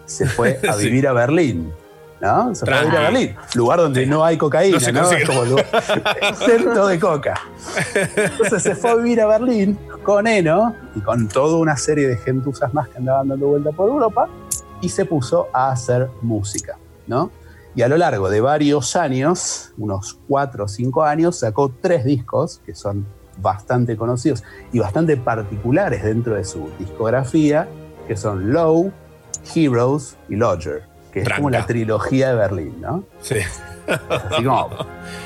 se 0.06 0.26
fue 0.26 0.58
a 0.68 0.72
Sí. 0.74 0.84
vivir 0.86 1.06
a 1.08 1.12
Berlín. 1.12 1.72
¿No? 2.20 2.54
Se 2.54 2.66
fue 2.66 2.74
a 2.74 2.82
vivir 2.82 2.96
a. 2.98 3.00
Berlín, 3.00 3.36
lugar 3.54 3.78
donde 3.78 4.04
no 4.06 4.22
hay 4.22 4.36
cocaína, 4.36 4.74
No 4.74 4.80
se 4.80 4.92
¿no? 4.92 5.00
consigue. 5.00 5.22
Es 5.22 5.28
como 5.28 5.44
lugar- 5.46 5.66
centro 6.34 6.86
de 6.86 7.00
coca. 7.00 7.40
Entonces 7.94 8.62
se 8.62 8.74
fue 8.74 8.90
a 8.90 8.94
vivir 8.96 9.20
a 9.22 9.26
Berlín 9.26 9.78
con 10.02 10.26
Eno 10.26 10.74
y 10.94 11.00
con 11.00 11.28
toda 11.28 11.56
una 11.56 11.78
serie 11.78 12.06
de 12.08 12.18
gentuzas 12.18 12.74
más 12.74 12.88
que 12.90 12.98
andaban 12.98 13.28
dando 13.28 13.46
vuelta 13.48 13.70
por 13.72 13.88
Europa 13.88 14.28
y 14.82 14.90
se 14.90 15.06
puso 15.06 15.48
a 15.54 15.70
hacer 15.70 16.10
música, 16.20 16.76
¿no? 17.06 17.30
Y 17.74 17.80
a 17.82 17.88
lo 17.88 17.96
largo 17.96 18.28
de 18.28 18.42
varios 18.42 18.96
años, 18.96 19.72
unos 19.78 20.18
cuatro 20.28 20.64
o 20.64 20.68
cinco 20.68 21.04
años, 21.04 21.38
sacó 21.38 21.72
tres 21.80 22.04
discos 22.04 22.60
que 22.66 22.74
son 22.74 23.06
bastante 23.40 23.96
conocidos 23.96 24.42
y 24.72 24.78
bastante 24.78 25.16
particulares 25.16 26.02
dentro 26.02 26.34
de 26.34 26.44
su 26.44 26.70
discografía, 26.78 27.68
que 28.08 28.16
son 28.16 28.52
Low, 28.52 28.92
Heroes 29.54 30.16
y 30.28 30.36
Lodger, 30.36 30.82
que 31.12 31.20
es 31.22 31.28
como 31.30 31.50
la 31.50 31.66
trilogía 31.66 32.28
de 32.30 32.34
Berlín, 32.36 32.80
¿no? 32.80 33.04
Sí. 33.20 33.36
Así 34.08 34.44
como, 34.44 34.68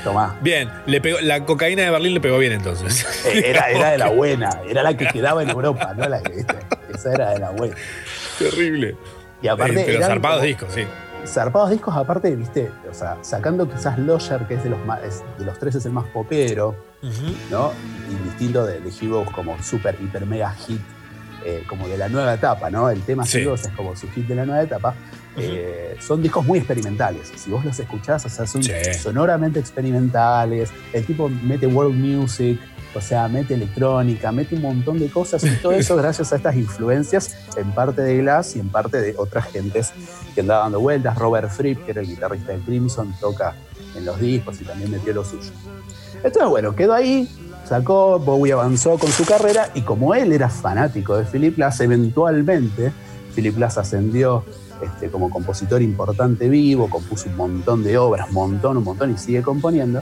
tomá. 0.03 0.37
Bien, 0.41 0.69
le 0.87 0.99
pegó, 1.01 1.19
la 1.21 1.45
cocaína 1.45 1.83
de 1.83 1.91
Berlín 1.91 2.13
le 2.15 2.21
pegó 2.21 2.37
bien 2.39 2.53
entonces. 2.53 3.05
Era, 3.31 3.69
era 3.69 3.89
de 3.91 3.97
la 3.97 4.09
buena, 4.09 4.49
era 4.67 4.81
la 4.81 4.97
que 4.97 5.07
quedaba 5.07 5.43
en 5.43 5.49
Europa, 5.49 5.93
no 5.95 6.07
la 6.07 6.21
que. 6.23 6.45
Esa 6.93 7.13
era 7.13 7.29
de 7.31 7.39
la 7.39 7.51
buena. 7.51 7.75
Terrible. 8.39 8.95
Y 9.41 9.47
aparte 9.47 9.81
Eh, 9.81 9.83
pero 9.85 9.97
eran 9.99 10.09
zarpados 10.09 10.37
como- 10.37 10.47
discos, 10.47 10.69
sí. 10.73 10.83
zarpados 11.27 11.69
discos, 11.69 11.95
aparte, 11.95 12.35
viste, 12.35 12.71
o 12.89 12.93
sea, 12.93 13.17
sacando 13.21 13.69
quizás 13.69 13.99
Lodger, 13.99 14.47
que 14.47 14.55
es 14.55 14.63
de 14.63 14.69
los 14.71 14.83
más, 14.85 15.03
es- 15.03 15.23
de 15.37 15.45
los 15.45 15.59
tres 15.59 15.75
es 15.75 15.85
el 15.85 15.91
más 15.91 16.05
popero, 16.05 16.75
¿no? 17.51 17.71
Y 18.09 18.23
distinto 18.29 18.65
de, 18.65 18.79
de 18.79 18.89
Heroes 19.01 19.29
como 19.31 19.61
super, 19.63 19.97
hiper, 20.01 20.25
mega 20.25 20.51
hit, 20.51 20.81
eh, 21.45 21.63
como 21.67 21.87
de 21.87 21.97
la 21.97 22.09
nueva 22.09 22.33
etapa, 22.33 22.69
¿no? 22.69 22.89
El 22.89 23.01
tema 23.01 23.25
Sí. 23.25 23.39
Heroes 23.39 23.61
es 23.65 23.71
como 23.73 23.95
su 23.95 24.07
hit 24.11 24.27
de 24.27 24.35
la 24.35 24.45
nueva 24.45 24.63
etapa. 24.63 24.95
Eh, 25.37 25.97
son 25.99 26.21
discos 26.21 26.45
muy 26.45 26.59
experimentales. 26.59 27.31
Si 27.35 27.49
vos 27.51 27.65
los 27.65 27.77
escuchás, 27.79 28.25
o 28.25 28.29
sea, 28.29 28.47
son 28.47 28.63
Sí. 28.63 28.71
sonoramente 29.01 29.59
experimentales. 29.59 30.69
El 30.93 31.05
tipo 31.05 31.27
mete 31.29 31.67
world 31.67 31.93
music, 31.95 32.57
o 32.95 33.01
sea, 33.01 33.27
mete 33.27 33.55
electrónica, 33.55 34.31
mete 34.31 34.55
un 34.55 34.61
montón 34.61 34.97
de 34.97 35.09
cosas 35.09 35.43
y 35.43 35.49
todo 35.57 35.73
eso 35.73 35.95
gracias 35.97 36.31
a 36.31 36.37
estas 36.37 36.55
influencias, 36.55 37.35
en 37.57 37.69
parte 37.73 38.01
de 38.01 38.17
Glass 38.19 38.55
y 38.55 38.59
en 38.61 38.69
parte 38.69 39.01
de 39.01 39.13
otras 39.17 39.51
gentes 39.51 39.91
que 40.33 40.39
andaba 40.41 40.63
dando 40.63 40.79
vueltas. 40.79 41.17
Robert 41.17 41.49
Fripp, 41.51 41.83
que 41.83 41.91
era 41.91 41.99
el 42.01 42.07
guitarrista 42.07 42.53
de 42.53 42.59
Crimson, 42.59 43.13
toca 43.19 43.55
en 43.95 44.05
los 44.05 44.17
discos 44.19 44.61
y 44.61 44.63
también 44.63 44.89
metió 44.89 45.13
lo 45.13 45.25
suyo. 45.25 45.51
Entonces, 46.25 46.49
bueno, 46.49 46.75
quedó 46.75 46.93
ahí, 46.93 47.29
sacó, 47.67 48.19
Bowie 48.19 48.53
avanzó 48.53 48.97
con 48.97 49.09
su 49.11 49.25
carrera 49.25 49.69
y 49.75 49.81
como 49.81 50.13
él 50.15 50.31
era 50.31 50.49
fanático 50.49 51.15
de 51.17 51.23
Philip 51.25 51.55
Glass, 51.55 51.79
eventualmente 51.81 52.91
Philip 53.35 53.55
Glass 53.55 53.77
ascendió 53.77 54.43
este, 54.81 55.09
como 55.09 55.29
compositor 55.29 55.81
importante 55.81 56.49
vivo, 56.49 56.89
compuso 56.89 57.29
un 57.29 57.35
montón 57.37 57.83
de 57.83 57.97
obras, 57.97 58.31
montón, 58.31 58.77
un 58.77 58.83
montón 58.83 59.11
y 59.13 59.17
sigue 59.17 59.41
componiendo. 59.41 60.01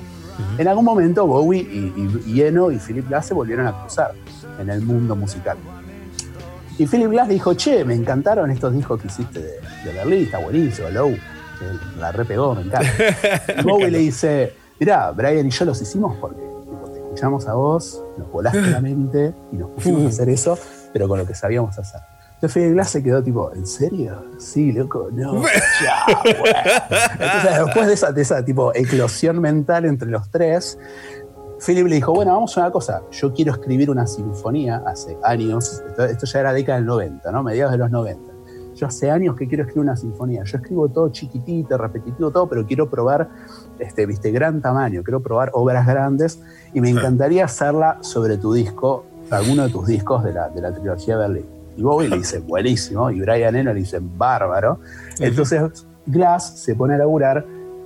En 0.57 0.67
algún 0.67 0.85
momento 0.85 1.27
Bowie 1.27 1.61
y, 1.61 1.93
y- 2.25 2.31
y 2.31 2.41
Eno 2.41 2.71
y 2.71 2.77
Philip 2.79 3.07
Glass 3.07 3.27
se 3.27 3.33
volvieron 3.33 3.67
a 3.67 3.81
cruzar 3.81 4.13
en 4.59 4.69
el 4.69 4.81
mundo 4.81 5.15
musical. 5.15 5.57
Y 6.79 6.87
Philip 6.87 7.09
Glass 7.11 7.27
dijo, 7.29 7.53
che, 7.53 7.85
me 7.85 7.93
encantaron 7.93 8.49
estos 8.49 8.73
discos 8.73 8.99
que 8.99 9.07
hiciste 9.07 9.39
de, 9.39 9.51
de 9.85 9.93
Berlín, 9.93 10.23
está 10.23 10.39
buenísimo, 10.39 10.89
Low, 10.89 11.11
que 11.11 11.99
la 11.99 12.11
repegó, 12.11 12.55
me 12.55 12.61
encanta. 12.63 12.89
Y 13.59 13.63
Bowie 13.63 13.91
le 13.91 13.99
dice, 13.99 14.53
mirá, 14.79 15.11
Brian 15.11 15.45
y 15.45 15.49
yo 15.49 15.65
los 15.65 15.81
hicimos 15.81 16.15
porque 16.19 16.41
tipo, 16.41 16.89
te 16.91 16.99
escuchamos 16.99 17.47
a 17.47 17.53
vos, 17.53 18.03
nos 18.17 18.31
volaste 18.31 18.61
la 18.61 18.81
mente 18.81 19.33
y 19.51 19.57
nos 19.57 19.69
pusimos 19.71 20.05
a 20.05 20.07
hacer 20.09 20.29
eso, 20.29 20.57
pero 20.91 21.07
con 21.07 21.19
lo 21.19 21.25
que 21.25 21.35
sabíamos 21.35 21.77
hacer. 21.77 22.01
Entonces 22.35 22.53
Philip 22.61 22.73
Glass 22.73 22.89
se 22.89 23.03
quedó 23.03 23.23
tipo, 23.23 23.53
¿en 23.53 23.65
serio? 23.65 24.25
Sí, 24.37 24.73
loco, 24.73 25.07
no. 25.11 25.41
ya, 25.83 26.21
bueno. 26.23 26.59
Entonces 27.13 27.65
después 27.65 27.87
de 27.87 27.93
esa, 27.93 28.11
de 28.11 28.21
esa 28.21 28.43
tipo 28.43 28.73
eclosión 28.75 29.39
mental 29.39 29.85
entre 29.85 30.09
los 30.09 30.29
tres, 30.29 30.77
Philip 31.65 31.87
le 31.87 31.95
dijo, 31.95 32.13
bueno, 32.13 32.33
vamos 32.33 32.57
a 32.57 32.61
una 32.61 32.71
cosa, 32.71 33.01
yo 33.11 33.33
quiero 33.33 33.53
escribir 33.53 33.89
una 33.89 34.05
sinfonía 34.05 34.83
hace 34.85 35.17
años, 35.23 35.81
esto, 35.87 36.03
esto 36.03 36.25
ya 36.25 36.39
era 36.41 36.53
década 36.53 36.79
del 36.79 36.85
90, 36.85 37.31
¿no? 37.31 37.43
Mediados 37.43 37.71
de 37.71 37.77
los 37.77 37.89
90. 37.89 38.32
Yo 38.75 38.87
hace 38.87 39.11
años 39.11 39.35
que 39.35 39.47
quiero 39.47 39.63
escribir 39.63 39.83
una 39.83 39.95
sinfonía. 39.95 40.43
Yo 40.43 40.57
escribo 40.57 40.89
todo 40.89 41.09
chiquitito, 41.09 41.77
repetitivo, 41.77 42.31
todo, 42.31 42.47
pero 42.47 42.65
quiero 42.65 42.89
probar, 42.89 43.29
este, 43.79 44.05
viste, 44.05 44.31
gran 44.31 44.61
tamaño, 44.61 45.03
quiero 45.03 45.21
probar 45.21 45.51
obras 45.53 45.85
grandes 45.85 46.41
y 46.73 46.81
me 46.81 46.89
encantaría 46.89 47.45
hacerla 47.45 47.97
sobre 48.01 48.37
tu 48.37 48.53
disco, 48.53 49.05
alguno 49.29 49.63
de 49.63 49.69
tus 49.69 49.87
discos 49.87 50.23
de 50.23 50.33
la, 50.33 50.49
de 50.49 50.61
la 50.61 50.73
trilogía 50.73 51.17
Berlín. 51.17 51.45
Y 51.77 51.83
Bowie 51.83 52.09
le 52.09 52.17
dice, 52.19 52.39
buenísimo, 52.39 53.11
y 53.11 53.19
Brian 53.19 53.55
Eno 53.55 53.73
le 53.73 53.79
dice, 53.79 53.99
bárbaro. 54.01 54.79
Entonces 55.19 55.85
Glass 56.05 56.59
se 56.59 56.75
pone 56.75 56.95
a 56.95 56.97
laburar 56.97 57.45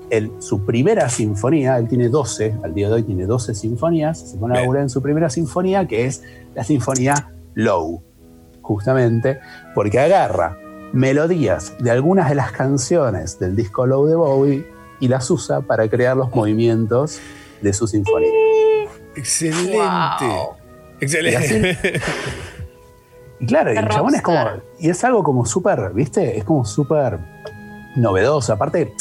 en 0.09 0.41
su 0.41 0.65
primera 0.65 1.09
sinfonía, 1.09 1.77
él 1.77 1.87
tiene 1.87 2.07
12, 2.07 2.55
al 2.63 2.73
día 2.73 2.87
de 2.87 2.95
hoy 2.95 3.03
tiene 3.03 3.25
12 3.25 3.53
sinfonías, 3.53 4.17
se 4.19 4.37
pone 4.37 4.57
a 4.57 4.61
laburar 4.61 4.83
en 4.83 4.89
su 4.89 5.01
primera 5.01 5.29
sinfonía, 5.29 5.85
que 5.85 6.05
es 6.05 6.23
la 6.55 6.63
sinfonía 6.63 7.33
Low, 7.55 8.01
justamente 8.61 9.39
porque 9.75 9.99
agarra 9.99 10.57
melodías 10.93 11.75
de 11.79 11.91
algunas 11.91 12.29
de 12.29 12.35
las 12.35 12.51
canciones 12.51 13.39
del 13.39 13.55
disco 13.55 13.85
Low 13.85 14.05
de 14.05 14.15
Bowie 14.15 14.67
y 14.99 15.07
las 15.07 15.29
usa 15.29 15.61
para 15.61 15.87
crear 15.89 16.17
los 16.17 16.33
movimientos 16.33 17.19
de 17.61 17.73
su 17.73 17.87
sinfonía. 17.87 18.29
Excelente. 19.15 20.25
Excelente. 20.99 22.01
Y 23.39 23.45
claro, 23.47 23.73
y 23.73 23.77
el 23.77 23.87
chabón 23.87 24.15
es 24.15 24.21
como. 24.21 24.39
Y 24.79 24.89
es 24.89 25.03
algo 25.03 25.23
como 25.23 25.45
súper, 25.45 25.91
¿viste? 25.93 26.37
Es 26.37 26.43
como 26.43 26.65
súper 26.65 27.19
novedoso. 27.95 28.53
Aparte, 28.53 28.93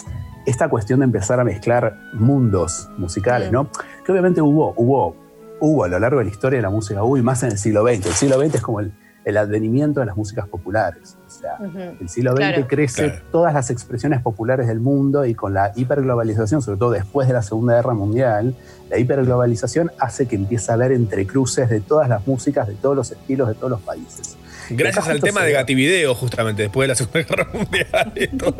esta 0.46 0.68
cuestión 0.68 1.00
de 1.00 1.04
empezar 1.04 1.40
a 1.40 1.44
mezclar 1.44 1.98
mundos 2.14 2.88
musicales, 2.96 3.50
¿no? 3.52 3.70
Que 4.04 4.12
obviamente 4.12 4.40
hubo, 4.40 4.74
hubo, 4.76 5.16
hubo 5.60 5.84
a 5.84 5.88
lo 5.88 5.98
largo 5.98 6.18
de 6.18 6.24
la 6.24 6.30
historia 6.30 6.58
de 6.58 6.62
la 6.62 6.70
música, 6.70 7.02
hubo 7.02 7.16
y 7.16 7.22
más 7.22 7.42
en 7.42 7.52
el 7.52 7.58
siglo 7.58 7.82
XX. 7.82 8.06
El 8.06 8.12
siglo 8.12 8.38
XX 8.38 8.54
es 8.54 8.62
como 8.62 8.80
el, 8.80 8.92
el 9.24 9.36
advenimiento 9.36 10.00
de 10.00 10.06
las 10.06 10.16
músicas 10.16 10.48
populares. 10.48 11.18
O 11.36 11.72
sea, 11.72 11.92
el 12.00 12.08
siglo 12.08 12.32
XX 12.32 12.38
Claro. 12.38 12.66
crece 12.68 13.04
Claro. 13.04 13.22
todas 13.30 13.54
las 13.54 13.70
expresiones 13.70 14.22
populares 14.22 14.66
del 14.66 14.80
mundo 14.80 15.24
y 15.26 15.34
con 15.34 15.52
la 15.54 15.72
hiperglobalización, 15.74 16.62
sobre 16.62 16.78
todo 16.78 16.90
después 16.92 17.28
de 17.28 17.34
la 17.34 17.42
Segunda 17.42 17.74
Guerra 17.76 17.94
Mundial, 17.94 18.54
la 18.90 18.98
hiperglobalización 18.98 19.90
hace 19.98 20.26
que 20.26 20.36
empiece 20.36 20.70
a 20.70 20.74
haber 20.74 20.92
entrecruces 20.92 21.68
de 21.68 21.80
todas 21.80 22.08
las 22.08 22.26
músicas, 22.26 22.66
de 22.68 22.74
todos 22.74 22.96
los 22.96 23.10
estilos, 23.10 23.48
de 23.48 23.54
todos 23.54 23.70
los 23.70 23.80
países. 23.80 24.36
Gracias 24.70 25.06
al 25.08 25.20
tema 25.20 25.44
de 25.44 25.52
Gativideo, 25.52 26.12
justamente, 26.16 26.62
después 26.62 26.84
de 26.84 26.88
la 26.88 26.94
Segunda 26.96 27.22
Guerra 27.22 27.48
Mundial. 27.52 28.12
y 28.16 28.26
todo. 28.36 28.56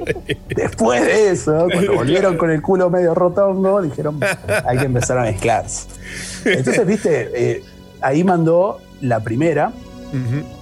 Después 0.49 1.05
de 1.05 1.31
eso, 1.31 1.67
cuando 1.73 1.95
volvieron 1.95 2.37
con 2.37 2.51
el 2.51 2.63
culo 2.63 2.91
medio 2.91 3.13
rotongo, 3.15 3.83
dijeron, 3.83 4.21
hay 4.67 4.79
que 4.79 4.85
empezar 4.85 5.19
a 5.19 5.23
mezclarse. 5.23 5.89
Entonces, 6.45 6.87
viste, 6.87 7.31
eh, 7.35 7.65
ahí 8.01 8.23
mandó 8.23 8.79
la 9.01 9.19
primera, 9.21 9.73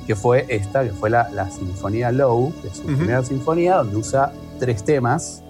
que 0.07 0.15
fue 0.17 0.47
esta, 0.49 0.85
que 0.85 0.91
fue 0.91 1.11
la, 1.11 1.29
la 1.31 1.51
Sinfonía 1.51 2.11
Low, 2.13 2.53
que 2.63 2.69
es 2.69 2.77
su 2.79 2.83
primera 2.85 3.23
sinfonía, 3.25 3.77
donde 3.77 3.97
usa 3.97 4.33
tres 4.59 4.83
temas 4.85 5.43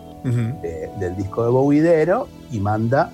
de- 0.63 0.91
del 0.99 1.17
disco 1.17 1.45
de 1.45 1.51
Bowidero 1.51 2.29
y 2.51 2.59
manda 2.61 3.11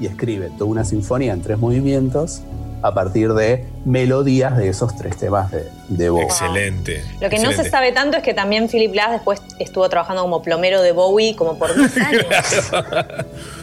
y 0.00 0.06
escribe 0.06 0.50
toda 0.58 0.70
una 0.70 0.84
sinfonía 0.84 1.32
en 1.32 1.42
tres 1.42 1.58
movimientos 1.58 2.42
a 2.82 2.92
partir 2.94 3.32
de 3.32 3.64
melodías 3.84 4.56
de 4.56 4.68
esos 4.68 4.94
tres 4.96 5.16
temas 5.16 5.50
de, 5.50 5.66
de 5.88 6.08
Bowie. 6.10 6.26
Excelente. 6.26 7.02
Lo 7.20 7.28
que 7.30 7.38
no 7.38 7.50
se 7.50 7.68
sabe 7.68 7.90
tanto 7.90 8.18
es 8.18 8.22
que 8.22 8.34
también 8.34 8.68
Philip 8.68 8.92
Glass 8.92 9.12
después 9.12 9.40
estuvo 9.58 9.88
trabajando 9.88 10.22
como 10.22 10.42
plomero 10.42 10.82
de 10.82 10.92
Bowie 10.92 11.34
como 11.34 11.58
por 11.58 11.74
10 11.74 11.96
años. 12.06 12.24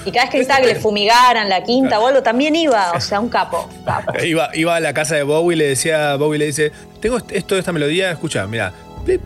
Y 0.05 0.11
cada 0.11 0.25
vez 0.25 0.31
que 0.31 0.37
necesitaba 0.39 0.61
que 0.61 0.67
le 0.67 0.75
fumigaran 0.75 1.47
la 1.47 1.63
quinta 1.63 1.99
o 1.99 2.07
algo, 2.07 2.23
también 2.23 2.55
iba, 2.55 2.91
o 2.93 2.99
sea, 2.99 3.19
un 3.19 3.29
capo. 3.29 3.69
capo. 3.85 4.11
Iba, 4.23 4.49
iba 4.55 4.75
a 4.75 4.79
la 4.79 4.93
casa 4.93 5.15
de 5.15 5.23
Bowie 5.23 5.55
y 5.55 5.59
le 5.59 5.67
decía, 5.69 6.15
Bowie 6.17 6.39
le 6.39 6.47
dice, 6.47 6.71
tengo 6.99 7.17
est- 7.17 7.31
esto 7.31 7.53
de 7.55 7.59
esta 7.61 7.71
melodía, 7.71 8.11
escucha, 8.11 8.45
mira, 8.47 8.73
plip, 9.05 9.21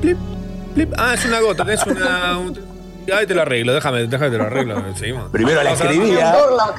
plip, 0.00 0.18
plip. 0.74 0.92
Ah, 0.98 1.14
es 1.14 1.24
una 1.24 1.40
gota, 1.40 1.64
es 1.72 1.84
una... 1.86 2.38
un- 2.38 2.73
Ay, 3.12 3.26
te 3.26 3.34
lo 3.34 3.42
arreglo, 3.42 3.74
déjame, 3.74 4.06
déjame 4.06 4.30
te 4.30 4.38
lo 4.38 4.44
arreglo. 4.44 4.82
Seguimos. 4.96 5.30
Primero 5.30 5.62
la 5.62 5.72
escribía, 5.72 6.34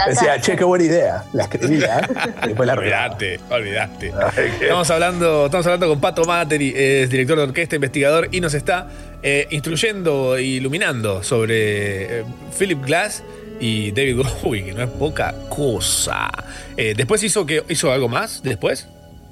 decía, 0.07 0.39
che, 0.41 0.56
qué 0.56 0.64
buena 0.64 0.85
idea. 0.85 1.23
La 1.34 1.43
escribía, 1.43 2.10
y 2.43 2.47
después 2.47 2.65
la 2.68 2.73
arreglaba. 2.73 3.06
Olvidaste, 3.15 3.39
olvidaste. 3.49 4.14
Estamos 4.61 4.89
hablando, 4.89 5.45
estamos 5.45 5.65
hablando 5.65 5.88
con 5.89 5.99
Pato 6.02 6.26
Materi, 6.26 6.73
es 6.76 7.10
director 7.10 7.38
de 7.38 7.43
orquesta, 7.43 7.76
investigador, 7.76 8.30
y 8.31 8.41
nos 8.41 8.53
está 8.53 8.88
eh, 9.23 9.47
instruyendo 9.52 10.35
e 10.38 10.43
iluminando 10.43 11.23
sobre 11.23 12.19
eh, 12.19 12.23
Philip 12.57 12.84
Glass 12.85 13.23
y 13.60 13.91
David 13.91 14.22
Bowie, 14.43 14.65
que 14.65 14.73
no 14.73 14.84
es 14.84 14.89
poca 14.89 15.34
cosa. 15.49 16.30
Eh, 16.77 16.93
después 16.95 17.23
hizo 17.23 17.45
que 17.45 17.64
hizo 17.69 17.91
algo 17.91 18.10
más, 18.10 18.41
después. 18.43 18.88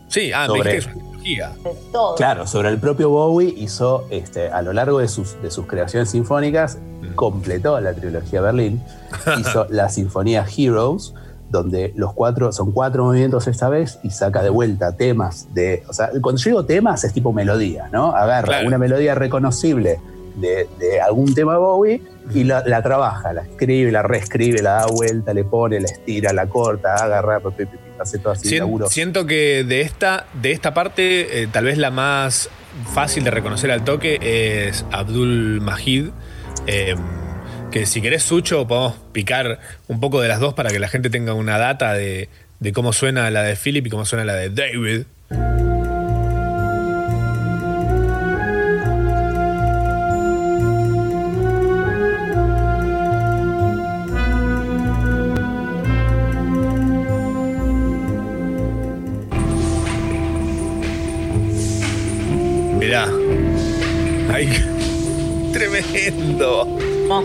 Sí, 0.07 0.31
ah, 0.33 0.41
me 0.41 0.47
Sobre- 0.57 0.73
dijiste 0.75 0.93
que 0.93 1.12
Todo. 1.91 2.15
Claro, 2.15 2.45
sobre 2.47 2.69
el 2.69 2.77
propio 2.79 3.09
Bowie 3.09 3.53
hizo, 3.57 4.05
este, 4.09 4.49
a 4.49 4.61
lo 4.61 4.73
largo 4.73 4.99
de 4.99 5.07
sus, 5.07 5.41
de 5.41 5.49
sus 5.51 5.65
creaciones 5.67 6.09
sinfónicas, 6.11 6.77
Mm. 7.01 7.15
completó 7.15 7.79
la 7.81 7.93
trilogía 7.93 8.39
Berlín, 8.41 8.81
hizo 9.39 9.65
la 9.69 9.89
sinfonía 9.89 10.45
Heroes, 10.57 11.13
donde 11.49 11.93
los 11.95 12.13
cuatro, 12.13 12.51
son 12.51 12.71
cuatro 12.71 13.03
movimientos 13.03 13.47
esta 13.47 13.69
vez, 13.69 13.99
y 14.03 14.09
saca 14.09 14.41
de 14.41 14.49
vuelta 14.49 14.95
temas 14.95 15.47
de, 15.53 15.83
o 15.87 15.93
sea, 15.93 16.09
cuando 16.21 16.39
yo 16.41 16.49
digo 16.49 16.65
temas 16.65 17.03
es 17.03 17.13
tipo 17.13 17.31
melodía, 17.33 17.89
¿no? 17.91 18.15
Agarra 18.15 18.47
Claro. 18.47 18.67
una 18.67 18.77
melodía 18.77 19.13
reconocible 19.15 19.99
de, 20.35 20.67
de 20.79 21.01
algún 21.01 21.33
tema 21.33 21.57
Bowie 21.57 22.01
y 22.33 22.43
la, 22.43 22.63
la 22.65 22.81
trabaja, 22.81 23.33
la 23.33 23.41
escribe, 23.41 23.91
la 23.91 24.01
reescribe, 24.01 24.61
la 24.61 24.71
da 24.73 24.85
vuelta, 24.87 25.33
le 25.33 25.43
pone, 25.43 25.79
la 25.79 25.87
estira, 25.87 26.31
la 26.33 26.47
corta, 26.47 26.95
agarra, 26.95 27.39
hace 27.99 28.17
todo 28.19 28.33
así, 28.33 28.47
Sien- 28.49 28.59
laburo. 28.59 28.87
siento 28.89 29.25
que 29.25 29.63
de 29.63 29.81
esta, 29.81 30.25
de 30.41 30.51
esta 30.51 30.73
parte, 30.73 31.43
eh, 31.43 31.47
tal 31.51 31.65
vez 31.65 31.77
la 31.77 31.91
más 31.91 32.49
fácil 32.93 33.23
de 33.23 33.31
reconocer 33.31 33.71
al 33.71 33.83
toque 33.83 34.67
es 34.67 34.85
Abdul 34.91 35.61
Majid. 35.61 36.07
eh, 36.67 36.95
que 37.71 37.87
si 37.87 38.01
querés, 38.01 38.21
Sucho, 38.21 38.67
podemos 38.67 38.93
picar 39.13 39.59
un 39.87 39.99
poco 39.99 40.21
de 40.21 40.27
las 40.27 40.39
dos 40.39 40.53
para 40.53 40.69
que 40.69 40.77
la 40.79 40.87
gente 40.89 41.09
tenga 41.09 41.33
una 41.33 41.57
data 41.57 41.93
de, 41.93 42.29
de 42.59 42.71
cómo 42.71 42.93
suena 42.93 43.29
la 43.31 43.41
de 43.41 43.55
Philip 43.55 43.87
y 43.87 43.89
cómo 43.89 44.05
suena 44.05 44.23
la 44.25 44.35
de 44.35 44.49
David. 44.51 45.03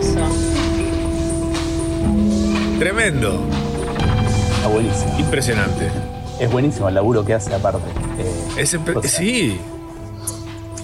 Hermoso. 0.01 0.19
Tremendo. 2.79 3.39
Está 4.55 4.67
buenísimo. 4.69 5.19
Impresionante. 5.19 5.87
Es 6.39 6.51
buenísimo 6.51 6.87
el 6.87 6.95
laburo 6.95 7.25
que 7.25 7.33
hace 7.33 7.53
aparte. 7.53 7.79
Eh, 8.17 8.33
Es 8.57 8.73
impre- 8.73 8.95
o 8.97 9.01
sea, 9.01 9.11
sí. 9.11 9.59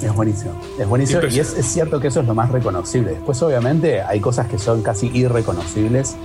Es 0.02 0.14
buenísimo. 0.14 0.52
Es 0.78 0.88
buenísimo 0.88 1.22
y 1.32 1.40
es, 1.40 1.54
es 1.58 1.66
cierto 1.66 2.00
que 2.00 2.10
eso 2.10 2.20
es 2.20 2.28
lo 2.28 2.36
más 2.36 2.52
reconocible. 2.52 3.12
Después, 3.12 3.42
obviamente, 3.42 4.02
hay 4.02 4.20
cosas 4.20 4.48
que 4.48 4.60
son 4.60 4.82
casi 4.82 5.08
irreconocibles, 5.14 6.16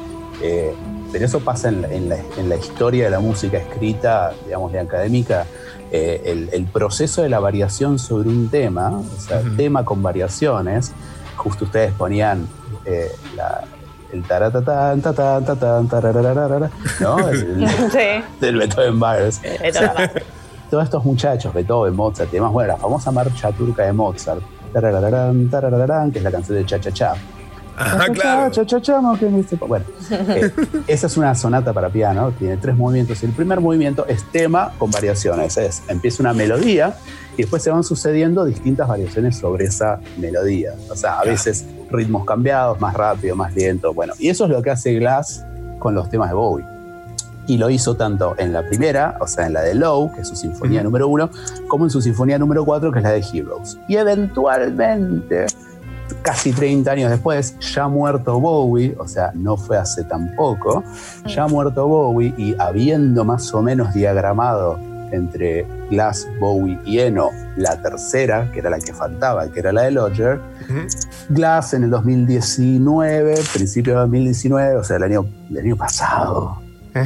eh, 0.43 0.75
pero 1.13 1.25
eso 1.25 1.41
pasa 1.41 1.69
en 1.69 1.83
la, 1.83 1.89
en 1.93 2.09
la- 2.09 2.19
en 2.37 2.49
la 2.49 2.57
historia 2.57 3.05
de 3.05 3.11
la 3.11 3.21
música 3.21 3.59
escrita, 3.59 4.33
digamos, 4.45 4.73
de 4.73 4.81
académica. 4.81 5.47
eh, 5.93 6.23
el, 6.27 6.51
el 6.53 6.67
proceso 6.67 7.21
de 7.23 7.29
la 7.29 7.41
variación 7.41 7.99
sobre 7.99 8.29
un 8.29 8.49
tema, 8.49 8.91
o 8.97 9.21
sea, 9.21 9.43
tema 9.57 9.85
con 9.85 10.01
variaciones, 10.05 10.93
justo 11.37 11.65
ustedes 11.65 11.93
ponían 11.95 12.47
eh, 12.85 13.11
la- 13.37 13.63
el 14.13 14.25
taratatán, 14.25 15.01
tatán, 15.01 15.45
tatán, 15.45 15.89
tararararara, 15.89 16.71
¿no? 17.01 17.29
El- 17.29 17.69
Sí. 17.93 18.25
del 18.41 18.57
Beethoven 18.57 18.99
Byers. 18.99 19.41
Todos 20.71 20.85
estos 20.85 21.05
muchachos, 21.05 21.53
Beethoven, 21.53 21.95
Mozart 21.97 22.29
y 22.31 22.37
demás, 22.37 22.53
bueno, 22.53 22.73
la 22.75 22.77
famosa 22.79 23.11
marcha 23.11 23.51
turca 23.53 23.85
de 23.85 23.93
Mozart, 23.93 24.41
tararararán, 24.73 25.49
tararararán, 25.51 26.13
que 26.13 26.19
es 26.19 26.25
la 26.25 26.31
canción 26.31 26.59
de 26.59 26.65
Cha 26.67 26.79
Cha 26.81 26.93
Cha. 26.93 27.15
Ajá, 27.77 28.07
claro. 28.13 28.51
cha, 28.51 28.67
cha, 28.67 28.81
cha. 28.81 29.01
Bueno, 29.67 29.85
eh, 30.11 30.51
esa 30.87 31.07
es 31.07 31.17
una 31.17 31.35
sonata 31.35 31.73
para 31.73 31.89
piano, 31.89 32.31
tiene 32.39 32.57
tres 32.59 32.77
movimientos. 32.77 33.23
El 33.23 33.31
primer 33.31 33.61
movimiento 33.61 34.07
es 34.07 34.23
tema 34.31 34.73
con 34.79 34.91
variaciones, 34.91 35.57
es 35.57 35.83
empieza 35.89 36.23
una 36.23 36.33
melodía 36.35 36.95
y 37.37 37.43
después 37.43 37.63
se 37.63 37.71
van 37.71 37.83
sucediendo 37.83 38.45
distintas 38.45 38.87
variaciones 38.87 39.39
sobre 39.39 39.65
esa 39.65 39.99
melodía. 40.19 40.75
O 40.91 40.95
sea, 40.97 41.21
a 41.21 41.25
veces 41.25 41.65
ritmos 41.91 42.25
cambiados, 42.25 42.81
más 42.81 42.95
rápido, 42.95 43.37
más 43.37 43.55
lento. 43.55 43.93
Bueno, 43.93 44.13
y 44.19 44.29
eso 44.29 44.45
es 44.45 44.51
lo 44.51 44.63
que 44.63 44.71
hace 44.71 44.95
Glass 44.95 45.45
con 45.79 45.95
los 45.95 46.09
temas 46.09 46.29
de 46.31 46.35
Bowie. 46.35 46.65
Y 47.47 47.57
lo 47.57 47.69
hizo 47.69 47.97
tanto 47.97 48.35
en 48.39 48.53
la 48.53 48.63
primera, 48.63 49.17
o 49.21 49.27
sea, 49.27 49.47
en 49.47 49.55
la 49.55 49.63
de 49.63 49.75
Low, 49.75 50.13
que 50.13 50.21
es 50.21 50.29
su 50.29 50.37
sinfonía 50.37 50.83
número 50.83 51.09
uno, 51.09 51.31
como 51.69 51.85
en 51.85 51.91
su 51.91 52.01
sinfonía 52.01 52.39
número 52.39 52.65
cuatro, 52.65 52.93
que 52.93 52.99
es 52.99 53.03
la 53.03 53.11
de 53.11 53.25
Heroes. 53.33 53.79
Y 53.89 53.97
eventualmente, 53.97 55.47
casi 56.23 56.53
30 56.53 56.93
años 56.93 57.11
después, 57.11 57.59
ya 57.59 57.89
muerto 57.89 58.39
Bowie, 58.39 58.95
o 58.99 59.09
sea, 59.09 59.33
no 59.35 59.57
fue 59.57 59.79
hace 59.79 60.05
tan 60.05 60.37
poco, 60.37 60.85
ya 61.27 61.49
muerto 61.49 61.89
Bowie 61.89 62.35
y 62.37 62.55
habiendo 62.59 63.25
más 63.25 63.53
o 63.53 63.63
menos 63.63 63.95
diagramado 63.95 64.79
entre 65.13 65.67
Glass, 65.91 66.29
Bowie 66.39 66.79
y 66.85 67.01
Eno, 67.01 67.31
la 67.57 67.81
tercera, 67.83 68.51
que 68.53 68.61
era 68.61 68.71
la 68.71 68.79
que 68.79 68.93
faltaba, 68.93 69.49
que 69.49 69.61
era 69.61 69.73
la 69.73 69.83
de 69.83 69.91
Lodger. 69.93 70.41
Glass 71.29 71.75
en 71.75 71.85
el 71.85 71.91
2019, 71.91 73.35
principio 73.55 73.95
de 73.95 74.01
2019, 74.01 74.77
o 74.77 74.85
sea, 74.85 74.97
el 74.97 75.03
año, 75.05 75.27
el 75.51 75.59
año 75.59 75.77
pasado. 75.77 76.61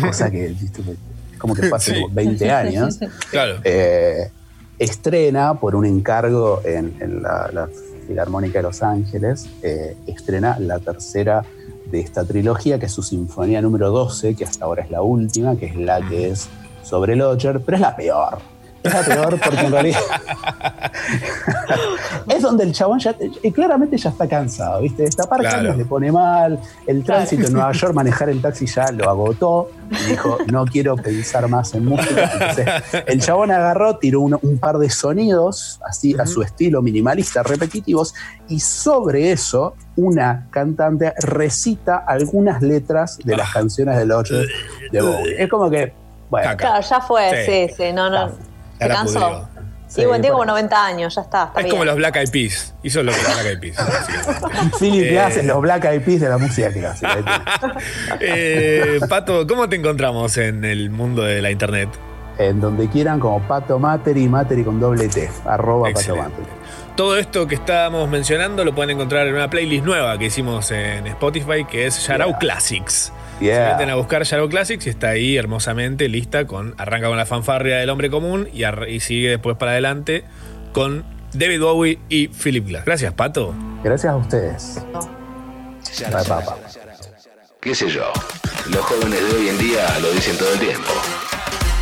O 0.09 0.13
sea 0.13 0.31
que, 0.31 0.49
viste, 0.49 0.81
es 0.81 1.39
como 1.39 1.55
que 1.55 1.65
fue 1.65 1.77
hace 1.77 1.95
Sí. 1.95 2.03
como 2.03 2.15
20 2.15 2.51
años. 2.51 2.99
Claro. 3.31 3.57
Eh, 3.65 4.31
estrena 4.79 5.55
por 5.55 5.75
un 5.77 5.85
encargo 5.87 6.61
en, 6.65 6.95
en 7.01 7.23
la, 7.23 7.51
la 7.53 7.69
Filarmónica 8.07 8.59
de 8.59 8.63
Los 8.65 8.83
Ángeles, 8.83 9.49
eh, 9.63 9.97
estrena 10.07 10.59
la 10.59 10.79
tercera 10.79 11.43
de 11.91 12.01
esta 12.01 12.25
trilogía, 12.25 12.79
que 12.79 12.87
es 12.87 12.93
su 12.93 13.03
sinfonía 13.03 13.61
número 13.63 13.91
12, 13.91 14.35
que 14.35 14.45
hasta 14.45 14.65
ahora 14.65 14.83
es 14.83 14.91
la 14.91 15.03
última, 15.03 15.57
que 15.57 15.67
es 15.67 15.77
la 15.77 16.07
que 16.09 16.31
es 16.31 16.49
sobre 16.83 17.15
Lodger, 17.17 17.61
pero 17.61 17.77
es 17.77 17.81
la 17.81 17.95
peor. 17.97 18.39
Es 18.85 18.95
peor 19.09 19.41
porque 19.43 19.61
en 19.61 19.73
realidad 19.73 20.01
es 22.29 22.43
donde 22.43 22.65
el 22.65 22.73
chabón 22.73 22.99
ya 22.99 23.15
eh, 23.43 23.53
claramente 23.53 23.97
ya 23.97 24.11
está 24.11 24.29
cansado, 24.29 24.81
¿viste? 24.81 25.03
Destapar 25.05 25.41
Claro. 25.41 25.57
caños 25.57 25.77
le 25.77 25.85
pone 25.85 26.13
mal, 26.13 26.59
el 26.87 27.03
tránsito 27.05 27.47
en 27.47 27.53
Nueva 27.55 27.73
York, 27.73 27.95
manejar 27.95 28.29
el 28.29 28.41
taxi 28.41 28.67
ya 28.67 28.91
lo 28.93 29.09
agotó, 29.09 29.71
y 29.91 30.11
dijo, 30.11 30.39
no 30.53 30.65
quiero 30.67 30.97
pensar 30.97 31.49
más 31.49 31.75
en 31.75 31.85
música. 31.87 32.31
Entonces, 32.33 32.67
el 33.07 33.21
chabón 33.21 33.51
agarró, 33.51 33.97
tiró 33.97 34.21
un, 34.21 34.39
un 34.41 34.59
par 34.59 34.79
de 34.79 34.91
sonidos, 34.91 35.81
así 35.87 36.15
a 36.19 36.27
su 36.27 36.43
estilo 36.43 36.83
minimalista, 36.83 37.43
repetitivos, 37.43 38.15
y 38.49 38.61
sobre 38.61 39.33
eso 39.33 39.75
una 39.97 40.47
cantante 40.51 41.13
recita 41.21 42.05
algunas 42.07 42.63
letras 42.63 43.19
de 43.25 43.37
las 43.37 43.51
canciones 43.53 43.97
de 43.97 44.07
Lodger 44.07 44.47
de 44.91 45.01
Bowie. 45.01 45.43
Es 45.43 45.49
como 45.49 45.71
que, 45.71 45.93
bueno, 46.31 46.57
Claro, 46.57 46.83
ya 46.87 47.01
fue, 47.01 47.45
Sí. 47.47 47.69
sí, 47.69 47.75
sí, 47.77 47.93
no, 47.93 48.11
no. 48.11 48.54
Se 48.79 48.89
la 48.89 48.95
cansó. 48.95 49.21
pudrió. 49.21 49.49
Sí, 49.87 50.05
bueno, 50.07 50.23
tiene 50.23 50.33
como 50.33 50.45
90 50.47 50.87
años, 50.87 51.15
ya 51.15 51.21
está. 51.21 51.45
está 51.45 51.61
Es 51.61 51.65
bien. 51.67 51.71
como 51.71 51.85
los 51.85 51.95
Black 51.97 52.17
Eyed 52.17 52.31
Peas. 52.31 52.75
Hizo 52.83 53.03
lo 53.05 53.13
que 53.13 53.19
los 53.23 53.27
Black 53.35 53.47
Eyed 53.47 53.61
Peas. 53.61 53.77
Philip 54.81 55.05
Eh, 55.05 55.43
los 55.45 55.61
Black 55.61 55.85
Eyed 55.85 56.03
Peas 56.03 56.21
de 56.21 56.29
la 56.29 56.39
música 56.39 56.73
clásica. 56.73 57.43
Eh, 58.21 58.99
Pato, 59.09 59.47
¿cómo 59.47 59.69
te 59.69 59.77
encontramos 59.77 60.37
en 60.39 60.65
el 60.65 60.91
mundo 60.91 61.23
de 61.23 61.41
la 61.43 61.51
internet? 61.51 61.89
En 62.39 62.61
donde 62.61 62.89
quieran, 62.89 63.21
como 63.21 63.41
Pato 63.47 63.79
Materi, 63.79 64.27
Materi 64.29 64.65
con 64.65 64.81
doble 64.81 65.09
T, 65.09 65.31
arroba 65.45 65.85
Pato 65.89 66.01
Excelente. 66.01 66.29
Materi. 66.31 66.47
Todo 66.97 67.17
esto 67.19 67.47
que 67.47 67.55
estábamos 67.55 68.09
mencionando 68.09 68.65
lo 68.65 68.75
pueden 68.75 68.91
encontrar 68.93 69.27
en 69.29 69.35
una 69.35 69.51
playlist 69.51 69.85
nueva 69.85 70.17
que 70.19 70.27
hicimos 70.27 70.71
en 70.73 71.07
Spotify 71.09 71.65
que 71.65 71.87
es 71.87 72.05
Yarao 72.07 72.37
Classics. 72.39 73.13
Se 73.39 73.45
Yeah. 73.47 73.73
meten 73.73 73.91
a 73.91 73.97
buscar 73.97 74.23
Yarao 74.23 74.49
Classics 74.49 74.87
y 74.87 74.91
está 74.91 75.09
ahí 75.11 75.37
hermosamente 75.37 76.09
lista 76.09 76.47
con 76.47 76.75
arranca 76.79 77.09
con 77.09 77.17
la 77.17 77.27
fanfarria 77.27 77.77
del 77.79 77.91
hombre 77.91 78.09
común 78.11 78.49
y, 78.53 78.63
ar- 78.65 78.89
y 78.89 79.01
sigue 79.01 79.29
después 79.31 79.57
para 79.57 79.73
adelante 79.73 80.25
con 80.73 81.05
David 81.33 81.61
Bowie 81.61 81.99
y 82.09 82.29
Philip 82.29 82.67
Glass. 82.69 82.85
Gracias, 82.85 83.13
Pato. 83.15 83.55
Gracias 83.83 84.13
a 84.13 84.17
ustedes. 84.17 84.79
Bye. 86.11 86.45
¿Qué 87.61 87.75
sé 87.75 87.89
yo? 87.89 88.13
Los 88.71 88.81
jóvenes 88.83 89.21
de 89.21 89.37
hoy 89.37 89.49
en 89.49 89.59
día 89.59 89.99
lo 90.01 90.11
dicen 90.13 90.37
todo 90.39 90.53
el 90.53 90.59
tiempo. 90.61 90.91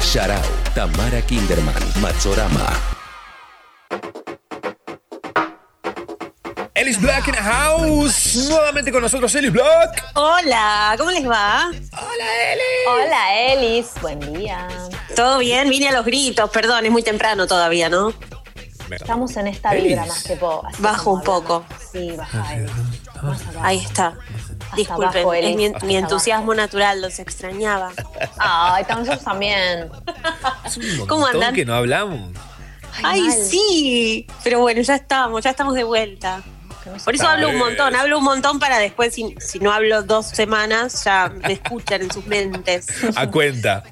Sharau, 0.01 0.41
Tamara 0.74 1.20
Kinderman, 1.23 1.74
Matsorama. 2.01 2.70
Ellis 6.93 7.01
Black 7.01 7.28
in 7.28 7.35
the 7.35 7.40
house. 7.40 8.36
Nuevamente 8.51 8.93
con 8.93 9.01
nosotros 9.01 9.35
Ellis 9.35 9.51
Black. 9.51 10.10
Hola, 10.12 10.94
¿cómo 10.98 11.10
les 11.10 11.27
va? 11.27 11.70
Hola, 11.70 12.52
Elis. 12.52 12.86
Hola, 12.86 13.35
Elis. 13.35 13.90
Buen 14.02 14.20
día. 14.35 14.69
¿Todo 15.16 15.39
bien? 15.39 15.70
Vine 15.70 15.89
a 15.89 15.93
los 15.93 16.05
gritos, 16.05 16.51
perdón, 16.51 16.85
es 16.85 16.93
muy 16.93 17.02
temprano 17.02 17.47
todavía, 17.47 17.89
¿no? 17.89 18.12
Estamos 18.90 19.35
en 19.39 19.47
esta 19.47 19.70
Elis. 19.70 19.85
vibra 19.85 20.05
más 20.05 20.23
que 20.23 20.36
po. 20.36 20.62
así 20.66 20.82
Bajo 20.82 21.12
un 21.12 21.23
poco. 21.23 21.64
Sí, 21.90 22.10
baja, 22.10 22.56
Elis. 22.56 22.70
Más 23.23 23.40
abajo. 23.40 23.60
Ahí 23.62 23.78
está. 23.78 24.12
Disculpen, 24.77 25.23
abajo, 25.23 25.32
es 25.32 25.56
mi, 25.56 25.66
abajo. 25.69 25.86
entusiasmo 25.89 26.55
natural, 26.55 27.01
los 27.01 27.19
extrañaba. 27.19 27.93
Ay, 28.36 28.85
nosotros 28.86 29.24
también. 29.24 29.90
¿Cómo 31.09 31.23
Montón 31.23 31.36
andan? 31.36 31.55
que 31.55 31.64
no 31.64 31.74
hablamos. 31.74 32.32
Ay, 33.02 33.23
mal. 33.23 33.32
sí, 33.32 34.27
pero 34.44 34.60
bueno, 34.60 34.82
ya 34.82 34.97
estamos, 34.97 35.43
ya 35.43 35.51
estamos 35.51 35.73
de 35.73 35.85
vuelta. 35.85 36.43
Por 37.05 37.15
eso 37.15 37.29
hablo 37.29 37.49
un 37.51 37.59
montón, 37.59 37.95
hablo 37.95 38.19
un 38.19 38.25
montón 38.25 38.59
para 38.59 38.79
después, 38.79 39.15
si, 39.15 39.35
si 39.39 39.59
no 39.59 39.73
hablo 39.73 40.03
dos 40.03 40.27
semanas, 40.27 41.05
ya 41.05 41.33
me 41.47 41.55
escuchan 41.55 42.03
en 42.03 42.13
sus 42.13 42.27
mentes. 42.27 42.89
A 43.17 43.27
cuenta. 43.31 43.85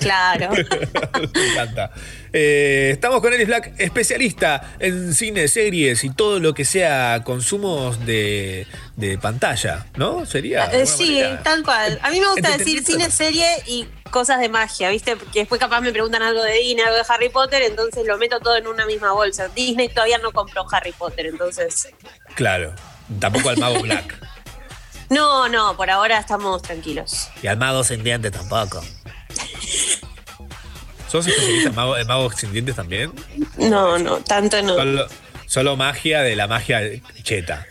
Claro. 0.00 0.50
Me 1.34 1.52
encanta. 1.52 1.90
Eh, 2.32 2.90
estamos 2.92 3.20
con 3.20 3.32
Ellis 3.32 3.46
Black, 3.46 3.72
especialista 3.78 4.74
en 4.78 5.14
cine, 5.14 5.48
series 5.48 6.04
y 6.04 6.10
todo 6.10 6.38
lo 6.38 6.54
que 6.54 6.64
sea 6.64 7.22
consumos 7.24 8.04
de, 8.06 8.66
de 8.96 9.18
pantalla, 9.18 9.86
¿no? 9.96 10.26
Sería. 10.26 10.66
Eh, 10.66 10.86
sí, 10.86 11.16
manera. 11.16 11.42
tal 11.42 11.62
cual. 11.64 11.98
A 12.02 12.10
mí 12.10 12.20
me 12.20 12.28
gusta 12.28 12.56
decir 12.56 12.84
cine, 12.84 13.10
serie 13.10 13.48
y 13.66 13.86
cosas 14.10 14.40
de 14.40 14.48
magia, 14.48 14.90
¿viste? 14.90 15.16
Porque 15.16 15.40
después 15.40 15.60
capaz 15.60 15.80
me 15.80 15.92
preguntan 15.92 16.22
algo 16.22 16.42
de 16.42 16.54
Disney, 16.54 16.84
algo 16.84 16.96
de 16.96 17.04
Harry 17.08 17.28
Potter, 17.28 17.62
entonces 17.62 18.06
lo 18.06 18.18
meto 18.18 18.38
todo 18.40 18.56
en 18.56 18.66
una 18.66 18.86
misma 18.86 19.12
bolsa. 19.12 19.48
Disney 19.48 19.88
todavía 19.88 20.18
no 20.18 20.32
compró 20.32 20.64
Harry 20.70 20.92
Potter, 20.92 21.26
entonces... 21.26 21.88
Claro. 22.34 22.74
Tampoco 23.18 23.48
al 23.48 23.58
mago 23.58 23.80
Black. 23.80 24.18
No, 25.10 25.48
no, 25.48 25.76
por 25.76 25.90
ahora 25.90 26.20
estamos 26.20 26.62
tranquilos. 26.62 27.30
Y 27.42 27.48
al 27.48 27.56
mago 27.56 27.82
tampoco. 28.30 28.80
¿Sos 31.10 31.26
especialista 31.26 31.70
en 31.70 31.74
mago- 31.74 31.96
en 31.98 32.06
magos 32.06 32.34
sin 32.36 32.52
dientes 32.52 32.76
también? 32.76 33.12
No, 33.58 33.98
no, 33.98 34.18
tanto 34.18 34.62
no. 34.62 34.74
Solo, 34.74 35.06
solo 35.46 35.76
magia 35.76 36.22
de 36.22 36.36
la 36.36 36.46
magia 36.46 36.80
cheta. 37.22 37.66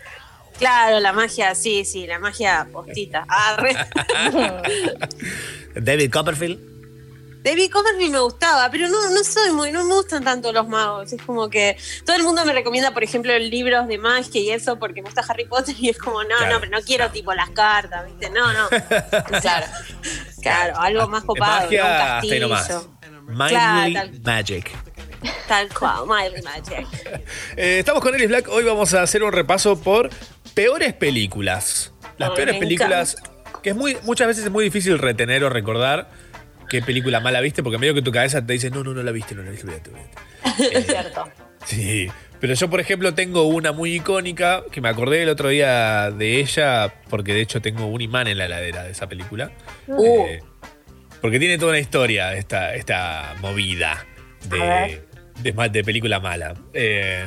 Claro, 0.57 0.99
la 0.99 1.13
magia, 1.13 1.55
sí, 1.55 1.85
sí, 1.85 2.05
la 2.05 2.19
magia 2.19 2.67
postita. 2.71 3.25
Arre. 3.29 3.73
David 5.75 6.11
Copperfield. 6.11 6.67
David 7.41 7.71
Copperfield 7.71 8.11
me 8.11 8.19
gustaba, 8.19 8.69
pero 8.69 8.89
no, 8.89 9.09
no 9.11 9.23
soy 9.23 9.51
muy, 9.53 9.71
no 9.71 9.85
me 9.85 9.93
gustan 9.93 10.25
tanto 10.25 10.51
los 10.51 10.67
magos. 10.67 11.13
Es 11.13 11.21
como 11.21 11.49
que 11.49 11.77
todo 12.05 12.17
el 12.17 12.23
mundo 12.23 12.43
me 12.43 12.51
recomienda, 12.51 12.91
por 12.93 13.01
ejemplo, 13.05 13.37
libros 13.39 13.87
de 13.87 13.97
magia 13.97 14.41
y 14.41 14.49
eso 14.49 14.77
porque 14.77 15.01
me 15.01 15.05
gusta 15.05 15.23
Harry 15.29 15.45
Potter 15.45 15.73
y 15.79 15.87
es 15.89 15.97
como, 15.97 16.21
no, 16.23 16.35
Claro. 16.37 16.55
no, 16.55 16.59
pero 16.59 16.71
no 16.77 16.81
quiero 16.85 17.09
tipo 17.11 17.33
las 17.33 17.49
cartas, 17.51 18.05
¿viste? 18.07 18.29
No, 18.29 18.51
no. 18.51 18.67
Claro. 19.41 19.65
Claro, 20.41 20.77
algo 20.79 21.07
más 21.07 21.23
copado, 21.23 21.61
magia, 21.63 21.83
¿no? 21.83 21.89
un 21.89 22.49
castillo. 22.51 22.98
Claro, 23.35 23.93
tal- 23.93 24.21
Magic. 24.23 24.71
Tal 25.47 25.69
cual, 25.69 26.05
Mildly 26.07 26.41
Magic. 26.43 26.87
Eh, 27.57 27.79
estamos 27.79 28.01
con 28.01 28.15
Ellis 28.15 28.29
Black. 28.29 28.47
Hoy 28.49 28.63
vamos 28.63 28.93
a 28.93 29.01
hacer 29.01 29.23
un 29.23 29.31
repaso 29.31 29.81
por 29.81 30.09
peores 30.53 30.93
películas. 30.93 31.93
Las 32.17 32.31
peores 32.31 32.57
películas 32.57 33.17
que 33.61 33.71
es 33.71 33.75
muy, 33.75 33.97
muchas 34.03 34.27
veces 34.27 34.45
es 34.45 34.51
muy 34.51 34.63
difícil 34.63 34.97
retener 34.97 35.43
o 35.43 35.49
recordar 35.49 36.09
qué 36.69 36.81
película 36.81 37.19
mala 37.19 37.41
viste, 37.41 37.63
porque 37.63 37.77
medio 37.77 37.93
que 37.93 38.01
tu 38.01 38.11
cabeza 38.11 38.45
te 38.45 38.53
dice, 38.53 38.69
no, 38.69 38.83
no, 38.83 38.93
no 38.93 39.03
la 39.03 39.11
viste, 39.11 39.35
no 39.35 39.41
la 39.43 39.51
viste, 39.51 39.65
olvídate, 39.67 39.89
olvídate". 39.89 40.77
Es 40.79 40.85
cierto. 40.85 41.27
Sí. 41.65 42.09
Pero 42.39 42.53
yo, 42.53 42.69
por 42.69 42.79
ejemplo, 42.79 43.13
tengo 43.13 43.43
una 43.43 43.73
muy 43.73 43.95
icónica 43.95 44.63
que 44.71 44.79
me 44.79 44.87
acordé 44.87 45.23
el 45.23 45.29
otro 45.29 45.49
día 45.49 46.09
de 46.11 46.39
ella, 46.39 46.93
porque 47.09 47.33
de 47.33 47.41
hecho 47.41 47.61
tengo 47.61 47.85
un 47.87 47.99
imán 47.99 48.27
en 48.27 48.37
la 48.37 48.45
heladera 48.45 48.83
de 48.83 48.91
esa 48.91 49.07
película. 49.09 49.51
Uh. 49.87 50.25
Eh, 50.25 50.43
porque 51.21 51.39
tiene 51.39 51.57
toda 51.57 51.71
una 51.71 51.79
historia 51.79 52.33
esta, 52.35 52.75
esta 52.75 53.35
movida 53.41 54.05
de, 54.49 55.03
de, 55.41 55.69
de 55.69 55.83
película 55.83 56.19
mala. 56.19 56.53
Eh, 56.73 57.25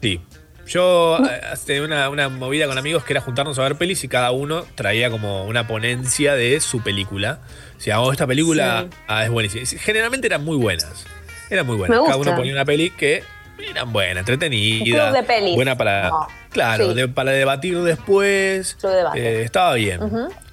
sí. 0.00 0.20
Yo 0.66 1.18
eh, 1.18 1.40
hacía 1.52 1.82
una, 1.82 2.08
una 2.10 2.28
movida 2.28 2.66
con 2.66 2.78
amigos 2.78 3.02
que 3.04 3.12
era 3.12 3.20
juntarnos 3.20 3.58
a 3.58 3.62
ver 3.62 3.74
pelis 3.74 4.04
y 4.04 4.08
cada 4.08 4.30
uno 4.30 4.64
traía 4.76 5.10
como 5.10 5.44
una 5.46 5.66
ponencia 5.66 6.34
de 6.34 6.60
su 6.60 6.80
película. 6.82 7.40
O 7.76 7.80
sea, 7.80 8.00
oh, 8.00 8.12
esta 8.12 8.26
película 8.26 8.86
Sí. 8.88 8.96
ah, 9.08 9.24
es 9.24 9.30
buenísima. 9.30 9.64
Generalmente 9.82 10.28
eran 10.28 10.44
muy 10.44 10.56
buenas. 10.56 11.04
Eran 11.50 11.66
muy 11.66 11.76
buenas. 11.76 11.98
Cada 12.04 12.16
uno 12.16 12.36
ponía 12.36 12.52
una 12.52 12.64
peli 12.64 12.90
que 12.90 13.24
eran 13.68 13.92
buenas, 13.92 14.18
entretenida. 14.20 14.78
Un 15.06 15.10
club 15.10 15.12
de 15.20 15.22
pelis. 15.24 15.54
Buena 15.56 15.76
para. 15.76 16.10
Claro, 16.50 16.90
sí. 16.90 16.94
de- 16.94 17.08
para 17.08 17.32
debatir 17.32 17.76
después. 17.80 18.76
Club 18.80 18.92
de 18.92 18.96
debate. 18.98 19.18
Eh, 19.20 19.42
estaba 19.42 19.74
bien. 19.74 20.00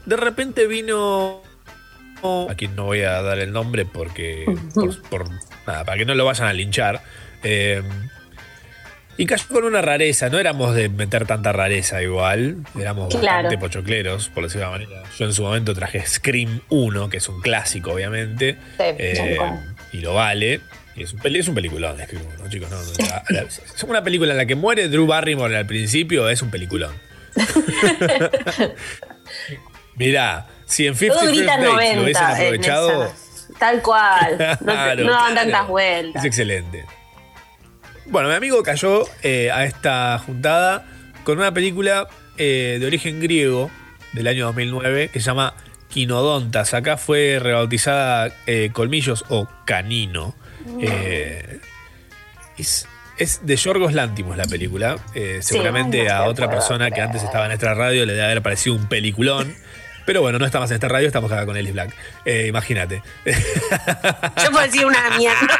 De 0.05 0.15
repente 0.17 0.65
vino. 0.65 1.43
A 2.23 2.55
quien 2.55 2.75
no 2.75 2.85
voy 2.85 3.01
a 3.01 3.21
dar 3.21 3.39
el 3.39 3.51
nombre 3.51 3.85
porque. 3.85 4.45
por, 4.73 5.01
por- 5.09 5.29
nada, 5.65 5.83
para 5.85 5.97
que 5.97 6.05
no 6.05 6.15
lo 6.15 6.25
vayan 6.25 6.47
a 6.47 6.53
linchar. 6.53 7.01
Eh, 7.43 7.81
y 9.19 9.25
cayó 9.25 9.47
con 9.47 9.63
una 9.63 9.81
rareza. 9.81 10.29
No 10.29 10.37
éramos 10.39 10.75
de 10.75 10.89
meter 10.89 11.25
tanta 11.25 11.51
rareza 11.51 12.01
igual. 12.03 12.57
Éramos 12.79 13.09
Claro. 13.15 13.45
bastante 13.49 13.57
pochocleros, 13.57 14.29
por 14.29 14.43
decirlo 14.43 14.67
de 14.69 14.75
una 14.75 14.85
manera. 14.85 15.03
Yo 15.17 15.25
en 15.25 15.33
su 15.33 15.41
momento 15.43 15.73
traje 15.73 16.05
Scream 16.05 16.61
1, 16.69 17.09
que 17.09 17.17
es 17.17 17.27
un 17.27 17.41
clásico, 17.41 17.93
obviamente. 17.93 18.57
Sí, 18.77 18.83
Eh, 18.99 19.37
y 19.93 19.97
lo 20.01 20.13
vale. 20.13 20.61
Y 20.95 21.01
es 21.03 21.13
un, 21.13 21.19
peli- 21.19 21.39
es 21.39 21.47
un 21.47 21.55
peliculón, 21.55 21.97
Scream 21.99 22.23
1, 22.39 22.49
chicos. 22.49 22.69
No, 22.69 22.77
no, 22.77 22.83
la- 23.09 23.23
la- 23.29 23.41
es 23.47 23.83
una 23.87 24.03
película 24.03 24.31
en 24.33 24.37
la 24.37 24.45
que 24.45 24.53
muere 24.55 24.87
Drew 24.87 25.07
Barrymore 25.07 25.57
al 25.57 25.65
principio, 25.65 26.29
es 26.29 26.41
un 26.43 26.51
peliculón. 26.51 26.93
Mirá, 29.95 30.45
si 30.67 30.85
en 30.85 30.95
50 30.95 31.13
Todo 31.19 31.25
First 31.31 31.37
grita 31.37 31.51
Dates 31.57 31.65
lo 31.65 31.73
90 31.73 32.03
hubiesen 32.03 32.23
en 32.25 32.31
aprovechado, 32.31 33.03
esa. 33.05 33.13
Tal 33.59 33.81
cual. 33.81 34.37
No, 34.61 34.65
Claro, 34.65 35.03
no 35.05 35.11
dan 35.13 35.31
claro. 35.31 35.35
tantas 35.35 35.67
vueltas. 35.67 36.21
Es 36.23 36.27
excelente. 36.27 36.85
Bueno, 38.05 38.29
mi 38.29 38.35
amigo 38.35 38.61
cayó 38.63 39.03
eh, 39.23 39.49
a 39.51 39.65
esta 39.65 40.17
juntada 40.25 40.85
con 41.23 41.37
una 41.39 41.53
película 41.53 42.07
eh, 42.37 42.77
de 42.79 42.85
origen 42.85 43.19
griego 43.19 43.69
del 44.13 44.27
año 44.27 44.45
2009 44.45 45.09
que 45.09 45.19
se 45.19 45.25
llama 45.25 45.55
Quinodontas. 45.89 46.73
Acá 46.73 46.97
fue 46.97 47.39
rebautizada 47.41 48.31
eh, 48.45 48.69
Colmillos 48.71 49.25
o 49.29 49.47
Canino. 49.65 50.35
Eh, 50.81 51.59
es, 52.57 52.87
es 53.17 53.45
de 53.45 53.55
Yorgos 53.55 53.93
Lántimos 53.93 54.37
la 54.37 54.45
película. 54.45 54.97
Seguramente 55.41 56.09
a 56.09 56.25
otra 56.25 56.49
persona 56.49 56.91
que 56.91 57.01
antes 57.01 57.23
estaba 57.23 57.45
en 57.45 57.53
esta 57.53 57.73
radio 57.73 58.05
le 58.05 58.13
debe 58.13 58.25
haber 58.25 58.41
parecido 58.41 58.75
un 58.75 58.87
peliculón. 58.87 59.53
Pero 60.07 60.21
bueno, 60.21 60.39
no 60.39 60.45
estamos 60.45 60.71
en 60.71 60.75
esta 60.75 60.87
radio, 60.87 61.05
estamos 61.05 61.29
acá 61.31 61.45
con 61.45 61.55
Ellis 61.57 61.73
Black. 61.73 61.93
Eh, 62.23 62.45
Imagínate. 62.47 63.03
Yo 63.25 64.51
puedo 64.51 64.63
decir 64.65 64.85
una 64.85 65.09
mierda. 65.17 65.59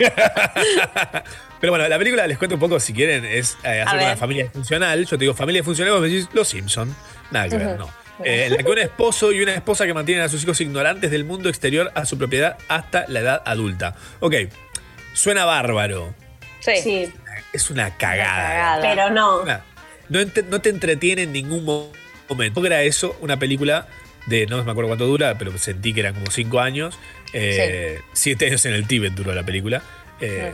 Pero 1.60 1.72
bueno, 1.72 1.86
la 1.88 1.96
película, 1.98 2.26
les 2.26 2.36
cuento 2.36 2.56
un 2.56 2.60
poco 2.60 2.80
si 2.80 2.92
quieren, 2.92 3.24
es 3.24 3.56
eh, 3.64 3.82
hacer 3.86 4.00
una 4.00 4.16
familia 4.16 4.50
funcional. 4.52 5.04
Yo 5.06 5.10
te 5.16 5.18
digo 5.24 5.34
familia 5.34 5.62
funcional, 5.62 5.92
vos 5.94 6.02
me 6.02 6.08
decís 6.08 6.28
Los 6.32 6.48
Simpson. 6.48 6.94
Nada 7.30 7.48
que 7.48 7.56
ver, 7.56 7.78
no. 7.78 7.88
Eh, 8.24 8.46
en 8.46 8.52
la 8.56 8.62
que 8.64 8.70
un 8.70 8.78
esposo 8.78 9.30
y 9.32 9.40
una 9.40 9.54
esposa 9.54 9.86
que 9.86 9.94
mantienen 9.94 10.24
a 10.24 10.28
sus 10.28 10.42
hijos 10.42 10.60
ignorantes 10.60 11.10
del 11.10 11.24
mundo 11.24 11.48
exterior 11.48 11.90
a 11.94 12.04
su 12.06 12.18
propiedad 12.18 12.58
hasta 12.68 13.04
la 13.08 13.20
edad 13.20 13.42
adulta. 13.46 13.94
Ok, 14.20 14.34
suena 15.14 15.44
bárbaro. 15.44 16.12
Sí. 16.60 17.12
Es 17.52 17.70
una 17.70 17.96
cagada. 17.96 18.80
Pero 18.82 19.10
no. 19.10 19.42
Una- 19.42 19.62
no, 20.08 20.20
ent- 20.20 20.44
no 20.48 20.60
te 20.60 20.68
entretiene 20.70 21.22
en 21.22 21.32
ningún 21.32 21.64
mo- 21.64 21.92
momento. 22.28 22.60
Logra 22.60 22.82
eso, 22.82 23.16
una 23.20 23.38
película 23.38 23.86
de, 24.26 24.46
no 24.46 24.62
me 24.64 24.70
acuerdo 24.70 24.88
cuánto 24.88 25.06
dura, 25.06 25.36
pero 25.38 25.56
sentí 25.58 25.92
que 25.92 26.00
eran 26.00 26.14
como 26.14 26.30
cinco 26.30 26.60
años. 26.60 26.98
Eh, 27.32 28.00
Siete 28.12 28.46
años 28.46 28.64
en 28.64 28.74
el 28.74 28.86
Tíbet 28.86 29.12
duró 29.14 29.34
la 29.34 29.42
película. 29.42 29.82
Eh, 30.20 30.52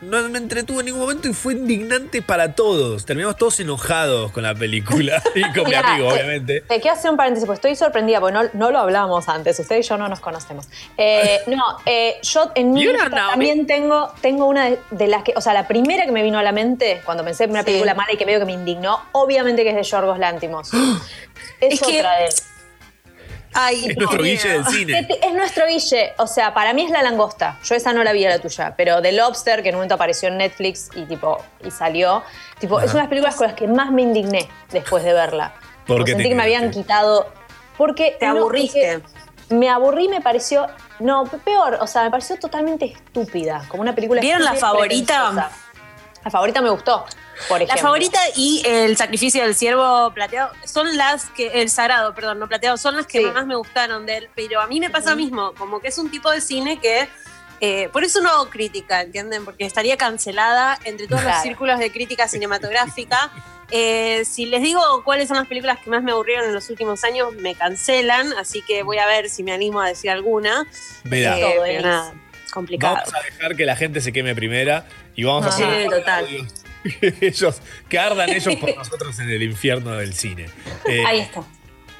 no 0.00 0.28
me 0.28 0.38
entretuvo 0.38 0.80
en 0.80 0.86
ningún 0.86 1.00
momento 1.02 1.28
y 1.28 1.32
fue 1.34 1.54
indignante 1.54 2.22
para 2.22 2.54
todos. 2.54 3.04
Terminamos 3.04 3.36
todos 3.36 3.58
enojados 3.60 4.30
con 4.32 4.44
la 4.44 4.54
película. 4.54 5.22
Y 5.34 5.42
con 5.52 5.68
mi 5.68 5.74
amigo, 5.74 6.08
te- 6.08 6.14
obviamente. 6.14 6.60
Te 6.62 6.80
quiero 6.80 6.96
hacer 6.96 7.10
un 7.10 7.16
paréntesis, 7.16 7.46
porque 7.46 7.56
estoy 7.58 7.76
sorprendida, 7.76 8.20
porque 8.20 8.34
no, 8.34 8.42
no 8.52 8.70
lo 8.70 8.78
hablamos 8.78 9.28
antes. 9.28 9.58
Usted 9.58 9.78
y 9.78 9.82
yo 9.82 9.96
no 9.98 10.08
nos 10.08 10.20
conocemos. 10.20 10.68
Eh, 10.96 11.40
no, 11.48 11.62
eh, 11.86 12.16
yo 12.22 12.50
en 12.54 12.72
mi 12.72 12.86
también 13.10 13.66
tengo, 13.66 14.12
tengo 14.20 14.46
una 14.46 14.70
de, 14.70 14.78
de 14.90 15.06
las 15.08 15.22
que, 15.24 15.32
o 15.36 15.40
sea, 15.40 15.52
la 15.54 15.66
primera 15.66 16.04
que 16.04 16.12
me 16.12 16.22
vino 16.22 16.38
a 16.38 16.42
la 16.42 16.52
mente 16.52 17.00
cuando 17.04 17.24
pensé 17.24 17.44
en 17.44 17.50
una 17.50 17.64
película 17.64 17.94
mala 17.94 18.12
y 18.12 18.16
que 18.16 18.24
medio 18.26 18.38
que 18.38 18.44
me 18.46 18.52
indignó, 18.52 19.00
obviamente 19.12 19.62
que 19.64 19.70
es 19.70 19.76
de 19.76 19.82
Yorgos 19.82 20.18
Lántimos. 20.18 20.70
es, 21.60 21.74
Es 21.74 21.80
que- 21.80 21.98
otra 21.98 22.16
de 22.18 22.26
él. 22.26 22.32
Ay, 23.54 23.86
Es 23.90 23.96
nuestro. 23.96 24.22
Guille 24.22 24.48
del 24.48 24.64
cine. 24.66 24.98
Es, 25.00 25.06
es 25.22 25.32
nuestro 25.34 25.66
Guille. 25.66 26.12
O 26.18 26.26
sea, 26.26 26.54
para 26.54 26.72
mí 26.72 26.84
es 26.84 26.90
la 26.90 27.02
langosta. 27.02 27.58
Yo 27.64 27.74
esa 27.74 27.92
no 27.92 28.04
la 28.04 28.12
vi 28.12 28.24
a 28.26 28.30
la 28.30 28.38
tuya. 28.38 28.74
Pero 28.76 29.00
The 29.02 29.12
Lobster, 29.12 29.62
que 29.62 29.70
en 29.70 29.74
un 29.74 29.78
momento 29.78 29.94
apareció 29.94 30.28
en 30.28 30.38
Netflix 30.38 30.90
y 30.94 31.04
tipo, 31.06 31.42
y 31.64 31.70
salió. 31.70 32.22
Tipo, 32.58 32.80
es 32.80 32.88
Ajá. 32.90 32.98
unas 32.98 33.08
películas 33.08 33.34
con 33.36 33.46
las 33.46 33.56
que 33.56 33.66
más 33.68 33.90
me 33.90 34.02
indigné 34.02 34.48
después 34.70 35.02
de 35.04 35.12
verla. 35.12 35.54
¿Por 35.86 35.96
Tipo, 35.96 36.04
qué 36.04 36.12
te 36.12 36.16
Sentí 36.18 36.28
que 36.28 36.34
me 36.34 36.42
habían 36.42 36.70
quitado. 36.70 37.32
Porque. 37.76 38.16
Te 38.18 38.26
no, 38.26 38.38
aburriste. 38.38 39.00
porque 39.00 39.54
Me 39.54 39.68
aburrí, 39.70 40.08
me 40.08 40.20
pareció. 40.20 40.66
No, 40.98 41.24
peor. 41.44 41.78
O 41.80 41.86
sea, 41.86 42.02
me 42.04 42.10
pareció 42.10 42.38
totalmente 42.38 42.84
estúpida. 42.86 43.64
Como 43.68 43.82
una 43.82 43.94
película. 43.94 44.20
¿Vieron 44.20 44.44
la 44.44 44.54
favorita? 44.54 45.50
La 46.24 46.30
favorita 46.30 46.60
me 46.60 46.70
gustó. 46.70 47.04
Por 47.48 47.58
ejemplo. 47.62 47.76
La 47.76 47.82
favorita 47.82 48.18
y 48.36 48.62
el 48.66 48.96
sacrificio 48.96 49.42
del 49.44 49.54
ciervo 49.54 50.10
plateado 50.12 50.50
son 50.64 50.96
las 50.96 51.26
que, 51.30 51.62
el 51.62 51.70
sagrado, 51.70 52.14
perdón, 52.14 52.38
no 52.38 52.48
plateado, 52.48 52.76
son 52.76 52.96
las 52.96 53.06
que 53.06 53.20
más 53.30 53.46
me 53.46 53.54
gustaron 53.54 54.06
de 54.06 54.16
él. 54.18 54.28
Pero 54.34 54.60
a 54.60 54.66
mí 54.66 54.80
me 54.80 54.90
pasa 54.90 55.10
lo 55.10 55.16
mismo, 55.16 55.52
como 55.56 55.80
que 55.80 55.88
es 55.88 55.98
un 55.98 56.10
tipo 56.10 56.30
de 56.30 56.40
cine 56.40 56.80
que. 56.80 57.08
eh, 57.60 57.88
por 57.92 58.04
eso 58.04 58.20
no 58.20 58.28
hago 58.30 58.48
crítica, 58.50 59.02
¿entienden? 59.02 59.44
Porque 59.44 59.64
estaría 59.64 59.96
cancelada 59.96 60.78
entre 60.84 61.06
todos 61.08 61.24
los 61.24 61.36
círculos 61.42 61.78
de 61.78 61.90
crítica 61.92 62.26
cinematográfica. 62.28 63.30
Eh, 63.70 64.24
si 64.24 64.46
les 64.46 64.62
digo 64.62 64.80
cuáles 65.04 65.28
son 65.28 65.36
las 65.36 65.46
películas 65.46 65.78
que 65.84 65.90
más 65.90 66.02
me 66.02 66.12
aburrieron 66.12 66.46
en 66.46 66.54
los 66.54 66.70
últimos 66.70 67.04
años, 67.04 67.34
me 67.34 67.54
cancelan, 67.54 68.32
así 68.38 68.62
que 68.62 68.82
voy 68.82 68.96
a 68.96 69.04
ver 69.06 69.28
si 69.28 69.42
me 69.42 69.52
animo 69.52 69.78
a 69.82 69.88
decir 69.88 70.08
alguna. 70.10 70.66
Mirá. 71.04 71.38
Eh, 71.38 71.90
complicado. 72.50 72.94
Vamos 72.94 73.14
a 73.14 73.20
dejar 73.20 73.56
que 73.56 73.66
la 73.66 73.76
gente 73.76 74.00
se 74.00 74.10
queme 74.10 74.34
primera 74.34 74.86
y 75.14 75.24
vamos 75.24 75.44
a 75.44 75.52
Sí, 75.52 75.62
hacer 75.64 75.90
total. 75.90 76.26
ellos, 77.20 77.60
que 77.88 77.98
ardan 77.98 78.28
ellos 78.30 78.54
por 78.56 78.74
nosotros 78.76 79.18
en 79.20 79.30
el 79.30 79.42
infierno 79.42 79.92
del 79.92 80.12
cine. 80.14 80.46
Eh, 80.86 81.04
Ahí 81.06 81.20
está. 81.20 81.42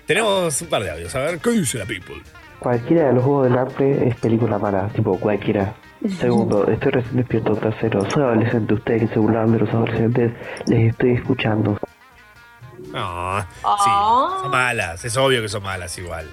Tenemos 0.06 0.60
un 0.62 0.68
par 0.68 0.82
de 0.82 0.90
audios. 0.90 1.14
A 1.14 1.20
ver, 1.20 1.38
¿qué 1.38 1.50
dice 1.50 1.78
la 1.78 1.84
people? 1.86 2.16
Cualquiera 2.58 3.08
de 3.08 3.12
los 3.14 3.24
juegos 3.24 3.48
del 3.50 3.58
hambre 3.58 4.08
es 4.08 4.16
película 4.16 4.58
mala, 4.58 4.88
tipo 4.88 5.18
cualquiera. 5.20 5.74
Segundo, 6.18 6.66
estoy 6.70 6.92
recién 6.92 7.16
despierto. 7.16 7.54
Tercero, 7.56 8.08
soy 8.10 8.22
adolescente. 8.22 8.74
Ustedes 8.74 9.02
que 9.02 9.08
se 9.14 9.18
burlaron 9.18 9.52
de 9.52 9.58
los 9.60 9.68
adolescentes, 9.70 10.32
les 10.66 10.90
estoy 10.92 11.12
escuchando. 11.14 11.78
No, 12.92 13.40
sí, 13.42 13.46
Ah. 13.64 14.38
son 14.42 14.50
malas. 14.50 15.04
Es 15.04 15.16
obvio 15.16 15.42
que 15.42 15.48
son 15.48 15.62
malas 15.62 15.96
igual. 15.98 16.26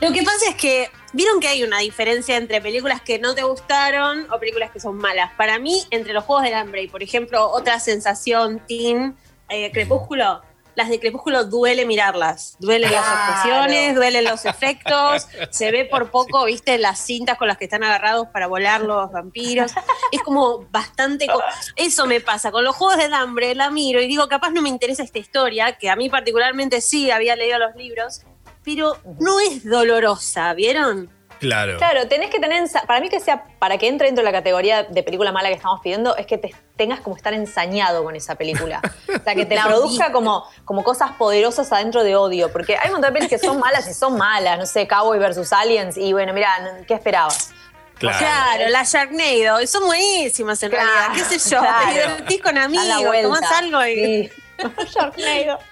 Lo 0.00 0.12
que 0.12 0.22
pasa 0.22 0.48
es 0.50 0.56
que, 0.56 0.90
vieron 1.12 1.40
que 1.40 1.48
hay 1.48 1.62
una 1.62 1.78
diferencia 1.78 2.36
entre 2.36 2.60
películas 2.60 3.00
que 3.00 3.18
no 3.18 3.34
te 3.34 3.42
gustaron 3.42 4.30
o 4.30 4.38
películas 4.38 4.70
que 4.70 4.80
son 4.80 4.96
malas. 4.96 5.32
Para 5.36 5.58
mí, 5.58 5.82
entre 5.90 6.12
los 6.12 6.24
Juegos 6.24 6.44
del 6.44 6.54
Hambre 6.54 6.82
y, 6.82 6.88
por 6.88 7.02
ejemplo, 7.02 7.50
otra 7.50 7.78
sensación, 7.80 8.60
Teen, 8.66 9.16
eh, 9.48 9.70
Crepúsculo, 9.72 10.42
las 10.74 10.88
de 10.88 10.98
Crepúsculo 10.98 11.44
duele 11.44 11.86
mirarlas. 11.86 12.56
Duelen 12.58 12.90
las 12.90 13.06
actuaciones, 13.06 13.94
duelen 13.94 14.24
los 14.24 14.44
efectos, 14.44 15.28
se 15.50 15.70
ve 15.70 15.84
por 15.84 16.10
poco, 16.10 16.44
viste, 16.46 16.78
las 16.78 16.98
cintas 16.98 17.38
con 17.38 17.46
las 17.46 17.58
que 17.58 17.64
están 17.64 17.84
agarrados 17.84 18.28
para 18.28 18.48
volar 18.48 18.80
los 18.80 19.12
vampiros. 19.12 19.72
Es 20.10 20.22
como 20.22 20.66
bastante... 20.70 21.28
Eso 21.76 22.06
me 22.06 22.20
pasa. 22.20 22.50
Con 22.50 22.64
los 22.64 22.74
Juegos 22.74 22.96
del 22.98 23.14
Hambre 23.14 23.54
la 23.54 23.70
miro 23.70 24.02
y 24.02 24.08
digo, 24.08 24.28
capaz 24.28 24.50
no 24.50 24.62
me 24.62 24.68
interesa 24.68 25.04
esta 25.04 25.18
historia, 25.18 25.78
que 25.78 25.88
a 25.88 25.96
mí 25.96 26.08
particularmente 26.10 26.80
sí 26.80 27.10
había 27.10 27.36
leído 27.36 27.58
los 27.58 27.76
libros, 27.76 28.22
pero 28.64 28.96
no 29.20 29.40
es 29.40 29.64
dolorosa, 29.64 30.54
¿vieron? 30.54 31.10
Claro. 31.40 31.76
Claro, 31.76 32.08
tenés 32.08 32.30
que 32.30 32.38
tener, 32.38 32.64
para 32.86 33.00
mí 33.00 33.08
que 33.10 33.20
sea, 33.20 33.44
para 33.58 33.76
que 33.76 33.88
entre 33.88 34.06
dentro 34.06 34.24
de 34.24 34.30
la 34.30 34.36
categoría 34.38 34.84
de 34.84 35.02
película 35.02 35.30
mala 35.32 35.48
que 35.48 35.56
estamos 35.56 35.80
pidiendo, 35.82 36.16
es 36.16 36.26
que 36.26 36.38
te 36.38 36.54
tengas 36.76 37.00
como 37.00 37.16
estar 37.16 37.34
ensañado 37.34 38.02
con 38.02 38.16
esa 38.16 38.36
película. 38.36 38.80
O 39.08 39.22
sea, 39.22 39.34
que 39.34 39.44
te 39.44 39.54
La 39.56 39.64
produzca 39.66 40.10
como, 40.12 40.44
como 40.64 40.82
cosas 40.84 41.10
poderosas 41.18 41.70
adentro 41.72 42.02
de 42.02 42.16
odio. 42.16 42.50
Porque 42.50 42.78
hay 42.78 42.86
un 42.86 42.92
montón 42.94 43.12
de 43.12 43.18
pelis 43.20 43.28
que 43.28 43.38
son 43.44 43.58
malas 43.58 43.86
y 43.88 43.92
son 43.94 44.16
malas. 44.16 44.58
No 44.58 44.64
sé, 44.64 44.86
Cowboy 44.88 45.18
versus 45.18 45.52
Aliens. 45.52 45.98
Y 45.98 46.12
bueno, 46.14 46.32
mira, 46.32 46.48
¿qué 46.86 46.94
esperabas? 46.94 47.52
Claro. 47.98 48.18
Claro, 48.18 48.68
la 48.70 48.82
Sharknado, 48.84 49.66
son 49.66 49.84
buenísimas 49.86 50.62
en 50.62 50.70
Claro, 50.70 50.86
realidad, 50.88 51.14
qué 51.28 51.38
sé 51.38 51.50
yo, 51.50 51.60
claro. 51.60 51.84
te 51.86 51.92
divertís 51.92 52.42
con 52.42 52.58
amigos, 52.58 53.16
tomás 53.22 53.52
algo 53.52 53.84
y... 53.86 53.94
Sí. 53.94 54.32
Sharknado. 54.94 55.58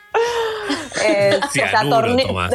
Eh, 1.05 1.41
o 1.43 1.51
sea, 1.51 1.69
Cianuro, 1.71 2.09
torne- 2.09 2.27
Tomás. 2.27 2.53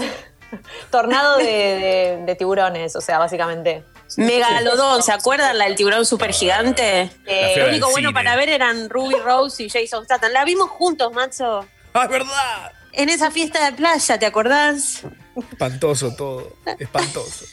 tornado 0.91 1.37
de, 1.37 1.43
de- 1.45 2.23
de 2.25 2.35
tiburones, 2.35 2.95
o 2.95 3.01
sea, 3.01 3.17
básicamente. 3.19 3.83
Megalodón, 4.15 5.03
¿se 5.03 5.11
acuerdan 5.11 5.57
la 5.57 5.65
del 5.65 5.75
tiburón 5.75 6.05
super 6.05 6.31
gigante? 6.31 7.11
La 7.25 7.31
fea 7.33 7.63
lo 7.65 7.69
único 7.69 7.89
bueno 7.91 8.09
cine. 8.09 8.13
para 8.13 8.35
ver 8.37 8.49
eran 8.49 8.89
Ruby 8.89 9.15
Rose 9.15 9.63
y 9.63 9.69
Jason 9.69 10.05
Statham. 10.05 10.31
La 10.31 10.45
vimos 10.45 10.69
juntos, 10.69 11.11
macho. 11.13 11.65
¡Ah, 11.93 12.03
es 12.05 12.09
verdad! 12.09 12.71
En 12.93 13.09
esa 13.09 13.29
fiesta 13.31 13.63
de 13.69 13.75
playa, 13.75 14.17
¿te 14.17 14.25
acordás? 14.25 15.03
Espantoso 15.51 16.15
todo. 16.15 16.53
Espantoso. 16.79 17.45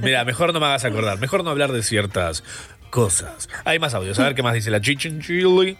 Mira, 0.00 0.24
mejor 0.24 0.52
no 0.52 0.58
me 0.60 0.66
hagas 0.66 0.84
acordar. 0.84 1.18
Mejor 1.18 1.44
no 1.44 1.50
hablar 1.50 1.70
de 1.70 1.82
ciertas 1.82 2.42
cosas. 2.90 3.48
Hay 3.64 3.78
más 3.78 3.94
audios. 3.94 4.18
A 4.18 4.24
ver 4.24 4.34
qué 4.34 4.42
más 4.42 4.54
dice 4.54 4.70
la 4.70 4.80
Chichen 4.80 5.20
Chili. 5.20 5.78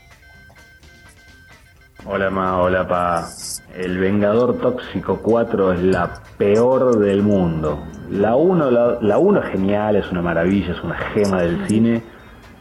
Hola 2.05 2.31
ma, 2.31 2.61
hola 2.61 2.87
pa. 2.87 3.29
El 3.75 3.99
Vengador 3.99 4.59
Tóxico 4.59 5.21
4 5.23 5.73
es 5.75 5.83
la 5.83 6.23
peor 6.37 6.99
del 6.99 7.23
mundo. 7.23 7.87
La 8.11 8.35
1 8.35 8.71
la, 8.71 8.99
la 9.01 9.19
uno 9.19 9.41
es 9.41 9.53
genial, 9.53 9.97
es 9.97 10.11
una 10.11 10.23
maravilla, 10.23 10.73
es 10.73 10.83
una 10.83 10.97
gema 10.97 11.43
del 11.43 11.67
cine. 11.69 12.03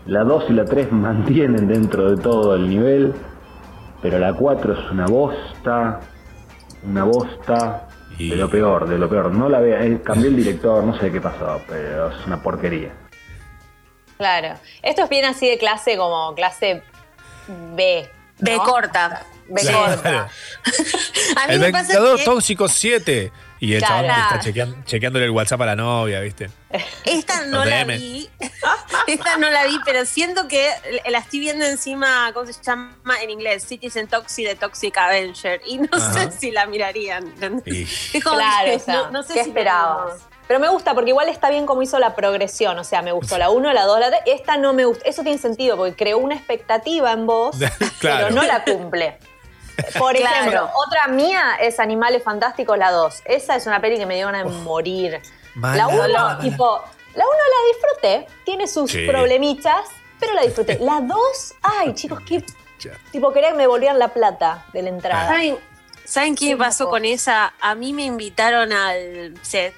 La 0.06 0.24
2 0.24 0.46
y 0.50 0.54
la 0.54 0.66
3 0.66 0.92
mantienen 0.92 1.68
dentro 1.68 2.12
de 2.12 2.22
todo 2.22 2.56
el 2.56 2.70
nivel. 2.70 3.14
Pero 4.02 4.20
la 4.20 4.34
4 4.34 4.74
es 4.74 4.92
una 4.92 5.06
bosta. 5.06 6.00
Una 6.88 7.04
bosta. 7.04 7.88
De 8.18 8.36
lo 8.36 8.50
peor, 8.50 8.88
de 8.88 8.98
lo 8.98 9.10
peor. 9.10 9.34
No 9.34 9.50
la 9.50 9.60
vea, 9.60 9.84
eh, 9.84 10.02
cambió 10.04 10.28
el 10.28 10.36
director, 10.36 10.84
no 10.84 10.94
sé 11.00 11.12
qué 11.12 11.22
pasó, 11.22 11.62
pero 11.68 12.10
es 12.10 12.28
una 12.28 12.42
porquería. 12.42 12.92
Claro. 14.18 14.56
Esto 14.84 15.04
es 15.04 15.10
bien 15.10 15.24
así 15.24 15.50
de 15.50 15.58
clase 15.58 15.96
como 15.96 16.36
clase 16.36 16.84
B. 17.48 18.10
B 18.40 18.58
¿no? 18.58 18.64
corta. 18.64 19.22
B 19.50 19.62
Claro. 19.62 19.80
corta. 19.96 20.30
A 21.38 21.48
mí 21.48 21.54
El 21.54 21.60
me 21.60 21.72
pasa 21.72 21.88
Vengador 21.94 22.18
que 22.18 22.26
Tóxico 22.26 22.68
7. 22.68 23.32
Y 23.62 23.74
el 23.74 23.80
Claro. 23.84 24.08
chabón 24.08 24.22
está 24.22 24.40
chequean- 24.40 24.86
chequeándole 24.86 25.26
el 25.26 25.32
WhatsApp 25.32 25.60
a 25.62 25.66
la 25.66 25.76
novia, 25.76 26.22
¿viste? 26.22 26.50
esta 27.04 27.46
no 27.48 27.66
la 27.66 27.84
vi. 27.84 28.30
Esta 29.08 29.38
no 29.38 29.50
la 29.50 29.66
vi, 29.66 29.78
pero 29.86 30.06
siento 30.06 30.48
que 30.48 30.70
la 31.10 31.18
estoy 31.20 31.40
viendo 31.40 31.66
encima, 31.66 32.32
¿cómo 32.34 32.46
se 32.46 32.54
llama 32.62 32.94
en 33.22 33.32
inglés? 33.32 33.66
Citizen 33.68 34.08
Toxic 34.08 34.48
de 34.48 34.56
Toxic 34.56 34.96
Avenger. 34.98 35.62
Y 35.66 35.80
no 35.80 35.90
Ajá. 35.92 36.14
sé 36.14 36.32
si 36.40 36.52
la 36.52 36.68
mirarían. 36.68 37.28
¿entendés? 37.28 37.68
Y- 37.68 37.84
Es 38.18 38.24
como 38.24 38.38
Claro, 38.38 38.66
que 38.66 38.76
o 38.76 38.80
sea, 38.80 38.94
no, 38.96 39.12
no 39.12 39.24
sé 39.24 39.34
¿qué 39.34 39.44
si 39.44 39.50
esperabas? 39.50 40.22
Pero 40.48 40.60
me 40.60 40.70
gusta 40.70 40.94
porque 40.94 41.10
igual 41.10 41.28
está 41.30 41.50
bien 41.50 41.66
como 41.66 41.82
hizo 41.82 42.00
la 42.00 42.16
progresión. 42.16 42.78
O 42.80 42.84
sea, 42.84 43.02
me 43.02 43.12
gustó 43.12 43.38
la 43.38 43.50
1, 43.50 43.74
la 43.74 43.84
2, 43.86 44.00
la 44.00 44.08
3. 44.10 44.22
Esta 44.28 44.58
no 44.58 44.74
me 44.74 44.86
gusta. 44.86 45.04
Eso 45.10 45.22
tiene 45.24 45.38
sentido 45.38 45.76
porque 45.76 45.96
creó 45.96 46.18
una 46.20 46.36
expectativa 46.36 47.12
en 47.12 47.26
vos, 47.28 47.56
Claro. 48.00 48.28
pero 48.28 48.30
no 48.32 48.44
la 48.44 48.64
cumple. 48.64 49.18
Por 49.98 50.16
Claro. 50.16 50.36
ejemplo, 50.36 50.70
otra 50.88 51.08
mía 51.08 51.58
es 51.60 51.80
Animales 51.80 52.24
Fantásticos, 52.24 52.78
la 52.78 52.92
2. 52.92 53.22
Esa 53.26 53.56
es 53.56 53.66
una 53.68 53.80
peli 53.82 53.98
que 53.98 54.06
me 54.06 54.16
dio 54.16 54.26
ganas 54.28 54.44
de 54.46 54.50
morir. 54.62 55.22
Mala, 55.56 55.78
la 55.78 55.88
1, 55.88 56.02
mala. 56.14 56.40
tipo, 56.40 56.84
la 57.16 57.26
1 57.26 57.38
la 57.38 57.74
disfruté, 57.74 58.28
tiene 58.46 58.68
sus 58.68 58.92
Sí. 58.92 59.06
problemichas, 59.08 59.86
pero 60.20 60.34
la 60.34 60.42
disfruté. 60.44 60.78
La 60.82 61.02
2, 61.02 61.54
ay, 61.62 61.94
chicos, 61.94 62.20
qué. 62.28 62.44
Tipo, 63.12 63.34
quería 63.34 63.50
que 63.52 63.58
me 63.58 63.68
volvieran 63.68 64.00
la 64.00 64.10
plata 64.10 64.66
de 64.74 64.82
la 64.84 64.90
entrada. 64.90 65.28
¿Saben, 65.28 65.58
¿saben 66.06 66.36
qué 66.36 66.46
Sí, 66.46 66.56
pasó 66.56 66.88
con 66.90 67.04
esa? 67.04 67.54
A 67.60 67.76
mí 67.76 67.92
me 67.94 68.04
invitaron 68.04 68.72
al 68.72 69.34
set. 69.42 69.74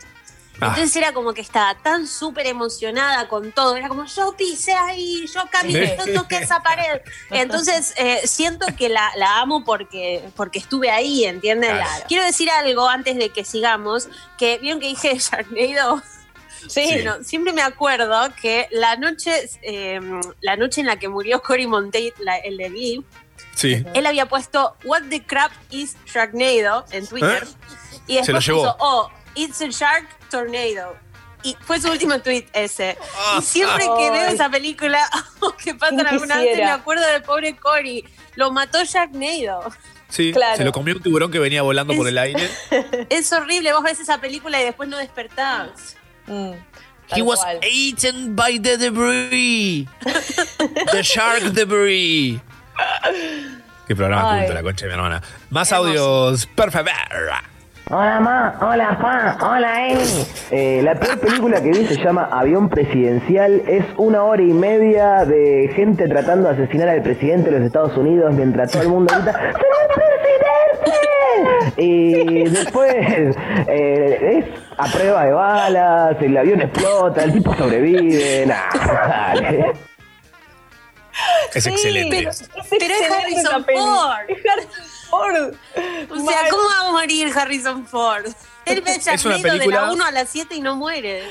Ah. 0.61 0.67
Entonces 0.67 0.95
era 0.95 1.11
como 1.11 1.33
que 1.33 1.41
estaba 1.41 1.75
tan 1.75 2.07
súper 2.07 2.45
emocionada 2.45 3.27
con 3.27 3.51
todo. 3.51 3.75
Era 3.75 3.87
como, 3.87 4.05
yo 4.05 4.35
pisé 4.37 4.73
ahí, 4.73 5.25
yo 5.33 5.41
caminé, 5.51 5.97
yo 5.97 6.21
toqué 6.21 6.37
esa 6.37 6.61
pared. 6.61 7.01
Entonces 7.31 7.93
eh, 7.97 8.21
siento 8.25 8.67
que 8.77 8.87
la, 8.87 9.11
la 9.15 9.39
amo 9.39 9.63
porque, 9.65 10.23
porque 10.35 10.59
estuve 10.59 10.91
ahí, 10.91 11.25
¿entienden? 11.25 11.75
Claro. 11.77 12.05
Quiero 12.07 12.23
decir 12.23 12.49
algo 12.51 12.87
antes 12.87 13.17
de 13.17 13.29
que 13.29 13.43
sigamos, 13.43 14.07
que 14.37 14.59
vieron 14.59 14.79
que 14.79 14.87
dije 14.87 15.15
Sharknado. 15.19 16.01
Sí. 16.69 17.01
No, 17.03 17.23
siempre 17.23 17.53
me 17.53 17.63
acuerdo 17.63 18.29
que 18.39 18.67
la 18.69 18.95
noche, 18.95 19.49
eh, 19.63 19.99
la 20.41 20.55
noche 20.57 20.81
en 20.81 20.87
la 20.87 20.97
que 20.97 21.09
murió 21.09 21.41
Cory 21.41 21.65
Monteith, 21.65 22.13
el 22.43 22.57
de 22.57 22.69
Glee, 22.69 23.05
Sí. 23.55 23.83
él 23.95 24.05
había 24.05 24.27
puesto 24.27 24.75
What 24.83 25.03
the 25.09 25.23
crap 25.25 25.51
is 25.71 25.97
Sharknado 26.05 26.85
en 26.91 27.07
Twitter. 27.07 27.47
Y 28.05 28.17
¿Eh? 28.17 28.23
Se 28.23 28.31
lo 28.31 28.37
después 28.37 28.45
llevó. 28.45 28.61
puso, 28.61 28.75
oh, 28.79 29.09
it's 29.33 29.59
a 29.61 29.67
shark 29.69 30.07
tornado. 30.31 30.95
Y 31.43 31.55
fue 31.65 31.81
su 31.81 31.89
último 31.91 32.19
tweet 32.21 32.45
ese. 32.53 32.97
Y 33.37 33.41
siempre 33.41 33.85
que 33.97 34.11
veo 34.11 34.27
esa 34.29 34.49
película 34.49 35.07
o 35.39 35.51
que 35.55 35.73
pasan 35.75 35.97
¿Quién 35.97 36.07
alguna 36.07 36.37
vez, 36.37 36.57
me 36.57 36.69
acuerdo 36.71 37.05
del 37.07 37.21
pobre 37.23 37.55
Cory. 37.55 38.05
Lo 38.35 38.51
mató 38.51 38.83
Sharknado. 38.83 39.71
Sí, 40.07 40.31
Claro. 40.33 40.57
se 40.57 40.63
lo 40.65 40.71
comió 40.71 40.95
un 40.95 41.01
tiburón 41.01 41.31
que 41.31 41.39
venía 41.39 41.61
volando 41.61 41.95
por 41.95 42.07
el 42.07 42.17
aire. 42.17 42.49
Es 43.09 43.31
horrible, 43.33 43.73
vos 43.73 43.83
ves 43.83 43.99
esa 43.99 44.19
película 44.19 44.61
y 44.61 44.65
después 44.65 44.87
no 44.89 44.97
despertás. 44.97 45.95
He 47.13 47.21
was 47.21 47.39
eaten 47.61 48.35
by 48.35 48.59
the 48.59 48.77
debris. 48.77 49.87
the 50.91 51.01
shark 51.01 51.41
debris. 51.53 52.39
Qué 53.87 53.95
programa 53.95 54.33
Ay. 54.33 54.39
culto, 54.41 54.53
la 54.53 54.63
concha 54.63 54.85
de 54.85 54.91
mi 54.91 54.93
hermana. 54.95 55.21
Más 55.49 55.71
audios, 55.73 56.45
por 56.45 56.71
favor. 56.71 56.91
Hola 57.93 58.21
ma, 58.21 58.55
hola 58.61 58.97
pa, 59.01 59.37
hola 59.45 59.89
Emi. 59.89 60.25
Eh, 60.49 60.79
la 60.81 60.95
peor 60.95 61.19
película 61.19 61.61
que 61.61 61.71
vi 61.71 61.85
se 61.85 62.01
llama 62.01 62.29
Avión 62.31 62.69
Presidencial. 62.69 63.63
Es 63.67 63.83
una 63.97 64.23
hora 64.23 64.41
y 64.41 64.53
media 64.53 65.25
de 65.25 65.69
gente 65.75 66.07
tratando 66.07 66.47
de 66.47 66.53
asesinar 66.53 66.87
al 66.87 67.01
presidente 67.01 67.51
de 67.51 67.57
los 67.57 67.65
Estados 67.65 67.97
Unidos 67.97 68.33
mientras 68.33 68.71
todo 68.71 68.83
el 68.83 68.87
mundo 68.87 69.13
grita 69.13 69.33
¡Señor 69.33 69.57
presidente! 71.35 71.81
Y 71.81 72.43
después 72.49 73.35
eh, 73.67 74.39
es 74.39 74.45
a 74.77 74.85
prueba 74.85 75.25
de 75.25 75.31
balas, 75.33 76.15
el 76.21 76.37
avión 76.37 76.61
explota, 76.61 77.25
el 77.25 77.33
tipo 77.33 77.53
sobrevive. 77.55 78.45
Nah, 78.45 78.69
dale. 79.09 79.73
Es 81.53 81.67
excelente. 81.67 82.19
Pero, 82.19 82.31
pero 82.69 82.93
es 82.93 83.11
Harrison 83.11 83.65
Ford. 83.65 85.00
O 85.11 86.15
sea, 86.15 86.39
¿cómo 86.49 86.63
va 86.69 86.87
a 86.87 86.91
morir 86.91 87.31
Harrison 87.35 87.85
Ford? 87.85 88.25
Él 88.65 88.81
ve 88.85 88.91
Es 88.95 89.05
una 89.05 89.15
Sharknado 89.17 89.37
de 89.37 89.49
película- 89.49 89.81
la 89.87 89.91
1 89.91 90.05
a 90.05 90.11
la 90.11 90.25
7 90.25 90.55
y 90.55 90.61
no 90.61 90.75
muere. 90.75 91.23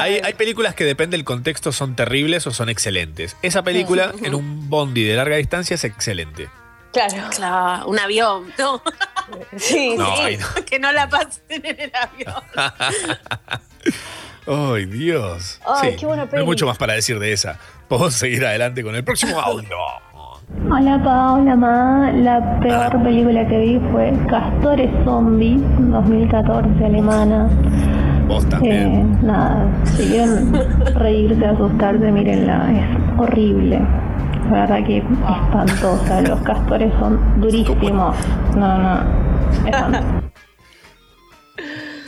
Hay, 0.00 0.20
hay 0.24 0.32
películas 0.34 0.74
que 0.74 0.84
depende 0.84 1.16
del 1.16 1.24
contexto 1.24 1.70
son 1.70 1.94
terribles 1.94 2.46
o 2.46 2.50
son 2.52 2.68
excelentes. 2.70 3.36
Esa 3.42 3.62
película 3.62 4.12
en 4.22 4.34
un 4.34 4.70
bondi 4.70 5.04
de 5.04 5.14
larga 5.16 5.36
distancia 5.36 5.74
es 5.74 5.84
excelente. 5.84 6.48
Claro. 6.92 7.28
Claro, 7.34 7.86
un 7.88 7.98
avión. 7.98 8.52
No. 8.58 8.82
Sí, 9.56 9.94
No, 9.98 10.14
no. 10.30 10.64
que 10.66 10.78
no 10.78 10.92
la 10.92 11.08
pasen 11.08 11.42
en 11.48 11.80
el 11.80 11.92
avión. 11.94 12.42
Ay, 14.46 14.84
Dios. 14.86 15.60
Ay, 15.66 15.90
Sí, 15.92 15.96
qué 15.98 16.06
buena 16.06 16.24
No 16.24 16.30
peli. 16.30 16.40
hay 16.40 16.46
mucho 16.46 16.66
más 16.66 16.76
para 16.76 16.92
decir 16.94 17.18
de 17.18 17.32
esa. 17.32 17.58
Podemos 17.88 18.14
seguir 18.14 18.44
adelante 18.44 18.82
con 18.82 18.94
el 18.94 19.02
próximo 19.04 19.40
audio. 19.40 19.68
Hola 20.52 21.00
Pa, 21.02 21.34
hola 21.34 21.56
Ma. 21.56 22.10
La 22.12 22.60
peor 22.60 23.02
película 23.02 23.46
que 23.46 23.58
vi 23.58 23.80
fue 23.90 24.12
Castores 24.28 24.90
Zombies 25.04 25.62
2014 25.78 26.84
alemana. 26.84 27.48
Vos 28.28 28.46
Eh, 28.62 29.04
nada, 29.22 29.66
si 29.84 30.06
quieren 30.08 30.52
reírse, 30.96 31.46
asustarse, 31.46 32.10
mírenla, 32.10 32.72
es 32.72 33.18
horrible. 33.18 33.80
La 34.50 34.60
verdad 34.60 34.84
que 34.84 34.98
espantosa, 34.98 36.20
los 36.22 36.40
castores 36.40 36.92
son 36.98 37.18
durísimos. 37.40 38.16
No, 38.56 38.78
no, 38.78 39.00
espantoso. 39.66 40.04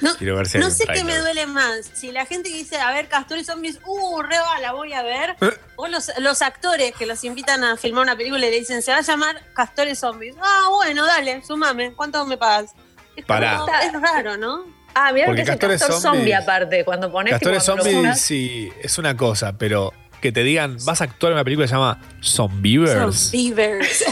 No, 0.02 0.14
Quiero 0.16 0.36
ver 0.36 0.46
si 0.46 0.58
hay 0.58 0.64
no 0.64 0.70
sé 0.70 0.84
qué 0.86 1.04
me 1.04 1.16
duele 1.18 1.46
más. 1.46 1.90
Si 1.94 2.12
la 2.12 2.26
gente 2.26 2.50
que 2.50 2.56
dice, 2.56 2.76
a 2.78 2.92
ver, 2.92 3.08
Castores 3.08 3.46
Zombies, 3.46 3.78
uh, 3.86 4.22
re 4.22 4.38
va, 4.38 4.60
la 4.60 4.72
voy 4.72 4.92
a 4.92 5.02
ver. 5.02 5.36
¿Eh? 5.40 5.50
O 5.76 5.88
los, 5.88 6.10
los 6.18 6.42
actores 6.42 6.92
que 6.94 7.06
los 7.06 7.22
invitan 7.24 7.64
a 7.64 7.76
filmar 7.76 8.02
una 8.02 8.16
película 8.16 8.46
y 8.46 8.50
le 8.50 8.58
dicen, 8.58 8.82
se 8.82 8.90
va 8.92 8.98
a 8.98 9.02
llamar 9.02 9.42
Castores 9.54 9.98
Zombies. 9.98 10.34
Ah, 10.42 10.68
bueno, 10.70 11.06
dale, 11.06 11.42
sumame. 11.44 11.92
¿Cuánto 11.94 12.24
me 12.26 12.36
pagas? 12.36 12.72
Es, 13.16 13.24
como- 13.24 13.26
Pará. 13.26 13.60
es 13.84 13.92
raro, 13.92 14.36
¿no? 14.36 14.64
Ah, 14.94 15.12
mira 15.12 15.26
lo 15.26 15.30
Porque 15.32 15.36
que 15.36 15.42
es 15.42 15.48
el 15.48 15.54
Castores 15.58 15.80
castor 15.80 15.96
Zombies- 15.96 16.02
zombie 16.18 16.34
aparte. 16.34 16.84
Cuando 16.84 17.10
pones 17.12 17.32
Castores 17.32 17.64
tipo, 17.64 17.76
Zombies, 17.76 17.96
pones- 17.96 18.20
sí, 18.20 18.70
es 18.82 18.98
una 18.98 19.16
cosa, 19.16 19.52
pero 19.58 19.92
que 20.20 20.32
te 20.32 20.42
digan, 20.42 20.78
vas 20.84 21.00
a 21.02 21.04
actuar 21.04 21.32
en 21.32 21.36
una 21.36 21.44
película 21.44 21.64
que 21.64 21.68
se 21.68 21.74
llama 21.74 22.00
Zombievers. 22.22 23.30
Beavers. 23.32 24.04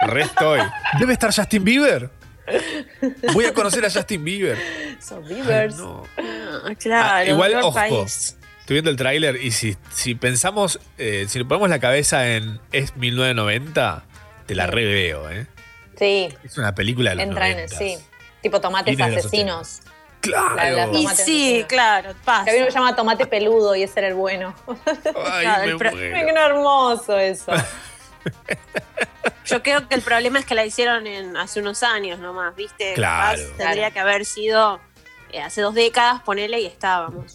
Re 0.00 0.22
estoy. 0.22 0.60
¿Debe 0.98 1.12
estar 1.12 1.32
Justin 1.34 1.64
Bieber? 1.64 2.10
Voy 3.34 3.44
a 3.44 3.52
conocer 3.54 3.84
a 3.84 3.90
Justin 3.90 4.24
Bieber. 4.24 4.58
Zombievers. 5.02 5.76
Ah, 5.80 6.74
claro. 6.78 7.08
Ah, 7.14 7.24
igual, 7.24 7.54
ojo. 7.56 7.74
país. 7.74 8.36
Estoy 8.60 8.74
viendo 8.74 8.90
el 8.90 8.96
tráiler 8.96 9.36
y 9.36 9.52
si, 9.52 9.76
si 9.92 10.14
pensamos, 10.16 10.80
eh, 10.98 11.26
si 11.28 11.38
le 11.38 11.44
ponemos 11.44 11.70
la 11.70 11.78
cabeza 11.78 12.28
en 12.34 12.58
es 12.72 12.96
1990, 12.96 14.04
te 14.46 14.54
la 14.56 14.66
reveo, 14.66 15.30
¿eh? 15.30 15.46
Sí, 15.98 16.28
Es 16.44 16.58
una 16.58 16.74
película 16.74 17.10
de 17.10 17.16
los 17.16 17.24
entra 17.26 17.48
en 17.48 17.54
90. 17.58 17.76
sí. 17.78 17.96
Tipo 18.42 18.60
tomates 18.60 19.00
asesinos. 19.00 19.80
Claro. 20.20 20.56
La 20.56 20.86
Y 20.88 21.02
sí, 21.02 21.06
asesinos. 21.06 21.66
claro, 21.68 22.14
pasa. 22.24 22.44
Que 22.44 22.50
había 22.50 22.62
uno 22.62 22.66
que 22.66 22.72
se 22.72 22.78
llama 22.78 22.96
tomate 22.96 23.26
peludo 23.26 23.76
y 23.76 23.84
ese 23.84 24.00
era 24.00 24.08
el 24.08 24.14
bueno. 24.14 24.54
Ay, 24.66 25.04
Claro, 25.44 25.64
me 25.64 25.70
el 25.70 25.76
pro- 25.78 25.92
muero. 25.92 26.26
Qué 26.26 26.32
hermoso 26.40 27.18
eso. 27.18 27.52
Yo 29.46 29.62
creo 29.62 29.88
que 29.88 29.94
el 29.94 30.02
problema 30.02 30.38
es 30.40 30.44
que 30.46 30.54
la 30.54 30.64
hicieron 30.66 31.06
en, 31.06 31.36
hace 31.36 31.60
unos 31.60 31.82
años 31.82 32.18
nomás, 32.18 32.54
¿viste? 32.56 32.94
Claro. 32.94 33.38
Capaz 33.40 33.56
tendría 33.56 33.90
que 33.92 34.00
haber 34.00 34.24
sido 34.24 34.80
eh, 35.32 35.40
hace 35.40 35.60
dos 35.60 35.74
décadas, 35.74 36.20
ponele 36.22 36.60
y 36.60 36.66
estábamos. 36.66 37.32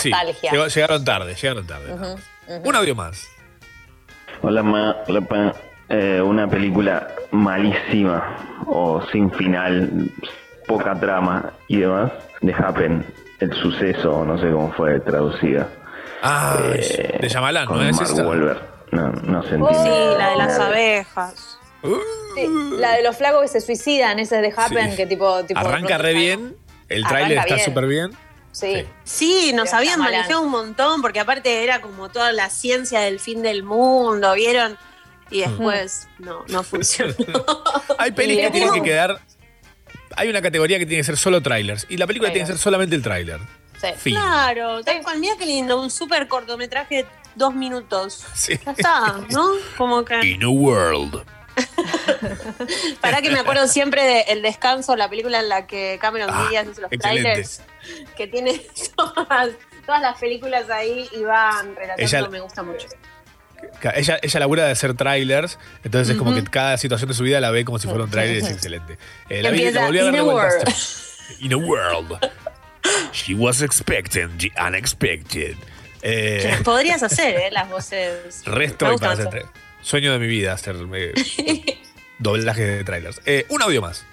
Sí. 0.00 0.10
Llegó- 0.52 0.66
llegaron 0.68 1.04
tarde, 1.04 1.34
llegaron 1.34 1.66
tarde. 1.66 2.18
Un 2.64 2.76
audio 2.76 2.94
más. 2.94 3.26
Hola, 4.42 4.62
ma, 4.62 4.96
hola, 5.08 5.20
pa. 5.22 5.52
Eh, 5.88 6.20
una 6.22 6.48
película 6.48 7.08
malísima 7.32 8.62
o 8.66 9.04
sin 9.12 9.30
final, 9.32 10.10
poca 10.66 10.94
trama 10.98 11.52
y 11.68 11.78
demás. 11.78 12.10
The 12.40 12.54
Happen, 12.54 13.04
el 13.40 13.52
suceso, 13.54 14.24
no 14.24 14.38
sé 14.38 14.50
cómo 14.50 14.72
fue 14.72 14.98
traducida. 15.00 15.68
Ah, 16.22 16.56
Eh, 16.74 17.18
de 17.20 17.28
Yamalán, 17.28 17.66
con 17.66 17.78
¿no 17.78 17.84
es 17.84 17.94
Mark 17.96 18.08
esta? 18.08 18.22
No, 18.92 19.08
no 19.10 19.42
se 19.42 19.56
Oh, 19.56 19.68
entiende. 19.68 19.82
Sí, 19.82 20.18
la 20.18 20.30
de 20.30 20.36
las 20.36 20.58
abejas. 20.60 21.58
Sí, 22.36 22.48
la 22.78 22.92
de 22.92 23.02
los 23.02 23.16
flacos 23.16 23.42
que 23.42 23.48
se 23.48 23.60
suicidan, 23.60 24.18
ese 24.20 24.36
es 24.36 24.42
de 24.42 24.54
Happen, 24.56 24.90
Sí. 24.92 24.96
que 24.96 25.06
tipo. 25.06 25.42
tipo 25.44 25.58
Arranca 25.58 25.98
re 25.98 26.12
bien, 26.14 26.56
el 26.88 27.04
tráiler 27.04 27.38
está 27.38 27.54
bien. 27.56 27.66
súper 27.66 27.86
bien. 27.86 28.10
Sí. 28.52 28.86
Sí, 29.04 29.52
nos 29.54 29.64
Pero 29.70 29.78
habían 29.78 29.98
manejado 29.98 30.42
un 30.42 30.50
montón, 30.50 31.00
porque 31.02 31.18
aparte 31.20 31.64
era 31.64 31.80
como 31.80 32.10
toda 32.10 32.32
la 32.32 32.50
ciencia 32.50 33.00
del 33.00 33.18
fin 33.18 33.42
del 33.42 33.62
mundo, 33.64 34.32
¿vieron? 34.34 34.76
Y 35.30 35.40
después 35.40 36.06
no, 36.18 36.44
no 36.48 36.62
funcionó. 36.62 37.14
Hay 37.98 38.12
pelis 38.12 38.38
que 38.40 38.50
tienen 38.50 38.72
que 38.74 38.82
quedar. 38.82 39.18
Hay 40.14 40.28
una 40.28 40.42
categoría 40.42 40.78
que 40.78 40.84
tiene 40.84 41.00
que 41.00 41.04
ser 41.06 41.16
solo 41.16 41.40
trailers. 41.42 41.86
Y 41.88 41.96
la 41.96 42.06
película 42.06 42.30
tiene 42.30 42.46
que 42.46 42.52
ser 42.52 42.60
solamente 42.60 42.94
el 42.94 43.02
tráiler. 43.02 43.40
Fin. 43.96 44.14
Claro, 44.14 44.84
tal 44.84 45.02
cual, 45.02 45.18
mira 45.18 45.34
qué 45.38 45.46
lindo, 45.46 45.80
un 45.80 45.90
super 45.90 46.28
cortometraje 46.28 47.06
dos 47.34 47.54
minutos. 47.54 48.24
Sí. 48.34 48.58
Ya 48.64 48.72
está, 48.72 49.20
¿no? 49.30 49.48
Como 49.76 50.04
que. 50.04 50.20
In 50.26 50.42
a 50.44 50.48
world. 50.48 51.22
Para 53.00 53.20
que 53.22 53.30
me 53.30 53.38
acuerdo 53.40 53.66
siempre 53.68 54.02
de 54.04 54.20
El 54.28 54.42
Descanso, 54.42 54.96
la 54.96 55.08
película 55.08 55.40
en 55.40 55.48
la 55.48 55.66
que 55.66 55.98
Cameron 56.00 56.30
Ah, 56.32 56.46
Diaz 56.50 56.66
hace 56.68 56.80
los 56.80 56.92
excelente. 56.92 57.22
trailers, 57.22 57.60
que 58.16 58.26
tiene 58.26 58.60
todas, 58.96 59.50
todas 59.86 60.00
las 60.00 60.18
películas 60.18 60.68
ahí 60.70 61.08
y 61.12 61.22
van 61.24 61.74
relatando, 61.76 62.02
Ella- 62.02 62.28
me 62.28 62.40
gusta 62.40 62.62
mucho. 62.62 62.88
Ella, 63.94 64.18
ella 64.22 64.40
labura 64.40 64.64
de 64.64 64.72
hacer 64.72 64.94
trailers, 64.94 65.56
entonces 65.84 66.10
es 66.10 66.16
como 66.18 66.34
que 66.34 66.42
cada 66.44 66.76
situación 66.78 67.08
de 67.08 67.14
su 67.14 67.22
vida 67.22 67.40
la 67.40 67.50
ve 67.52 67.64
como 67.64 67.78
si 67.78 67.86
fuera 67.86 68.04
un 68.04 68.10
trailer 68.10 68.38
es 68.38 68.50
excelente. 68.50 68.98
Eh, 69.28 69.40
la, 69.42 69.50
vi- 69.50 69.70
la 69.70 69.86
volví 69.86 69.98
a 70.00 70.04
ver 70.04 70.08
"In 70.08 70.12
de 70.14 70.18
a 70.18 70.22
vuelta 70.22 70.48
world". 70.48 70.68
este- 70.68 71.34
In 71.44 71.52
a 71.52 71.56
world. 71.56 72.18
She 73.12 73.34
was 73.34 73.62
expecting 73.62 74.36
the 74.38 74.50
unexpected. 74.60 75.56
Eh, 76.02 76.58
Podrías 76.64 77.02
hacer, 77.02 77.36
¿eh? 77.36 77.50
Las 77.52 77.70
voces. 77.70 78.42
resto 78.46 78.92
y 78.92 78.98
para 78.98 79.12
hacer 79.12 79.46
Sueño 79.80 80.12
de 80.12 80.18
mi 80.18 80.26
vida 80.26 80.52
hacer 80.52 80.76
eh, 80.94 81.12
doblajes 82.18 82.66
de 82.66 82.84
trailers. 82.84 83.20
Eh, 83.26 83.46
un 83.48 83.62
audio 83.62 83.82
más. 83.82 84.04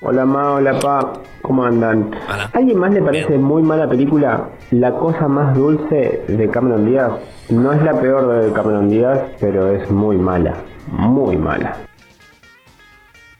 Hola 0.00 0.26
Ma, 0.26 0.52
hola 0.52 0.78
Pa, 0.78 1.14
¿cómo 1.40 1.64
andan? 1.64 2.14
¿A 2.28 2.50
alguien 2.52 2.78
más 2.78 2.92
le 2.92 3.00
parece 3.00 3.38
muy 3.38 3.62
mala 3.62 3.88
película 3.88 4.50
La 4.70 4.92
cosa 4.92 5.28
más 5.28 5.56
dulce 5.56 6.22
de 6.28 6.50
Cameron 6.50 6.84
Díaz? 6.84 7.12
No 7.48 7.72
es 7.72 7.82
la 7.82 7.98
peor 7.98 8.44
de 8.44 8.52
Cameron 8.52 8.90
Díaz, 8.90 9.18
pero 9.40 9.74
es 9.74 9.90
muy 9.90 10.18
mala, 10.18 10.56
muy 10.88 11.38
mala. 11.38 11.78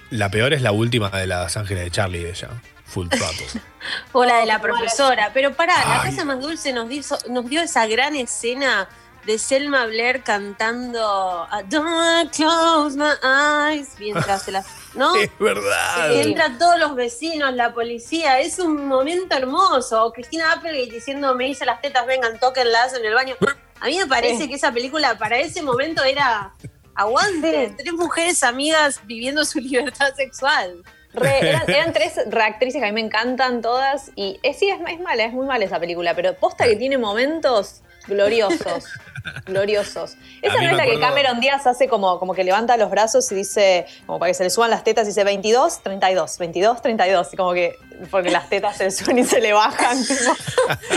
La 0.09 0.31
peor 0.31 0.55
es 0.55 0.63
la 0.63 0.73
última 0.73 1.11
de 1.11 1.27
las 1.27 1.55
ángeles 1.59 1.85
de 1.85 1.91
Charlie 1.91 2.23
de 2.23 2.31
ella. 2.31 2.49
Full 2.87 3.09
Throttle. 3.09 3.61
O 4.13 4.25
la 4.25 4.39
de 4.39 4.47
la 4.47 4.61
profesora. 4.63 5.31
Pero 5.35 5.53
pará, 5.55 5.75
la 5.87 6.03
casa 6.05 6.25
más 6.25 6.41
dulce 6.41 6.73
nos 6.73 6.89
dio, 6.89 7.03
nos 7.29 7.47
dio 7.51 7.61
esa 7.61 7.87
gran 7.87 8.17
escena 8.17 8.89
de 9.27 9.39
Selma 9.39 9.85
Blair 9.87 10.23
cantando 10.23 11.47
I 11.53 11.65
Don't 11.69 12.31
close 12.35 12.97
my 12.97 13.13
eyes 13.23 13.89
mientras 13.99 14.43
se 14.45 14.53
la. 14.53 14.65
¿No? 14.95 15.15
Es 15.17 15.31
verdad. 15.39 16.09
Que 16.09 16.23
Entran 16.23 16.57
todos 16.59 16.79
los 16.79 16.95
vecinos, 16.95 17.53
la 17.53 17.75
policía. 17.75 18.41
Es 18.41 18.59
un 18.59 18.87
momento 18.87 19.37
hermoso. 19.37 20.03
O 20.07 20.13
Cristina 20.13 20.53
Applegate 20.53 20.91
diciendo 20.93 21.35
me 21.35 21.49
hice 21.49 21.67
las 21.67 21.83
tetas, 21.83 22.07
vengan, 22.07 22.39
tóquenlas 22.39 22.95
en 22.95 23.05
el 23.05 23.13
baño. 23.13 23.35
A 23.81 23.87
mí 23.87 23.99
me 23.99 24.07
parece 24.07 24.45
Sí. 24.45 24.49
que 24.49 24.55
esa 24.55 24.73
película 24.73 25.19
para 25.19 25.37
ese 25.39 25.61
momento 25.63 26.03
era 26.05 26.55
aguante. 26.95 27.75
Tres 27.77 27.93
mujeres 27.93 28.43
amigas 28.43 29.01
viviendo 29.05 29.45
su 29.45 29.59
libertad 29.61 30.15
sexual. 30.17 30.83
Re- 31.15 31.39
eran, 31.49 31.71
eran 31.71 31.93
tres 31.93 32.21
reactrices 32.27 32.81
que 32.81 32.89
a 32.89 32.93
mí 32.93 32.95
me 32.95 33.07
encantan 33.07 33.63
todas. 33.63 34.11
Y 34.17 34.39
eh, 34.43 34.55
sí, 34.55 34.69
es, 34.69 34.79
es 34.89 35.01
mala, 35.01 35.25
es 35.25 35.33
muy 35.33 35.47
mala 35.47 35.65
esa 35.65 35.81
película, 35.81 36.15
pero 36.15 36.35
posta 36.35 36.65
que 36.65 36.77
tiene 36.77 36.99
momentos 36.99 37.83
gloriosos. 38.07 38.85
gloriosos. 39.47 40.17
Esa 40.43 40.61
no 40.61 40.71
es 40.71 40.77
la 40.77 40.85
que 40.85 41.01
Cameron 41.01 41.41
Díaz 41.41 41.67
hace 41.67 41.89
como, 41.89 42.19
como 42.19 42.35
que 42.35 42.45
levanta 42.45 42.77
los 42.77 42.91
brazos 42.91 43.31
y 43.33 43.37
dice, 43.37 43.87
como 44.07 44.19
para 44.19 44.31
que 44.31 44.35
se 44.35 44.45
le 44.45 44.51
suban 44.51 44.71
las 44.71 44.85
tetas, 44.85 45.05
y 45.05 45.09
dice 45.09 45.25
22, 45.25 45.83
32, 45.83 46.39
22, 46.39 46.83
32. 46.83 47.33
Y 47.33 47.37
como 47.37 47.53
que, 47.55 47.79
porque 48.11 48.31
las 48.31 48.49
tetas 48.49 48.77
se 48.77 48.85
le 48.85 48.91
suben 48.91 49.19
y 49.19 49.25
se 49.25 49.41
le 49.41 49.53
bajan. 49.53 50.05
tipo. 50.07 50.33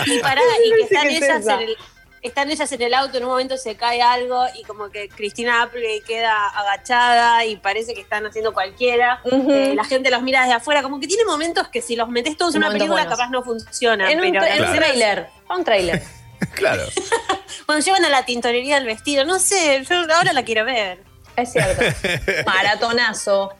Y 0.05 0.19
pará, 0.19 0.41
y 0.65 0.71
que 0.71 0.81
están 0.81 1.07
¿qué 1.07 1.17
es 1.17 1.23
ellas 1.23 1.45
en 1.47 1.59
el. 1.61 1.77
Están 2.21 2.49
ellas 2.49 2.71
en 2.71 2.81
el 2.81 2.93
auto, 2.93 3.17
en 3.17 3.23
un 3.25 3.29
momento 3.29 3.57
se 3.57 3.75
cae 3.75 4.01
algo 4.01 4.45
y 4.55 4.63
como 4.63 4.89
que 4.89 5.07
Cristina 5.09 5.61
Applegate 5.61 6.01
queda 6.01 6.47
agachada 6.49 7.45
y 7.45 7.55
parece 7.57 7.93
que 7.93 8.01
están 8.01 8.25
haciendo 8.25 8.53
cualquiera. 8.53 9.21
Eh, 9.31 9.73
la 9.75 9.83
gente 9.83 10.09
los 10.09 10.21
mira 10.23 10.41
desde 10.41 10.53
afuera, 10.55 10.81
como 10.81 10.99
que 10.99 11.07
tiene 11.07 11.25
momentos 11.25 11.67
que 11.69 11.81
si 11.81 11.95
los 11.95 12.09
metes 12.09 12.35
todos 12.35 12.55
en 12.55 12.59
una 12.63 12.71
película 12.71 13.03
buenos. 13.03 13.17
capaz 13.17 13.29
no 13.29 13.43
funcionan. 13.43 14.09
En 14.09 14.19
un, 14.19 14.31
pero 14.31 14.43
escenas- 14.45 14.75
trailer. 14.75 15.27
Un 15.49 15.63
trailer. 15.63 16.03
Claro. 16.53 16.83
Cuando 17.65 17.83
llevan 17.83 18.05
a 18.05 18.09
la 18.09 18.23
tintorería 18.23 18.75
del 18.75 18.85
vestido, 18.85 19.25
no 19.25 19.39
sé, 19.39 19.83
yo 19.89 19.95
ahora 20.13 20.33
la 20.33 20.43
quiero 20.43 20.65
ver. 20.65 20.99
Es 21.35 21.51
cierto. 21.51 21.83
Maratonazo. 22.45 23.53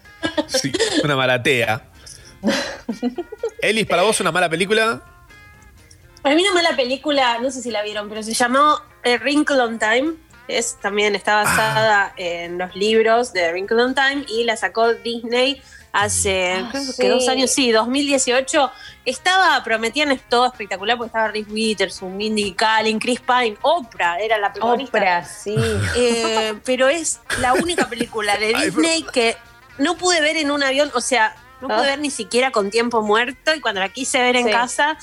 Sí, 0.47 0.71
una 1.03 1.15
maratea. 1.15 1.81
Elis, 3.61 3.85
para 3.88 4.03
vos 4.03 4.19
una 4.21 4.31
mala 4.31 4.47
película. 4.49 5.01
Para 6.27 6.35
mí 6.35 6.41
una 6.43 6.55
mala 6.61 6.75
película, 6.75 7.37
no 7.39 7.49
sé 7.49 7.61
si 7.61 7.71
la 7.71 7.81
vieron, 7.83 8.09
pero 8.09 8.21
se 8.21 8.33
llamó 8.33 8.59
A 9.05 9.17
Wrinkle 9.21 9.61
on 9.61 9.79
Time. 9.79 10.15
Es, 10.49 10.75
también 10.81 11.15
está 11.15 11.35
basada 11.35 12.11
en 12.17 12.57
los 12.57 12.75
libros 12.75 13.31
de 13.31 13.49
Wrinkle 13.49 13.81
on 13.81 13.95
Time 13.95 14.25
y 14.27 14.43
la 14.43 14.57
sacó 14.57 14.93
Disney 14.93 15.61
hace 15.93 16.65
creo 16.69 16.83
que 16.85 16.91
sí. 16.91 17.07
dos 17.07 17.29
años, 17.29 17.49
sí, 17.51 17.71
2018. 17.71 18.69
Estaba, 19.05 19.63
prometían 19.63 20.19
todo 20.27 20.47
espectacular 20.47 20.97
porque 20.97 21.07
estaba 21.07 21.29
Reese 21.29 21.49
Witherspoon, 21.49 22.17
Mindy 22.17 22.51
Kaling, 22.51 22.99
Chris 22.99 23.21
Pine, 23.21 23.55
Oprah 23.61 24.19
era 24.19 24.37
la 24.37 24.51
protagonista. 24.51 24.97
Oprah, 24.97 25.23
sí. 25.23 25.55
Eh, 25.95 26.55
pero 26.65 26.89
es 26.89 27.21
la 27.39 27.53
única 27.53 27.87
película 27.87 28.35
de 28.35 28.53
Disney 28.65 29.03
que 29.13 29.37
no 29.77 29.95
pude 29.95 30.19
ver 30.19 30.35
en 30.35 30.51
un 30.51 30.61
avión, 30.61 30.91
o 30.93 30.99
sea, 30.99 31.37
no 31.61 31.69
pude 31.69 31.77
Ah. 31.77 31.81
ver 31.83 31.99
ni 31.99 32.11
siquiera 32.11 32.51
con 32.51 32.69
tiempo 32.69 33.01
muerto 33.01 33.55
y 33.55 33.61
cuando 33.61 33.79
la 33.79 33.87
quise 33.87 34.19
ver 34.21 34.35
en 34.35 34.49
casa, 34.51 34.97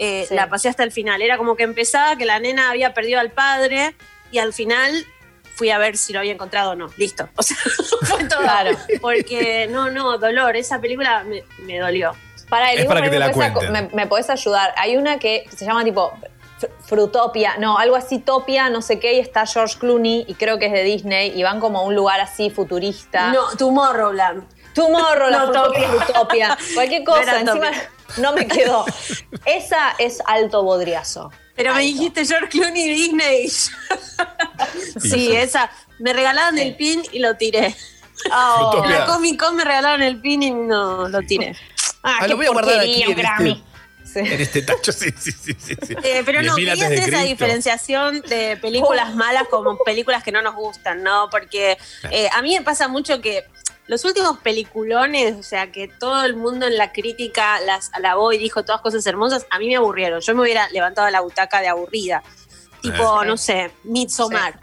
eh, 0.00 0.24
Sí. 0.28 0.34
la 0.34 0.48
pasé 0.48 0.68
hasta 0.68 0.82
el 0.82 0.90
final. 0.90 1.22
Era 1.22 1.36
como 1.38 1.54
que 1.54 1.62
empezaba 1.62 2.16
que 2.16 2.24
la 2.24 2.40
nena 2.40 2.70
había 2.70 2.92
perdido 2.94 3.20
al 3.20 3.30
padre 3.30 3.94
y 4.32 4.38
al 4.38 4.52
final 4.52 5.06
fui 5.54 5.70
a 5.70 5.78
ver 5.78 5.96
si 5.96 6.12
lo 6.12 6.18
había 6.20 6.32
encontrado 6.32 6.70
o 6.72 6.74
no. 6.74 6.88
Listo. 6.96 7.28
O 7.36 7.42
sea, 7.42 7.56
fue 8.02 8.24
todo. 8.24 8.40
Claro. 8.40 8.76
Porque 9.00 9.68
no, 9.70 9.90
no, 9.90 10.18
dolor. 10.18 10.56
Esa 10.56 10.80
película 10.80 11.22
me, 11.24 11.44
me 11.64 11.78
dolió. 11.78 12.12
Para, 12.48 12.72
Es 12.72 12.84
para 12.86 13.02
que 13.02 13.10
te 13.10 13.18
la 13.20 13.30
me, 13.70 13.88
me 13.92 14.06
podés 14.08 14.28
ayudar. 14.30 14.72
Hay 14.76 14.96
una 14.96 15.18
que 15.20 15.44
se 15.56 15.64
llama 15.64 15.84
tipo 15.84 16.10
Fr- 16.60 16.70
Frutopia, 16.84 17.56
no, 17.58 17.78
algo 17.78 17.94
así, 17.94 18.18
Topia, 18.18 18.68
no 18.70 18.82
sé 18.82 18.98
qué, 18.98 19.14
y 19.14 19.18
está 19.20 19.46
George 19.46 19.78
Clooney, 19.78 20.24
y 20.26 20.34
creo 20.34 20.58
que 20.58 20.66
es 20.66 20.72
de 20.72 20.82
Disney, 20.82 21.32
y 21.38 21.42
van 21.44 21.60
como 21.60 21.78
a 21.78 21.82
un 21.82 21.94
lugar 21.94 22.20
así 22.20 22.50
futurista. 22.50 23.32
No, 23.32 23.56
Tomorrowland. 23.56 24.42
Tomorrowland, 24.74 25.52
No, 25.54 25.64
Frutopia, 25.64 25.88
Topia. 25.88 26.04
Frutopia, 26.06 26.58
cualquier 26.74 27.00
No 27.02 27.12
cosa, 27.12 27.40
encima 27.40 27.52
Topia. 27.70 27.90
no 28.18 28.32
me 28.32 28.46
quedó. 28.48 28.84
Esa 29.44 29.94
es 29.98 30.18
alto 30.26 30.62
bodriazo. 30.62 31.30
Pero 31.56 31.74
me 31.74 31.82
dijiste 31.82 32.24
George 32.24 32.48
Clooney 32.48 32.82
y 32.84 32.94
Disney. 32.94 33.48
sí, 35.00 35.32
esa. 35.36 35.70
Me 35.98 36.12
regalaron 36.12 36.58
el 36.58 36.74
pin 36.76 37.02
y 37.12 37.18
lo 37.18 37.36
tiré. 37.36 37.74
Oh. 38.32 38.56
En 38.72 38.78
Utopia. 38.80 38.98
la 39.00 39.06
Comic 39.06 39.38
Con 39.40 39.56
me 39.56 39.64
regalaron 39.64 40.02
el 40.02 40.20
pin 40.20 40.42
y 40.42 40.50
no 40.50 41.08
lo 41.08 41.20
tiré. 41.22 41.54
Ah, 42.02 42.16
Ah, 42.16 42.18
qué 42.22 42.28
lo 42.28 42.36
voy 42.36 42.46
a 42.46 42.50
guardar 42.50 42.80
aquí 42.80 43.02
en 43.02 43.14
Grammy. 43.14 43.64
En 44.14 44.40
este 44.40 44.62
tacho, 44.62 44.90
sí, 44.90 45.10
sí, 45.16 45.30
sí. 45.30 45.54
sí, 45.56 45.76
sí. 45.86 45.94
Eh, 46.02 46.22
pero 46.26 46.42
no, 46.42 46.56
10.000 46.56 46.56
quería 46.56 46.72
hacer 46.72 46.92
esa 46.94 47.04
Cristo. 47.08 47.26
diferenciación 47.28 48.20
de 48.22 48.56
películas 48.56 49.14
malas 49.14 49.44
como 49.48 49.76
películas 49.84 50.24
que 50.24 50.32
no 50.32 50.42
nos 50.42 50.54
gustan, 50.56 51.02
¿no? 51.04 51.28
Porque 51.30 51.78
eh, 52.10 52.28
a 52.32 52.42
mí 52.42 52.56
me 52.58 52.64
pasa 52.64 52.88
mucho 52.88 53.20
que 53.20 53.44
los 53.90 54.04
últimos 54.04 54.38
peliculones, 54.38 55.34
o 55.36 55.42
sea, 55.42 55.72
que 55.72 55.88
todo 55.88 56.24
el 56.24 56.36
mundo 56.36 56.66
en 56.66 56.76
la 56.78 56.92
crítica 56.92 57.58
las 57.60 57.90
alabó 57.92 58.32
y 58.32 58.38
dijo 58.38 58.64
todas 58.64 58.80
cosas 58.82 59.04
hermosas, 59.04 59.46
a 59.50 59.58
mí 59.58 59.66
me 59.66 59.74
aburrieron. 59.76 60.20
Yo 60.20 60.32
me 60.36 60.42
hubiera 60.42 60.68
levantado 60.70 61.10
la 61.10 61.20
butaca 61.20 61.60
de 61.60 61.66
aburrida. 61.66 62.22
Tipo, 62.80 63.22
Eh. 63.22 63.26
no 63.26 63.36
sé, 63.36 63.72
Midsommar. 63.82 64.60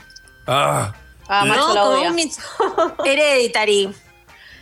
Ah, 0.48 0.94
Ah, 1.28 1.44
¿no? 1.46 1.56
Como 1.68 1.82
odia. 1.82 2.10
un 2.10 2.16
Midsommar. 2.16 2.96
Hereditary. 3.06 3.94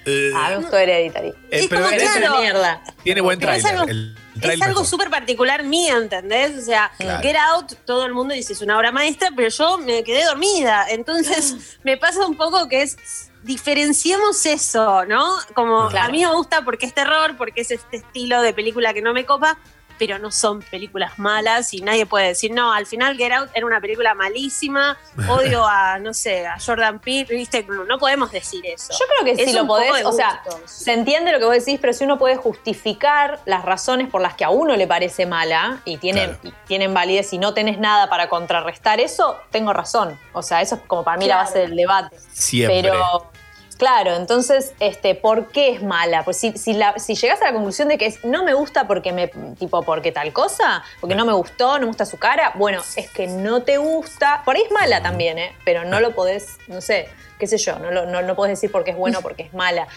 eh, 0.07 0.31
Ah, 0.35 0.49
me 0.49 0.57
gustó 0.57 0.77
Hereditary. 0.77 1.27
eh, 1.29 1.33
es 1.51 1.67
pero 1.67 1.83
como 1.83 1.95
es- 1.95 2.01
claro. 2.01 2.31
Una 2.31 2.41
mierda. 2.41 2.83
tiene 3.03 3.21
buen 3.21 3.39
trailer. 3.39 4.05
Es 4.41 4.61
algo 4.63 4.83
súper 4.83 5.09
particular 5.11 5.63
mío, 5.63 5.97
¿entendés? 5.97 6.57
O 6.57 6.65
sea, 6.65 6.91
Claro. 6.97 7.21
Get 7.21 7.35
Out, 7.37 7.73
todo 7.85 8.05
el 8.05 8.13
mundo 8.13 8.33
dice 8.33 8.53
es 8.53 8.61
una 8.61 8.77
obra 8.77 8.91
maestra, 8.91 9.29
pero 9.35 9.49
yo 9.49 9.77
me 9.77 10.03
quedé 10.03 10.25
dormida. 10.25 10.85
Entonces, 10.89 11.77
me 11.83 11.97
pasa 11.97 12.25
un 12.25 12.35
poco 12.35 12.67
que 12.67 12.81
es, 12.81 12.97
diferenciemos 13.45 14.45
eso, 14.45 15.05
¿no? 15.05 15.23
Como 15.53 15.87
Claro. 15.89 16.07
a 16.07 16.11
mí 16.11 16.25
me 16.25 16.33
gusta 16.33 16.63
porque 16.63 16.85
es 16.87 16.93
terror, 16.93 17.35
porque 17.37 17.61
es 17.61 17.71
este 17.71 17.97
estilo 17.97 18.41
de 18.41 18.53
película 18.53 18.93
que 18.93 19.01
no 19.01 19.13
me 19.13 19.25
copa, 19.25 19.57
pero 19.97 20.19
no 20.19 20.31
son 20.31 20.61
películas 20.61 21.17
malas 21.19 21.73
y 21.73 21.81
nadie 21.81 22.05
puede 22.05 22.27
decir, 22.29 22.51
no, 22.51 22.71
al 22.73 22.85
final 22.85 23.17
Get 23.17 23.31
Out 23.31 23.49
era 23.53 23.65
una 23.65 23.79
película 23.81 24.13
malísima, 24.13 24.97
odio 25.29 25.65
a, 25.65 25.99
no 25.99 26.13
sé, 26.13 26.45
a 26.47 26.57
Jordan 26.63 26.99
Peele, 26.99 27.35
viste, 27.35 27.63
no, 27.67 27.83
no 27.85 27.97
podemos 27.97 28.31
decir 28.31 28.65
eso. 28.65 28.93
Yo 28.93 29.05
creo 29.07 29.25
que 29.35 29.41
Es 29.43 29.49
sí 29.49 29.55
lo 29.55 29.65
podés, 29.67 30.05
o 30.05 30.11
sea, 30.11 30.41
se 30.65 30.93
entiende 30.93 31.31
lo 31.31 31.39
que 31.39 31.45
vos 31.45 31.53
decís, 31.55 31.79
pero 31.79 31.93
si 31.93 32.03
uno 32.03 32.17
puede 32.17 32.35
justificar 32.35 33.39
las 33.45 33.63
razones 33.65 34.09
por 34.09 34.21
las 34.21 34.35
que 34.35 34.43
a 34.45 34.49
uno 34.49 34.75
le 34.75 34.87
parece 34.87 35.25
mala 35.25 35.79
y 35.85 35.97
tienen, 35.97 36.35
Claro. 36.35 36.39
y 36.43 36.67
tienen 36.67 36.93
validez 36.93 37.31
y 37.33 37.37
no 37.37 37.53
tenés 37.53 37.79
nada 37.79 38.09
para 38.09 38.29
contrarrestar 38.29 38.99
eso, 38.99 39.37
tengo 39.51 39.73
razón. 39.73 40.19
O 40.33 40.41
sea, 40.41 40.61
eso 40.61 40.75
es 40.75 40.81
como 40.87 41.03
para 41.03 41.17
mí 41.17 41.25
la 41.27 41.37
base 41.37 41.59
del 41.59 41.75
debate. 41.75 42.15
Siempre. 42.33 42.81
Pero, 42.81 43.31
claro, 43.77 44.15
entonces, 44.15 44.73
este, 44.79 45.15
¿por 45.15 45.49
qué 45.49 45.71
es 45.71 45.83
mala? 45.83 46.23
Pues 46.23 46.37
si, 46.37 46.51
si, 46.57 46.73
la- 46.73 46.97
si 46.99 47.15
llegás 47.15 47.41
a 47.41 47.45
la 47.45 47.53
conclusión 47.53 47.87
de 47.87 47.97
que 47.97 48.05
es, 48.07 48.23
no 48.23 48.43
me 48.43 48.53
gusta 48.53 48.87
porque 48.87 49.11
me, 49.11 49.27
tipo, 49.59 49.81
porque 49.83 50.11
tal 50.11 50.31
cosa, 50.33 50.83
porque 51.01 51.15
no 51.15 51.25
me 51.25 51.33
gustó, 51.33 51.73
no 51.75 51.81
me 51.81 51.85
gusta 51.87 52.05
su 52.05 52.17
cara, 52.17 52.51
bueno, 52.55 52.81
es 52.95 53.09
que 53.09 53.27
no 53.27 53.63
te 53.63 53.77
gusta. 53.77 54.41
Por 54.45 54.55
ahí 54.55 54.63
es 54.63 54.71
mala 54.71 55.01
también, 55.01 55.37
¿eh? 55.37 55.55
Pero 55.65 55.83
no 55.85 55.99
lo 55.99 56.15
podés, 56.15 56.57
no 56.67 56.81
sé, 56.81 57.09
qué 57.39 57.47
sé 57.47 57.57
yo, 57.57 57.77
no, 57.79 57.91
lo, 57.91 58.05
no, 58.05 58.21
no 58.21 58.35
podés 58.35 58.53
decir 58.53 58.71
porque 58.71 58.91
es 58.91 58.97
bueno 58.97 59.19
o 59.19 59.21
porque 59.21 59.43
es 59.43 59.53
mala. 59.53 59.87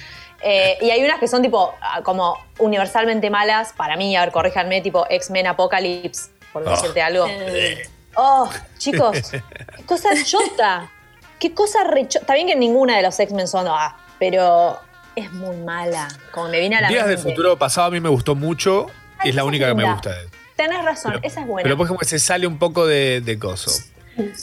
Eh, 0.40 0.78
y 0.80 0.90
hay 0.90 1.04
unas 1.04 1.18
que 1.18 1.26
son 1.26 1.42
tipo, 1.42 1.74
ah, 1.80 2.02
como 2.02 2.36
universalmente 2.58 3.28
malas, 3.30 3.72
para 3.72 3.96
mí, 3.96 4.14
a 4.16 4.20
ver, 4.20 4.30
corríjanme, 4.32 4.80
tipo 4.82 5.04
X-Men 5.10 5.48
Apocalypse, 5.48 6.30
por 6.52 6.66
Oh. 6.66 6.70
decirte 6.70 7.02
algo. 7.02 7.26
Eh, 7.28 7.88
Oh, 8.20 8.50
chicos, 8.78 9.30
qué 9.76 9.84
cosa 9.86 10.08
chota. 10.24 10.90
Qué 11.38 11.54
cosa 11.54 11.84
rechota. 11.84 12.20
Está 12.20 12.34
bien 12.34 12.46
que 12.46 12.56
ninguna 12.56 12.96
de 12.96 13.02
los 13.02 13.18
X-Men 13.18 13.46
son, 13.48 13.66
ah, 13.68 13.96
pero 14.18 14.78
es 15.16 15.32
muy 15.32 15.56
mala. 15.56 16.08
Como 16.32 16.48
me 16.48 16.60
viene 16.60 16.76
a 16.76 16.80
la 16.80 16.88
Días 16.88 17.06
del 17.06 17.16
mente. 17.16 17.30
futuro 17.30 17.56
pasado 17.58 17.86
a 17.88 17.90
mí 17.90 18.00
me 18.00 18.08
gustó 18.08 18.34
mucho. 18.34 18.86
Ay, 19.18 19.30
es 19.30 19.34
la 19.36 19.44
única 19.44 19.66
es 19.66 19.70
que 19.72 19.74
me 19.76 19.90
gusta 19.92 20.10
de 20.14 20.20
él. 20.22 20.28
Tenés 20.56 20.84
razón, 20.84 21.20
esa 21.22 21.40
es 21.40 21.46
buena. 21.46 21.62
Pero 21.62 21.76
pues 21.76 21.86
como 21.88 21.98
que 22.00 22.06
se 22.06 22.18
sale 22.18 22.46
un 22.46 22.58
poco 22.58 22.86
de, 22.86 23.20
de 23.20 23.38
coso. 23.38 23.70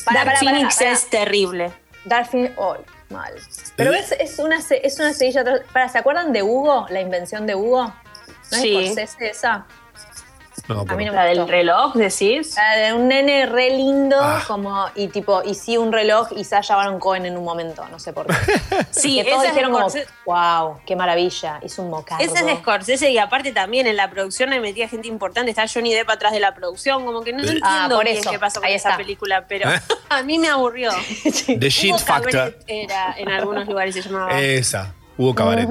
Pará, 0.05 0.23
Dark 0.23 0.39
Phoenix 0.39 0.80
es 0.81 1.09
terrible. 1.09 1.72
Dark 2.05 2.27
Phoenix, 2.30 2.53
oh, 2.57 2.77
mal. 3.09 3.34
Pero 3.76 3.93
es, 3.93 4.13
es 4.13 4.39
una, 4.39 4.57
es 4.69 4.99
una 4.99 5.11
seguilla. 5.13 5.41
atrás- 5.41 5.61
Para, 5.73 5.89
¿se 5.89 5.97
acuerdan 5.97 6.31
de 6.31 6.43
Hugo? 6.43 6.85
La 6.89 7.01
invención 7.01 7.45
de 7.45 7.55
Hugo. 7.55 7.84
¿No 8.51 8.57
es 8.57 8.61
Sí. 8.61 8.73
Scorsese 8.93 9.27
esa? 9.30 9.65
No, 10.67 10.81
A 10.87 10.95
mí 10.95 11.05
no 11.05 11.11
me 11.11 11.17
¿La 11.17 11.25
del 11.25 11.47
reloj, 11.47 11.93
decís? 11.95 12.55
La 12.55 12.75
de 12.77 12.93
un 12.93 13.07
nene 13.07 13.45
re 13.45 13.69
lindo, 13.69 14.17
Ah. 14.19 14.43
como, 14.47 14.85
y 14.95 15.07
tipo, 15.09 15.43
y 15.43 15.53
sí 15.53 15.77
un 15.77 15.91
reloj 15.91 16.29
y 16.35 16.43
Sasha 16.43 16.75
Baron 16.75 16.99
Cohen 16.99 17.25
en 17.27 17.37
un 17.37 17.43
momento, 17.43 17.85
no 17.91 17.99
sé 17.99 18.13
por 18.13 18.25
qué. 18.27 18.33
Sí, 18.91 19.21
que 19.23 19.29
todos 19.29 19.43
dijeron 19.43 19.71
como, 19.71 19.87
wow, 20.25 20.77
qué 20.85 20.95
maravilla, 20.95 21.59
hizo 21.63 21.81
un 21.83 21.89
mocardo. 21.91 22.23
Ese 22.23 22.39
es 22.39 22.45
de 22.45 22.55
Scorsese 22.57 23.11
y 23.11 23.17
aparte 23.17 23.51
también 23.51 23.85
en 23.87 23.95
la 23.95 24.09
producción 24.09 24.49
le 24.49 24.59
metía 24.59 24.87
gente 24.87 25.07
importante. 25.07 25.51
Está 25.51 25.65
Johnny 25.71 25.93
Depp 25.93 26.09
atrás 26.09 26.31
de 26.33 26.39
la 26.39 26.55
producción, 26.55 27.05
como 27.05 27.21
que 27.21 27.31
no 27.33 27.39
Ah, 27.39 27.45
entiendo 27.45 27.95
por 27.97 28.05
bien 28.05 28.17
eso, 28.17 28.31
qué 28.31 28.39
pasó 28.39 28.59
con 28.59 28.67
ahí 28.67 28.73
esa 28.75 28.89
está. 28.89 28.97
película, 28.97 29.45
pero 29.47 29.69
¿Eh? 29.69 29.79
a 30.09 30.23
mí 30.23 30.37
me 30.39 30.47
aburrió. 30.47 30.91
The 31.59 31.69
Shit 31.69 31.97
Factor. 31.99 32.57
Era, 32.67 33.13
en 33.17 33.29
algunos 33.29 33.67
lugares 33.67 33.93
se 33.93 34.01
llamaba. 34.01 34.41
Esa, 34.41 34.93
hubo 35.17 35.35
cabaret. 35.35 35.69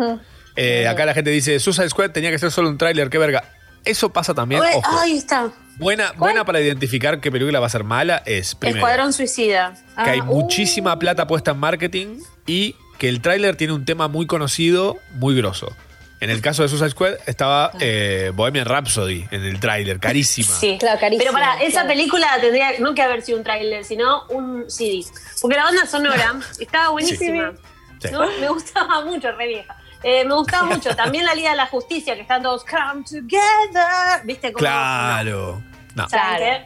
Eh, 0.57 0.87
acá 0.87 1.05
la 1.05 1.15
gente 1.15 1.31
dice, 1.31 1.59
Suicide 1.59 1.89
Squad 1.89 2.11
tenía 2.11 2.31
que 2.31 2.39
ser 2.39 2.51
solo 2.53 2.69
un 2.69 2.79
tráiler, 2.79 3.11
qué 3.11 3.19
verga. 3.19 3.43
Eso 3.85 4.11
pasa 4.13 4.35
también, 4.35 4.63
ojo. 4.63 4.99
Ahí 4.99 5.17
está. 5.17 5.51
Buena, 5.77 6.13
buena 6.13 6.45
para 6.45 6.61
identificar 6.61 7.21
qué 7.21 7.33
película 7.33 7.59
va 7.59 7.67
a 7.67 7.71
ser 7.71 7.83
mala 7.85 8.23
es, 8.27 8.55
primero, 8.55 8.79
Escuadrón 8.79 9.13
Suicida. 9.13 9.75
que 10.05 10.11
hay 10.11 10.21
Ah, 10.21 10.25
muchísima 10.25 10.97
plata 10.99 11.27
puesta 11.27 11.51
en 11.51 11.59
marketing 11.59 12.19
y 12.47 12.77
que 12.99 13.09
el 13.09 13.21
tráiler 13.21 13.57
tiene 13.57 13.73
un 13.73 13.85
tema 13.85 14.07
muy 14.07 14.27
conocido, 14.27 14.99
muy 15.15 15.35
grosso. 15.37 15.75
En 16.21 16.31
el 16.31 16.41
caso 16.41 16.63
de 16.63 16.69
Suicide 16.69 16.91
Squad 16.91 17.15
estaba 17.27 17.73
eh, 17.81 18.31
Bohemian 18.35 18.67
Rhapsody 18.67 19.27
en 19.33 19.45
el 19.45 19.59
tráiler, 19.61 19.99
carísima. 19.99 20.49
Sí, 20.55 20.77
Claro, 20.79 20.99
carísima, 21.01 21.25
Pero 21.25 21.33
para 21.33 21.55
esa 21.61 21.73
claro. 21.83 21.89
película 21.89 22.29
tendría 22.41 22.79
no 22.79 22.95
que 22.95 23.03
haber 23.03 23.23
sido 23.23 23.39
un 23.39 23.45
tráiler, 23.45 23.85
sino 23.85 24.25
un 24.29 24.71
CD. 24.71 25.05
Porque 25.43 25.57
la 25.57 25.65
banda 25.65 25.87
sonora 25.87 26.37
estaba 26.61 26.91
buenísima. 26.91 27.53
Sí. 28.01 28.09
¿no? 28.13 28.21
Me 28.41 28.49
gustaba 28.49 29.05
mucho, 29.05 29.33
re 29.33 29.49
vieja. 29.49 29.77
Eh, 30.05 30.25
me 30.25 30.35
gustaba 30.35 30.65
mucho. 30.67 30.95
También 30.97 31.25
la 31.25 31.35
Liga 31.35 31.51
de 31.51 31.57
la 31.57 31.67
Justicia, 31.67 32.15
que 32.15 32.21
están 32.21 32.43
todos 32.43 32.65
come 32.65 33.03
together. 33.05 34.25
¿Viste 34.25 34.53
cómo? 34.53 34.59
Claro. 34.61 35.63
No. 35.95 36.09
¿Saben 36.09 36.39
qué? 36.39 36.65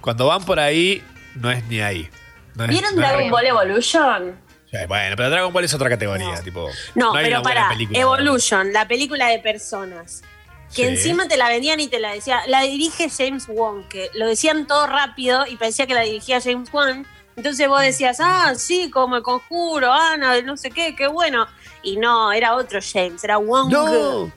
Cuando 0.00 0.26
van 0.26 0.44
por 0.44 0.58
ahí, 0.58 1.02
no 1.36 1.50
es 1.50 1.64
ni 1.66 1.80
ahí. 1.80 2.08
No 2.54 2.64
es- 2.64 2.70
¿Vieron 2.70 2.94
no 2.94 3.00
Dragon 3.00 3.30
Ball 3.30 3.46
Evolution? 3.46 4.40
Sí, 4.70 4.78
Bueno, 4.88 5.14
pero 5.16 5.30
Dragon 5.30 5.52
Ball 5.52 5.64
es 5.64 5.74
otra 5.74 5.88
categoría, 5.88 6.40
tipo. 6.42 6.68
No, 6.94 7.12
pero 7.12 7.42
para. 7.42 7.70
Evolution, 7.92 8.72
la 8.72 8.88
película 8.88 9.28
de 9.28 9.38
personas. 9.38 10.22
Que 10.74 10.82
Sí. 10.82 10.88
encima 10.88 11.28
te 11.28 11.36
la 11.36 11.48
vendían 11.48 11.78
y 11.78 11.86
te 11.86 12.00
la 12.00 12.12
decía, 12.12 12.40
la 12.48 12.62
dirige 12.62 13.08
James 13.08 13.44
Wan, 13.48 13.88
que 13.88 14.10
lo 14.14 14.26
decían 14.26 14.66
todo 14.66 14.86
rápido 14.88 15.46
y 15.46 15.56
parecía 15.56 15.86
que 15.86 15.94
la 15.94 16.00
dirigía 16.00 16.40
James 16.40 16.68
Wan. 16.72 17.06
Entonces 17.36 17.68
vos 17.68 17.80
decías, 17.80 18.18
ah, 18.20 18.54
sí, 18.56 18.90
como 18.90 19.16
el 19.16 19.22
conjuro, 19.22 19.92
Ana, 19.92 20.40
no 20.42 20.56
sé 20.56 20.70
qué, 20.70 20.96
qué 20.96 21.06
bueno. 21.06 21.46
Y 21.84 21.96
no, 21.96 22.32
era 22.32 22.54
otro 22.54 22.80
James, 22.82 23.22
era 23.24 23.36
Wong. 23.36 23.70
No. 23.70 24.32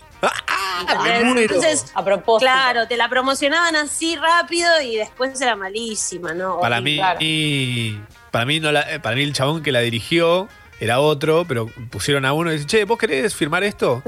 Me 1.04 1.24
muero. 1.24 1.56
Entonces, 1.56 1.92
A 1.94 2.04
propósito. 2.04 2.40
claro, 2.52 2.88
te 2.88 2.98
la 2.98 3.08
promocionaban 3.10 3.76
así 3.76 4.16
rápido 4.16 4.82
y 4.82 4.96
después 4.98 5.40
era 5.42 5.56
malísima, 5.56 6.34
¿no? 6.34 6.60
Para 6.60 6.82
mí, 6.82 7.00
y- 7.20 8.00
para 8.32 8.46
mí 8.46 8.60
no 8.60 8.72
la- 8.72 8.94
eh, 8.94 9.00
para 9.00 9.16
mí 9.16 9.24
el 9.24 9.34
chabón 9.34 9.62
que 9.64 9.72
la 9.72 9.80
dirigió 9.82 10.48
era 10.80 11.00
otro, 11.00 11.46
pero 11.48 11.68
pusieron 11.92 12.26
a 12.26 12.34
uno 12.34 12.52
y 12.52 12.56
dice, 12.56 12.68
che, 12.68 12.84
¿vos 12.86 12.98
querés 13.00 13.34
firmar 13.36 13.64
esto? 13.64 14.04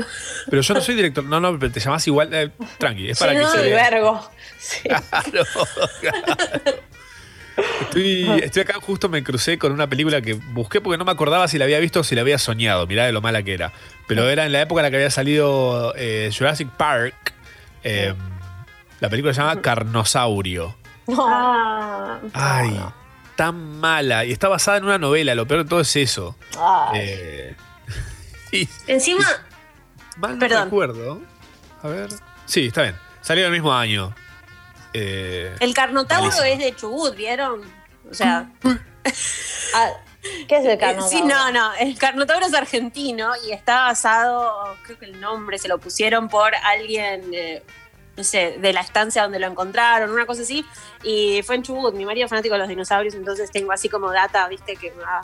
Pero 0.49 0.61
yo 0.61 0.73
no 0.73 0.81
soy 0.81 0.95
director. 0.95 1.23
No, 1.23 1.39
no, 1.39 1.57
pero 1.57 1.71
te 1.71 1.79
llamás 1.79 2.05
igual. 2.07 2.33
eh, 2.33 2.51
tranqui, 2.77 3.09
es 3.09 3.17
para 3.19 3.31
Sí, 3.33 3.37
que 3.37 3.43
no, 3.43 3.51
se 3.51 3.61
vergo. 3.69 4.29
Claro, 4.83 5.47
claro. 6.01 6.79
Estoy, 7.81 8.23
estoy 8.43 8.61
acá, 8.63 8.73
justo 8.81 9.09
me 9.09 9.23
crucé 9.23 9.57
con 9.57 9.71
una 9.71 9.87
película 9.87 10.21
que 10.21 10.33
busqué 10.33 10.81
porque 10.81 10.97
no 10.97 11.05
me 11.05 11.11
acordaba 11.11 11.47
si 11.47 11.57
la 11.57 11.65
había 11.65 11.79
visto 11.79 12.01
o 12.01 12.03
si 12.03 12.15
la 12.15 12.21
había 12.21 12.37
soñado. 12.37 12.85
Mirá 12.87 13.05
de 13.05 13.11
lo 13.11 13.21
mala 13.21 13.43
que 13.43 13.53
era. 13.53 13.71
Pero 14.07 14.29
era 14.29 14.45
en 14.45 14.51
la 14.51 14.61
época 14.61 14.81
en 14.81 14.83
la 14.85 14.89
que 14.91 14.97
había 14.97 15.11
salido 15.11 15.93
eh, 15.95 16.31
Jurassic 16.35 16.69
Park. 16.69 17.33
eh, 17.83 18.13
la 18.99 19.09
película 19.09 19.33
se 19.33 19.39
llama 19.41 19.61
Carnosaurio. 19.61 20.75
Ah, 21.17 22.19
Ay, 22.33 22.79
tan 23.35 23.79
mala. 23.79 24.25
Y 24.25 24.31
está 24.33 24.47
basada 24.49 24.77
en 24.77 24.83
una 24.83 24.97
novela. 24.97 25.33
Lo 25.35 25.47
peor 25.47 25.63
de 25.63 25.69
todo 25.69 25.79
es 25.79 25.95
eso. 25.95 26.35
Eh, 26.93 27.55
y 28.51 28.67
Encima, 28.87 29.23
mal 30.17 30.33
no 30.33 30.39
Perdón. 30.39 30.63
recuerdo. 30.65 31.21
A 31.81 31.87
ver. 31.87 32.09
Sí, 32.45 32.67
está 32.67 32.81
bien. 32.83 32.95
Salió 33.21 33.45
el 33.45 33.51
mismo 33.53 33.73
año. 33.73 34.13
Eh, 34.93 35.55
el 35.59 35.73
Carnotauro 35.73 36.23
Malísimo. 36.29 36.45
es 36.45 36.59
de 36.59 36.75
Chubut, 36.75 37.15
¿vieron? 37.15 37.61
O 38.09 38.13
sea, 38.13 38.49
Ah, 39.73 39.89
¿Qué 40.47 40.57
es 40.57 40.65
el 40.65 40.77
carno? 40.77 41.07
Sí, 41.07 41.21
no, 41.21 41.51
no. 41.51 41.73
El 41.75 41.97
Carnotauro 41.97 42.45
es 42.45 42.53
argentino 42.53 43.31
y 43.47 43.51
está 43.51 43.81
basado, 43.83 44.75
creo 44.83 44.99
que 44.99 45.05
el 45.05 45.19
nombre 45.21 45.57
se 45.57 45.67
lo 45.67 45.77
pusieron 45.77 46.27
por 46.27 46.53
alguien, 46.55 47.23
eh, 47.33 47.63
no 48.17 48.23
sé, 48.23 48.57
de 48.59 48.73
la 48.73 48.81
estancia 48.81 49.23
donde 49.23 49.39
lo 49.39 49.47
encontraron, 49.47 50.11
una 50.11 50.25
cosa 50.25 50.41
así. 50.41 50.65
Y 51.03 51.41
fue 51.43 51.55
en 51.55 51.63
Chubut. 51.63 51.93
Mi 51.93 52.05
marido 52.05 52.25
es 52.25 52.29
fanático 52.29 52.55
de 52.55 52.59
los 52.59 52.67
dinosaurios, 52.67 53.13
entonces 53.15 53.49
tengo 53.51 53.71
así 53.71 53.87
como 53.87 54.11
data, 54.11 54.47
viste, 54.49 54.75
que 54.75 54.91
me 54.91 55.03
va. 55.03 55.21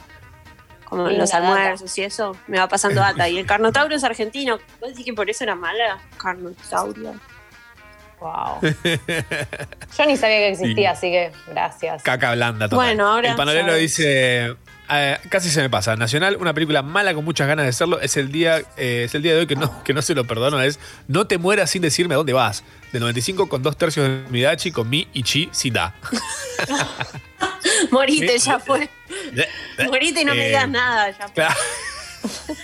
Como 0.86 1.10
en 1.10 1.18
los 1.18 1.32
data. 1.32 1.46
almuerzos 1.46 1.98
y 1.98 2.04
eso, 2.04 2.38
me 2.48 2.60
va 2.60 2.68
pasando 2.68 3.02
data. 3.02 3.28
Y 3.28 3.40
el 3.40 3.46
Carnotauro 3.46 3.96
es 3.96 4.04
argentino. 4.04 4.60
¿Vos 4.80 4.90
decís 4.92 5.04
que 5.04 5.14
por 5.14 5.30
eso 5.30 5.44
era 5.44 5.56
mala? 5.56 6.00
Carnosaurio. 6.18 7.20
Wow. 8.20 8.60
Yo 9.98 10.06
ni 10.06 10.18
sabía 10.18 10.38
que 10.38 10.50
existía, 10.50 10.92
así 10.92 11.12
que 11.12 11.32
gracias. 11.48 12.02
Caca 12.04 12.34
blanda 12.34 12.68
total. 12.68 12.78
Bueno, 12.88 13.08
ahora 13.08 13.36
El 13.76 13.80
dice. 13.80 14.56
eh, 14.90 15.18
casi 15.30 15.50
se 15.50 15.62
me 15.62 15.70
pasa. 15.70 15.96
Nacional, 15.96 16.38
una 16.40 16.54
película 16.54 16.82
mala 16.82 17.14
con 17.14 17.26
muchas 17.26 17.48
ganas 17.48 17.66
de 17.66 17.74
serlo. 17.74 18.00
Es 18.00 18.18
el 18.18 18.32
día, 18.32 18.60
eh, 18.78 19.04
es 19.06 19.16
el 19.16 19.22
día 19.22 19.34
de 19.34 19.40
hoy 19.40 19.48
que 19.48 19.56
no, 19.56 19.84
que 19.84 19.94
no 19.94 20.02
se 20.02 20.16
lo 20.16 20.26
perdono. 20.26 20.62
Es 20.62 20.80
No 21.08 21.28
te 21.28 21.38
mueras 21.38 21.70
sin 21.72 21.82
decirme 21.82 22.14
a 22.16 22.18
dónde 22.18 22.34
vas. 22.34 22.64
De 22.92 23.00
95 23.00 23.50
con 23.50 23.62
dos 23.62 23.78
tercios 23.78 24.08
de 24.08 24.24
Midachi, 24.30 24.72
con 24.72 24.90
mi 24.90 25.08
y 25.14 25.24
chi 25.24 25.50
sin 25.52 25.74
da. 25.74 25.94
Morite, 27.92 28.38
ya 28.40 28.60
fue. 28.60 28.90
Morite 29.86 30.22
y 30.22 30.26
no 30.26 30.34
me 30.34 30.44
Eh, 30.46 30.48
digas 30.48 30.70
nada, 30.70 31.10
ya 31.12 31.26
fue. 31.28 31.34
Claro. 31.34 31.56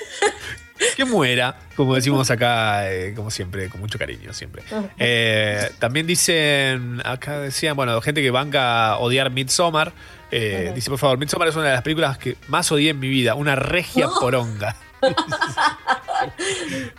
que 0.95 1.05
muera, 1.05 1.55
como 1.75 1.95
decimos 1.95 2.29
acá, 2.31 2.91
eh, 2.91 3.13
como 3.15 3.29
siempre, 3.31 3.69
con 3.69 3.79
mucho 3.81 3.97
cariño, 3.99 4.33
siempre. 4.33 4.63
Eh, 4.97 5.69
también 5.79 6.07
dicen, 6.07 7.01
acá 7.05 7.39
decían, 7.39 7.75
bueno, 7.75 7.99
gente 8.01 8.21
que 8.21 8.31
banca 8.31 8.97
odiar 8.97 9.29
Midsommar. 9.31 9.93
eh. 10.31 10.71
Dice, 10.75 10.89
por 10.89 10.99
favor, 10.99 11.17
Midsommar 11.17 11.47
es 11.47 11.55
una 11.55 11.65
de 11.67 11.73
las 11.73 11.81
películas 11.81 12.17
que 12.17 12.37
más 12.47 12.71
odié 12.71 12.91
en 12.91 12.99
mi 12.99 13.09
vida, 13.09 13.35
una 13.35 13.55
regia 13.55 14.05
No. 14.05 14.13
poronga. 14.19 14.75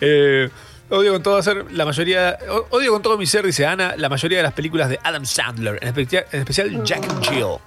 Eh, 0.01 0.49
odio 0.91 1.13
con 1.13 1.23
todo 1.23 1.37
hacer 1.37 1.71
la 1.73 1.85
mayoría, 1.85 2.39
odio 2.71 2.93
con 2.93 3.03
todo 3.03 3.17
mi 3.17 3.27
ser, 3.27 3.47
dice 3.47 3.65
Ana, 3.67 3.95
la 3.97 4.09
mayoría 4.09 4.39
de 4.39 4.43
las 4.43 4.53
películas 4.53 4.89
de 4.89 4.99
Adam 5.03 5.25
Sandler, 5.25 5.79
en 5.81 5.89
especial, 5.89 6.27
en 6.33 6.41
especial 6.41 6.85
Jack 6.85 7.05
and 7.09 7.25
Jill. 7.29 7.59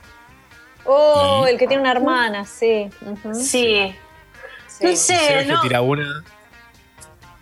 Oh, 0.83 1.45
el 1.49 1.57
que 1.57 1.65
tiene 1.67 1.81
una 1.81 1.91
hermana, 1.93 2.45
sí. 2.45 2.89
Sí. 3.33 3.95
No 4.81 4.95
sé, 4.95 5.15
Sergio 5.17 5.53
no. 5.55 5.61
tira 5.61 5.81
una. 5.81 6.23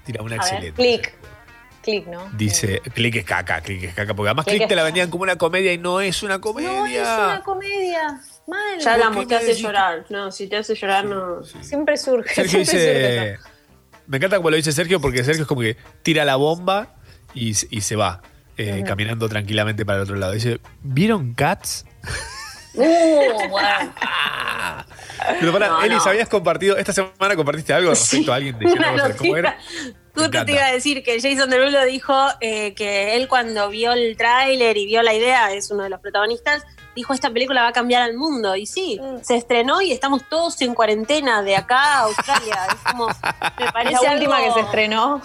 Tira 0.05 0.21
una 0.21 0.35
A 0.35 0.39
ver, 0.43 0.53
excelente. 0.65 0.81
clic. 0.81 1.13
Clic, 1.81 2.07
¿no? 2.07 2.29
Dice, 2.37 2.79
click 2.93 3.15
es 3.17 3.25
caca, 3.25 3.59
click 3.61 3.83
es 3.83 3.93
caca. 3.93 4.13
Porque 4.13 4.29
además 4.29 4.45
Click 4.45 4.57
click 4.59 4.69
te 4.69 4.75
la 4.75 4.83
vendían 4.83 5.09
como 5.09 5.23
una 5.23 5.35
comedia 5.37 5.73
y 5.73 5.77
no 5.77 5.99
es 5.99 6.23
una 6.23 6.39
comedia. 6.39 6.69
No, 6.71 6.85
es 6.85 7.01
una 7.01 7.41
comedia. 7.43 8.21
Mal. 8.47 8.79
Ya 8.79 8.93
hablamos, 8.93 9.17
¿Por 9.17 9.27
te 9.27 9.35
hace 9.35 9.47
decís? 9.47 9.61
llorar. 9.61 10.05
No, 10.09 10.31
si 10.31 10.47
te 10.47 10.55
hace 10.57 10.75
llorar, 10.75 11.03
no. 11.05 11.43
Siempre 11.43 11.97
surge. 11.97 12.33
Sergio 12.35 12.63
siempre 12.63 12.65
surge 12.65 12.87
dice. 12.89 13.29
eso. 13.33 13.43
Me 14.07 14.17
encanta 14.17 14.37
como 14.37 14.49
lo 14.49 14.55
dice 14.55 14.71
Sergio 14.71 14.99
porque 15.01 15.23
Sergio 15.25 15.41
es 15.43 15.47
como 15.47 15.61
que 15.61 15.75
tira 16.03 16.23
la 16.25 16.35
bomba 16.37 16.95
y, 17.33 17.49
y 17.49 17.81
se 17.81 17.95
va. 17.97 18.21
eh. 18.57 18.83
Caminando 18.85 19.27
tranquilamente 19.27 19.85
para 19.85 19.97
el 19.97 20.03
otro 20.03 20.15
lado. 20.15 20.31
Dice, 20.33 20.59
¿vieron 20.83 21.33
Cats? 21.33 21.85
Uh, 22.75 23.49
bueno. 23.49 23.93
Pero 25.39 25.51
para, 25.53 25.67
No, 25.69 25.81
Eli, 25.83 25.95
no. 25.95 26.03
¿habías 26.03 26.27
compartido? 26.27 26.75
Esta 26.77 26.91
semana 26.93 27.35
compartiste 27.35 27.73
algo 27.73 27.91
respecto 27.91 28.33
a 28.33 28.35
alguien 28.35 28.57
diciendo 28.59 28.85
cómo 29.17 29.37
era. 29.37 29.57
Justo 30.15 30.45
te 30.45 30.51
iba 30.51 30.65
a 30.65 30.71
decir 30.71 31.03
que 31.03 31.19
Jason 31.19 31.49
Derulo 31.49 31.83
dijo 31.85 32.13
eh, 32.39 32.73
que 32.75 33.15
él 33.15 33.27
cuando 33.27 33.69
vio 33.69 33.93
el 33.93 34.15
tráiler 34.15 34.77
y 34.77 34.85
vio 34.85 35.01
la 35.01 35.13
idea, 35.13 35.51
es 35.53 35.71
uno 35.71 35.83
de 35.83 35.89
los 35.89 35.99
protagonistas, 36.01 36.63
dijo 36.95 37.13
esta 37.13 37.31
película 37.31 37.63
va 37.63 37.69
a 37.69 37.73
cambiar 37.73 38.03
al 38.03 38.15
mundo. 38.15 38.55
Y 38.55 38.65
sí, 38.67 38.99
Mm. 39.01 39.23
se 39.23 39.37
estrenó 39.37 39.81
y 39.81 39.91
estamos 39.91 40.21
todos 40.29 40.61
en 40.61 40.75
cuarentena 40.75 41.41
de 41.41 41.55
acá 41.55 41.79
a 41.81 41.99
Australia. 42.01 42.57
Es 42.69 42.91
como, 42.91 43.07
me 43.07 43.71
parece 43.73 44.05
la 44.05 44.13
última 44.13 44.37
algo- 44.37 44.47
que 44.53 44.59
se 44.61 44.65
estrenó. 44.65 45.21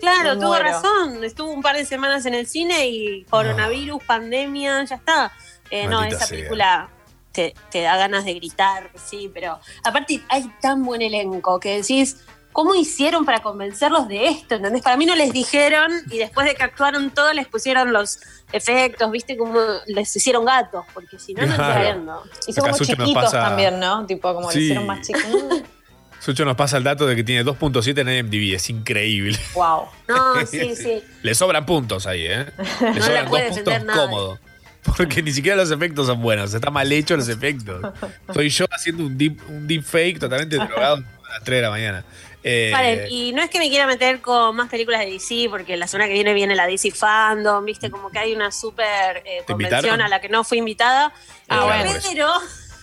Claro, 0.00 0.30
Me 0.34 0.36
tuvo 0.40 0.48
muero. 0.48 0.64
razón. 0.64 1.24
Estuvo 1.24 1.50
un 1.52 1.62
par 1.62 1.76
de 1.76 1.84
semanas 1.84 2.24
en 2.26 2.34
el 2.34 2.46
cine 2.46 2.88
y 2.88 3.24
coronavirus, 3.24 4.02
pandemia, 4.04 4.82
ya 4.84 4.96
está. 4.96 5.30
Eh, 5.70 5.86
no, 5.86 6.02
esa 6.02 6.18
sea. 6.26 6.28
película 6.28 6.88
te, 7.32 7.54
te 7.70 7.82
da 7.82 7.96
ganas 7.96 8.24
de 8.24 8.34
gritar, 8.34 8.90
sí, 9.02 9.30
pero 9.32 9.58
aparte 9.84 10.20
hay 10.28 10.50
tan 10.60 10.84
buen 10.84 11.00
elenco 11.02 11.60
que 11.60 11.76
decís, 11.76 12.16
¿cómo 12.52 12.74
hicieron 12.74 13.24
para 13.24 13.40
convencerlos 13.40 14.08
de 14.08 14.26
esto? 14.26 14.56
¿Entendés? 14.56 14.82
Para 14.82 14.96
mí 14.96 15.06
no 15.06 15.14
les 15.14 15.32
dijeron 15.32 15.92
y 16.10 16.18
después 16.18 16.46
de 16.46 16.54
que 16.56 16.62
actuaron 16.64 17.10
todos 17.12 17.32
les 17.34 17.46
pusieron 17.46 17.92
los 17.92 18.18
efectos, 18.52 19.08
viste, 19.12 19.36
como 19.36 19.54
les 19.86 20.14
hicieron 20.16 20.44
gatos, 20.44 20.84
porque 20.92 21.18
si 21.20 21.34
no, 21.34 21.46
no 21.46 21.54
entiendo. 21.54 22.22
Y 22.48 22.52
son 22.52 22.64
como 22.64 22.78
chiquitos 22.84 23.14
pasa- 23.14 23.40
también, 23.42 23.78
¿no? 23.78 24.04
Tipo, 24.06 24.34
como 24.34 24.50
Sí. 24.50 24.58
le 24.58 24.64
hicieron 24.64 24.86
más 24.86 25.06
chiquitos. 25.06 25.62
Sucho 26.18 26.44
nos 26.44 26.54
pasa 26.56 26.76
el 26.76 26.84
dato 26.84 27.06
de 27.06 27.16
que 27.16 27.24
tiene 27.24 27.42
2.7 27.44 28.00
en 28.02 28.08
IMDb. 28.10 28.54
Es 28.54 28.68
increíble. 28.68 29.38
Wow. 29.54 29.86
No, 30.06 30.44
sí, 30.46 30.74
sí. 30.76 31.02
Le 31.22 31.34
sobran 31.34 31.64
puntos 31.64 32.06
ahí, 32.06 32.26
¿eh? 32.26 32.44
Le 32.80 32.90
No 32.90 33.02
sobran 33.06 33.24
la 33.24 33.30
puede 33.30 33.48
dos 33.48 33.56
puntos 33.60 33.84
nadie. 33.84 34.00
cómodos. 34.02 34.38
Porque 34.96 35.22
ni 35.22 35.32
siquiera 35.32 35.56
los 35.56 35.70
efectos 35.70 36.06
son 36.06 36.22
buenos. 36.22 36.54
Está 36.54 36.70
mal 36.70 36.90
hecho 36.90 37.16
los 37.16 37.28
efectos. 37.28 37.92
Soy 38.32 38.48
yo 38.48 38.66
haciendo 38.70 39.04
un 39.04 39.16
deep, 39.18 39.38
un 39.48 39.66
deep 39.66 39.82
fake 39.84 40.18
totalmente 40.18 40.56
drogado 40.56 40.96
a 40.96 41.32
las 41.34 41.44
3 41.44 41.58
de 41.58 41.62
la 41.62 41.70
mañana. 41.70 42.04
Eh, 42.42 42.70
Paren, 42.72 43.06
y 43.10 43.32
no 43.34 43.42
es 43.42 43.50
que 43.50 43.58
me 43.58 43.68
quiera 43.68 43.86
meter 43.86 44.22
con 44.22 44.56
más 44.56 44.70
películas 44.70 45.00
de 45.00 45.10
DC, 45.10 45.48
porque 45.50 45.76
la 45.76 45.86
semana 45.86 46.08
que 46.08 46.14
viene 46.14 46.32
viene 46.32 46.54
la 46.54 46.66
DC 46.66 46.90
Fandom, 46.92 47.62
viste, 47.66 47.90
como 47.90 48.08
que 48.10 48.18
hay 48.18 48.32
una 48.34 48.50
súper 48.50 49.18
eh, 49.18 49.42
¿Te 49.46 49.52
convención 49.52 49.78
invitaron? 49.80 50.00
a 50.00 50.08
la 50.08 50.20
que 50.22 50.30
no 50.30 50.42
fui 50.42 50.56
invitada. 50.56 51.12
Ah, 51.48 51.64
bueno. 51.64 51.98
pero, 52.08 52.32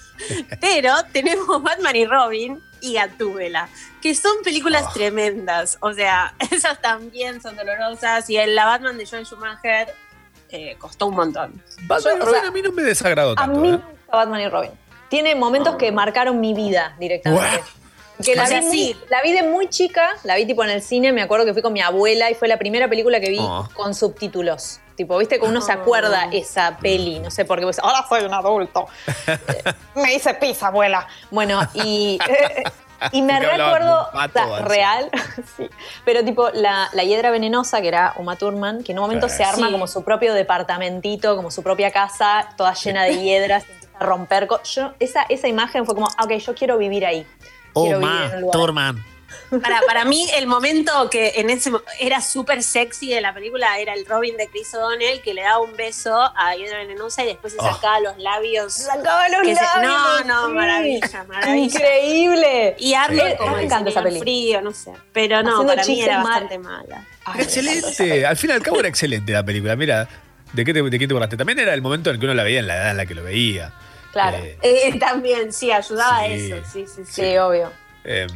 pero 0.61 0.93
tenemos 1.11 1.61
Batman 1.63 1.95
y 1.95 2.05
Robin 2.05 2.61
y 2.81 2.93
Gatúbela, 2.93 3.69
que 4.03 4.13
son 4.13 4.43
películas 4.43 4.85
Ah. 4.87 4.91
tremendas. 4.93 5.77
O 5.81 5.91
sea, 5.93 6.35
esas 6.51 6.79
también 6.81 7.41
son 7.41 7.55
dolorosas. 7.55 8.29
Y 8.29 8.37
el, 8.37 8.53
la 8.55 8.65
Batman 8.65 8.97
de 8.99 9.07
Joel 9.07 9.25
Schumacher 9.25 9.87
eh, 10.49 10.75
costó 10.79 11.07
un 11.07 11.15
montón. 11.15 11.61
Batman 11.83 12.17
y 12.17 12.21
o 12.21 12.25
Robin 12.25 12.39
sea, 12.41 12.49
a 12.49 12.51
mí 12.51 12.61
no 12.61 12.71
me 12.71 12.83
desagradó 12.83 13.31
A 13.31 13.35
tanto. 13.35 13.59
mí 13.59 13.67
¿eh? 13.69 13.71
me 13.71 13.77
gusta 13.77 14.15
Batman 14.17 14.41
y 14.41 14.47
Robin. 14.49 14.71
Tiene 15.09 15.35
momentos 15.35 15.75
que 15.75 15.91
marcaron 15.91 16.39
mi 16.39 16.53
vida 16.53 16.95
directamente. 16.99 17.61
Que 18.23 18.35
la, 18.35 18.47
vi 18.49 18.61
muy- 18.61 18.97
la 19.09 19.21
vi 19.21 19.31
de 19.31 19.43
muy 19.43 19.69
chica, 19.69 20.09
la 20.23 20.35
vi 20.35 20.45
tipo 20.47 20.63
en 20.63 20.71
el 20.71 20.81
cine, 20.81 21.11
me 21.13 21.21
acuerdo 21.21 21.45
que 21.45 21.53
fui 21.53 21.61
con 21.61 21.71
mi 21.71 21.81
abuela 21.81 22.31
y 22.31 22.33
fue 22.33 22.47
la 22.47 22.57
primera 22.57 22.89
película 22.89 23.19
que 23.19 23.29
vi 23.29 23.37
Oh. 23.39 23.67
con 23.75 23.93
subtítulos. 23.93 24.79
Tipo, 24.95 25.19
viste 25.19 25.39
que 25.39 25.45
uno 25.45 25.61
se 25.61 25.71
acuerda 25.71 26.27
esa 26.31 26.77
peli, 26.77 27.19
no 27.19 27.29
sé 27.29 27.45
por 27.45 27.59
qué, 27.59 27.65
pues, 27.65 27.77
ahora 27.77 28.03
soy 28.09 28.25
un 28.25 28.33
adulto. 28.33 28.87
Eh, 29.27 29.73
me 29.93 30.11
dice 30.13 30.33
pizza, 30.33 30.67
abuela. 30.67 31.07
Bueno, 31.29 31.61
y, 31.75 32.17
y 33.11 33.21
me 33.21 33.39
recuerdo, 33.39 34.09
pato, 34.13 34.39
o 34.39 34.47
sea, 34.47 34.55
así. 34.57 34.63
real, 34.67 35.09
sí. 35.57 35.69
Pero 36.05 36.23
tipo, 36.25 36.49
la, 36.53 36.89
la 36.93 37.03
hiedra 37.03 37.29
venenosa, 37.31 37.81
que 37.81 37.87
era 37.87 38.13
Uma 38.17 38.35
Thurman, 38.35 38.83
que 38.83 38.91
en 38.91 38.99
un 38.99 39.03
momento 39.03 39.29
Sí. 39.29 39.37
se 39.37 39.43
arma 39.43 39.67
Sí. 39.67 39.71
como 39.71 39.87
su 39.87 40.03
propio 40.03 40.33
departamentito, 40.33 41.35
como 41.35 41.51
su 41.51 41.63
propia 41.63 41.91
casa, 41.91 42.49
toda 42.57 42.73
llena 42.73 43.03
de 43.03 43.19
hiedras, 43.21 43.63
empieza 43.69 43.97
a 43.99 44.03
romper. 44.05 44.47
Yo, 44.65 44.93
esa, 44.99 45.25
esa 45.29 45.47
imagen 45.47 45.85
fue 45.85 45.95
como, 45.95 46.07
ah, 46.17 46.23
ok, 46.25 46.31
yo 46.33 46.55
quiero 46.55 46.77
vivir 46.77 47.05
ahí. 47.05 47.25
Quiero 47.73 47.99
vivir 47.99 48.15
en 48.31 48.35
un 48.35 48.41
lugar. 48.41 48.53
Turman. 48.53 49.05
Para, 49.61 49.81
para 49.87 50.03
mí, 50.05 50.27
el 50.35 50.47
momento 50.47 51.09
que 51.09 51.33
en 51.37 51.49
ese 51.49 51.71
era 51.99 52.21
súper 52.21 52.61
sexy 52.63 53.09
de 53.09 53.21
la 53.21 53.33
película 53.33 53.79
era 53.79 53.93
el 53.93 54.05
Robin 54.05 54.35
de 54.37 54.47
Chris 54.47 54.73
O'Donnell 54.75 55.21
que 55.21 55.33
le 55.33 55.41
daba 55.43 55.59
un 55.59 55.75
beso 55.75 56.15
a 56.35 56.55
Hiedra 56.55 56.79
Venenosa 56.79 57.23
y 57.23 57.27
después 57.27 57.53
se 57.53 57.59
Oh. 57.61 57.73
sacaba 57.73 57.99
los 58.01 58.17
labios. 58.17 58.73
Sacaba 58.73 59.29
los 59.29 59.47
se- 59.47 59.53
labios, 59.53 59.81
no, 59.81 60.23
no, 60.25 60.47
sí. 60.47 60.53
maravilla, 60.53 61.23
maravilla. 61.27 61.57
Increíble. 61.57 62.75
Y 62.79 62.93
Arnold 62.93 63.21
Eh, 63.31 63.35
como 63.37 63.55
me 63.55 63.63
encanta 63.63 63.89
esa 63.89 64.01
frío, 64.01 64.61
no 64.61 64.71
sé. 64.71 64.91
Pero 65.13 65.41
no, 65.43 65.49
Haciendo 65.61 65.67
para 65.75 65.85
mí 65.85 66.01
era 66.01 66.15
mal. 66.19 66.25
bastante 66.25 66.59
mala. 66.59 67.07
Ay, 67.25 67.41
Excelente. 67.41 68.25
Al 68.25 68.37
fin 68.37 68.49
y 68.49 68.53
al 68.53 68.61
cabo 68.61 68.79
era 68.79 68.87
excelente 68.89 69.31
la 69.31 69.43
película. 69.43 69.75
Mira, 69.75 70.07
¿de 70.53 70.65
qué 70.65 70.73
te, 70.73 70.81
de 70.81 70.99
qué 70.99 71.07
te 71.07 71.13
borraste? 71.13 71.37
También 71.37 71.59
era 71.59 71.73
el 71.73 71.81
momento 71.81 72.09
en 72.09 72.15
el 72.15 72.19
que 72.19 72.25
uno 72.25 72.33
la 72.35 72.43
veía 72.43 72.59
en 72.59 72.67
la 72.67 72.75
edad 72.75 72.91
en 72.91 72.97
la 72.97 73.05
que 73.05 73.15
lo 73.15 73.23
veía. 73.23 73.73
Claro. 74.11 74.37
Eh, 74.37 74.57
Eh, 74.61 74.99
también, 74.99 75.51
sí, 75.53 75.71
ayudaba 75.71 76.17
a 76.19 76.27
eso. 76.27 76.55
Sí, 76.71 76.85
sí, 76.87 77.03
sí. 77.05 77.11
Sí, 77.11 77.37
obvio. 77.37 77.71
Eh, 78.03 78.27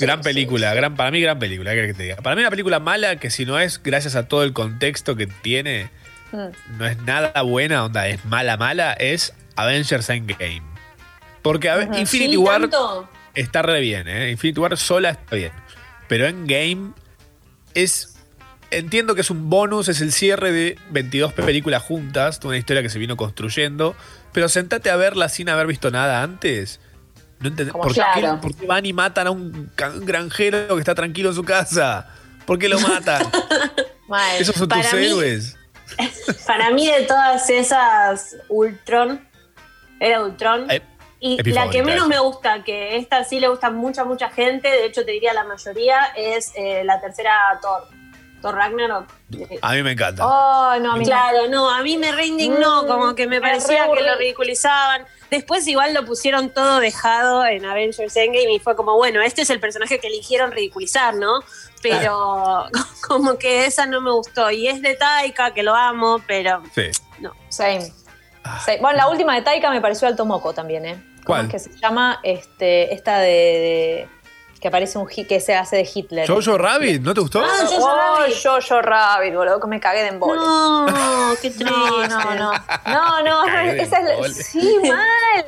gran 0.00 0.20
película, 0.20 0.74
gran, 0.74 0.94
para 0.96 1.10
mí 1.10 1.20
gran 1.20 1.38
película, 1.38 1.70
¿qué 1.70 1.76
querés 1.76 1.92
que 1.92 1.96
te 1.96 2.02
diga? 2.04 2.16
Para 2.16 2.36
mí 2.36 2.42
una 2.42 2.50
película 2.50 2.78
mala 2.80 3.16
que 3.16 3.30
si 3.30 3.44
no 3.46 3.58
es 3.58 3.82
gracias 3.82 4.14
a 4.16 4.28
todo 4.28 4.42
el 4.44 4.52
contexto 4.52 5.16
que 5.16 5.26
tiene, 5.26 5.90
Mm. 6.30 6.76
no 6.78 6.86
es 6.86 6.98
nada 7.04 7.40
buena, 7.40 7.84
onda, 7.86 8.06
es 8.06 8.24
mala, 8.26 8.58
mala, 8.58 8.92
es 8.92 9.32
Avengers 9.56 10.10
Endgame. 10.10 10.62
Porque. 11.40 11.68
Infinity 11.98 12.32
Sí, 12.32 12.36
War 12.36 12.60
tanto. 12.60 13.08
está 13.34 13.62
re 13.62 13.80
bien, 13.80 14.06
¿eh? 14.08 14.30
Infinity 14.30 14.60
War 14.60 14.76
sola 14.76 15.10
está 15.10 15.36
bien. 15.36 15.52
Pero 16.06 16.26
Endgame 16.26 16.92
es... 17.74 18.14
Entiendo 18.70 19.14
que 19.14 19.22
es 19.22 19.30
un 19.30 19.48
bonus, 19.48 19.88
es 19.88 20.02
el 20.02 20.12
cierre 20.12 20.52
de 20.52 20.78
22 20.90 21.32
películas 21.32 21.82
juntas, 21.82 22.38
una 22.44 22.58
historia 22.58 22.82
que 22.82 22.90
se 22.90 22.98
vino 22.98 23.16
construyendo, 23.16 23.96
pero 24.34 24.50
sentate 24.50 24.90
a 24.90 24.96
verla 24.96 25.30
sin 25.30 25.48
haber 25.48 25.66
visto 25.66 25.90
nada 25.90 26.22
antes. 26.22 26.78
No 27.40 27.48
entendés. 27.48 27.72
Como 27.72 27.84
¿Por, 27.84 27.92
qué, 27.94 28.00
claro. 28.00 28.40
por 28.40 28.54
qué 28.54 28.66
van 28.66 28.84
y 28.86 28.92
matan 28.92 29.26
a 29.28 29.30
un 29.30 29.70
granjero 30.02 30.74
que 30.74 30.80
está 30.80 30.94
tranquilo 30.94 31.28
en 31.30 31.34
su 31.34 31.44
casa? 31.44 32.08
¿Por 32.46 32.58
qué 32.58 32.68
lo 32.68 32.78
matan? 32.80 33.22
Mal. 34.08 34.36
Esos 34.40 34.56
son 34.56 34.68
tus 34.68 34.78
mí- 34.92 35.04
héroes. 35.06 35.56
Para 36.46 36.70
mí, 36.70 36.86
de 36.90 37.02
todas 37.02 37.48
esas 37.50 38.36
Ultron, 38.48 39.26
era 40.00 40.22
Ultron. 40.22 40.70
Eh, 40.70 40.82
Y 41.20 41.42
la 41.52 41.68
que 41.70 41.82
menos 41.82 42.08
me 42.08 42.18
gusta, 42.18 42.62
que 42.64 42.96
esta 42.96 43.24
sí 43.24 43.40
le 43.40 43.48
gusta 43.48 43.70
mucha, 43.70 44.04
mucha 44.04 44.30
gente, 44.30 44.68
de 44.68 44.86
hecho 44.86 45.04
te 45.04 45.12
diría 45.12 45.32
la 45.34 45.44
mayoría, 45.44 45.98
es 46.16 46.52
eh, 46.56 46.82
la 46.84 47.00
tercera 47.00 47.58
Thor. 47.60 47.88
Thor 48.40 48.54
Ragnarok. 48.54 49.08
A 49.62 49.72
mí 49.72 49.82
me 49.82 49.92
encanta. 49.92 50.24
Oh, 50.24 50.78
no, 50.80 50.92
a 50.92 50.96
mí. 50.96 51.04
Claro, 51.04 51.48
no, 51.50 51.68
a 51.68 51.82
mí 51.82 51.98
me 51.98 52.12
reindignó, 52.12 52.84
Mm, 52.84 52.86
como 52.86 53.14
que 53.16 53.26
me 53.26 53.40
parecía 53.40 53.86
re 53.86 53.94
que 53.98 54.04
lo 54.04 54.16
ridiculizaban. 54.16 55.04
Después 55.30 55.66
igual 55.68 55.92
lo 55.94 56.04
pusieron 56.04 56.50
todo 56.50 56.80
dejado 56.80 57.44
en 57.44 57.64
Avengers 57.64 58.16
Endgame 58.16 58.54
y 58.54 58.58
fue 58.60 58.74
como, 58.76 58.96
bueno, 58.96 59.20
este 59.20 59.42
es 59.42 59.50
el 59.50 59.60
personaje 59.60 59.98
que 60.00 60.06
eligieron 60.06 60.52
ridiculizar, 60.52 61.14
¿no? 61.14 61.40
Pero 61.82 62.64
como 63.08 63.38
que 63.38 63.66
esa 63.66 63.86
no 63.86 64.00
me 64.00 64.10
gustó. 64.10 64.50
Y 64.50 64.68
es 64.68 64.80
de 64.82 64.94
Taika, 64.94 65.52
que 65.52 65.62
lo 65.62 65.74
amo, 65.74 66.20
pero 66.26 66.62
Sí. 66.74 66.90
no. 67.20 67.32
Same. 67.48 67.92
Same. 68.64 68.78
Bueno, 68.80 68.96
la 68.96 69.08
última 69.08 69.34
de 69.34 69.42
Taika 69.42 69.70
me 69.70 69.80
pareció 69.80 70.08
alto 70.08 70.24
moco 70.24 70.54
también, 70.54 70.86
¿eh? 70.86 70.94
¿Cómo 71.24 71.24
¿Cuál? 71.26 71.46
es 71.46 71.52
que 71.52 71.58
se 71.58 71.78
llama? 71.78 72.20
Este, 72.22 72.94
esta 72.94 73.18
de, 73.18 73.28
de- 73.28 74.08
que 74.60 74.68
aparece 74.68 74.98
un 74.98 75.06
que 75.06 75.40
se 75.40 75.54
hace 75.54 75.76
de 75.76 75.88
Hitler. 75.92 76.28
Jojo 76.28 76.58
Rabbit, 76.58 77.00
¿no 77.02 77.14
te 77.14 77.20
gustó? 77.20 77.42
Ah, 77.44 77.66
Jojo 77.68 77.84
oh, 77.84 78.18
Rabbit. 78.20 78.36
Jojo 78.42 78.82
Rabbit, 78.82 79.34
boludo, 79.34 79.60
que 79.60 79.66
me 79.68 79.80
cagué 79.80 80.02
de 80.02 80.08
embole. 80.08 80.40
No, 80.40 80.86
qué 81.40 81.50
triste. 81.50 81.64
No, 81.64 82.06
no, 82.06 82.34
no. 82.34 82.52
No, 82.86 83.22
no, 83.22 83.46
esa 83.46 83.98
es 83.98 84.04
la-. 84.04 84.28
Sí, 84.34 84.78
mal. 84.88 85.46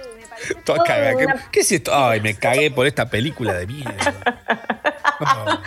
Me 0.49 0.55
Toda 0.63 0.85
cagada. 0.85 1.17
¿Qué, 1.17 1.27
una- 1.27 1.51
qué 1.51 1.61
es 1.61 1.73
esto? 1.73 1.93
Ay, 1.95 2.21
me 2.21 2.35
cagué 2.35 2.71
por 2.71 2.87
esta 2.87 3.07
película 3.11 3.53
de 3.55 3.67
mierda. 3.67 4.15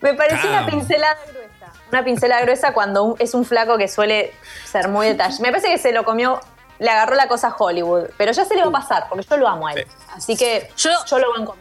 Me 0.00 0.14
pareció 0.14 0.48
una 0.50 0.66
pincelada 0.66 1.16
gruesa. 1.26 1.72
Una 1.90 2.04
pincelada 2.04 2.42
gruesa 2.42 2.72
cuando 2.72 3.04
un- 3.04 3.16
es 3.18 3.34
un 3.34 3.44
flaco 3.44 3.76
que 3.78 3.88
suele 3.88 4.32
ser 4.64 4.88
muy 4.88 5.06
detallado. 5.08 5.40
Me 5.42 5.50
parece 5.50 5.68
que 5.68 5.78
se 5.78 5.92
lo 5.92 6.04
comió, 6.04 6.40
le 6.78 6.90
agarró 6.90 7.14
la 7.14 7.28
cosa 7.28 7.48
a 7.48 7.56
Hollywood. 7.56 8.04
Pero 8.16 8.32
ya 8.32 8.44
se 8.44 8.54
le 8.54 8.62
va 8.62 8.68
a 8.68 8.72
pasar, 8.72 9.06
porque 9.08 9.26
yo 9.28 9.36
lo 9.36 9.48
amo 9.48 9.66
a 9.68 9.72
él. 9.74 9.86
Así 10.14 10.36
que 10.36 10.70
yo, 10.76 10.90
yo 11.06 11.18
lo 11.18 11.32
banco. 11.32 11.56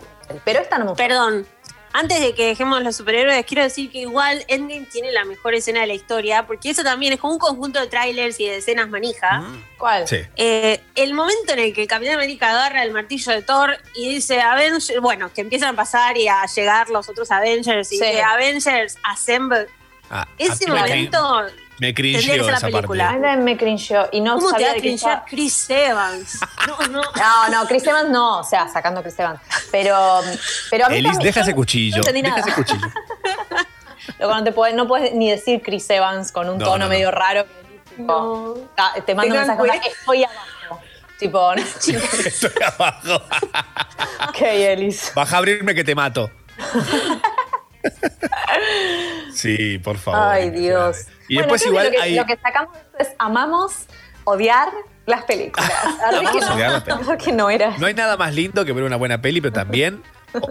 Pero 0.46 0.60
esta 0.62 0.78
no 0.78 0.86
me 0.86 0.92
gusta. 0.92 1.04
Perdón. 1.08 1.46
Antes 1.96 2.20
de 2.22 2.34
que 2.34 2.48
dejemos 2.48 2.82
los 2.82 2.96
superhéroes, 2.96 3.46
quiero 3.46 3.62
decir 3.62 3.92
que 3.92 4.00
igual 4.00 4.44
Endgame 4.48 4.88
tiene 4.92 5.12
la 5.12 5.26
mejor 5.26 5.54
escena 5.54 5.82
de 5.82 5.86
la 5.88 5.94
historia, 5.94 6.48
porque 6.48 6.72
eso 6.72 6.84
también 6.84 7.14
es 7.14 7.20
como 7.20 7.34
un 7.34 7.40
conjunto 7.40 7.80
de 7.80 7.86
trailers 7.86 8.40
y 8.40 8.48
de 8.48 8.58
escenas 8.58 8.90
manija. 8.90 9.44
¿Cuál? 9.78 10.08
Sí. 10.08 10.18
Eh, 10.36 10.82
el 10.96 11.14
momento 11.14 11.54
en 11.54 11.60
el 11.60 11.72
que 11.72 11.84
el 11.84 11.88
Capitán 11.88 12.16
América 12.16 12.50
agarra 12.50 12.82
el 12.84 12.92
martillo 12.94 13.32
de 13.32 13.44
Thor 13.44 13.78
y 13.94 14.10
dice 14.10 14.42
Avengers, 14.42 14.92
bueno, 15.02 15.32
que 15.32 15.42
empiezan 15.42 15.70
a 15.70 15.76
pasar 15.76 16.18
y 16.18 16.28
a 16.28 16.44
llegar 16.48 16.90
los 16.90 17.08
otros 17.10 17.30
Avengers 17.30 17.92
y 17.92 17.98
Sí. 17.98 18.04
dice 18.04 18.24
Avengers 18.24 18.98
Assemble. 19.04 19.68
Ah, 20.10 20.28
Ese 20.40 20.66
mí 20.72 21.10
me- 21.88 21.94
cringeó 21.94 22.50
esa 22.50 22.68
película. 22.68 23.08
parte. 23.12 23.28
Ay, 23.28 23.38
me 23.38 23.58
cringeó. 23.58 24.10
Y 24.12 24.22
no 24.22 24.36
¿Cómo 24.36 24.48
te 24.48 24.52
sabía 24.54 24.68
va 24.68 24.74
a 24.74 24.76
cringear 24.78 25.12
estaba- 25.14 25.26
Chris 25.30 25.70
Evans? 25.70 26.40
No, 26.68 26.78
no. 26.88 27.02
No, 27.02 27.50
no, 27.52 27.68
Chris 27.68 27.86
Evans 27.88 28.10
no, 28.10 28.40
o 28.40 28.44
sea, 28.44 28.68
sacando 28.68 29.00
a 29.00 29.04
Chris 29.04 29.18
Evans. 29.20 29.40
Pero, 29.72 30.22
pero 30.70 30.86
a 30.86 30.90
mí 30.90 30.98
Elis, 30.98 31.12
también- 31.14 31.28
deja 31.28 31.40
yo 31.40 31.44
ese 31.44 31.52
no 31.52 31.56
cuchillo. 31.58 32.02
deja 32.04 32.30
nada. 32.30 32.42
ese 32.42 32.54
cuchillo. 32.54 32.88
Luego 34.20 34.36
no, 34.36 34.44
te 34.44 34.52
puedes, 34.52 34.76
no 34.76 34.88
puedes 34.88 35.14
ni 35.14 35.30
decir 35.32 35.62
Chris 35.64 35.90
Evans 35.90 36.32
con 36.32 36.50
un 36.50 36.58
No, 36.58 36.66
tono 36.66 36.78
no, 36.80 36.86
no. 36.86 36.90
medio 36.90 37.10
raro. 37.12 37.46
que, 37.46 37.96
tipo, 37.98 38.70
Te 39.06 39.16
mando 39.16 39.34
un 39.36 39.48
mensaje, 39.48 39.82
estoy 40.00 40.24
abajo. 40.24 40.82
Tipo, 41.18 41.54
Estoy 42.26 42.52
abajo. 42.66 43.22
ok, 44.30 44.42
Elis. 44.42 45.12
Baja 45.16 45.36
a 45.36 45.40
abrirme 45.40 45.74
que 45.74 45.84
te 45.84 45.96
mato. 45.96 46.30
Sí, 49.34 49.78
por 49.80 49.98
favor. 49.98 50.20
Ay, 50.22 50.50
Dios. 50.52 51.08
Y 51.28 51.36
Bueno, 51.36 51.54
después 51.54 51.64
que 51.64 51.70
igual 51.70 51.86
lo 51.88 51.92
que, 51.92 52.02
hay... 52.02 52.16
lo 52.16 52.26
que 52.26 52.38
sacamos 52.38 52.78
es 53.00 53.10
amamos 53.18 53.74
odiar 54.26 54.70
las 55.06 55.24
películas. 55.26 55.72
Amamos 56.08 56.36
no, 56.48 56.54
odiar 56.56 56.72
las 56.72 56.84
películas. 56.84 57.08
creo 57.08 57.18
que 57.18 57.32
no 57.34 57.50
era. 57.50 57.78
No 57.78 57.88
hay 57.88 57.94
nada 57.94 58.16
más 58.18 58.34
lindo 58.34 58.64
que 58.66 58.72
ver 58.74 58.84
una 58.84 58.96
buena 58.96 59.22
peli, 59.22 59.42
pero 59.42 59.54
también 59.54 60.02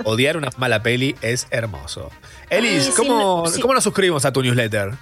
odiar 0.04 0.36
una 0.36 0.50
mala 0.58 0.82
peli 0.82 1.16
es 1.22 1.46
hermoso. 1.50 2.10
Elis, 2.50 2.88
Ay, 2.88 2.94
¿cómo, 2.96 3.44
no-. 3.46 3.60
¿cómo 3.62 3.74
nos 3.74 3.84
suscribimos 3.84 4.24
a 4.24 4.32
tu 4.32 4.42
newsletter? 4.42 4.92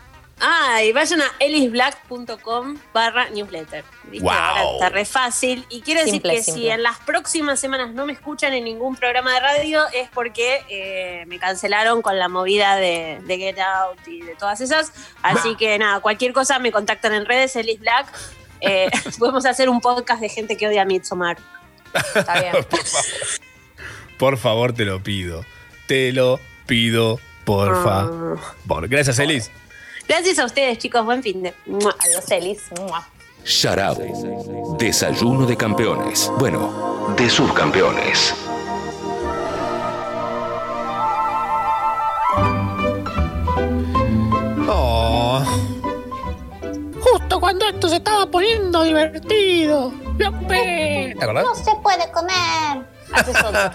Ah, 0.40 0.82
y 0.82 0.92
vayan 0.92 1.20
a 1.20 1.30
elisblack.com 1.38 2.76
barra 2.94 3.28
newsletter. 3.30 3.84
¿Viste? 4.04 4.24
Wow. 4.24 4.32
Ahora 4.32 4.72
está 4.72 4.88
re 4.88 5.04
fácil. 5.04 5.66
Y 5.68 5.82
quiero 5.82 6.00
decir 6.00 6.14
Simple, 6.14 6.36
que 6.36 6.42
si 6.42 6.68
en 6.68 6.82
las 6.82 6.98
próximas 6.98 7.60
semanas 7.60 7.92
no 7.92 8.06
me 8.06 8.12
escuchan 8.14 8.52
en 8.54 8.64
ningún 8.64 8.96
programa 8.96 9.34
de 9.34 9.40
radio 9.40 9.82
es 9.92 10.08
porque 10.10 10.64
eh, 10.68 11.24
me 11.26 11.38
cancelaron 11.38 12.00
con 12.02 12.18
la 12.18 12.28
movida 12.28 12.76
de, 12.76 13.20
de 13.26 13.36
Get 13.38 13.58
Out 13.58 14.08
y 14.08 14.22
de 14.22 14.34
todas 14.36 14.60
esas. 14.60 14.92
Así 15.22 15.56
que 15.56 15.78
nada, 15.78 16.00
cualquier 16.00 16.32
cosa 16.32 16.58
me 16.58 16.72
contactan 16.72 17.12
en 17.12 17.26
redes, 17.26 17.54
Elis 17.56 17.78
Black. 17.80 18.06
Eh, 18.60 18.90
podemos 19.18 19.44
hacer 19.46 19.68
un 19.68 19.80
podcast 19.80 20.20
de 20.20 20.28
gente 20.28 20.56
que 20.56 20.66
odia 20.68 20.82
a 20.82 20.84
Midsommar. 20.86 21.36
Está 22.14 22.40
bien. 22.40 22.54
Por 24.18 24.36
favor, 24.36 24.72
te 24.72 24.84
lo 24.84 25.02
pido. 25.02 25.44
Te 25.86 26.12
lo 26.12 26.38
pido, 26.66 27.18
porfa. 27.44 28.02
Ah. 28.02 28.36
Por- 28.66 28.88
Gracias, 28.88 29.18
Elis. 29.18 29.50
Gracias 30.10 30.40
a 30.40 30.44
ustedes, 30.44 30.76
chicos. 30.78 31.04
Buen 31.04 31.22
fin 31.22 31.40
de. 31.40 31.54
Mua. 31.66 31.94
Adiós, 32.00 32.28
Elis. 32.32 32.64
Sharau. 33.44 33.96
Desayuno 34.76 35.46
de 35.46 35.56
campeones. 35.56 36.28
Bueno, 36.36 37.14
de 37.16 37.30
subcampeones. 37.30 38.34
Oh. 44.68 45.44
Justo 46.98 47.38
cuando 47.38 47.68
esto 47.68 47.88
se 47.88 47.96
estaba 47.98 48.28
poniendo 48.28 48.82
divertido. 48.82 49.92
¡Yupi! 50.18 51.14
¿Te 51.14 51.18
acordás? 51.20 51.44
No 51.44 51.54
se 51.54 51.76
puede 51.84 52.10
comer. 52.10 52.84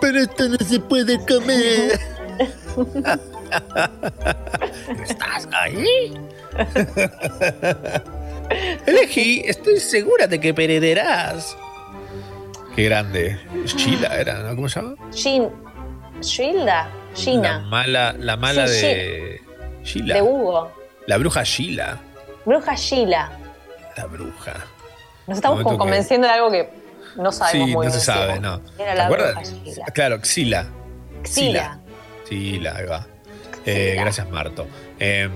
Pero 0.00 0.18
esto 0.18 0.48
no 0.48 0.56
se 0.66 0.80
puede 0.80 1.18
comer. 1.26 2.00
¿Estás 5.08 5.48
ahí? 5.52 6.12
Elegí, 8.86 9.42
estoy 9.46 9.80
segura 9.80 10.26
de 10.26 10.38
que 10.40 10.52
perderás. 10.54 11.56
Qué 12.76 12.84
grande. 12.84 13.38
Sheila 13.66 14.08
era, 14.20 14.40
¿no? 14.40 14.54
¿Cómo 14.56 14.68
se 14.68 14.80
llama? 14.80 14.94
Shin. 15.12 15.48
Shilda. 16.20 16.88
La 17.14 17.16
Shina. 17.20 17.58
mala, 17.60 18.14
la 18.18 18.36
mala 18.36 18.66
Sí, 18.66 18.86
de. 18.86 19.40
Sheila. 19.84 20.14
De 20.16 20.22
Hugo. 20.22 20.72
La 21.06 21.16
bruja 21.18 21.42
Sheila. 21.44 21.98
Bruja 22.44 22.74
Sheila. 22.74 23.30
La 23.96 24.06
bruja. 24.06 24.54
Nos 25.26 25.38
estamos 25.38 25.58
que- 25.58 25.78
convenciendo 25.78 26.26
de 26.26 26.32
algo 26.32 26.50
que 26.50 26.68
no 27.16 27.30
sabemos 27.30 27.68
Sí, 27.68 27.74
muy 27.74 27.86
no 27.86 27.92
bien. 27.92 27.92
se 27.92 28.00
sabe, 28.00 28.34
si 28.34 28.40
no. 28.40 28.60
Era 28.78 28.92
¿Te 28.92 28.98
la 28.98 29.08
bruja 29.08 29.42
Sheila. 29.42 29.84
Claro, 29.94 30.18
Xila. 30.22 30.66
Xila. 31.24 31.78
Xila, 32.28 32.76
ahí 32.76 32.86
va. 32.86 33.06
Eh, 33.66 33.96
gracias, 33.98 34.28
Marto. 34.30 34.66
Eh, 35.00 35.28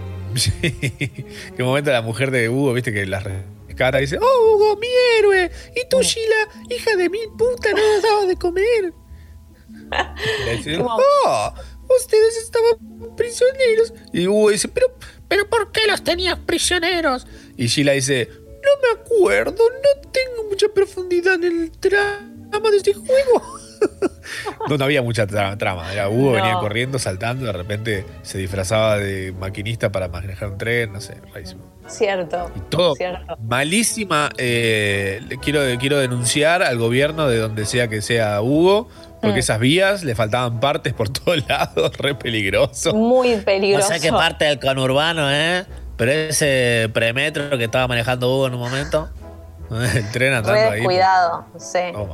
Qué 1.57 1.63
momento 1.63 1.91
la 1.91 2.03
mujer 2.03 2.31
de 2.31 2.49
Hugo, 2.49 2.73
viste, 2.75 2.93
que 2.93 3.07
la 3.07 3.21
rescata 3.21 3.99
y 3.99 4.03
dice: 4.03 4.19
¡Oh, 4.21 4.55
Hugo, 4.55 4.77
mi 4.77 4.87
héroe! 5.19 5.51
¿Y 5.75 5.89
tú, 5.89 6.01
Sheila, 6.03 6.37
hija 6.69 6.97
de 6.97 7.09
mil 7.09 7.29
puta, 7.37 7.71
no 7.73 7.95
nos 7.95 8.03
dabas 8.03 8.29
de 8.29 8.37
comer? 8.37 8.93
Le 10.45 10.57
dice, 10.57 10.79
¡Oh! 10.81 11.55
Ustedes 11.99 12.37
estaban 12.37 13.17
prisioneros. 13.17 13.95
Y 14.13 14.27
Hugo 14.27 14.51
dice: 14.51 14.69
¿Pero, 14.69 14.87
¿Pero 15.29 15.49
por 15.49 15.73
qué 15.73 15.87
los 15.89 16.05
tenías 16.05 16.39
prisioneros? 16.39 17.27
Y 17.57 17.67
Sheila 17.69 17.93
dice: 17.93 18.29
No 18.31 18.71
me 18.83 19.01
acuerdo, 19.01 19.65
no 19.71 20.11
tengo 20.11 20.45
mucha 20.51 20.69
profundidad 20.69 21.43
en 21.43 21.63
el 21.63 21.71
trama 21.71 22.71
de 22.71 22.77
este 22.77 22.93
juego. 22.93 23.43
no, 24.69 24.77
no 24.77 24.85
había 24.85 25.03
mucha 25.03 25.27
tra- 25.27 25.57
trama. 25.59 25.93
Era 25.93 26.09
Hugo 26.09 26.31
No. 26.31 26.33
venía 26.37 26.55
corriendo, 26.55 26.99
saltando, 26.99 27.47
de 27.47 27.53
repente 27.53 28.05
se 28.23 28.39
disfrazaba 28.39 28.99
de 28.99 29.33
maquinista 29.39 29.91
para 29.91 30.09
manejar 30.09 30.49
un 30.51 30.59
tren, 30.59 30.93
no 30.93 31.01
sé, 31.01 31.17
rarísimo. 31.33 31.65
Cierto. 31.87 32.51
Todo 32.69 32.95
Cierto. 32.97 33.37
malísima. 33.41 34.29
eh, 34.37 35.21
quiero, 35.43 35.61
quiero 35.79 35.99
denunciar 35.99 36.63
al 36.63 36.77
gobierno 36.79 37.27
de 37.29 37.39
donde 37.39 37.65
sea 37.65 37.89
que 37.89 38.03
sea 38.03 38.43
Hugo, 38.43 38.89
porque 39.23 39.37
Mm. 39.37 39.39
esas 39.39 39.59
vías 39.61 40.05
le 40.05 40.15
faltaban 40.15 40.61
partes 40.61 40.93
por 40.93 41.09
todos 41.13 41.49
lados, 41.49 41.97
re 41.97 42.15
peligroso. 42.15 42.93
Muy 42.95 43.37
No 43.37 43.43
peligroso. 43.43 43.89
sé 43.89 44.01
qué 44.01 44.11
parte 44.13 44.45
del 44.45 44.61
conurbano, 44.61 45.31
¿eh? 45.33 45.65
Pero 45.97 46.13
ese 46.13 46.89
premetro 46.93 47.57
que 47.59 47.65
estaba 47.65 47.89
manejando 47.89 48.29
Hugo 48.33 48.47
en 48.49 48.55
un 48.55 48.61
momento. 48.61 49.09
El 49.71 50.11
tren 50.13 50.33
andando 50.35 50.53
Re 50.53 50.69
ahí. 50.79 50.83
cuidado. 50.85 51.45
Sí. 51.59 51.79
Oh. 51.95 52.09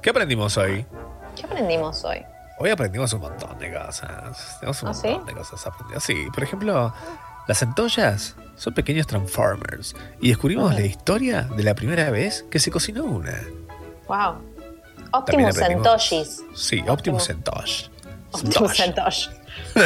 ¿Qué 0.00 0.10
aprendimos 0.10 0.56
hoy? 0.56 0.84
¿Qué 1.36 1.46
aprendimos 1.46 2.04
hoy? 2.04 2.24
Hoy 2.58 2.70
aprendimos 2.70 3.12
un 3.12 3.20
montón 3.20 3.58
de 3.58 3.72
cosas. 3.72 4.58
Tenemos 4.60 4.82
un 4.82 4.88
¿Ah, 4.88 4.94
sí? 4.94 5.08
montón 5.08 5.26
de 5.26 5.32
cosas 5.34 5.66
aprendidas. 5.66 6.04
Sí, 6.04 6.26
por 6.32 6.42
ejemplo, 6.42 6.94
las 7.48 7.58
centollas 7.58 8.36
son 8.56 8.74
pequeños 8.74 9.06
transformers. 9.06 9.94
Y 10.20 10.28
descubrimos 10.28 10.70
Ajá. 10.70 10.80
la 10.80 10.86
historia 10.86 11.42
de 11.42 11.62
la 11.62 11.74
primera 11.74 12.10
vez 12.10 12.44
que 12.50 12.58
se 12.58 12.70
cocinó 12.70 13.04
una. 13.04 13.42
Wow. 14.06 14.36
Optimus 15.12 15.56
Centoshis. 15.56 16.42
Sí, 16.54 16.82
Optimus 16.88 17.26
Centosh. 17.26 17.88
Optimus 18.32 18.76
Centosh. 18.76 19.28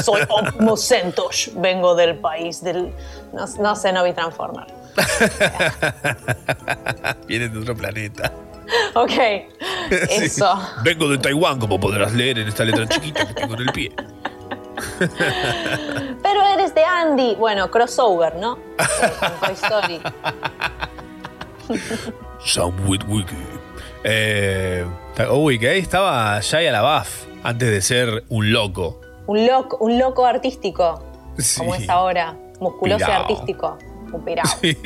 Soy 0.02 0.22
Optimus 0.28 0.86
Centosh. 0.86 1.50
Vengo 1.54 1.94
del 1.94 2.18
país 2.18 2.62
del. 2.62 2.92
No, 3.32 3.46
no 3.60 3.76
sé, 3.76 3.92
no 3.92 4.04
vi 4.04 4.12
Transformer. 4.12 4.66
Vienen 7.26 7.52
de 7.52 7.58
otro 7.58 7.76
planeta. 7.76 8.32
Ok. 8.94 9.12
Sí. 9.88 10.24
Eso. 10.24 10.60
Vengo 10.84 11.08
de 11.08 11.16
Taiwán, 11.16 11.58
como 11.58 11.80
podrás 11.80 12.12
leer 12.12 12.40
en 12.40 12.48
esta 12.48 12.62
letra 12.62 12.86
chiquita 12.86 13.26
que 13.26 13.32
tengo 13.32 13.54
en 13.54 13.60
el 13.60 13.72
pie. 13.72 13.90
Pero 16.22 16.42
eres 16.54 16.74
de 16.74 16.84
Andy. 16.84 17.34
Bueno, 17.36 17.70
crossover, 17.70 18.36
¿no? 18.36 18.56
Con 18.56 19.30
Toy 19.40 19.54
Story. 19.54 20.00
Witwicky. 22.86 23.36
Eh, 24.04 24.84
uy, 25.32 25.58
que 25.58 25.70
ahí 25.70 25.78
estaba 25.78 26.38
Shia 26.40 26.70
LaBeouf 26.70 27.24
antes 27.42 27.70
de 27.70 27.80
ser 27.80 28.24
un 28.28 28.52
loco. 28.52 29.00
Un 29.26 29.46
loco, 29.46 29.78
un 29.80 29.98
loco 29.98 30.26
artístico. 30.26 31.02
Sí. 31.38 31.60
Como 31.60 31.74
es 31.74 31.88
ahora. 31.88 32.36
Musculoso 32.60 33.06
y 33.08 33.10
artístico. 33.10 33.78
Un 34.12 34.22
pirao. 34.22 34.44
Sí. 34.60 34.76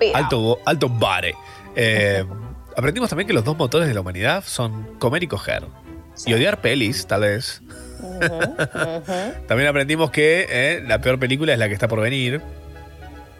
pirao. 0.00 0.16
Alto, 0.16 0.58
alto 0.64 0.88
bare. 0.88 1.34
Eh, 1.76 2.24
aprendimos 2.78 3.10
también 3.10 3.26
que 3.26 3.32
los 3.34 3.44
dos 3.44 3.56
motores 3.58 3.88
de 3.88 3.94
la 3.94 4.00
humanidad 4.00 4.44
son 4.46 4.96
comer 4.98 5.22
y 5.24 5.26
coger. 5.26 5.64
Y 6.26 6.32
odiar 6.34 6.60
pelis, 6.60 7.06
tal 7.06 7.20
vez. 7.22 7.60
También 9.46 9.68
aprendimos 9.68 10.10
que 10.10 10.46
eh, 10.48 10.82
la 10.86 11.00
peor 11.00 11.18
película 11.18 11.52
es 11.52 11.58
la 11.58 11.68
que 11.68 11.74
está 11.74 11.88
por 11.88 12.00
venir. 12.00 12.40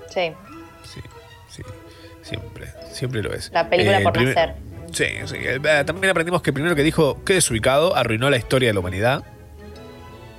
Sí. 0.09 0.33
Siempre, 2.23 2.67
siempre 2.93 3.23
lo 3.23 3.33
es. 3.33 3.51
La 3.53 3.69
película 3.71 4.01
Eh, 4.01 4.03
por 4.03 4.13
primer- 4.13 4.35
nacer. 4.35 4.55
Sí, 4.93 5.05
sí. 5.27 5.37
Eh, 5.41 5.61
También 5.87 6.11
aprendimos 6.11 6.43
que 6.43 6.53
primero 6.53 6.75
que 6.75 6.83
dijo 6.83 7.23
que 7.25 7.35
desubicado 7.35 7.97
arruinó 7.97 8.29
la 8.31 8.37
historia 8.37 8.69
de 8.69 8.75
la 8.75 8.81
humanidad. 8.81 9.23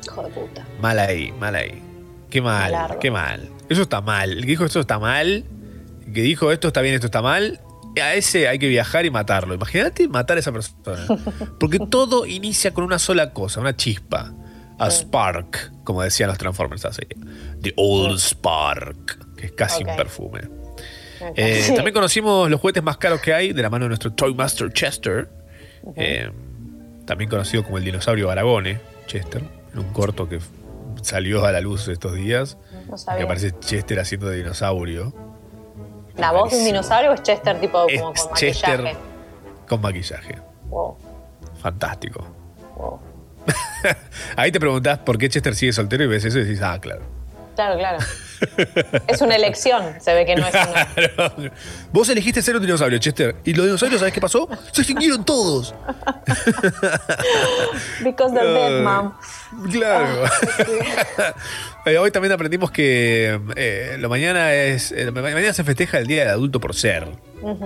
Hijo 0.05 0.23
de 0.23 0.29
puta. 0.29 0.65
Mal 0.81 0.99
ahí, 0.99 1.31
mal 1.33 1.55
ahí. 1.55 1.81
Qué 2.29 2.41
mal, 2.41 2.97
qué 2.99 3.09
mal. 3.11 3.49
Eso 3.69 3.81
está 3.81 4.01
mal. 4.01 4.31
El 4.31 4.41
que 4.41 4.47
dijo 4.51 4.65
esto 4.65 4.79
está 4.79 4.99
mal, 4.99 5.45
el 6.05 6.13
que 6.13 6.21
dijo 6.21 6.51
esto 6.51 6.67
está 6.67 6.81
bien, 6.81 6.93
esto 6.95 7.07
está 7.07 7.21
mal, 7.23 7.59
a 8.01 8.13
ese 8.13 8.47
hay 8.47 8.59
que 8.59 8.67
viajar 8.67 9.05
y 9.05 9.09
matarlo. 9.11 9.53
Imagínate 9.53 10.07
matar 10.07 10.37
a 10.37 10.39
esa 10.39 10.51
persona. 10.51 11.05
Porque 11.59 11.79
todo 11.89 12.25
inicia 12.25 12.73
con 12.73 12.83
una 12.83 12.99
sola 12.99 13.31
cosa, 13.31 13.59
una 13.59 13.75
chispa. 13.75 14.33
A 14.77 14.89
spark, 14.89 15.73
como 15.83 16.01
decían 16.01 16.29
los 16.29 16.37
Transformers 16.37 16.85
así. 16.85 17.01
The 17.61 17.73
Old 17.75 18.17
Spark, 18.17 19.35
que 19.35 19.47
es 19.47 19.51
casi 19.51 19.83
un 19.83 19.93
perfume. 19.95 20.41
Eh, 21.35 21.63
Sí. 21.65 21.75
También 21.75 21.93
conocimos 21.93 22.49
los 22.49 22.61
juguetes 22.61 22.81
más 22.81 22.95
caros 22.97 23.19
que 23.19 23.33
hay 23.33 23.51
de 23.51 23.61
la 23.61 23.69
mano 23.69 23.85
de 23.85 23.89
nuestro 23.89 24.13
Toy 24.13 24.33
Master 24.33 24.71
Chester. 24.71 25.29
Eh, 25.97 26.31
también 27.05 27.29
conocido 27.29 27.63
como 27.63 27.77
el 27.77 27.83
dinosaurio 27.83 28.31
Aragone, 28.31 28.79
Chester, 29.07 29.41
en 29.73 29.79
un 29.79 29.91
corto 29.91 30.29
que 30.29 30.39
salió 31.01 31.45
a 31.45 31.51
la 31.51 31.59
luz 31.59 31.89
estos 31.89 32.15
días. 32.15 32.57
No 32.87 32.95
Que 33.17 33.23
aparece 33.23 33.51
Chester 33.59 33.99
haciendo 33.99 34.29
de 34.29 34.37
dinosaurio 34.37 35.13
¿La 36.19 36.31
voz 36.31 36.51
de 36.51 36.57
un 36.57 36.65
dinosaurio 36.65 37.11
o 37.11 37.13
es 37.13 37.23
Chester 37.23 37.59
tipo 37.59 37.87
Es 37.87 38.01
como 38.01 38.13
con 38.13 38.33
Chester. 38.35 38.81
maquillaje? 38.81 38.97
con 39.67 39.81
maquillaje. 39.81 40.37
Wow. 40.69 40.97
Fantástico. 41.61 42.25
Wow. 42.75 42.99
Ahí 44.35 44.51
te 44.51 44.59
preguntás 44.59 44.99
por 44.99 45.17
qué 45.17 45.29
Chester 45.29 45.55
sigue 45.55 45.73
soltero 45.73 46.03
y 46.03 46.07
ves 46.07 46.25
eso 46.25 46.39
y 46.39 46.43
decís, 46.43 46.61
ah, 46.61 46.79
claro. 46.79 47.01
Claro, 47.59 47.77
claro. 47.77 47.97
es 49.07 49.19
una 49.21 49.35
elección. 49.35 49.95
Se 49.99 50.13
ve 50.13 50.25
que 50.25 50.33
no 50.37 50.47
es 50.47 50.53
una. 50.55 51.51
Vos 51.91 52.07
elegiste 52.07 52.41
ser 52.41 52.55
un 52.55 52.61
dinosaurio, 52.61 52.97
Chester. 52.99 53.35
Y 53.43 53.53
los 53.53 53.65
dinosaurios, 53.65 53.99
¿sabés 53.99 54.13
qué 54.13 54.21
pasó? 54.21 54.47
Se 54.71 54.81
extinguieron 54.81 55.25
todos. 55.25 55.75
Because 58.01 58.33
they're 58.33 58.53
dead, 58.53 58.81
mom. 58.83 59.13
Claro. 59.71 60.23
Eh, 61.85 61.97
Hoy 61.97 62.11
también 62.11 62.31
aprendimos 62.31 62.71
que 62.71 63.39
eh, 63.55 63.97
lo 63.99 64.07
mañana 64.09 64.53
es. 64.53 64.91
eh, 64.93 65.11
mañana 65.11 65.51
se 65.53 65.63
festeja 65.65 65.97
el 65.97 66.07
Día 66.07 66.21
del 66.21 66.29
Adulto 66.29 66.59
por 66.61 66.75
ser. 66.75 67.07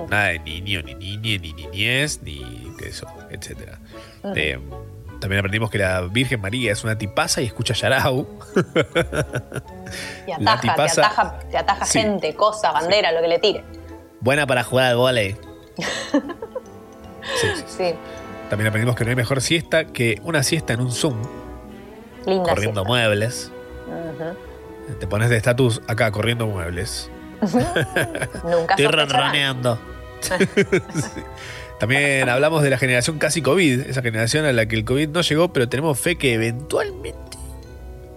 Nada 0.09 0.29
de 0.29 0.39
niño, 0.39 0.81
ni 0.81 0.95
niñe, 0.95 1.37
ni 1.39 1.53
niñez, 1.53 2.19
ni 2.23 2.41
eso, 2.83 3.05
etc. 3.31 3.57
Ujú. 4.23 4.33
Eh, 4.35 4.59
también 5.23 5.39
aprendimos 5.39 5.71
que 5.71 5.77
la 5.77 6.01
Virgen 6.01 6.41
María 6.41 6.71
es 6.71 6.83
una 6.83 6.97
tipaza 6.97 7.41
y 7.41 7.45
escucha 7.47 7.73
Yarau. 7.73 8.27
Y 10.27 10.31
ataja, 10.31 10.75
te 10.75 10.81
ataja, 11.01 11.39
te 11.51 11.57
ataja 11.57 11.85
Sí. 11.85 11.99
gente, 12.01 12.35
cosa, 12.35 12.71
bandera, 12.71 13.11
lo 13.11 13.21
que 13.21 13.27
le 13.27 13.39
tire. 13.39 13.63
Buena 14.19 14.47
para 14.47 14.63
jugar 14.63 14.87
al 14.91 14.95
volei. 14.97 15.35
Sí, 17.77 17.93
También 18.49 18.67
aprendimos 18.67 18.97
que 18.97 19.05
no 19.05 19.09
hay 19.11 19.15
mejor 19.15 19.39
siesta 19.41 19.85
que 19.85 20.19
una 20.23 20.43
siesta 20.43 20.73
en 20.73 20.81
un 20.81 20.91
Zoom, 20.91 21.21
linda. 22.25 22.49
corriendo 22.49 22.83
muebles. 22.83 23.49
Te 24.99 25.07
pones 25.07 25.29
de 25.29 25.37
estatus 25.37 25.81
acá, 25.87 26.11
corriendo 26.11 26.47
muebles. 26.47 27.09
Nunca 28.43 28.73
Estoy 28.75 28.87
ronroneando. 28.87 29.79
También 31.84 32.30
hablamos 32.30 32.64
de 32.64 32.69
la 32.69 32.77
generación 32.77 33.18
casi 33.19 33.41
COVID, 33.41 33.81
esa 33.81 34.01
generación 34.01 34.45
a 34.45 34.53
la 34.53 34.65
que 34.68 34.77
el 34.77 34.85
COVID 34.85 35.10
no 35.10 35.19
llegó, 35.19 35.51
pero 35.51 35.68
tenemos 35.68 35.99
fe 35.99 36.15
que 36.15 36.34
eventualmente 36.34 37.19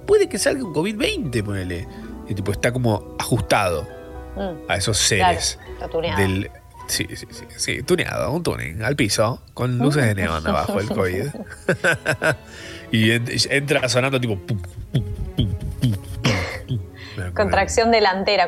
puede 0.06 0.28
que 0.28 0.38
salga 0.38 0.62
un 0.62 0.72
COVID-20, 0.72 1.42
ponele. 1.42 1.88
Y 2.28 2.34
tipo, 2.34 2.52
está 2.52 2.72
como 2.72 3.16
ajustado 3.18 3.88
Mm, 4.36 4.70
a 4.70 4.76
esos 4.76 4.98
claro, 5.08 5.34
seres 5.40 5.58
está 5.72 5.88
tuneado. 5.88 6.20
del. 6.20 6.50
Sí, 6.86 7.06
sí, 7.16 7.26
sí, 7.30 7.44
sí, 7.56 7.82
tuneado, 7.82 8.30
un 8.30 8.42
tuning, 8.44 8.82
al 8.82 8.94
piso, 8.94 9.42
con 9.54 9.78
luces 9.78 10.04
de 10.04 10.14
neón 10.14 10.46
abajo 10.46 10.78
el 10.78 10.86
COVID. 10.88 11.24
y 12.92 13.08
ent- 13.08 13.48
entra 13.50 13.88
sonando 13.88 14.20
tipo. 14.20 14.36
pum, 14.38 14.60
Contracción 14.94 15.48
delantera 15.80 16.35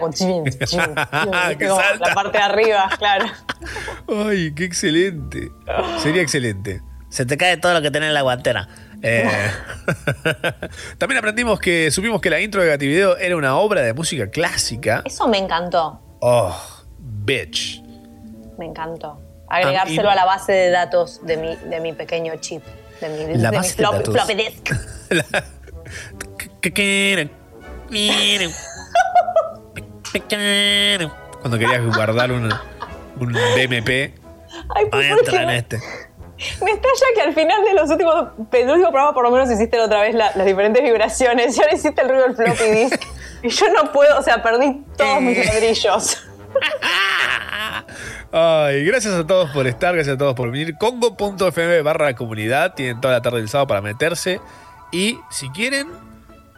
con 0.01 0.13
chim, 0.13 0.45
chim, 0.45 0.65
chim, 0.67 0.81
Que 1.59 1.69
como 1.69 1.81
salta. 1.81 2.09
la 2.09 2.15
parte 2.15 2.39
de 2.39 2.45
arriba, 2.45 2.91
claro. 2.99 3.27
Ay, 4.09 4.53
qué 4.55 4.65
excelente. 4.65 5.51
Sería 5.99 6.23
excelente. 6.23 6.83
Se 7.09 7.25
te 7.27 7.37
cae 7.37 7.57
todo 7.57 7.73
lo 7.75 7.81
que 7.83 7.91
tenés 7.91 8.09
en 8.09 8.15
la 8.15 8.23
guantera. 8.23 8.69
Eh, 9.03 9.29
también 10.99 11.19
aprendimos 11.19 11.59
que, 11.61 11.91
supimos 11.91 12.21
que 12.21 12.31
la 12.31 12.41
intro 12.41 12.61
de 12.63 12.69
Gativideo 12.69 13.17
era 13.17 13.37
una 13.37 13.57
obra 13.57 13.81
de 13.83 13.95
música 13.95 14.29
clásica. 14.29 15.03
Eso 15.05 15.29
me 15.29 15.39
encantó, 15.39 16.03
Oh, 16.21 16.55
bitch. 16.99 17.81
me 18.59 18.67
encantó. 18.67 19.23
Agregárselo 19.49 20.09
y- 20.09 20.13
a 20.13 20.15
la 20.15 20.25
base 20.25 20.53
de 20.53 20.71
datos 20.71 21.25
de 21.25 21.37
mi, 21.37 21.57
de 21.57 21.81
mi 21.81 21.93
pequeño 21.93 22.35
chip, 22.41 22.63
de 23.01 23.09
mi, 23.09 23.35
La 23.37 23.51
de 23.51 23.51
mi 23.53 23.57
base 23.57 23.77
de 23.77 23.85
flop- 23.85 23.93
datos. 23.93 24.15
floppy 24.15 24.35
disk. 24.35 24.75
Cuando 31.41 31.59
querías 31.59 31.85
guardar 31.95 32.33
un, 32.33 32.53
un 33.21 33.33
BMP. 33.33 33.89
Ay, 34.75 34.89
en 34.93 35.47
me- 35.47 35.59
este. 35.59 35.79
Me 36.65 36.71
estalla 36.71 37.07
que 37.15 37.21
al 37.23 37.35
final 37.35 37.65
de 37.65 37.75
los 37.75 37.91
últimos, 37.91 38.29
del 38.51 38.69
último 38.71 38.91
programa 38.91 39.13
por 39.13 39.25
lo 39.25 39.31
menos 39.33 39.51
hiciste 39.51 39.81
otra 39.81 40.03
vez 40.03 40.15
la- 40.15 40.31
las 40.37 40.47
diferentes 40.47 40.83
vibraciones 40.83 41.57
y 41.57 41.61
ahora 41.61 41.75
hiciste 41.75 42.01
el 42.03 42.09
ruido 42.09 42.23
del 42.29 42.37
floppy 42.37 42.71
disk. 42.71 43.03
y 43.43 43.49
yo 43.49 43.67
no 43.73 43.91
puedo, 43.93 44.19
o 44.19 44.23
sea, 44.23 44.43
perdí 44.43 44.83
todos 44.97 45.21
mis 45.21 45.45
ladrillos. 45.45 46.25
Ay, 48.31 48.85
gracias 48.85 49.15
a 49.15 49.27
todos 49.27 49.51
por 49.51 49.67
estar, 49.67 49.95
gracias 49.95 50.15
a 50.15 50.19
todos 50.19 50.35
por 50.35 50.51
venir. 50.51 50.77
Congo.fm 50.79 51.83
barra 51.83 52.15
comunidad. 52.15 52.75
Tienen 52.75 53.01
toda 53.01 53.15
la 53.15 53.23
tarde 53.23 53.39
del 53.39 53.49
sábado 53.49 53.67
para 53.69 53.81
meterse. 53.81 54.41
Y 54.93 55.19
si 55.31 55.49
quieren, 55.51 55.89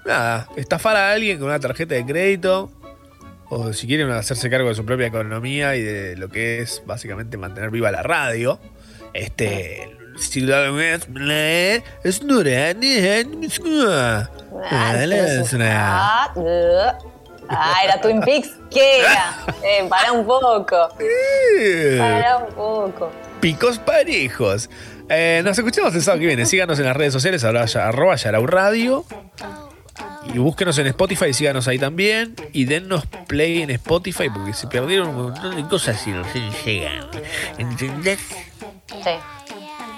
nada, 0.05 0.48
estafar 0.56 0.97
a 0.97 1.12
alguien 1.12 1.39
con 1.39 1.48
una 1.48 1.60
tarjeta 1.60 1.94
de 1.94 2.05
crédito. 2.05 2.70
O 3.48 3.72
si 3.72 3.86
quieren 3.89 4.10
hacerse 4.10 4.48
cargo 4.48 4.68
de 4.68 4.77
su 4.77 4.85
propia 4.85 5.06
economía 5.09 5.74
y 5.74 5.82
de 5.82 6.16
lo 6.16 6.28
que 6.28 6.60
es 6.60 6.82
básicamente 6.86 7.36
mantener 7.36 7.70
viva 7.70 7.90
la 7.90 8.02
radio. 8.02 8.60
Este. 9.12 9.97
si 10.18 10.43
lo 10.43 10.74
ves, 10.74 11.09
es 12.05 12.22
Ah. 15.60 16.32
Ah, 17.48 17.81
era 17.82 18.01
Twin 18.01 18.20
Peaks. 18.20 18.51
¿Qué 18.70 19.01
era? 19.01 19.35
Eh, 19.64 19.86
para 19.89 20.12
un 20.12 20.24
poco. 20.24 20.89
Para 21.98 22.39
un 22.39 22.55
poco. 22.55 23.10
Picos 23.40 23.78
parejos. 23.81 24.70
Eh, 25.09 25.43
nos 25.44 25.59
escuchamos 25.59 25.93
el 25.97 26.02
sábado 26.02 26.20
que 26.20 26.27
viene. 26.27 26.47
Síganos 26.47 26.78
en 26.78 26.85
las 26.85 26.97
redes 26.97 27.12
sociales, 27.12 27.43
arroba, 27.43 27.66
arroba 27.89 28.14
Yarau 28.14 28.47
Radio. 28.47 29.05
Y 30.32 30.39
búsquenos 30.39 30.78
en 30.78 30.86
Spotify, 30.89 31.32
síganos 31.32 31.66
ahí 31.68 31.78
también. 31.78 32.35
Y 32.52 32.64
dennos 32.64 33.06
play 33.27 33.62
en 33.62 33.70
Spotify 33.70 34.28
porque 34.32 34.52
se 34.52 34.66
perdieron 34.66 35.09
un 35.09 35.16
montón 35.16 35.56
de 35.56 35.62
cosas 35.64 36.06
y 36.06 36.10
no 36.10 36.24
se 36.24 36.40
llegan. 36.64 37.06
¿Entendés? 37.59 38.20
Sí. 38.89 39.10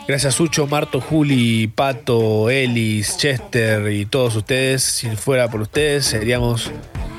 Gracias 0.08 0.34
Sucho, 0.34 0.66
Marto, 0.66 1.00
Juli, 1.00 1.68
Pato, 1.68 2.50
Elis, 2.50 3.16
Chester 3.16 3.92
y 3.92 4.04
todos 4.06 4.34
ustedes. 4.36 4.82
Si 4.82 5.08
fuera 5.16 5.48
por 5.48 5.60
ustedes, 5.60 6.06
seríamos 6.06 6.70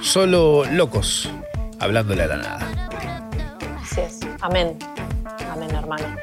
solo 0.01 0.65
locos 0.65 1.29
hablándole 1.79 2.23
a 2.23 2.27
la 2.27 2.37
nada. 2.37 2.89
Así 3.81 4.01
es. 4.01 4.19
Amén. 4.41 4.77
Amén, 5.49 5.69
hermano. 5.71 6.15